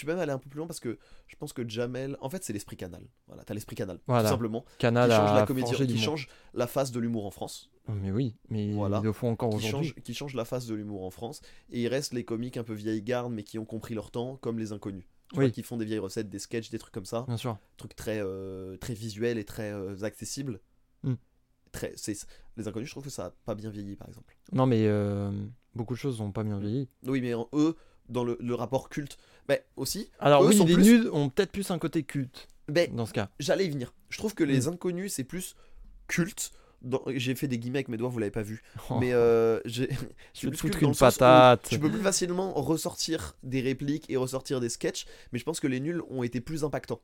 tu 0.00 0.06
peux 0.06 0.12
même 0.12 0.20
aller 0.20 0.32
un 0.32 0.38
peu 0.38 0.48
plus 0.48 0.58
loin 0.58 0.66
parce 0.66 0.80
que 0.80 0.98
je 1.26 1.36
pense 1.36 1.52
que 1.52 1.68
Jamel. 1.68 2.16
En 2.20 2.30
fait, 2.30 2.42
c'est 2.42 2.52
l'esprit 2.52 2.76
canal. 2.76 3.02
Voilà, 3.26 3.44
t'as 3.44 3.52
l'esprit 3.54 3.76
canal. 3.76 4.00
Voilà. 4.06 4.22
Tout 4.24 4.28
simplement. 4.34 4.64
Canal 4.78 5.10
qui 5.10 5.16
change 5.16 5.34
la 5.34 5.46
comédie, 5.46 5.86
qui 5.86 5.98
change 5.98 6.28
la 6.54 6.66
face 6.66 6.90
de 6.90 6.98
l'humour 7.00 7.26
en 7.26 7.30
France, 7.30 7.70
Oh, 7.88 7.92
Mais 7.92 8.10
oui, 8.12 8.36
mais 8.50 8.72
Voilà. 8.72 8.98
ils 9.02 9.04
le 9.04 9.12
font 9.12 9.30
encore 9.30 9.50
qui 9.50 9.56
aujourd'hui. 9.56 9.88
change, 9.90 10.02
qui 10.02 10.14
change 10.14 10.34
la 10.34 10.44
face 10.44 10.66
de 10.66 10.74
l'humour 10.74 11.04
en 11.04 11.10
France, 11.10 11.40
et 11.70 11.82
il 11.82 11.88
reste 11.88 12.12
les 12.14 12.24
comiques 12.24 12.56
un 12.56 12.62
peu 12.62 12.72
vieille 12.74 13.02
garde 13.02 13.32
mais 13.32 13.42
qui 13.42 13.58
ont 13.58 13.64
compris 13.64 13.94
leur 13.94 14.10
temps, 14.10 14.36
comme 14.36 14.58
les 14.58 14.72
inconnus. 14.72 15.04
Tu 15.32 15.38
Oui. 15.38 15.44
vois, 15.46 15.50
qui 15.50 15.62
font 15.62 15.76
des 15.76 15.84
vieilles 15.84 15.98
recettes, 15.98 16.28
des 16.30 16.38
sketchs, 16.38 16.70
des 16.70 16.78
trucs 16.78 16.94
comme 16.94 17.04
ça, 17.04 17.24
Bien 17.28 17.36
sûr. 17.36 17.58
trucs 17.76 17.94
très 17.96 18.20
euh, 18.22 18.76
très 18.78 18.94
visuels 18.94 19.38
et 19.38 19.44
très 19.44 19.72
euh, 19.72 20.02
accessibles. 20.02 20.60
Mm. 21.02 21.14
Très, 21.72 21.92
c'est 21.96 22.16
les 22.56 22.66
inconnus, 22.68 22.88
je 22.88 22.92
trouve 22.94 23.04
que 23.04 23.10
ça 23.10 23.26
a 23.26 23.30
pas 23.30 23.54
bien 23.54 23.70
vieilli 23.70 23.94
par 23.96 24.08
exemple. 24.08 24.36
Non, 24.52 24.66
mais 24.66 24.86
euh, 24.86 25.30
beaucoup 25.74 25.94
de 25.94 25.98
choses 25.98 26.20
n'ont 26.20 26.32
pas 26.32 26.42
bien 26.42 26.58
vieilli. 26.58 26.88
Oui, 27.04 27.20
mais 27.20 27.34
en- 27.34 27.48
eux, 27.52 27.76
dans 28.10 28.24
le, 28.24 28.36
le 28.40 28.54
rapport 28.54 28.88
culte, 28.90 29.16
ben 29.48 29.58
aussi, 29.76 30.10
Alors 30.18 30.42
Eux 30.44 30.48
oui, 30.48 30.56
sont 30.56 30.66
les 30.66 30.74
plus- 30.74 30.82
nuls 30.84 31.10
ont 31.12 31.28
peut-être 31.30 31.52
plus 31.52 31.70
un 31.70 31.78
côté 31.78 32.02
culte 32.02 32.48
ben 32.68 32.94
dans 32.94 33.06
ce 33.06 33.12
cas. 33.12 33.30
j'allais 33.40 33.66
y 33.66 33.70
venir. 33.70 33.92
Je 34.10 34.18
trouve 34.18 34.34
que 34.34 34.44
les 34.44 34.66
Mm. 34.66 34.72
inconnus 34.74 35.12
c'est 35.14 35.24
plus 35.24 35.54
culte. 36.06 36.52
dans- 36.82 37.02
J'ai 37.08 37.34
fait 37.34 37.46
des 37.48 37.58
guillemets 37.58 37.78
avec 37.80 37.88
mes 37.88 37.96
doigts, 37.98 38.08
vous 38.08 38.18
l'avez 38.18 38.30
pas 38.30 38.42
vu. 38.42 38.62
Oh, 38.90 38.98
Mais 39.00 39.12
euh, 39.12 39.60
j'ai. 39.66 39.88
je 40.34 40.40
te 40.42 40.46
plus 40.48 40.56
culte 40.56 40.58
foutre 40.60 40.74
dans 40.76 40.80
une 40.80 40.88
le 40.88 40.94
sens 40.94 41.14
où 41.16 41.18
patate. 41.18 41.68
Tu 41.68 41.78
peux 41.78 41.90
plus 41.90 42.00
facilement 42.00 42.54
ressortir 42.54 43.36
des 43.42 43.60
répliques 43.60 44.08
et 44.08 44.16
ressortir 44.16 44.60
des 44.60 44.68
sketchs, 44.70 45.04
mais 45.32 45.38
je 45.38 45.44
pense 45.44 45.60
que 45.60 45.66
les 45.66 45.78
nuls 45.80 46.02
ont 46.08 46.22
été 46.22 46.40
plus 46.40 46.64
impactants. 46.64 47.00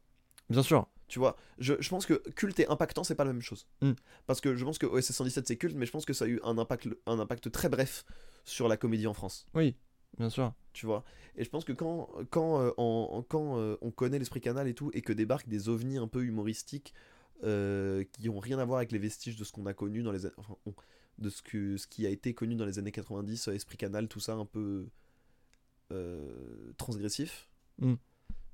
Bien 0.48 0.62
sûr. 0.62 0.86
Tu 1.08 1.18
vois, 1.18 1.36
je, 1.58 1.74
je 1.78 1.88
pense 1.90 2.06
que 2.06 2.14
culte 2.34 2.58
et 2.58 2.66
impactant, 2.68 3.04
c'est 3.04 3.14
pas 3.14 3.24
la 3.24 3.32
même 3.32 3.42
chose. 3.42 3.66
Mm. 3.82 3.92
Parce 4.26 4.40
que 4.40 4.56
je 4.56 4.64
pense 4.64 4.78
que 4.78 4.86
OSS 4.86 5.12
117 5.12 5.46
c'est 5.46 5.56
culte, 5.56 5.76
mais 5.76 5.84
je 5.86 5.92
pense 5.92 6.04
que 6.06 6.12
ça 6.14 6.24
a 6.24 6.28
eu 6.28 6.40
un 6.42 6.56
impact, 6.58 6.88
un 7.06 7.18
impact 7.20 7.50
très 7.52 7.68
bref 7.68 8.04
sur 8.44 8.68
la 8.68 8.76
comédie 8.76 9.06
en 9.06 9.14
France. 9.14 9.46
Oui, 9.54 9.76
bien 10.18 10.30
sûr. 10.30 10.52
Tu 10.72 10.84
vois, 10.86 11.04
et 11.36 11.44
je 11.44 11.48
pense 11.50 11.64
que 11.64 11.72
quand, 11.72 12.08
quand, 12.30 12.60
euh, 12.60 12.70
en- 12.76 13.08
en- 13.12 13.22
quand 13.22 13.58
euh, 13.58 13.76
on 13.80 13.90
connaît 13.90 14.18
l'esprit 14.18 14.40
canal 14.40 14.68
et 14.68 14.74
tout, 14.74 14.90
et 14.94 15.00
que 15.02 15.12
débarquent 15.12 15.48
des 15.48 15.68
ovnis 15.68 15.96
un 15.98 16.08
peu 16.08 16.22
humoristiques 16.24 16.92
euh, 17.44 18.04
qui 18.12 18.28
ont 18.28 18.38
rien 18.40 18.58
à 18.58 18.64
voir 18.64 18.78
avec 18.78 18.92
les 18.92 18.98
vestiges 18.98 19.36
de 19.36 19.44
ce 19.44 19.52
qu'on 19.52 19.66
a 19.66 19.74
connu 19.74 20.02
dans 20.02 20.12
les. 20.12 20.26
Enfin, 20.36 20.56
on- 20.66 20.74
de 21.18 21.30
ce, 21.30 21.40
que, 21.40 21.78
ce 21.78 21.86
qui 21.86 22.06
a 22.06 22.10
été 22.10 22.34
connu 22.34 22.56
dans 22.56 22.66
les 22.66 22.78
années 22.78 22.92
90, 22.92 23.48
euh, 23.48 23.52
esprit 23.54 23.78
canal, 23.78 24.06
tout 24.06 24.20
ça 24.20 24.34
un 24.34 24.44
peu 24.44 24.86
euh, 25.92 26.72
transgressif. 26.76 27.48
Mm. 27.78 27.94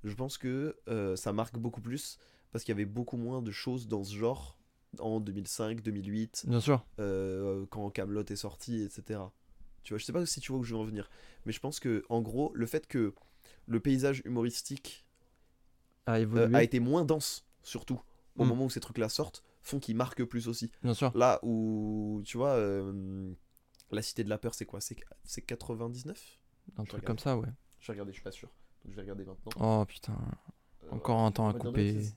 Je 0.04 0.14
pense 0.14 0.38
que 0.38 0.76
euh, 0.88 1.16
ça 1.16 1.32
marque 1.32 1.58
beaucoup 1.58 1.80
plus 1.80 2.18
parce 2.50 2.64
qu'il 2.64 2.72
y 2.72 2.76
avait 2.76 2.84
beaucoup 2.84 3.16
moins 3.16 3.40
de 3.42 3.50
choses 3.50 3.88
dans 3.88 4.04
ce 4.04 4.14
genre 4.14 4.58
en 4.98 5.20
2005, 5.20 5.80
2008, 5.80 6.44
Bien 6.48 6.60
sûr. 6.60 6.84
euh, 7.00 7.64
quand 7.70 7.88
Camelot 7.90 8.24
est 8.24 8.36
sorti, 8.36 8.82
etc. 8.82 9.20
Tu 9.82 9.92
vois, 9.92 9.98
je 9.98 10.04
sais 10.04 10.12
pas 10.12 10.24
si 10.26 10.40
tu 10.40 10.52
vois 10.52 10.60
où 10.60 10.64
je 10.64 10.74
veux 10.74 10.80
en 10.80 10.84
venir, 10.84 11.10
mais 11.44 11.52
je 11.52 11.60
pense 11.60 11.80
que 11.80 12.04
en 12.08 12.20
gros, 12.22 12.52
le 12.54 12.66
fait 12.66 12.86
que 12.86 13.14
le 13.66 13.80
paysage 13.80 14.22
humoristique 14.24 15.06
A 16.06 16.16
euh, 16.18 16.52
a 16.54 16.62
été 16.62 16.80
moins 16.80 17.04
dense, 17.04 17.46
surtout 17.62 18.00
au 18.36 18.44
Mm. 18.44 18.48
moment 18.48 18.64
où 18.66 18.70
ces 18.70 18.80
trucs-là 18.80 19.08
sortent, 19.08 19.42
font 19.62 19.78
qu'ils 19.78 19.96
marquent 19.96 20.24
plus 20.24 20.48
aussi. 20.48 20.70
Bien 20.82 20.94
sûr. 20.94 21.16
Là 21.16 21.38
où, 21.42 22.22
tu 22.24 22.36
vois, 22.38 22.50
euh, 22.56 23.32
la 23.90 24.02
Cité 24.02 24.24
de 24.24 24.28
la 24.30 24.38
Peur, 24.38 24.54
c'est 24.54 24.64
quoi? 24.66 24.80
C'est 24.80 24.96
c'est 25.24 25.42
99 25.42 26.38
Un 26.78 26.84
je 26.84 26.88
truc 26.88 27.04
comme 27.04 27.18
ça, 27.18 27.36
ouais. 27.36 27.48
Je 27.78 27.86
vais 27.88 27.92
regarder, 27.92 28.12
je 28.12 28.16
suis 28.16 28.22
pas 28.24 28.30
sûr. 28.32 28.48
Donc 28.84 28.92
je 28.92 28.96
vais 28.96 29.02
regarder 29.02 29.24
maintenant. 29.24 29.52
Oh 29.60 29.84
putain. 29.84 30.16
Euh, 30.84 30.90
Encore 30.90 31.20
un 31.20 31.30
temps 31.32 31.48
à 31.48 31.52
couper. 31.54 31.92
2006. 31.92 32.16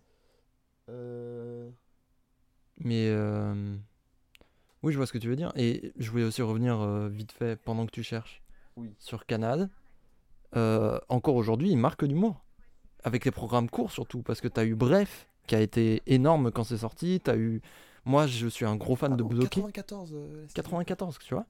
Mais 2.78 3.08
euh, 3.10 3.76
oui, 4.86 4.94
je 4.94 4.98
vois 4.98 5.08
ce 5.08 5.14
que 5.14 5.18
tu 5.18 5.28
veux 5.28 5.36
dire. 5.36 5.52
Et 5.56 5.92
je 5.98 6.12
voulais 6.12 6.24
aussi 6.24 6.44
revenir 6.44 6.80
euh, 6.80 7.10
vite 7.10 7.32
fait 7.32 7.56
pendant 7.56 7.88
que 7.88 7.92
tu 7.92 8.04
cherches 8.04 8.44
Oui. 8.78 8.94
sur 9.00 9.26
Canal. 9.26 9.70
Euh, 10.56 11.00
encore 11.10 11.36
aujourd'hui, 11.36 11.72
il 11.72 11.78
marque 11.78 12.04
l'humour. 12.04 12.46
Avec 13.04 13.26
les 13.26 13.32
programmes 13.32 13.68
courts 13.68 13.92
surtout. 13.92 14.22
Parce 14.22 14.42
que 14.42 14.48
tu 14.48 14.60
as 14.60 14.64
eu 14.64 14.76
Bref, 14.76 15.28
qui 15.48 15.56
a 15.56 15.60
été 15.62 16.04
énorme 16.06 16.52
quand 16.52 16.64
c'est 16.64 16.78
sorti. 16.78 17.20
T'as 17.24 17.36
eu. 17.36 17.64
Moi, 18.06 18.28
je 18.28 18.46
suis 18.48 18.64
un 18.64 18.76
gros 18.76 18.96
fan 18.96 19.14
ah 19.14 19.16
de 19.16 19.24
Bloqué. 19.24 19.60
94. 19.62 20.14
euh, 20.14 20.42
la 20.44 20.48
Cité. 20.50 20.62
94, 20.62 21.18
tu 21.18 21.34
vois. 21.34 21.48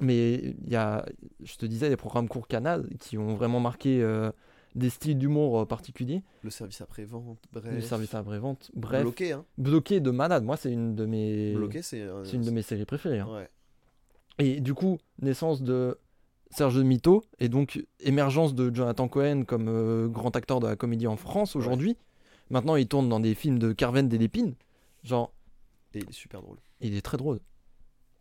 Mais 0.00 0.34
il 0.34 0.68
y 0.68 0.74
a, 0.76 1.06
je 1.44 1.56
te 1.56 1.64
disais, 1.64 1.88
des 1.88 1.96
programmes 1.96 2.28
courts 2.28 2.48
Canal 2.48 2.88
qui 2.98 3.16
ont 3.18 3.36
vraiment 3.36 3.60
marqué 3.60 4.02
euh, 4.02 4.32
des 4.76 4.90
styles 4.90 5.18
d'humour 5.18 5.60
euh, 5.60 5.64
particuliers. 5.66 6.22
Le 6.42 6.50
service 6.50 6.80
après-vente, 6.80 7.38
bref. 7.52 7.72
Le 7.74 7.80
service 7.80 8.14
après-vente. 8.14 8.70
Bref, 8.74 9.02
Bloqué, 9.02 9.32
hein. 9.32 9.44
Bloqué 9.58 9.98
de 10.00 10.10
malade. 10.10 10.44
Moi, 10.44 10.56
c'est 10.56 10.70
une 10.72 10.94
de 10.94 11.04
mes. 11.06 11.52
Bloqué, 11.54 11.82
c'est. 11.82 12.02
un- 12.02 12.24
C'est 12.24 12.36
une 12.36 12.42
de 12.42 12.50
mes 12.50 12.62
séries 12.62 12.84
préférées. 12.84 13.18
hein. 13.20 13.28
Ouais. 13.32 13.48
Et 14.38 14.60
du 14.60 14.74
coup, 14.74 14.98
naissance 15.20 15.62
de 15.62 15.98
Serge 16.50 16.76
de 16.76 16.82
Mito, 16.82 17.24
et 17.40 17.48
donc 17.48 17.82
émergence 18.00 18.54
de 18.54 18.72
Jonathan 18.72 19.08
Cohen 19.08 19.44
comme 19.44 19.66
euh, 19.68 20.06
grand 20.08 20.36
acteur 20.36 20.60
de 20.60 20.66
la 20.68 20.76
comédie 20.76 21.06
en 21.06 21.16
France 21.16 21.56
aujourd'hui. 21.56 21.96
Maintenant, 22.50 22.76
il 22.76 22.86
tourne 22.86 23.08
dans 23.08 23.18
des 23.18 23.34
films 23.34 23.58
de 23.58 23.72
Carven 23.72 24.12
et 24.12 24.18
Lépine. 24.18 24.54
Genre, 25.02 25.32
Et 25.94 25.98
il 26.00 26.08
est 26.08 26.12
super 26.12 26.42
drôle. 26.42 26.58
il 26.80 26.94
est 26.96 27.00
très 27.02 27.16
drôle. 27.16 27.40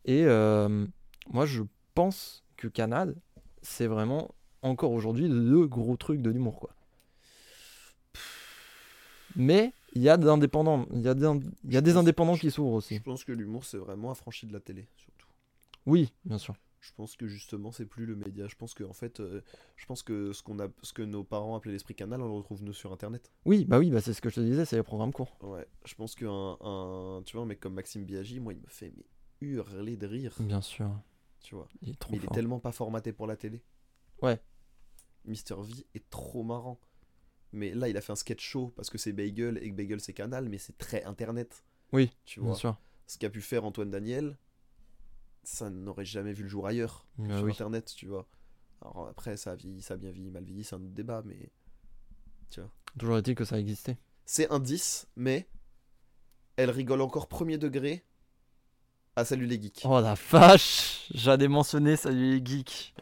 Et 0.05 0.23
euh, 0.25 0.85
moi, 1.31 1.45
je 1.45 1.61
pense 1.93 2.43
que 2.57 2.67
Canal, 2.67 3.15
c'est 3.61 3.87
vraiment 3.87 4.31
encore 4.65 4.91
aujourd'hui 4.91 5.27
le 5.27 5.67
gros 5.67 5.95
truc 5.95 6.21
de 6.21 6.29
l'humour, 6.29 6.59
quoi. 6.59 6.71
Mais 9.35 9.73
il 9.93 10.01
y 10.01 10.09
a 10.09 10.17
des 10.17 10.27
indépendants, 10.27 10.85
il 10.93 11.01
y 11.01 11.07
a 11.07 11.13
des, 11.13 11.29
il 11.65 11.73
y 11.73 11.77
a 11.77 11.81
des 11.81 11.97
indépendants 11.97 12.35
qui 12.35 12.51
s'ouvrent 12.51 12.73
aussi. 12.73 12.95
Je 12.95 13.01
pense 13.01 13.23
que 13.23 13.31
l'humour, 13.31 13.65
c'est 13.65 13.77
vraiment 13.77 14.11
affranchi 14.11 14.45
de 14.45 14.53
la 14.53 14.59
télé, 14.59 14.87
surtout. 14.97 15.27
Oui, 15.85 16.11
bien 16.23 16.37
sûr. 16.37 16.55
Je 16.79 16.91
pense 16.95 17.15
que 17.15 17.27
justement, 17.27 17.71
c'est 17.71 17.85
plus 17.85 18.05
le 18.05 18.15
média. 18.15 18.47
Je 18.47 18.55
pense 18.55 18.73
que 18.75 18.83
en 18.83 18.93
fait, 18.93 19.19
euh, 19.19 19.41
je 19.75 19.85
pense 19.87 20.03
que 20.03 20.33
ce 20.33 20.43
qu'on 20.43 20.59
a, 20.59 20.67
ce 20.83 20.93
que 20.93 21.01
nos 21.01 21.23
parents 21.23 21.55
appelaient 21.55 21.71
l'esprit 21.73 21.95
canal, 21.95 22.21
on 22.21 22.27
le 22.27 22.33
retrouve 22.33 22.63
nous 22.63 22.73
sur 22.73 22.93
Internet. 22.93 23.31
Oui, 23.45 23.65
bah 23.65 23.79
oui, 23.79 23.89
bah 23.89 24.01
c'est 24.01 24.13
ce 24.13 24.21
que 24.21 24.29
je 24.29 24.35
te 24.35 24.39
disais, 24.41 24.65
c'est 24.65 24.75
les 24.75 24.83
programmes 24.83 25.11
courts. 25.11 25.35
Ouais. 25.41 25.67
Je 25.85 25.95
pense 25.95 26.13
qu'un, 26.13 26.57
un, 26.61 27.23
tu 27.25 27.35
vois, 27.35 27.43
un 27.43 27.47
mec 27.47 27.59
comme 27.59 27.73
Maxime 27.73 28.05
Biaggi, 28.05 28.39
moi, 28.39 28.53
il 28.53 28.59
me 28.59 28.67
fait 28.67 28.93
mais 28.95 29.05
hurler 29.41 29.97
de 29.97 30.05
rire, 30.05 30.35
Bien 30.39 30.61
sûr. 30.61 30.89
tu 31.41 31.55
vois. 31.55 31.67
Il 31.81 31.89
est 31.89 31.99
trop 31.99 32.11
Mais 32.11 32.19
il 32.19 32.23
est 32.23 32.33
tellement 32.33 32.59
pas 32.59 32.71
formaté 32.71 33.11
pour 33.13 33.25
la 33.25 33.35
télé. 33.35 33.63
Ouais. 34.21 34.39
Mister 35.25 35.55
V 35.57 35.85
est 35.95 36.09
trop 36.09 36.43
marrant. 36.43 36.79
Mais 37.51 37.73
là, 37.73 37.87
il 37.87 37.95
a 37.97 38.01
fait 38.01 38.11
un 38.11 38.15
sketch 38.17 38.43
show 38.43 38.73
parce 38.75 38.89
que 38.89 38.97
c'est 38.97 39.13
Bagel 39.13 39.57
et 39.63 39.69
que 39.71 39.75
Bagel 39.75 39.99
c'est 40.01 40.13
Canal, 40.13 40.49
mais 40.49 40.57
c'est 40.57 40.77
très 40.77 41.03
internet. 41.05 41.63
Oui, 41.93 42.11
Tu 42.25 42.39
Bien 42.39 42.49
vois. 42.49 42.57
sûr. 42.57 42.77
Ce 43.07 43.17
qu'a 43.17 43.29
pu 43.29 43.41
faire 43.41 43.63
Antoine 43.65 43.91
Daniel, 43.91 44.37
ça 45.43 45.69
n'aurait 45.69 46.05
jamais 46.05 46.33
vu 46.33 46.43
le 46.43 46.49
jour 46.49 46.65
ailleurs 46.67 47.05
Bah 47.17 47.35
sur 47.37 47.45
oui. 47.45 47.51
internet, 47.51 47.93
tu 47.95 48.07
vois. 48.07 48.27
Alors 48.81 49.07
après, 49.07 49.37
ça 49.37 49.51
a 49.51 49.55
vieilli, 49.55 49.81
ça 49.81 49.93
a 49.93 49.97
bien 49.97 50.11
vieilli, 50.11 50.31
mal 50.31 50.43
vieilli, 50.43 50.63
c'est 50.63 50.75
un 50.75 50.81
autre 50.81 50.93
débat, 50.93 51.21
mais 51.25 51.49
Toujours 52.97 53.17
est-il 53.17 53.35
que 53.35 53.43
ça 53.45 53.59
existait. 53.59 53.97
c'est 54.25 54.49
un 54.51 54.59
10, 54.59 55.07
mais 55.15 55.47
elle 56.57 56.69
rigole 56.71 57.01
encore 57.01 57.27
premier 57.27 57.57
degré 57.57 58.03
à 59.15 59.23
Salut 59.25 59.45
les 59.45 59.61
geeks. 59.61 59.81
Oh 59.85 59.99
la 60.01 60.13
vache 60.15 61.07
J'allais 61.13 61.47
mentionner 61.47 61.95
Salut 61.95 62.39
les 62.39 62.45
geeks. 62.45 62.93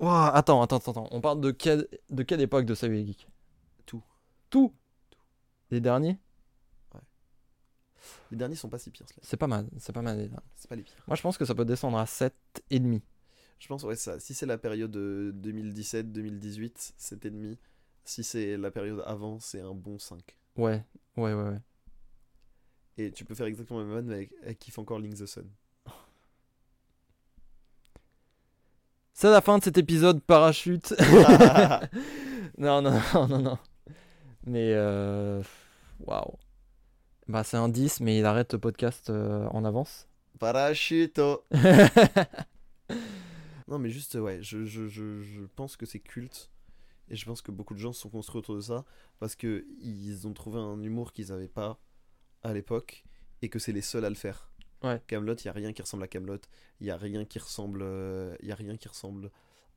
Attends, 0.00 0.62
attends, 0.62 0.76
attends, 0.78 0.90
attends. 0.92 1.08
On 1.10 1.20
parle 1.20 1.40
de 1.40 1.50
quelle, 1.50 1.86
de 2.08 2.22
quelle 2.22 2.40
époque 2.40 2.64
de 2.64 2.74
Salut 2.74 2.94
les 2.94 3.06
geeks 3.06 3.28
Tout. 3.86 4.02
Tout 4.48 4.74
Les 5.70 5.80
derniers? 5.80 6.18
Les 8.30 8.36
derniers 8.36 8.56
sont 8.56 8.68
pas 8.68 8.78
si 8.78 8.90
pires. 8.90 9.06
C'est 9.20 9.36
pas 9.36 9.46
mal, 9.46 9.68
c'est 9.78 9.92
pas 9.92 10.02
mal 10.02 10.16
les 10.16 10.28
derniers. 10.28 10.42
c'est 10.56 10.68
pas 10.68 10.76
les 10.76 10.82
pires. 10.82 11.04
Moi 11.06 11.16
je 11.16 11.22
pense 11.22 11.36
que 11.36 11.44
ça 11.44 11.54
peut 11.54 11.64
descendre 11.64 11.98
à 11.98 12.04
7,5. 12.04 13.02
Je 13.58 13.68
pense, 13.68 13.82
ouais, 13.84 13.94
ça. 13.94 14.18
Si 14.18 14.32
c'est 14.32 14.46
la 14.46 14.56
période 14.56 14.96
2017-2018, 14.96 16.92
c'est 16.96 17.26
ennemi. 17.26 17.58
Si 18.04 18.24
c'est 18.24 18.56
la 18.56 18.70
période 18.70 19.02
avant, 19.06 19.38
c'est 19.38 19.60
un 19.60 19.74
bon 19.74 19.98
5. 19.98 20.18
Ouais, 20.56 20.82
ouais, 21.18 21.34
ouais, 21.34 21.42
ouais. 21.42 21.60
Et 22.96 23.12
tu 23.12 23.26
peux 23.26 23.34
faire 23.34 23.46
exactement 23.46 23.80
la 23.80 23.86
même 23.86 24.10
avec, 24.10 24.32
avec 24.42 24.58
Kiffe 24.58 24.78
encore 24.78 24.98
Link 24.98 25.14
the 25.14 25.26
Sun. 25.26 25.46
C'est 29.20 29.28
la 29.28 29.42
fin 29.42 29.58
de 29.58 29.62
cet 29.62 29.76
épisode 29.76 30.22
parachute. 30.22 30.94
non, 32.56 32.80
non, 32.80 32.98
non, 33.12 33.28
non, 33.28 33.38
non. 33.38 33.58
Mais 34.46 34.72
euh... 34.72 35.42
Waouh. 35.98 36.38
Bah 37.28 37.44
c'est 37.44 37.58
un 37.58 37.68
10, 37.68 38.00
mais 38.00 38.16
il 38.18 38.24
arrête 38.24 38.54
le 38.54 38.58
podcast 38.58 39.10
euh, 39.10 39.46
en 39.48 39.66
avance. 39.66 40.08
Parachuto 40.38 41.44
Non, 43.68 43.78
mais 43.78 43.90
juste, 43.90 44.14
ouais, 44.14 44.38
je, 44.40 44.64
je, 44.64 44.88
je, 44.88 45.20
je 45.20 45.42
pense 45.54 45.76
que 45.76 45.84
c'est 45.84 46.00
culte. 46.00 46.50
Et 47.10 47.14
je 47.14 47.26
pense 47.26 47.42
que 47.42 47.50
beaucoup 47.52 47.74
de 47.74 47.78
gens 47.78 47.92
se 47.92 48.00
sont 48.00 48.08
construits 48.08 48.38
autour 48.38 48.56
de 48.56 48.62
ça. 48.62 48.86
Parce 49.18 49.36
que 49.36 49.66
ils 49.82 50.26
ont 50.26 50.32
trouvé 50.32 50.58
un 50.58 50.82
humour 50.82 51.12
qu'ils 51.12 51.30
avaient 51.30 51.46
pas 51.46 51.78
à 52.42 52.54
l'époque. 52.54 53.04
Et 53.42 53.50
que 53.50 53.58
c'est 53.58 53.72
les 53.72 53.82
seuls 53.82 54.06
à 54.06 54.08
le 54.08 54.14
faire. 54.14 54.49
Ouais. 54.82 55.00
Camelot, 55.06 55.34
il 55.34 55.44
y 55.44 55.48
a 55.48 55.52
rien 55.52 55.72
qui 55.72 55.82
ressemble 55.82 56.04
à 56.04 56.08
Camelot. 56.08 56.38
Il 56.80 56.86
y 56.86 56.90
a 56.90 56.96
rien 56.96 57.24
qui 57.24 57.38
ressemble. 57.38 57.82
Il 58.40 58.48
y 58.48 58.52
a 58.52 58.54
rien 58.54 58.76
qui 58.76 58.88
ressemble 58.88 59.30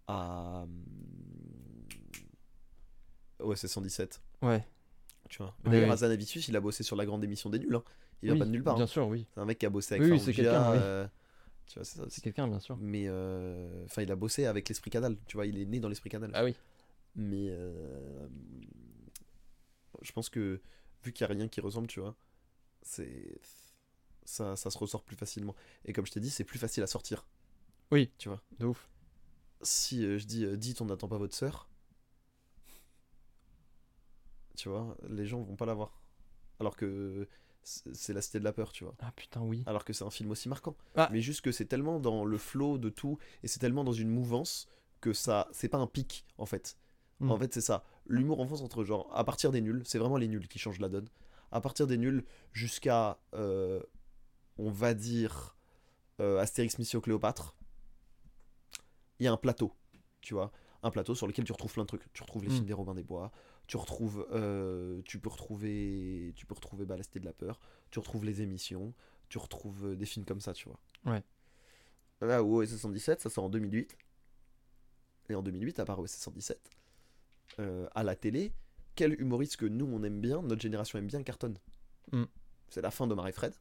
à. 0.08 0.66
Ouais, 3.40 3.56
c'est 3.56 3.68
117. 3.68 4.22
Ouais. 4.42 4.66
Tu 5.30 5.38
vois. 5.40 5.56
D'ailleurs, 5.64 5.88
oui. 5.88 5.94
Azanavicius, 5.94 6.48
il 6.48 6.56
a 6.56 6.62
bossé 6.62 6.84
sur 6.84 6.96
la 6.96 7.06
grande 7.06 7.24
émission 7.24 7.50
des 7.50 7.60
nuls. 7.60 7.76
hein. 7.76 7.84
Il 8.22 8.28
vient 8.28 8.34
Oui, 8.34 8.40
pas 8.40 8.46
de 8.46 8.52
nulle 8.52 8.64
part. 8.64 8.76
Bien 8.76 8.84
hein. 8.86 8.88
sûr, 8.88 9.08
oui. 9.08 9.26
C'est 9.34 9.40
un 9.42 9.46
mec 9.46 9.58
qui 9.60 9.66
a 9.66 9.70
bossé 9.70 9.96
avec 9.96 10.10
Oui, 10.10 10.20
c'est 10.20 10.34
quelqu'un, 10.34 10.74
euh, 10.74 11.08
Tu 11.68 11.76
vois, 11.76 11.84
c'est 11.86 11.98
ça. 11.98 12.06
C'est 12.10 12.22
quelqu'un, 12.22 12.48
bien 12.48 12.60
sûr. 12.60 12.78
Mais 12.78 13.06
euh, 13.08 13.84
enfin, 13.86 14.02
il 14.02 14.12
a 14.12 14.16
bossé 14.16 14.46
avec 14.46 14.70
l'esprit 14.70 14.92
canal. 14.92 15.18
Tu 15.28 15.36
vois, 15.36 15.46
il 15.46 15.58
est 15.60 15.66
né 15.66 15.80
dans 15.80 15.90
l'esprit 15.90 16.10
canal. 16.10 16.32
Ah 16.34 16.44
oui. 16.44 16.56
Mais 17.16 17.48
euh, 17.50 18.28
je 20.02 20.12
pense 20.14 20.30
que 20.30 20.62
vu 21.04 21.12
qu'il 21.12 21.26
n'y 21.28 21.32
a 21.32 21.36
rien 21.36 21.48
qui 21.48 21.62
ressemble, 21.62 21.88
tu 21.88 22.00
vois, 22.00 22.16
c'est 22.82 23.38
ça, 24.26 24.56
ça 24.56 24.70
se 24.70 24.78
ressort 24.78 25.04
plus 25.04 25.16
facilement. 25.16 25.56
Et 25.86 25.94
comme 25.94 26.06
je 26.06 26.12
t'ai 26.12 26.20
dit, 26.20 26.30
c'est 26.30 26.44
plus 26.44 26.60
facile 26.60 26.84
à 26.84 26.88
sortir. 26.88 27.26
Oui. 27.92 28.12
Tu 28.18 28.30
vois. 28.30 28.42
De 28.60 28.66
ouf. 28.66 28.90
Si 29.62 30.06
euh, 30.06 30.18
je 30.18 30.26
dis 30.26 30.46
euh, 30.46 30.58
dites 30.58 30.82
on 30.82 30.86
n'attend 30.86 31.08
pas 31.08 31.18
votre 31.18 31.36
sœur, 31.36 31.70
tu 34.58 34.70
vois, 34.70 34.98
les 35.10 35.26
gens 35.26 35.42
vont 35.42 35.56
pas 35.56 35.66
la 35.66 35.74
voir. 35.74 36.02
Alors 36.60 36.76
que 36.76 37.28
c'est 37.64 38.14
la 38.14 38.22
cité 38.22 38.40
de 38.40 38.44
la 38.44 38.52
peur, 38.52 38.72
tu 38.72 38.84
vois. 38.84 38.94
Ah 39.00 39.12
putain, 39.16 39.42
oui. 39.42 39.64
alors 39.66 39.86
que 39.86 39.94
c'est 39.94 40.04
un 40.04 40.10
film 40.10 40.32
aussi 40.32 40.50
marquant. 40.50 40.76
Ah. 40.96 41.10
Mais 41.12 41.22
juste 41.22 41.42
que 41.42 41.52
c'est 41.52 41.66
tellement 41.66 42.00
dans 42.00 42.26
le 42.26 42.38
flow 42.38 42.78
de 42.78 42.90
tout 42.90 43.18
et 43.42 43.48
c'est 43.48 43.60
tellement 43.60 43.84
dans 43.84 43.94
une 43.94 44.10
mouvance 44.10 44.68
que 45.00 45.14
ça, 45.14 45.48
c'est 45.52 45.70
pas 45.70 45.78
un 45.78 45.88
pic 45.88 46.26
en 46.38 46.46
fait. 46.46 46.78
Mm. 47.20 47.32
En 47.32 47.38
fait, 47.38 47.54
c'est 47.54 47.62
ça. 47.62 47.84
L'humour 48.08 48.40
en 48.40 48.48
France 48.48 48.62
entre 48.62 48.84
genre 48.84 49.10
à 49.14 49.24
partir 49.24 49.52
des 49.52 49.62
nuls, 49.62 49.82
c'est 49.86 49.98
vraiment 49.98 50.18
les 50.18 50.28
nuls 50.28 50.48
qui 50.48 50.60
changent 50.60 50.80
la 50.80 50.90
donne. 50.90 51.08
À 51.52 51.62
partir 51.62 51.88
des 51.88 51.98
nuls 51.98 52.26
jusqu'à, 52.52 53.20
euh, 53.34 53.82
on 54.58 54.70
va 54.72 54.94
dire, 54.94 55.56
euh, 56.20 56.40
Astérix 56.40 56.78
Mission 56.80 57.02
Cléopâtre, 57.02 57.56
il 59.20 59.26
y 59.26 59.28
a 59.28 59.32
un 59.32 59.38
plateau, 59.38 59.74
tu 60.22 60.34
vois. 60.34 60.52
Un 60.82 60.92
plateau 60.92 61.16
sur 61.16 61.28
lequel 61.28 61.46
tu 61.46 61.52
retrouves 61.54 61.74
plein 61.74 61.84
de 61.84 61.88
trucs. 61.88 62.12
Tu 62.14 62.22
retrouves 62.24 62.44
les 62.44 62.50
Mm. 62.50 62.54
films 62.54 62.66
des 62.66 62.74
Robin 62.74 62.94
des 62.94 63.04
Bois, 63.04 63.32
tu 63.68 63.78
retrouves, 63.78 64.28
euh, 64.32 65.02
tu 65.06 65.20
peux 65.20 65.30
retrouver, 65.30 66.34
tu 66.36 66.46
peux 66.46 66.54
retrouver 66.56 66.86
bah, 66.86 66.98
La 66.98 67.04
Cité 67.04 67.20
de 67.20 67.26
la 67.26 67.34
Peur, 67.34 67.60
tu 67.90 68.00
retrouves 68.00 68.26
les 68.26 68.42
émissions, 68.42 68.94
tu 69.30 69.38
retrouves 69.38 69.86
euh, 69.92 69.96
des 69.96 70.06
films 70.06 70.26
comme 70.26 70.42
ça, 70.42 70.54
tu 70.54 70.68
vois. 70.68 70.80
Ouais. 71.06 71.24
Là 72.22 72.44
où 72.44 72.58
OSS 72.62 72.78
117, 72.78 73.22
ça 73.22 73.30
sort 73.30 73.46
en 73.46 73.50
2008. 73.50 73.98
Et 75.30 75.36
en 75.36 75.42
2008, 75.42 75.80
à 75.80 75.86
part 75.86 76.00
OSS 76.00 76.18
117, 76.18 76.70
euh, 77.60 77.88
à 77.96 78.04
la 78.04 78.16
télé, 78.18 78.52
quel 78.96 79.20
humoriste 79.22 79.56
que 79.56 79.66
nous 79.66 79.86
on 79.86 80.04
aime 80.04 80.20
bien, 80.20 80.42
notre 80.42 80.62
génération 80.62 81.00
aime 81.00 81.08
bien, 81.08 81.24
cartonne? 81.24 81.58
Mm. 82.12 82.24
C'est 82.68 82.82
la 82.82 82.92
fin 82.92 83.08
d'Omar 83.08 83.28
et 83.28 83.32
Fred. 83.32 83.54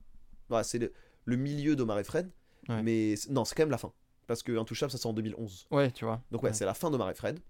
Ouais, 0.50 0.64
c'est 0.64 0.78
le, 0.78 0.92
le 1.24 1.36
milieu 1.36 1.76
d'Omar 1.76 1.98
et 1.98 2.04
Fred. 2.04 2.30
Ouais. 2.68 2.82
Mais 2.82 3.14
non, 3.30 3.44
c'est 3.44 3.54
quand 3.54 3.62
même 3.62 3.70
la 3.70 3.78
fin. 3.78 3.92
Parce 4.26 4.42
que 4.42 4.56
Intouchable, 4.58 4.92
ça 4.92 4.98
sort 4.98 5.10
en 5.10 5.14
2011. 5.14 5.66
Ouais, 5.70 5.90
tu 5.90 6.04
vois. 6.04 6.22
Donc 6.30 6.42
ouais, 6.42 6.52
c'est 6.52 6.64
la 6.64 6.74
fin 6.74 6.90
d'Omar 6.90 7.10
et 7.10 7.14
Fred. 7.14 7.40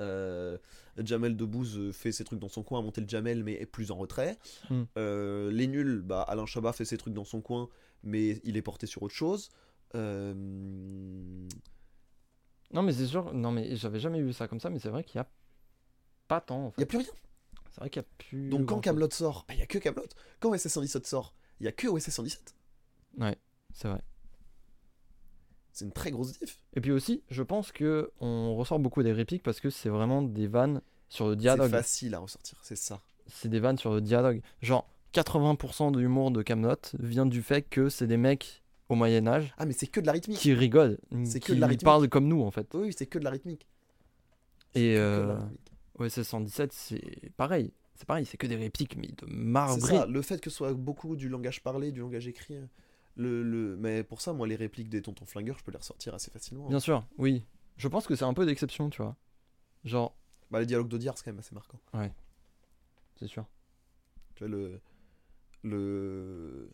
Euh, 0.00 0.58
Jamel 0.98 1.36
Debbouze 1.36 1.78
euh, 1.78 1.92
fait 1.92 2.10
ses 2.10 2.24
trucs 2.24 2.40
dans 2.40 2.48
son 2.48 2.62
coin, 2.64 2.80
a 2.80 2.82
monté 2.82 3.00
le 3.00 3.08
Jamel, 3.08 3.44
mais 3.44 3.52
est 3.54 3.66
plus 3.66 3.90
en 3.92 3.96
retrait. 3.96 4.38
Mm. 4.68 4.82
Euh, 4.98 5.50
les 5.52 5.66
nuls, 5.68 6.02
bah, 6.02 6.22
Alain 6.22 6.46
Chabat 6.46 6.72
fait 6.72 6.84
ses 6.84 6.98
trucs 6.98 7.14
dans 7.14 7.24
son 7.24 7.40
coin, 7.40 7.68
mais 8.02 8.40
il 8.44 8.56
est 8.56 8.62
porté 8.62 8.86
sur 8.86 9.02
autre 9.04 9.14
chose. 9.14 9.50
Euh, 9.94 10.34
Non, 12.72 12.82
mais 12.82 12.92
c'est 12.92 13.06
sûr. 13.06 13.32
Non, 13.32 13.52
mais 13.52 13.76
j'avais 13.76 14.00
jamais 14.00 14.20
vu 14.20 14.32
ça 14.32 14.48
comme 14.48 14.60
ça, 14.60 14.68
mais 14.70 14.78
c'est 14.80 14.88
vrai 14.88 15.04
qu'il 15.04 15.16
y 15.16 15.20
a 15.20 15.28
pas 16.28 16.40
tant. 16.40 16.66
En 16.66 16.72
Il 16.76 16.80
y 16.80 16.82
a 16.82 16.86
fait. 16.86 16.86
plus 16.86 16.98
rien. 16.98 17.08
C'est 17.70 17.80
vrai 17.80 17.90
qu'il 17.90 18.02
y 18.02 18.04
a 18.04 18.08
plus. 18.18 18.48
Donc 18.50 18.66
quand. 18.66 18.80
Camelot 18.80 19.10
sort, 19.10 19.44
bah, 19.48 19.54
il 19.54 19.60
y 19.60 19.62
a 19.62 19.66
que 19.66 19.78
Camelot. 19.78 20.06
Quand 20.40 20.50
OSS 20.50 20.68
117 20.68 21.06
sort, 21.06 21.34
il 21.60 21.64
y 21.64 21.68
a 21.68 21.72
que 21.72 21.86
OSS 21.88 22.10
117. 22.10 22.54
C'est 23.72 23.88
vrai. 23.88 24.00
C'est 25.72 25.84
une 25.84 25.92
très 25.92 26.10
grosse 26.12 26.38
diff. 26.38 26.60
Et 26.74 26.80
puis 26.80 26.92
aussi, 26.92 27.22
je 27.30 27.42
pense 27.42 27.72
que 27.72 28.12
on 28.20 28.54
ressort 28.54 28.78
beaucoup 28.78 29.02
des 29.02 29.12
répliques 29.12 29.42
parce 29.42 29.58
que 29.60 29.70
c'est 29.70 29.88
vraiment 29.88 30.22
des 30.22 30.46
vannes 30.46 30.80
sur 31.08 31.26
le 31.26 31.32
C'est 31.34 31.38
dialogue. 31.40 31.70
facile 31.70 32.14
à 32.14 32.20
ressortir, 32.20 32.56
c'est 32.62 32.76
ça. 32.76 33.00
C'est 33.26 33.48
des 33.48 33.58
vannes 33.58 33.78
sur 33.78 33.92
le 33.92 34.00
dialogue. 34.00 34.40
Genre, 34.62 34.86
80% 35.14 35.90
de 35.92 35.98
l'humour 35.98 36.30
de 36.30 36.42
Camelot 36.42 36.76
vient 37.00 37.26
du 37.26 37.42
fait 37.42 37.62
que 37.62 37.88
c'est 37.88 38.06
des 38.06 38.16
mecs 38.16 38.62
au 38.88 38.94
Moyen 38.94 39.26
Âge 39.26 39.52
Ah 39.56 39.66
mais 39.66 39.72
c'est 39.72 39.86
que 39.88 39.98
de 40.00 40.06
la 40.06 40.12
rythmique. 40.12 40.38
qui 40.38 40.52
rigolent, 40.54 40.98
C'est 41.24 41.40
que 41.40 41.52
de 41.52 41.60
la 41.60 41.66
rythmique. 41.66 41.84
parlent 41.84 42.08
comme 42.08 42.28
nous 42.28 42.42
en 42.42 42.50
fait. 42.52 42.68
Oui, 42.74 42.92
c'est 42.96 43.06
que 43.06 43.18
de 43.18 43.24
la 43.24 43.30
rythmique. 43.30 43.66
Et 44.74 44.94
C'est 44.94 44.96
euh. 44.98 45.36
OSS 45.98 46.22
117, 46.22 46.72
c'est 46.72 47.32
pareil. 47.36 47.72
C'est 47.96 48.06
pareil, 48.06 48.26
c'est 48.26 48.36
que 48.36 48.46
des 48.46 48.56
répliques, 48.56 48.96
mais 48.96 49.06
de 49.08 49.26
marbré. 49.26 49.80
ça, 49.96 50.06
le 50.06 50.20
fait 50.22 50.40
que 50.40 50.50
ce 50.50 50.56
soit 50.56 50.72
beaucoup 50.74 51.14
du 51.16 51.28
langage 51.28 51.62
parlé, 51.62 51.92
du 51.92 52.00
langage 52.00 52.26
écrit. 52.26 52.56
euh, 52.56 52.66
Le, 53.16 53.42
le... 53.44 53.76
Mais 53.76 54.02
pour 54.02 54.20
ça, 54.20 54.32
moi, 54.32 54.46
les 54.48 54.56
répliques 54.56 54.88
des 54.88 55.00
tontons 55.02 55.26
flingueurs, 55.26 55.56
je 55.58 55.64
peux 55.64 55.70
les 55.70 55.78
ressortir 55.78 56.12
assez 56.14 56.30
facilement. 56.30 56.66
hein. 56.66 56.70
Bien 56.70 56.80
sûr, 56.80 57.06
oui. 57.18 57.44
Je 57.76 57.86
pense 57.88 58.06
que 58.06 58.16
c'est 58.16 58.24
un 58.24 58.34
peu 58.34 58.46
d'exception, 58.46 58.90
tu 58.90 59.00
vois. 59.02 59.16
Genre, 59.84 60.16
Bah, 60.50 60.58
les 60.60 60.66
dialogues 60.66 60.88
d'Audiard, 60.88 61.16
c'est 61.16 61.24
quand 61.24 61.30
même 61.32 61.38
assez 61.38 61.54
marquant. 61.54 61.78
c'est 63.16 63.28
sûr. 63.28 63.46
Tu 64.34 64.44
vois, 64.44 64.48
le. 64.48 64.80
Le. 65.62 66.70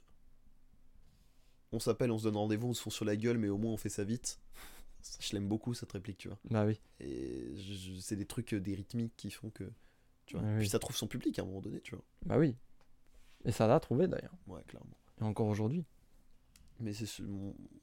On 1.72 1.78
s'appelle, 1.78 2.10
on 2.10 2.18
se 2.18 2.24
donne 2.24 2.36
rendez-vous, 2.36 2.68
on 2.68 2.74
se 2.74 2.82
fonce 2.82 2.94
sur 2.94 3.04
la 3.04 3.16
gueule, 3.16 3.38
mais 3.38 3.48
au 3.48 3.58
moins 3.58 3.72
on 3.72 3.76
fait 3.76 3.88
ça 3.88 4.02
vite. 4.04 4.40
Je 5.20 5.32
l'aime 5.32 5.46
beaucoup 5.48 5.72
cette 5.74 5.92
réplique, 5.92 6.18
tu 6.18 6.28
vois. 6.28 6.38
Bah 6.50 6.66
oui. 6.66 6.80
Et 6.98 7.54
je- 7.56 8.00
c'est 8.00 8.16
des 8.16 8.26
trucs, 8.26 8.52
euh, 8.54 8.60
des 8.60 8.74
rythmiques 8.74 9.12
qui 9.16 9.30
font 9.30 9.50
que. 9.50 9.64
Tu 10.30 10.36
vois. 10.36 10.44
Ouais, 10.46 10.58
Puis 10.60 10.68
ça 10.68 10.78
trouve 10.78 10.94
son 10.94 11.08
public 11.08 11.36
à 11.40 11.42
un 11.42 11.44
moment 11.44 11.60
donné, 11.60 11.80
tu 11.80 11.96
vois. 11.96 12.04
Bah 12.24 12.38
oui. 12.38 12.54
Et 13.44 13.50
ça 13.50 13.66
l'a 13.66 13.80
trouvé 13.80 14.06
d'ailleurs. 14.06 14.32
Ouais, 14.46 14.62
clairement. 14.68 14.96
Et 15.20 15.24
encore 15.24 15.48
aujourd'hui. 15.48 15.84
Mais 16.78 16.92
c'est 16.92 17.06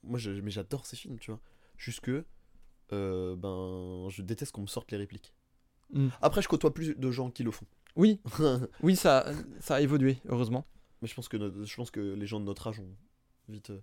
moi 0.01 0.17
j'adore 0.17 0.85
ces 0.85 0.95
films, 0.95 1.19
tu 1.19 1.29
vois. 1.31 1.41
Jusque 1.77 2.09
euh, 2.93 3.35
ben 3.35 4.07
je 4.09 4.21
déteste 4.21 4.53
qu'on 4.53 4.61
me 4.61 4.67
sorte 4.67 4.89
les 4.93 4.97
répliques. 4.97 5.33
Mm. 5.91 6.07
Après 6.21 6.41
je 6.41 6.47
côtoie 6.47 6.73
plus 6.73 6.95
de 6.95 7.11
gens 7.11 7.29
qui 7.31 7.43
le 7.43 7.51
font. 7.51 7.65
Oui, 7.97 8.21
oui, 8.81 8.95
ça, 8.95 9.25
ça 9.59 9.75
a 9.75 9.81
évolué, 9.81 10.19
heureusement. 10.29 10.65
mais 11.01 11.07
je 11.09 11.15
pense 11.15 11.27
que 11.27 11.35
notre- 11.35 11.65
je 11.65 11.75
pense 11.75 11.91
que 11.91 11.99
les 11.99 12.27
gens 12.27 12.39
de 12.39 12.45
notre 12.45 12.67
âge 12.67 12.79
ont 12.79 12.95
vite 13.49 13.71
euh, 13.71 13.81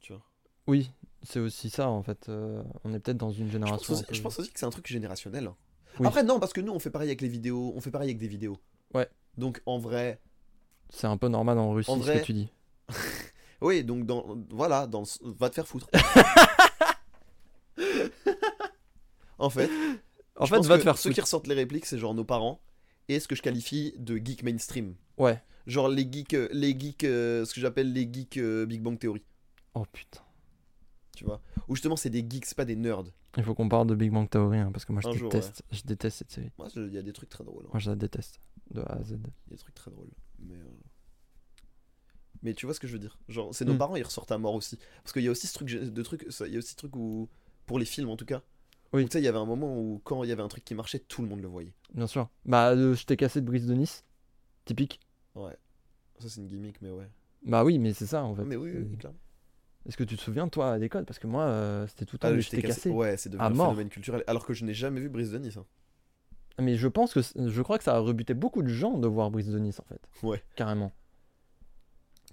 Tu 0.00 0.12
vois. 0.12 0.22
Oui, 0.66 0.90
c'est 1.22 1.38
aussi 1.40 1.70
ça 1.70 1.88
en 1.88 2.02
fait. 2.02 2.28
euh, 2.28 2.60
on 2.82 2.92
est 2.92 2.98
peut-être 2.98 3.18
dans 3.18 3.30
une 3.30 3.48
Je 3.50 3.58
pense, 3.58 3.64
génération. 3.64 3.92
aussi, 3.94 4.02
un 4.02 4.06
peu- 4.08 4.14
je 4.14 4.22
pense 4.22 4.38
aussi 4.40 4.52
que 4.52 4.58
c'est 4.58 4.66
un 4.66 4.70
truc 4.70 4.88
générationnel. 4.88 5.48
Oui. 6.00 6.06
Après, 6.06 6.22
non, 6.22 6.40
parce 6.40 6.52
que 6.52 6.60
nous, 6.60 6.72
on 6.72 6.78
fait 6.78 6.90
pareil 6.90 7.08
avec 7.08 7.20
les 7.20 7.28
vidéos. 7.28 7.72
On 7.76 7.80
fait 7.80 7.90
pareil 7.90 8.08
avec 8.08 8.18
des 8.18 8.28
vidéos. 8.28 8.58
Ouais. 8.94 9.08
Donc, 9.36 9.62
en 9.66 9.78
vrai. 9.78 10.20
C'est 10.90 11.06
un 11.06 11.16
peu 11.16 11.28
normal 11.28 11.58
en 11.58 11.72
Russie 11.72 11.90
En 11.90 12.00
ce 12.02 12.10
que 12.10 12.24
tu 12.24 12.32
dis. 12.32 12.48
Oui, 13.60 13.82
donc, 13.82 14.04
dans, 14.04 14.36
voilà, 14.50 14.86
dans, 14.86 15.04
va 15.22 15.48
te 15.48 15.54
faire 15.54 15.66
foutre. 15.66 15.88
en 19.38 19.48
fait, 19.48 19.70
En 20.36 20.46
fait, 20.46 20.60
va 20.60 20.76
te 20.76 20.82
faire 20.82 20.98
ceux 20.98 21.08
foutre. 21.08 21.14
qui 21.14 21.20
ressortent 21.22 21.46
les 21.46 21.54
répliques, 21.54 21.86
c'est 21.86 21.98
genre 21.98 22.12
nos 22.14 22.24
parents. 22.24 22.60
Et 23.08 23.20
ce 23.20 23.28
que 23.28 23.34
je 23.34 23.40
qualifie 23.42 23.94
de 23.96 24.16
geek 24.16 24.42
mainstream. 24.42 24.94
Ouais. 25.16 25.42
Genre 25.66 25.88
les 25.88 26.06
geeks, 26.10 26.36
les 26.52 26.78
geeks 26.78 27.04
euh, 27.04 27.46
ce 27.46 27.54
que 27.54 27.60
j'appelle 27.60 27.92
les 27.92 28.06
geeks 28.12 28.36
euh, 28.36 28.66
Big 28.66 28.82
Bang 28.82 28.98
Theory. 28.98 29.22
Oh 29.74 29.84
putain. 29.90 30.20
Tu 31.16 31.24
vois. 31.24 31.40
Ou 31.68 31.74
justement, 31.74 31.96
c'est 31.96 32.10
des 32.10 32.26
geeks, 32.28 32.44
c'est 32.44 32.56
pas 32.56 32.64
des 32.66 32.76
nerds. 32.76 33.04
Il 33.36 33.42
faut 33.44 33.54
qu'on 33.54 33.68
parle 33.68 33.86
de 33.88 33.94
Big 33.94 34.10
Bang 34.12 34.28
Theory 34.28 34.58
hein, 34.58 34.70
parce 34.72 34.84
que 34.84 34.92
moi 34.92 35.00
je 35.02 35.08
Un 35.08 35.12
jour, 35.12 35.28
déteste. 35.30 35.62
Je 35.72 35.82
déteste 35.82 36.18
cette 36.18 36.30
série. 36.30 36.50
Moi, 36.58 36.68
il 36.76 36.92
y 36.92 36.98
a 36.98 37.02
des 37.02 37.12
trucs 37.12 37.28
très 37.30 37.44
drôles. 37.44 37.64
hein. 37.66 37.70
Moi 37.72 37.80
je 37.80 37.90
la 37.90 37.96
déteste. 37.96 38.40
De 38.70 38.80
A 38.80 38.92
à 38.96 39.02
Z. 39.02 39.10
Il 39.10 39.12
y 39.12 39.14
a 39.16 39.50
des 39.50 39.56
trucs 39.58 39.74
très 39.74 39.90
drôles. 39.90 40.10
Mais, 40.40 40.54
euh, 40.54 40.70
mais 42.42 42.54
tu 42.54 42.66
vois 42.66 42.74
ce 42.74 42.80
que 42.80 42.86
je 42.86 42.92
veux 42.92 42.98
dire 42.98 43.18
Genre, 43.28 43.54
c'est 43.54 43.64
nos 43.64 43.74
Mm. 43.74 43.78
parents, 43.78 43.96
ils 43.96 44.02
ressortent 44.02 44.32
à 44.32 44.38
mort 44.38 44.54
aussi. 44.54 44.78
Parce 45.02 45.12
qu'il 45.12 45.22
y 45.22 45.28
a 45.28 45.30
aussi 45.30 45.46
ce 45.46 45.54
truc, 45.54 45.68
de 45.70 46.02
truc, 46.02 46.26
ça- 46.30 46.46
il 46.46 46.52
y 46.52 46.56
a 46.56 46.58
aussi 46.58 46.70
ce 46.70 46.76
truc 46.76 46.94
où, 46.96 47.28
pour 47.66 47.78
les 47.78 47.84
films 47.86 48.08
en 48.10 48.16
tout 48.16 48.26
cas, 48.26 48.42
Oui. 48.92 49.02
où, 49.02 49.06
tu 49.06 49.12
sais, 49.12 49.20
il 49.20 49.24
y 49.24 49.28
avait 49.28 49.38
un 49.38 49.46
moment 49.46 49.78
où 49.78 50.00
quand 50.04 50.22
il 50.24 50.28
y 50.28 50.32
avait 50.32 50.42
un 50.42 50.48
truc 50.48 50.64
qui 50.64 50.74
marchait, 50.74 50.98
tout 50.98 51.22
le 51.22 51.28
monde 51.28 51.40
le 51.40 51.48
voyait. 51.48 51.72
Bien 51.94 52.06
sûr. 52.06 52.28
Bah, 52.44 52.74
le 52.74 52.94
je 52.94 53.04
t'ai 53.06 53.16
cassé 53.16 53.40
de 53.40 53.46
Brice 53.46 53.66
de 53.66 53.74
Nice. 53.74 54.04
Typique. 54.64 55.00
Ouais. 55.34 55.56
Ça, 56.18 56.28
c'est 56.28 56.40
une 56.40 56.46
gimmick, 56.46 56.80
mais 56.82 56.90
ouais. 56.90 57.08
Bah 57.44 57.64
oui, 57.64 57.78
mais 57.78 57.92
c'est 57.92 58.06
ça 58.06 58.24
en 58.24 58.34
fait. 58.34 58.44
mais 58.44 58.56
oui, 58.56 58.70
oui, 58.74 58.86
C'est- 58.90 58.96
clairement. 58.96 59.18
Est-ce 59.86 59.96
que 59.96 60.04
tu 60.04 60.16
te 60.16 60.22
souviens 60.22 60.48
toi 60.48 60.72
à 60.72 60.78
l'école? 60.78 61.04
Parce 61.04 61.18
que 61.18 61.26
moi 61.26 61.42
euh, 61.44 61.86
c'était 61.88 62.04
tout 62.06 62.14
le 62.16 62.18
temps 62.20 62.28
Ah, 62.28 62.32
le 62.32 62.40
je 62.40 62.48
t'ai 62.50 62.62
cassé. 62.62 62.90
Ouais, 62.90 63.16
c'est 63.16 63.28
devenu 63.28 63.44
un 63.44 63.50
mort. 63.50 63.66
phénomène 63.68 63.88
culturel. 63.90 64.24
Alors 64.26 64.46
que 64.46 64.54
je 64.54 64.64
n'ai 64.64 64.74
jamais 64.74 65.00
vu 65.00 65.08
Brise 65.08 65.30
de 65.32 65.38
Nice. 65.38 65.56
hein. 65.56 65.64
Mais 66.60 66.76
je 66.76 66.86
pense 66.88 67.12
que 67.12 67.20
je 67.22 67.62
crois 67.62 67.78
que 67.78 67.84
ça 67.84 67.96
a 67.96 67.98
rebuté 67.98 68.32
beaucoup 68.32 68.62
de 68.62 68.68
gens 68.68 68.96
de 68.96 69.08
voir 69.08 69.30
Brice 69.30 69.48
de 69.48 69.58
Nice 69.58 69.80
en 69.80 69.84
fait. 69.84 70.00
Ouais. 70.22 70.42
Carrément. 70.56 70.92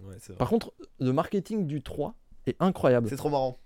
Ouais, 0.04 0.16
c'est 0.20 0.30
vrai. 0.34 0.38
Par 0.38 0.50
contre, 0.50 0.74
le 1.00 1.12
marketing 1.14 1.66
du 1.68 1.82
3 1.82 2.16
est 2.48 2.56
incroyable. 2.60 3.10
C'est 3.10 3.16
trop 3.18 3.30
marrant. 3.30 3.58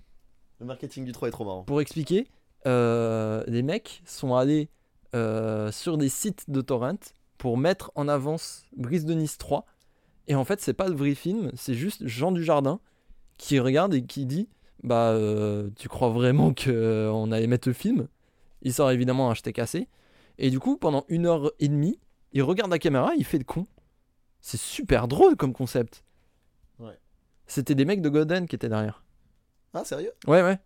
Le 0.60 0.66
marketing 0.66 1.06
du 1.06 1.12
3 1.12 1.28
est 1.28 1.32
trop 1.32 1.46
marrant. 1.46 1.64
Pour 1.64 1.82
expliquer, 1.82 2.28
euh, 2.66 3.44
les 3.48 3.62
mecs 3.64 4.02
sont 4.06 4.34
allés 4.36 4.70
euh, 5.14 5.72
sur 5.72 5.98
des 5.98 6.10
sites 6.10 6.50
de 6.50 6.62
torrent 6.62 6.96
pour 7.38 7.58
mettre 7.58 7.92
en 7.96 8.08
avance 8.08 8.66
Brise 8.76 9.06
de 9.06 9.14
Nice 9.14 9.38
3. 9.38 9.66
Et 10.28 10.36
en 10.36 10.44
fait, 10.46 10.62
c'est 10.62 10.74
pas 10.74 10.88
le 10.88 10.96
vrai 10.96 11.14
film, 11.16 11.52
c'est 11.56 11.76
juste 11.76 12.08
Jean 12.08 12.32
Dujardin 12.32 12.80
qui 13.38 13.60
regarde 13.60 13.94
et 13.94 14.04
qui 14.06 14.26
dit 14.26 14.48
Bah, 14.84 15.12
euh, 15.12 15.70
tu 15.76 15.88
crois 15.90 16.10
vraiment 16.10 16.54
qu'on 16.54 17.32
allait 17.32 17.48
mettre 17.48 17.68
le 17.68 17.74
film? 17.74 18.08
Il 18.62 18.74
sort 18.74 18.92
évidemment 18.92 19.30
un 19.30 19.34
cassé. 19.36 19.88
Et 20.38 20.50
du 20.50 20.60
coup, 20.60 20.78
pendant 20.78 21.06
une 21.08 21.26
heure 21.28 21.52
et 21.60 21.68
demie, 21.68 22.00
il 22.34 22.44
regarde 22.44 22.72
la 22.72 22.80
caméra, 22.80 23.12
il 23.18 23.24
fait 23.26 23.38
le 23.38 23.44
con. 23.44 23.66
C'est 24.42 24.60
super 24.60 25.08
drôle 25.08 25.36
comme 25.36 25.54
concept. 25.54 26.04
Ouais. 26.80 26.98
C'était 27.48 27.76
des 27.76 27.86
mecs 27.86 28.02
de 28.02 28.10
Golden 28.10 28.48
qui 28.48 28.56
étaient 28.56 28.70
derrière. 28.70 29.04
Ah, 29.74 29.86
sérieux? 29.86 30.12
Ouais, 30.28 30.42
ouais. 30.44 30.60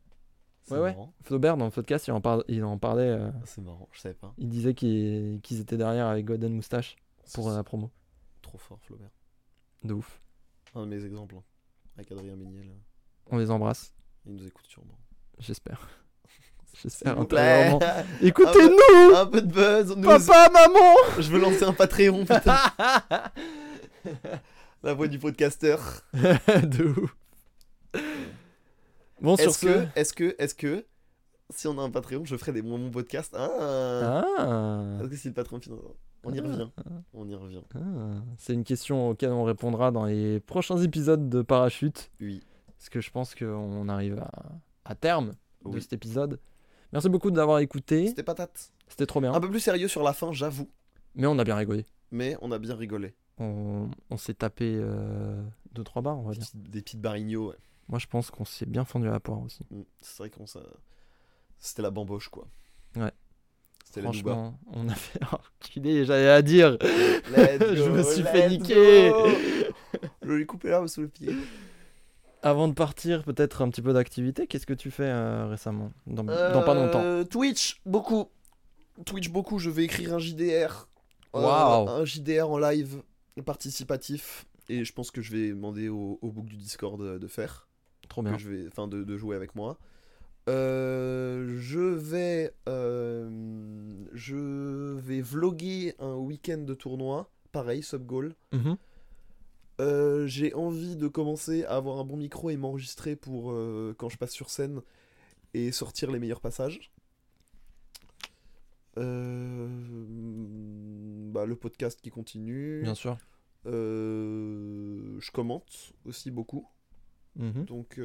C'est 0.63 0.73
Ouais, 0.75 0.79
ouais. 0.81 0.91
marrant. 0.91 1.13
Flaubert, 1.23 1.57
dans 1.57 1.65
le 1.65 1.71
podcast, 1.71 2.07
il 2.07 2.11
en, 2.11 2.21
parle, 2.21 2.43
il 2.47 2.63
en 2.63 2.77
parlait. 2.77 3.03
euh, 3.09 3.29
Ah, 3.33 3.41
C'est 3.45 3.61
marrant, 3.61 3.87
je 3.91 3.99
savais 3.99 4.13
pas. 4.15 4.33
il 4.37 4.49
disait 4.49 4.73
qu'ils 4.73 5.39
étaient 5.59 5.77
derrière 5.77 6.07
avec 6.07 6.25
Golden 6.25 6.53
Moustache 6.53 6.95
pour 7.33 7.49
la 7.49 7.63
promo. 7.63 7.89
Trop 8.41 8.57
fort, 8.57 8.79
Flaubert. 8.81 9.09
De 9.83 9.93
ouf. 9.93 10.21
Un 10.75 10.85
de 10.85 10.95
mes 10.95 11.05
exemples. 11.05 11.35
hein. 11.37 11.43
Avec 11.99 12.13
Adrien 12.13 12.37
Méniel. 12.37 12.71
On 13.29 13.37
les 13.37 13.51
embrasse, 13.51 13.93
Il 14.25 14.31
nous 14.35 14.47
écoute 14.47 14.65
sûrement. 14.69 14.97
j'espère. 15.37 15.85
J'espère 16.81 17.19
intérieurement. 17.19 17.79
Écoutez-nous 18.21 19.15
Un 19.17 19.25
peu 19.25 19.41
de 19.41 19.51
buzz. 19.51 19.93
nous- 19.97 20.07
Papa, 20.07 20.49
maman 20.49 20.95
Je 21.17 21.29
veux 21.29 21.39
lancer 21.41 21.63
un 21.65 21.73
Patreon, 21.73 22.21
putain. 22.21 22.55
La 24.83 24.93
voix 24.93 25.09
du 25.09 25.19
podcasteur. 25.19 26.03
De 26.13 26.85
ouf. 26.85 27.15
Bon, 29.19 29.35
sur 29.35 29.49
Est-ce 29.49 29.59
ce. 29.59 29.65
que, 29.65 29.87
est-ce 29.99 30.13
que, 30.13 30.35
est-ce 30.39 30.55
que, 30.55 30.85
si 31.53 31.67
on 31.67 31.77
a 31.79 31.81
un 31.81 31.89
Patreon, 31.91 32.23
je 32.23 32.37
ferai 32.37 32.53
des 32.53 32.61
mon 32.61 32.89
podcast 32.89 33.33
Ah. 33.37 34.23
Ah, 34.37 34.83
Est-ce 35.01 35.09
que 35.09 35.15
si 35.17 35.27
le 35.27 35.33
Patreon 35.33 35.59
finance 35.59 35.81
On 36.23 36.33
y 36.33 36.39
Ah. 36.39 36.43
revient. 36.43 36.69
On 37.13 37.27
y 37.27 37.35
revient. 37.35 37.61
ah. 37.75 37.79
C'est 38.37 38.53
une 38.53 38.63
question 38.63 39.09
auquel 39.09 39.31
on 39.31 39.43
répondra 39.43 39.91
dans 39.91 40.05
les 40.05 40.39
prochains 40.39 40.77
épisodes 40.81 41.29
de 41.29 41.41
Parachute. 41.41 42.11
Oui. 42.19 42.43
Parce 42.77 42.89
que 42.89 43.01
je 43.01 43.09
pense 43.11 43.35
qu'on 43.35 43.87
arrive 43.89 44.19
à, 44.19 44.31
à 44.85 44.95
terme 44.95 45.33
de 45.65 45.79
cet 45.79 45.93
épisode. 45.93 46.39
Merci 46.93 47.09
beaucoup 47.09 47.31
d'avoir 47.31 47.59
écouté. 47.59 48.07
C'était 48.07 48.23
patate. 48.23 48.71
C'était 48.87 49.05
trop 49.05 49.21
bien. 49.21 49.33
Un 49.33 49.39
peu 49.39 49.49
plus 49.49 49.59
sérieux 49.59 49.87
sur 49.87 50.01
la 50.03 50.13
fin, 50.13 50.31
j'avoue. 50.31 50.69
Mais 51.15 51.27
on 51.27 51.37
a 51.39 51.43
bien 51.43 51.55
rigolé. 51.55 51.85
Mais 52.11 52.35
on 52.41 52.51
a 52.51 52.57
bien 52.59 52.75
rigolé. 52.75 53.13
On, 53.37 53.89
on 54.09 54.17
s'est 54.17 54.33
tapé 54.33 54.81
2-3 55.75 56.01
barres, 56.01 56.17
on 56.19 56.23
va 56.23 56.31
Des 56.31 56.39
dire. 56.39 56.47
petites, 56.47 56.69
des 56.69 56.81
petites 56.81 57.01
barignots, 57.01 57.49
ouais. 57.49 57.55
Moi, 57.87 57.99
je 57.99 58.07
pense 58.07 58.29
qu'on 58.31 58.45
s'est 58.45 58.65
bien 58.65 58.85
fendu 58.85 59.07
à 59.07 59.11
la 59.11 59.19
poire 59.19 59.41
aussi. 59.41 59.63
Mm. 59.71 59.81
C'est 60.01 60.17
vrai 60.19 60.29
qu'on 60.29 60.45
ça... 60.45 60.61
C'était 61.57 61.81
la 61.81 61.91
bamboche, 61.91 62.29
quoi. 62.29 62.47
Ouais. 62.95 63.11
C'était 63.89 64.01
la. 64.01 64.11
Franchement, 64.11 64.59
on 64.71 64.87
a 64.87 64.93
fait 64.93 65.19
enculé, 65.65 66.05
j'allais 66.05 66.29
à 66.29 66.43
dire. 66.43 66.77
Je 66.81 67.89
me 67.89 68.03
suis 68.03 68.21
fait 68.21 68.47
niquer. 68.47 69.11
Je 70.21 70.31
lui 70.31 70.43
ai 70.43 70.45
coupé 70.45 70.67
l'herbe 70.67 70.85
sous 70.85 71.01
le 71.01 71.07
pied. 71.07 71.35
Avant 72.43 72.67
de 72.67 72.73
partir, 72.73 73.23
peut-être 73.23 73.63
un 73.63 73.69
petit 73.69 73.81
peu 73.81 73.91
d'activité. 73.91 74.45
Qu'est-ce 74.45 74.67
que 74.67 74.75
tu 74.75 74.91
fais 74.91 75.09
euh, 75.09 75.47
récemment? 75.47 75.91
Dans, 76.05 76.23
dans 76.23 76.63
pas 76.63 76.75
longtemps 76.75 77.01
Euh, 77.01 77.23
Twitch, 77.23 77.81
beaucoup. 77.85 78.29
Twitch, 79.05 79.29
beaucoup. 79.29 79.57
Je 79.57 79.71
vais 79.71 79.85
écrire 79.85 80.13
un 80.13 80.19
JDR. 80.19 80.87
Euh, 81.35 81.39
un 81.39 82.05
JDR 82.05 82.47
en 82.49 82.59
live 82.59 83.01
participatif. 83.43 84.45
Et 84.69 84.85
je 84.85 84.93
pense 84.93 85.09
que 85.09 85.21
je 85.21 85.31
vais 85.31 85.49
demander 85.49 85.89
au, 85.89 86.19
au 86.21 86.31
book 86.31 86.45
du 86.45 86.57
Discord 86.57 87.01
de, 87.01 87.27
faire. 87.27 87.67
Trop 88.07 88.21
que 88.21 88.29
bien. 88.29 88.37
je 88.37 88.49
vais, 88.49 88.67
enfin, 88.67 88.87
de, 88.87 89.03
de 89.03 89.17
jouer 89.17 89.35
avec 89.35 89.55
moi. 89.55 89.79
Euh, 90.49 91.57
je 91.59 91.79
vais, 91.79 92.53
euh, 92.67 93.29
je 94.13 94.95
vais 94.95 95.21
vloguer 95.21 95.93
un 95.99 96.15
week-end 96.15 96.57
de 96.57 96.73
tournoi. 96.73 97.29
Pareil, 97.51 97.83
sub 97.83 98.03
goal. 98.05 98.33
Mhm. 98.51 98.77
Euh, 99.79 100.25
j'ai 100.27 100.53
envie 100.55 100.95
de 100.95 101.07
commencer 101.07 101.63
à 101.65 101.75
avoir 101.75 101.99
un 101.99 102.03
bon 102.03 102.17
micro 102.17 102.49
et 102.49 102.57
m'enregistrer 102.57 103.15
pour 103.15 103.53
quand 103.97 104.09
je 104.09 104.17
passe 104.17 104.31
sur 104.31 104.49
scène 104.49 104.81
et 105.53 105.71
sortir 105.71 106.11
les 106.11 106.19
meilleurs 106.19 106.41
passages. 106.41 106.91
Bah, 108.95 109.03
le 111.45 111.55
podcast 111.55 112.01
qui 112.01 112.09
continue. 112.09 112.81
Bien 112.81 112.95
sûr. 112.95 113.17
Je 113.65 115.31
commente 115.31 115.93
aussi 116.05 116.31
beaucoup. 116.31 116.67
Mhm. 117.35 117.65
Donc 117.65 117.99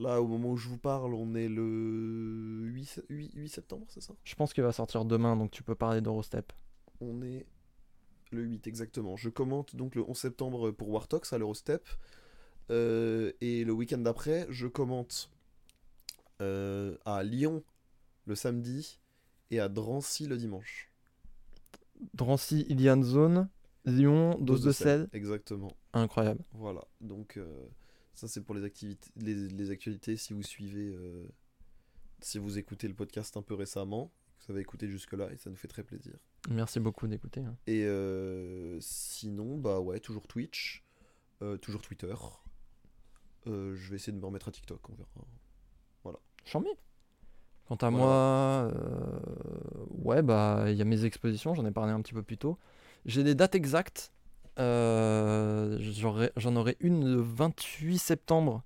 là, 0.00 0.20
au 0.20 0.26
moment 0.26 0.50
où 0.50 0.56
je 0.56 0.68
vous 0.68 0.78
parle, 0.78 1.14
on 1.14 1.34
est 1.34 1.48
le 1.48 2.62
8, 2.64 2.84
se- 2.86 3.00
8 3.08 3.30
8 3.34 3.48
septembre, 3.48 3.86
c'est 3.88 4.00
ça? 4.02 4.14
Je 4.24 4.34
pense 4.34 4.52
qu'il 4.52 4.62
va 4.64 4.72
sortir 4.72 5.04
demain, 5.04 5.36
donc 5.36 5.50
tu 5.50 5.62
peux 5.62 5.74
parler 5.74 6.00
d'Eurostep. 6.00 6.52
On 7.00 7.22
est 7.22 7.46
le 8.32 8.42
8 8.42 8.66
exactement. 8.66 9.16
Je 9.16 9.28
commente 9.28 9.76
donc 9.76 9.94
le 9.94 10.02
11 10.08 10.16
septembre 10.16 10.70
pour 10.70 10.88
Wartox 10.90 11.32
à 11.32 11.38
l'Eurostep. 11.38 11.86
Euh, 12.70 13.32
et 13.40 13.64
le 13.64 13.72
week-end 13.72 13.98
d'après, 13.98 14.46
je 14.50 14.66
commente 14.66 15.30
euh, 16.40 16.96
à 17.04 17.22
Lyon 17.22 17.62
le 18.26 18.34
samedi 18.34 18.98
et 19.50 19.58
à 19.60 19.68
Drancy 19.68 20.26
le 20.26 20.36
dimanche. 20.36 20.88
Drancy, 22.14 22.64
Ilian 22.68 23.02
Zone, 23.02 23.48
Lyon, 23.84 24.38
dose 24.40 24.62
de 24.62 24.72
sel. 24.72 25.08
Exactement. 25.12 25.72
Incroyable. 25.92 26.44
Voilà. 26.52 26.82
Donc 27.00 27.36
euh, 27.36 27.66
ça 28.14 28.28
c'est 28.28 28.42
pour 28.42 28.54
les 28.54 28.64
activités, 28.64 29.10
les, 29.16 29.34
les 29.48 29.70
actualités. 29.70 30.16
Si 30.16 30.32
vous 30.32 30.42
suivez, 30.42 30.90
euh, 30.94 31.26
si 32.20 32.38
vous 32.38 32.58
écoutez 32.58 32.88
le 32.88 32.94
podcast 32.94 33.36
un 33.36 33.42
peu 33.42 33.54
récemment, 33.54 34.12
vous 34.46 34.52
avez 34.52 34.60
écouté 34.60 34.88
jusque 34.88 35.12
là 35.12 35.30
et 35.32 35.36
ça 35.36 35.50
nous 35.50 35.56
fait 35.56 35.68
très 35.68 35.82
plaisir. 35.82 36.14
Merci 36.48 36.80
beaucoup 36.80 37.06
d'écouter. 37.06 37.40
hein. 37.40 37.56
Et 37.66 37.84
euh, 37.84 38.78
sinon, 38.80 39.58
bah 39.58 39.80
ouais, 39.80 40.00
toujours 40.00 40.26
Twitch, 40.26 40.84
euh, 41.42 41.56
toujours 41.58 41.82
Twitter. 41.82 42.14
Je 43.46 43.90
vais 43.90 43.96
essayer 43.96 44.12
de 44.12 44.18
me 44.18 44.24
remettre 44.26 44.48
à 44.48 44.52
TikTok, 44.52 44.80
on 44.90 44.94
verra. 44.94 45.08
Chambé. 46.46 46.70
Quant 47.66 47.76
à 47.76 47.90
Voilà. 47.90 48.70
moi, 48.70 48.72
ouais, 50.04 50.22
bah, 50.22 50.64
il 50.68 50.76
y 50.76 50.82
a 50.82 50.84
mes 50.86 51.04
expositions, 51.04 51.54
j'en 51.54 51.66
ai 51.66 51.70
parlé 51.70 51.92
un 51.92 52.00
petit 52.00 52.14
peu 52.14 52.22
plus 52.22 52.38
tôt. 52.38 52.58
J'ai 53.04 53.22
des 53.22 53.34
dates 53.34 53.54
exactes. 53.54 54.10
Euh, 54.60 55.78
J'en 56.36 56.56
aurai 56.56 56.76
une 56.80 57.04
le 57.04 57.20
28 57.20 57.98
septembre 57.98 58.62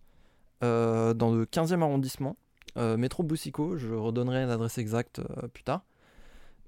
euh, 0.62 1.14
dans 1.14 1.32
le 1.32 1.44
15e 1.44 1.82
arrondissement, 1.82 2.36
euh, 2.76 2.96
métro 2.96 3.22
Boussico. 3.22 3.76
Je 3.76 3.94
redonnerai 3.94 4.46
l'adresse 4.46 4.78
exacte 4.78 5.20
plus 5.52 5.62
tard. 5.62 5.84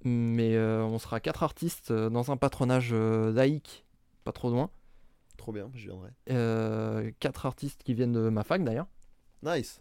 Mais 0.05 0.57
on 0.59 0.99
sera 0.99 1.19
quatre 1.21 1.43
artistes 1.43 1.93
dans 1.93 2.31
un 2.31 2.37
patronage 2.37 2.95
laïque, 2.95 3.85
pas 4.25 4.33
trop 4.33 4.51
loin. 4.51 4.71
Trop 5.37 5.53
bien, 5.53 5.71
je 5.75 5.87
viendrai. 5.87 6.11
Euh, 6.31 7.11
quatre 7.21 7.47
artistes 7.47 7.83
qui 7.83 7.95
viennent 7.95 8.13
de 8.13 8.29
ma 8.29 8.43
fac 8.43 8.65
d'ailleurs. 8.65 8.89
Nice. 9.43 9.81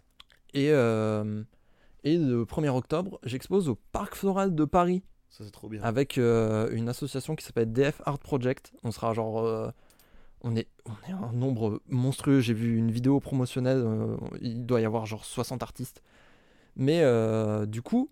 Et, 0.54 0.70
euh, 0.70 1.42
et 2.04 2.16
le 2.16 2.44
1er 2.44 2.68
octobre, 2.68 3.18
j'expose 3.24 3.68
au 3.68 3.76
Parc 3.92 4.14
Floral 4.14 4.54
de 4.54 4.64
Paris 4.64 5.02
Avec 5.84 6.18
euh, 6.18 6.68
une 6.72 6.88
association 6.88 7.36
qui 7.36 7.44
s'appelle 7.44 7.72
DF 7.72 8.00
Art 8.04 8.18
Project. 8.18 8.72
On 8.84 8.90
sera 8.90 9.12
genre. 9.14 9.40
euh, 9.40 9.70
on, 10.42 10.54
est, 10.56 10.68
on 10.84 10.92
est 11.08 11.12
un 11.12 11.32
nombre 11.32 11.80
monstrueux. 11.88 12.40
J'ai 12.40 12.54
vu 12.54 12.76
une 12.76 12.90
vidéo 12.90 13.20
promotionnelle. 13.20 13.82
euh, 13.84 14.16
il 14.40 14.66
doit 14.66 14.80
y 14.80 14.84
avoir 14.84 15.06
genre 15.06 15.24
60 15.24 15.62
artistes. 15.62 16.02
Mais 16.76 17.00
du 17.66 17.80
coup, 17.82 18.10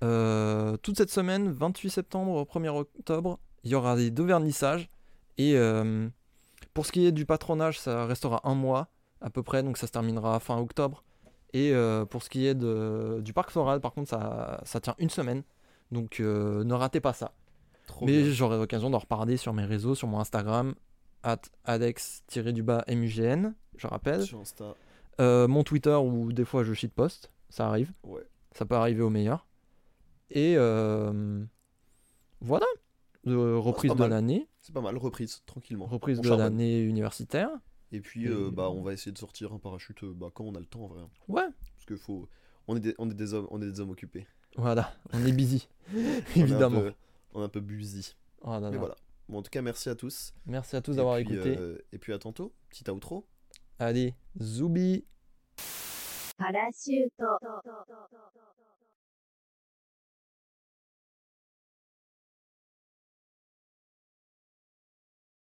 toute 0.00 0.96
cette 0.96 1.10
semaine, 1.10 1.50
28 1.50 1.90
septembre 1.90 2.32
au 2.32 2.44
1er 2.44 2.68
octobre, 2.68 3.38
il 3.64 3.70
y 3.70 3.74
aura 3.74 3.96
les 3.96 4.10
deux 4.10 4.24
vernissages. 4.24 4.90
Et 5.38 5.56
pour 6.74 6.84
ce 6.86 6.92
qui 6.92 7.06
est 7.06 7.12
du 7.12 7.24
patronage, 7.24 7.80
ça 7.80 8.04
restera 8.06 8.40
un 8.44 8.54
mois 8.54 8.88
à 9.22 9.30
peu 9.30 9.42
près. 9.42 9.62
Donc 9.62 9.78
ça 9.78 9.86
se 9.86 9.92
terminera 9.92 10.38
fin 10.40 10.58
octobre. 10.58 11.02
Et 11.54 11.72
pour 12.10 12.22
ce 12.22 12.28
qui 12.28 12.46
est 12.46 12.54
de, 12.54 13.20
du 13.24 13.32
parc 13.32 13.50
floral, 13.50 13.80
par 13.80 13.92
contre, 13.92 14.10
ça, 14.10 14.60
ça 14.64 14.78
tient 14.80 14.94
une 14.98 15.10
semaine. 15.10 15.42
Donc 15.92 16.18
euh, 16.18 16.64
ne 16.64 16.74
ratez 16.74 17.00
pas 17.00 17.12
ça. 17.12 17.32
Trop 17.86 18.06
Mais 18.06 18.22
bien. 18.22 18.32
j'aurai 18.32 18.56
l'occasion 18.56 18.90
d'en 18.90 18.98
reparler 18.98 19.36
sur 19.36 19.52
mes 19.52 19.64
réseaux, 19.64 19.94
sur 19.94 20.08
mon 20.08 20.18
Instagram, 20.18 20.74
at 21.22 21.40
alex-mugn, 21.64 23.54
je 23.76 23.86
rappelle. 23.86 24.22
Sur 24.22 24.40
Insta. 24.40 24.74
Euh, 25.20 25.46
mon 25.48 25.62
Twitter 25.64 25.94
où 25.94 26.32
des 26.32 26.44
fois 26.44 26.64
je 26.64 26.72
shitpost, 26.72 27.30
ça 27.50 27.68
arrive. 27.68 27.92
Ouais. 28.04 28.22
Ça 28.52 28.64
peut 28.64 28.74
arriver 28.74 29.02
au 29.02 29.10
meilleur. 29.10 29.46
Et 30.30 30.54
euh, 30.56 31.44
voilà, 32.40 32.66
de 33.24 33.34
reprise 33.36 33.92
de 33.92 33.98
mal. 33.98 34.10
l'année, 34.10 34.48
C'est 34.58 34.72
pas 34.72 34.80
mal, 34.80 34.96
reprise, 34.96 35.42
tranquillement. 35.46 35.86
reprise 35.86 36.18
On 36.18 36.22
de 36.22 36.28
charbonne. 36.28 36.44
l'année 36.46 36.80
universitaire. 36.82 37.50
Et 37.92 38.00
puis, 38.00 38.24
Et- 38.26 38.50
bah, 38.50 38.70
on 38.70 38.80
va 38.82 38.94
essayer 38.94 39.12
de 39.12 39.18
sortir 39.18 39.52
un 39.52 39.58
parachute 39.58 40.02
bah, 40.04 40.28
quand 40.32 40.44
on 40.44 40.54
a 40.54 40.60
le 40.60 40.64
temps, 40.66 40.84
en 40.84 40.86
vrai. 40.88 41.02
Ouais, 41.28 41.42
Parce 41.74 41.84
que 41.86 41.96
faut. 41.96 42.26
On 42.68 42.76
est, 42.76 42.80
des, 42.80 42.94
on, 42.98 43.10
est 43.10 43.14
des 43.14 43.34
hommes, 43.34 43.48
on 43.50 43.60
est 43.60 43.66
des 43.70 43.80
hommes 43.80 43.90
occupés. 43.90 44.26
Voilà, 44.56 44.92
on 45.12 45.24
est 45.24 45.32
busy, 45.32 45.68
évidemment. 46.36 46.82
On 47.34 47.40
est 47.40 47.44
un 47.44 47.48
peu, 47.48 47.60
on 47.60 47.62
busy. 47.62 48.14
Oh 48.42 48.58
Mais 48.60 48.76
voilà. 48.76 48.96
Bon, 49.28 49.38
en 49.38 49.42
tout 49.42 49.50
cas, 49.50 49.62
merci 49.62 49.88
à 49.88 49.94
tous. 49.94 50.34
Merci 50.46 50.76
à 50.76 50.82
tous 50.82 50.96
d'avoir 50.96 51.16
écouté. 51.18 51.56
Euh, 51.56 51.78
et 51.92 51.98
puis 51.98 52.12
à 52.12 52.18
tantôt. 52.18 52.52
Petit 52.68 52.90
outro. 52.90 53.26
Allez, 53.78 54.14
Zoubi. 54.40 55.04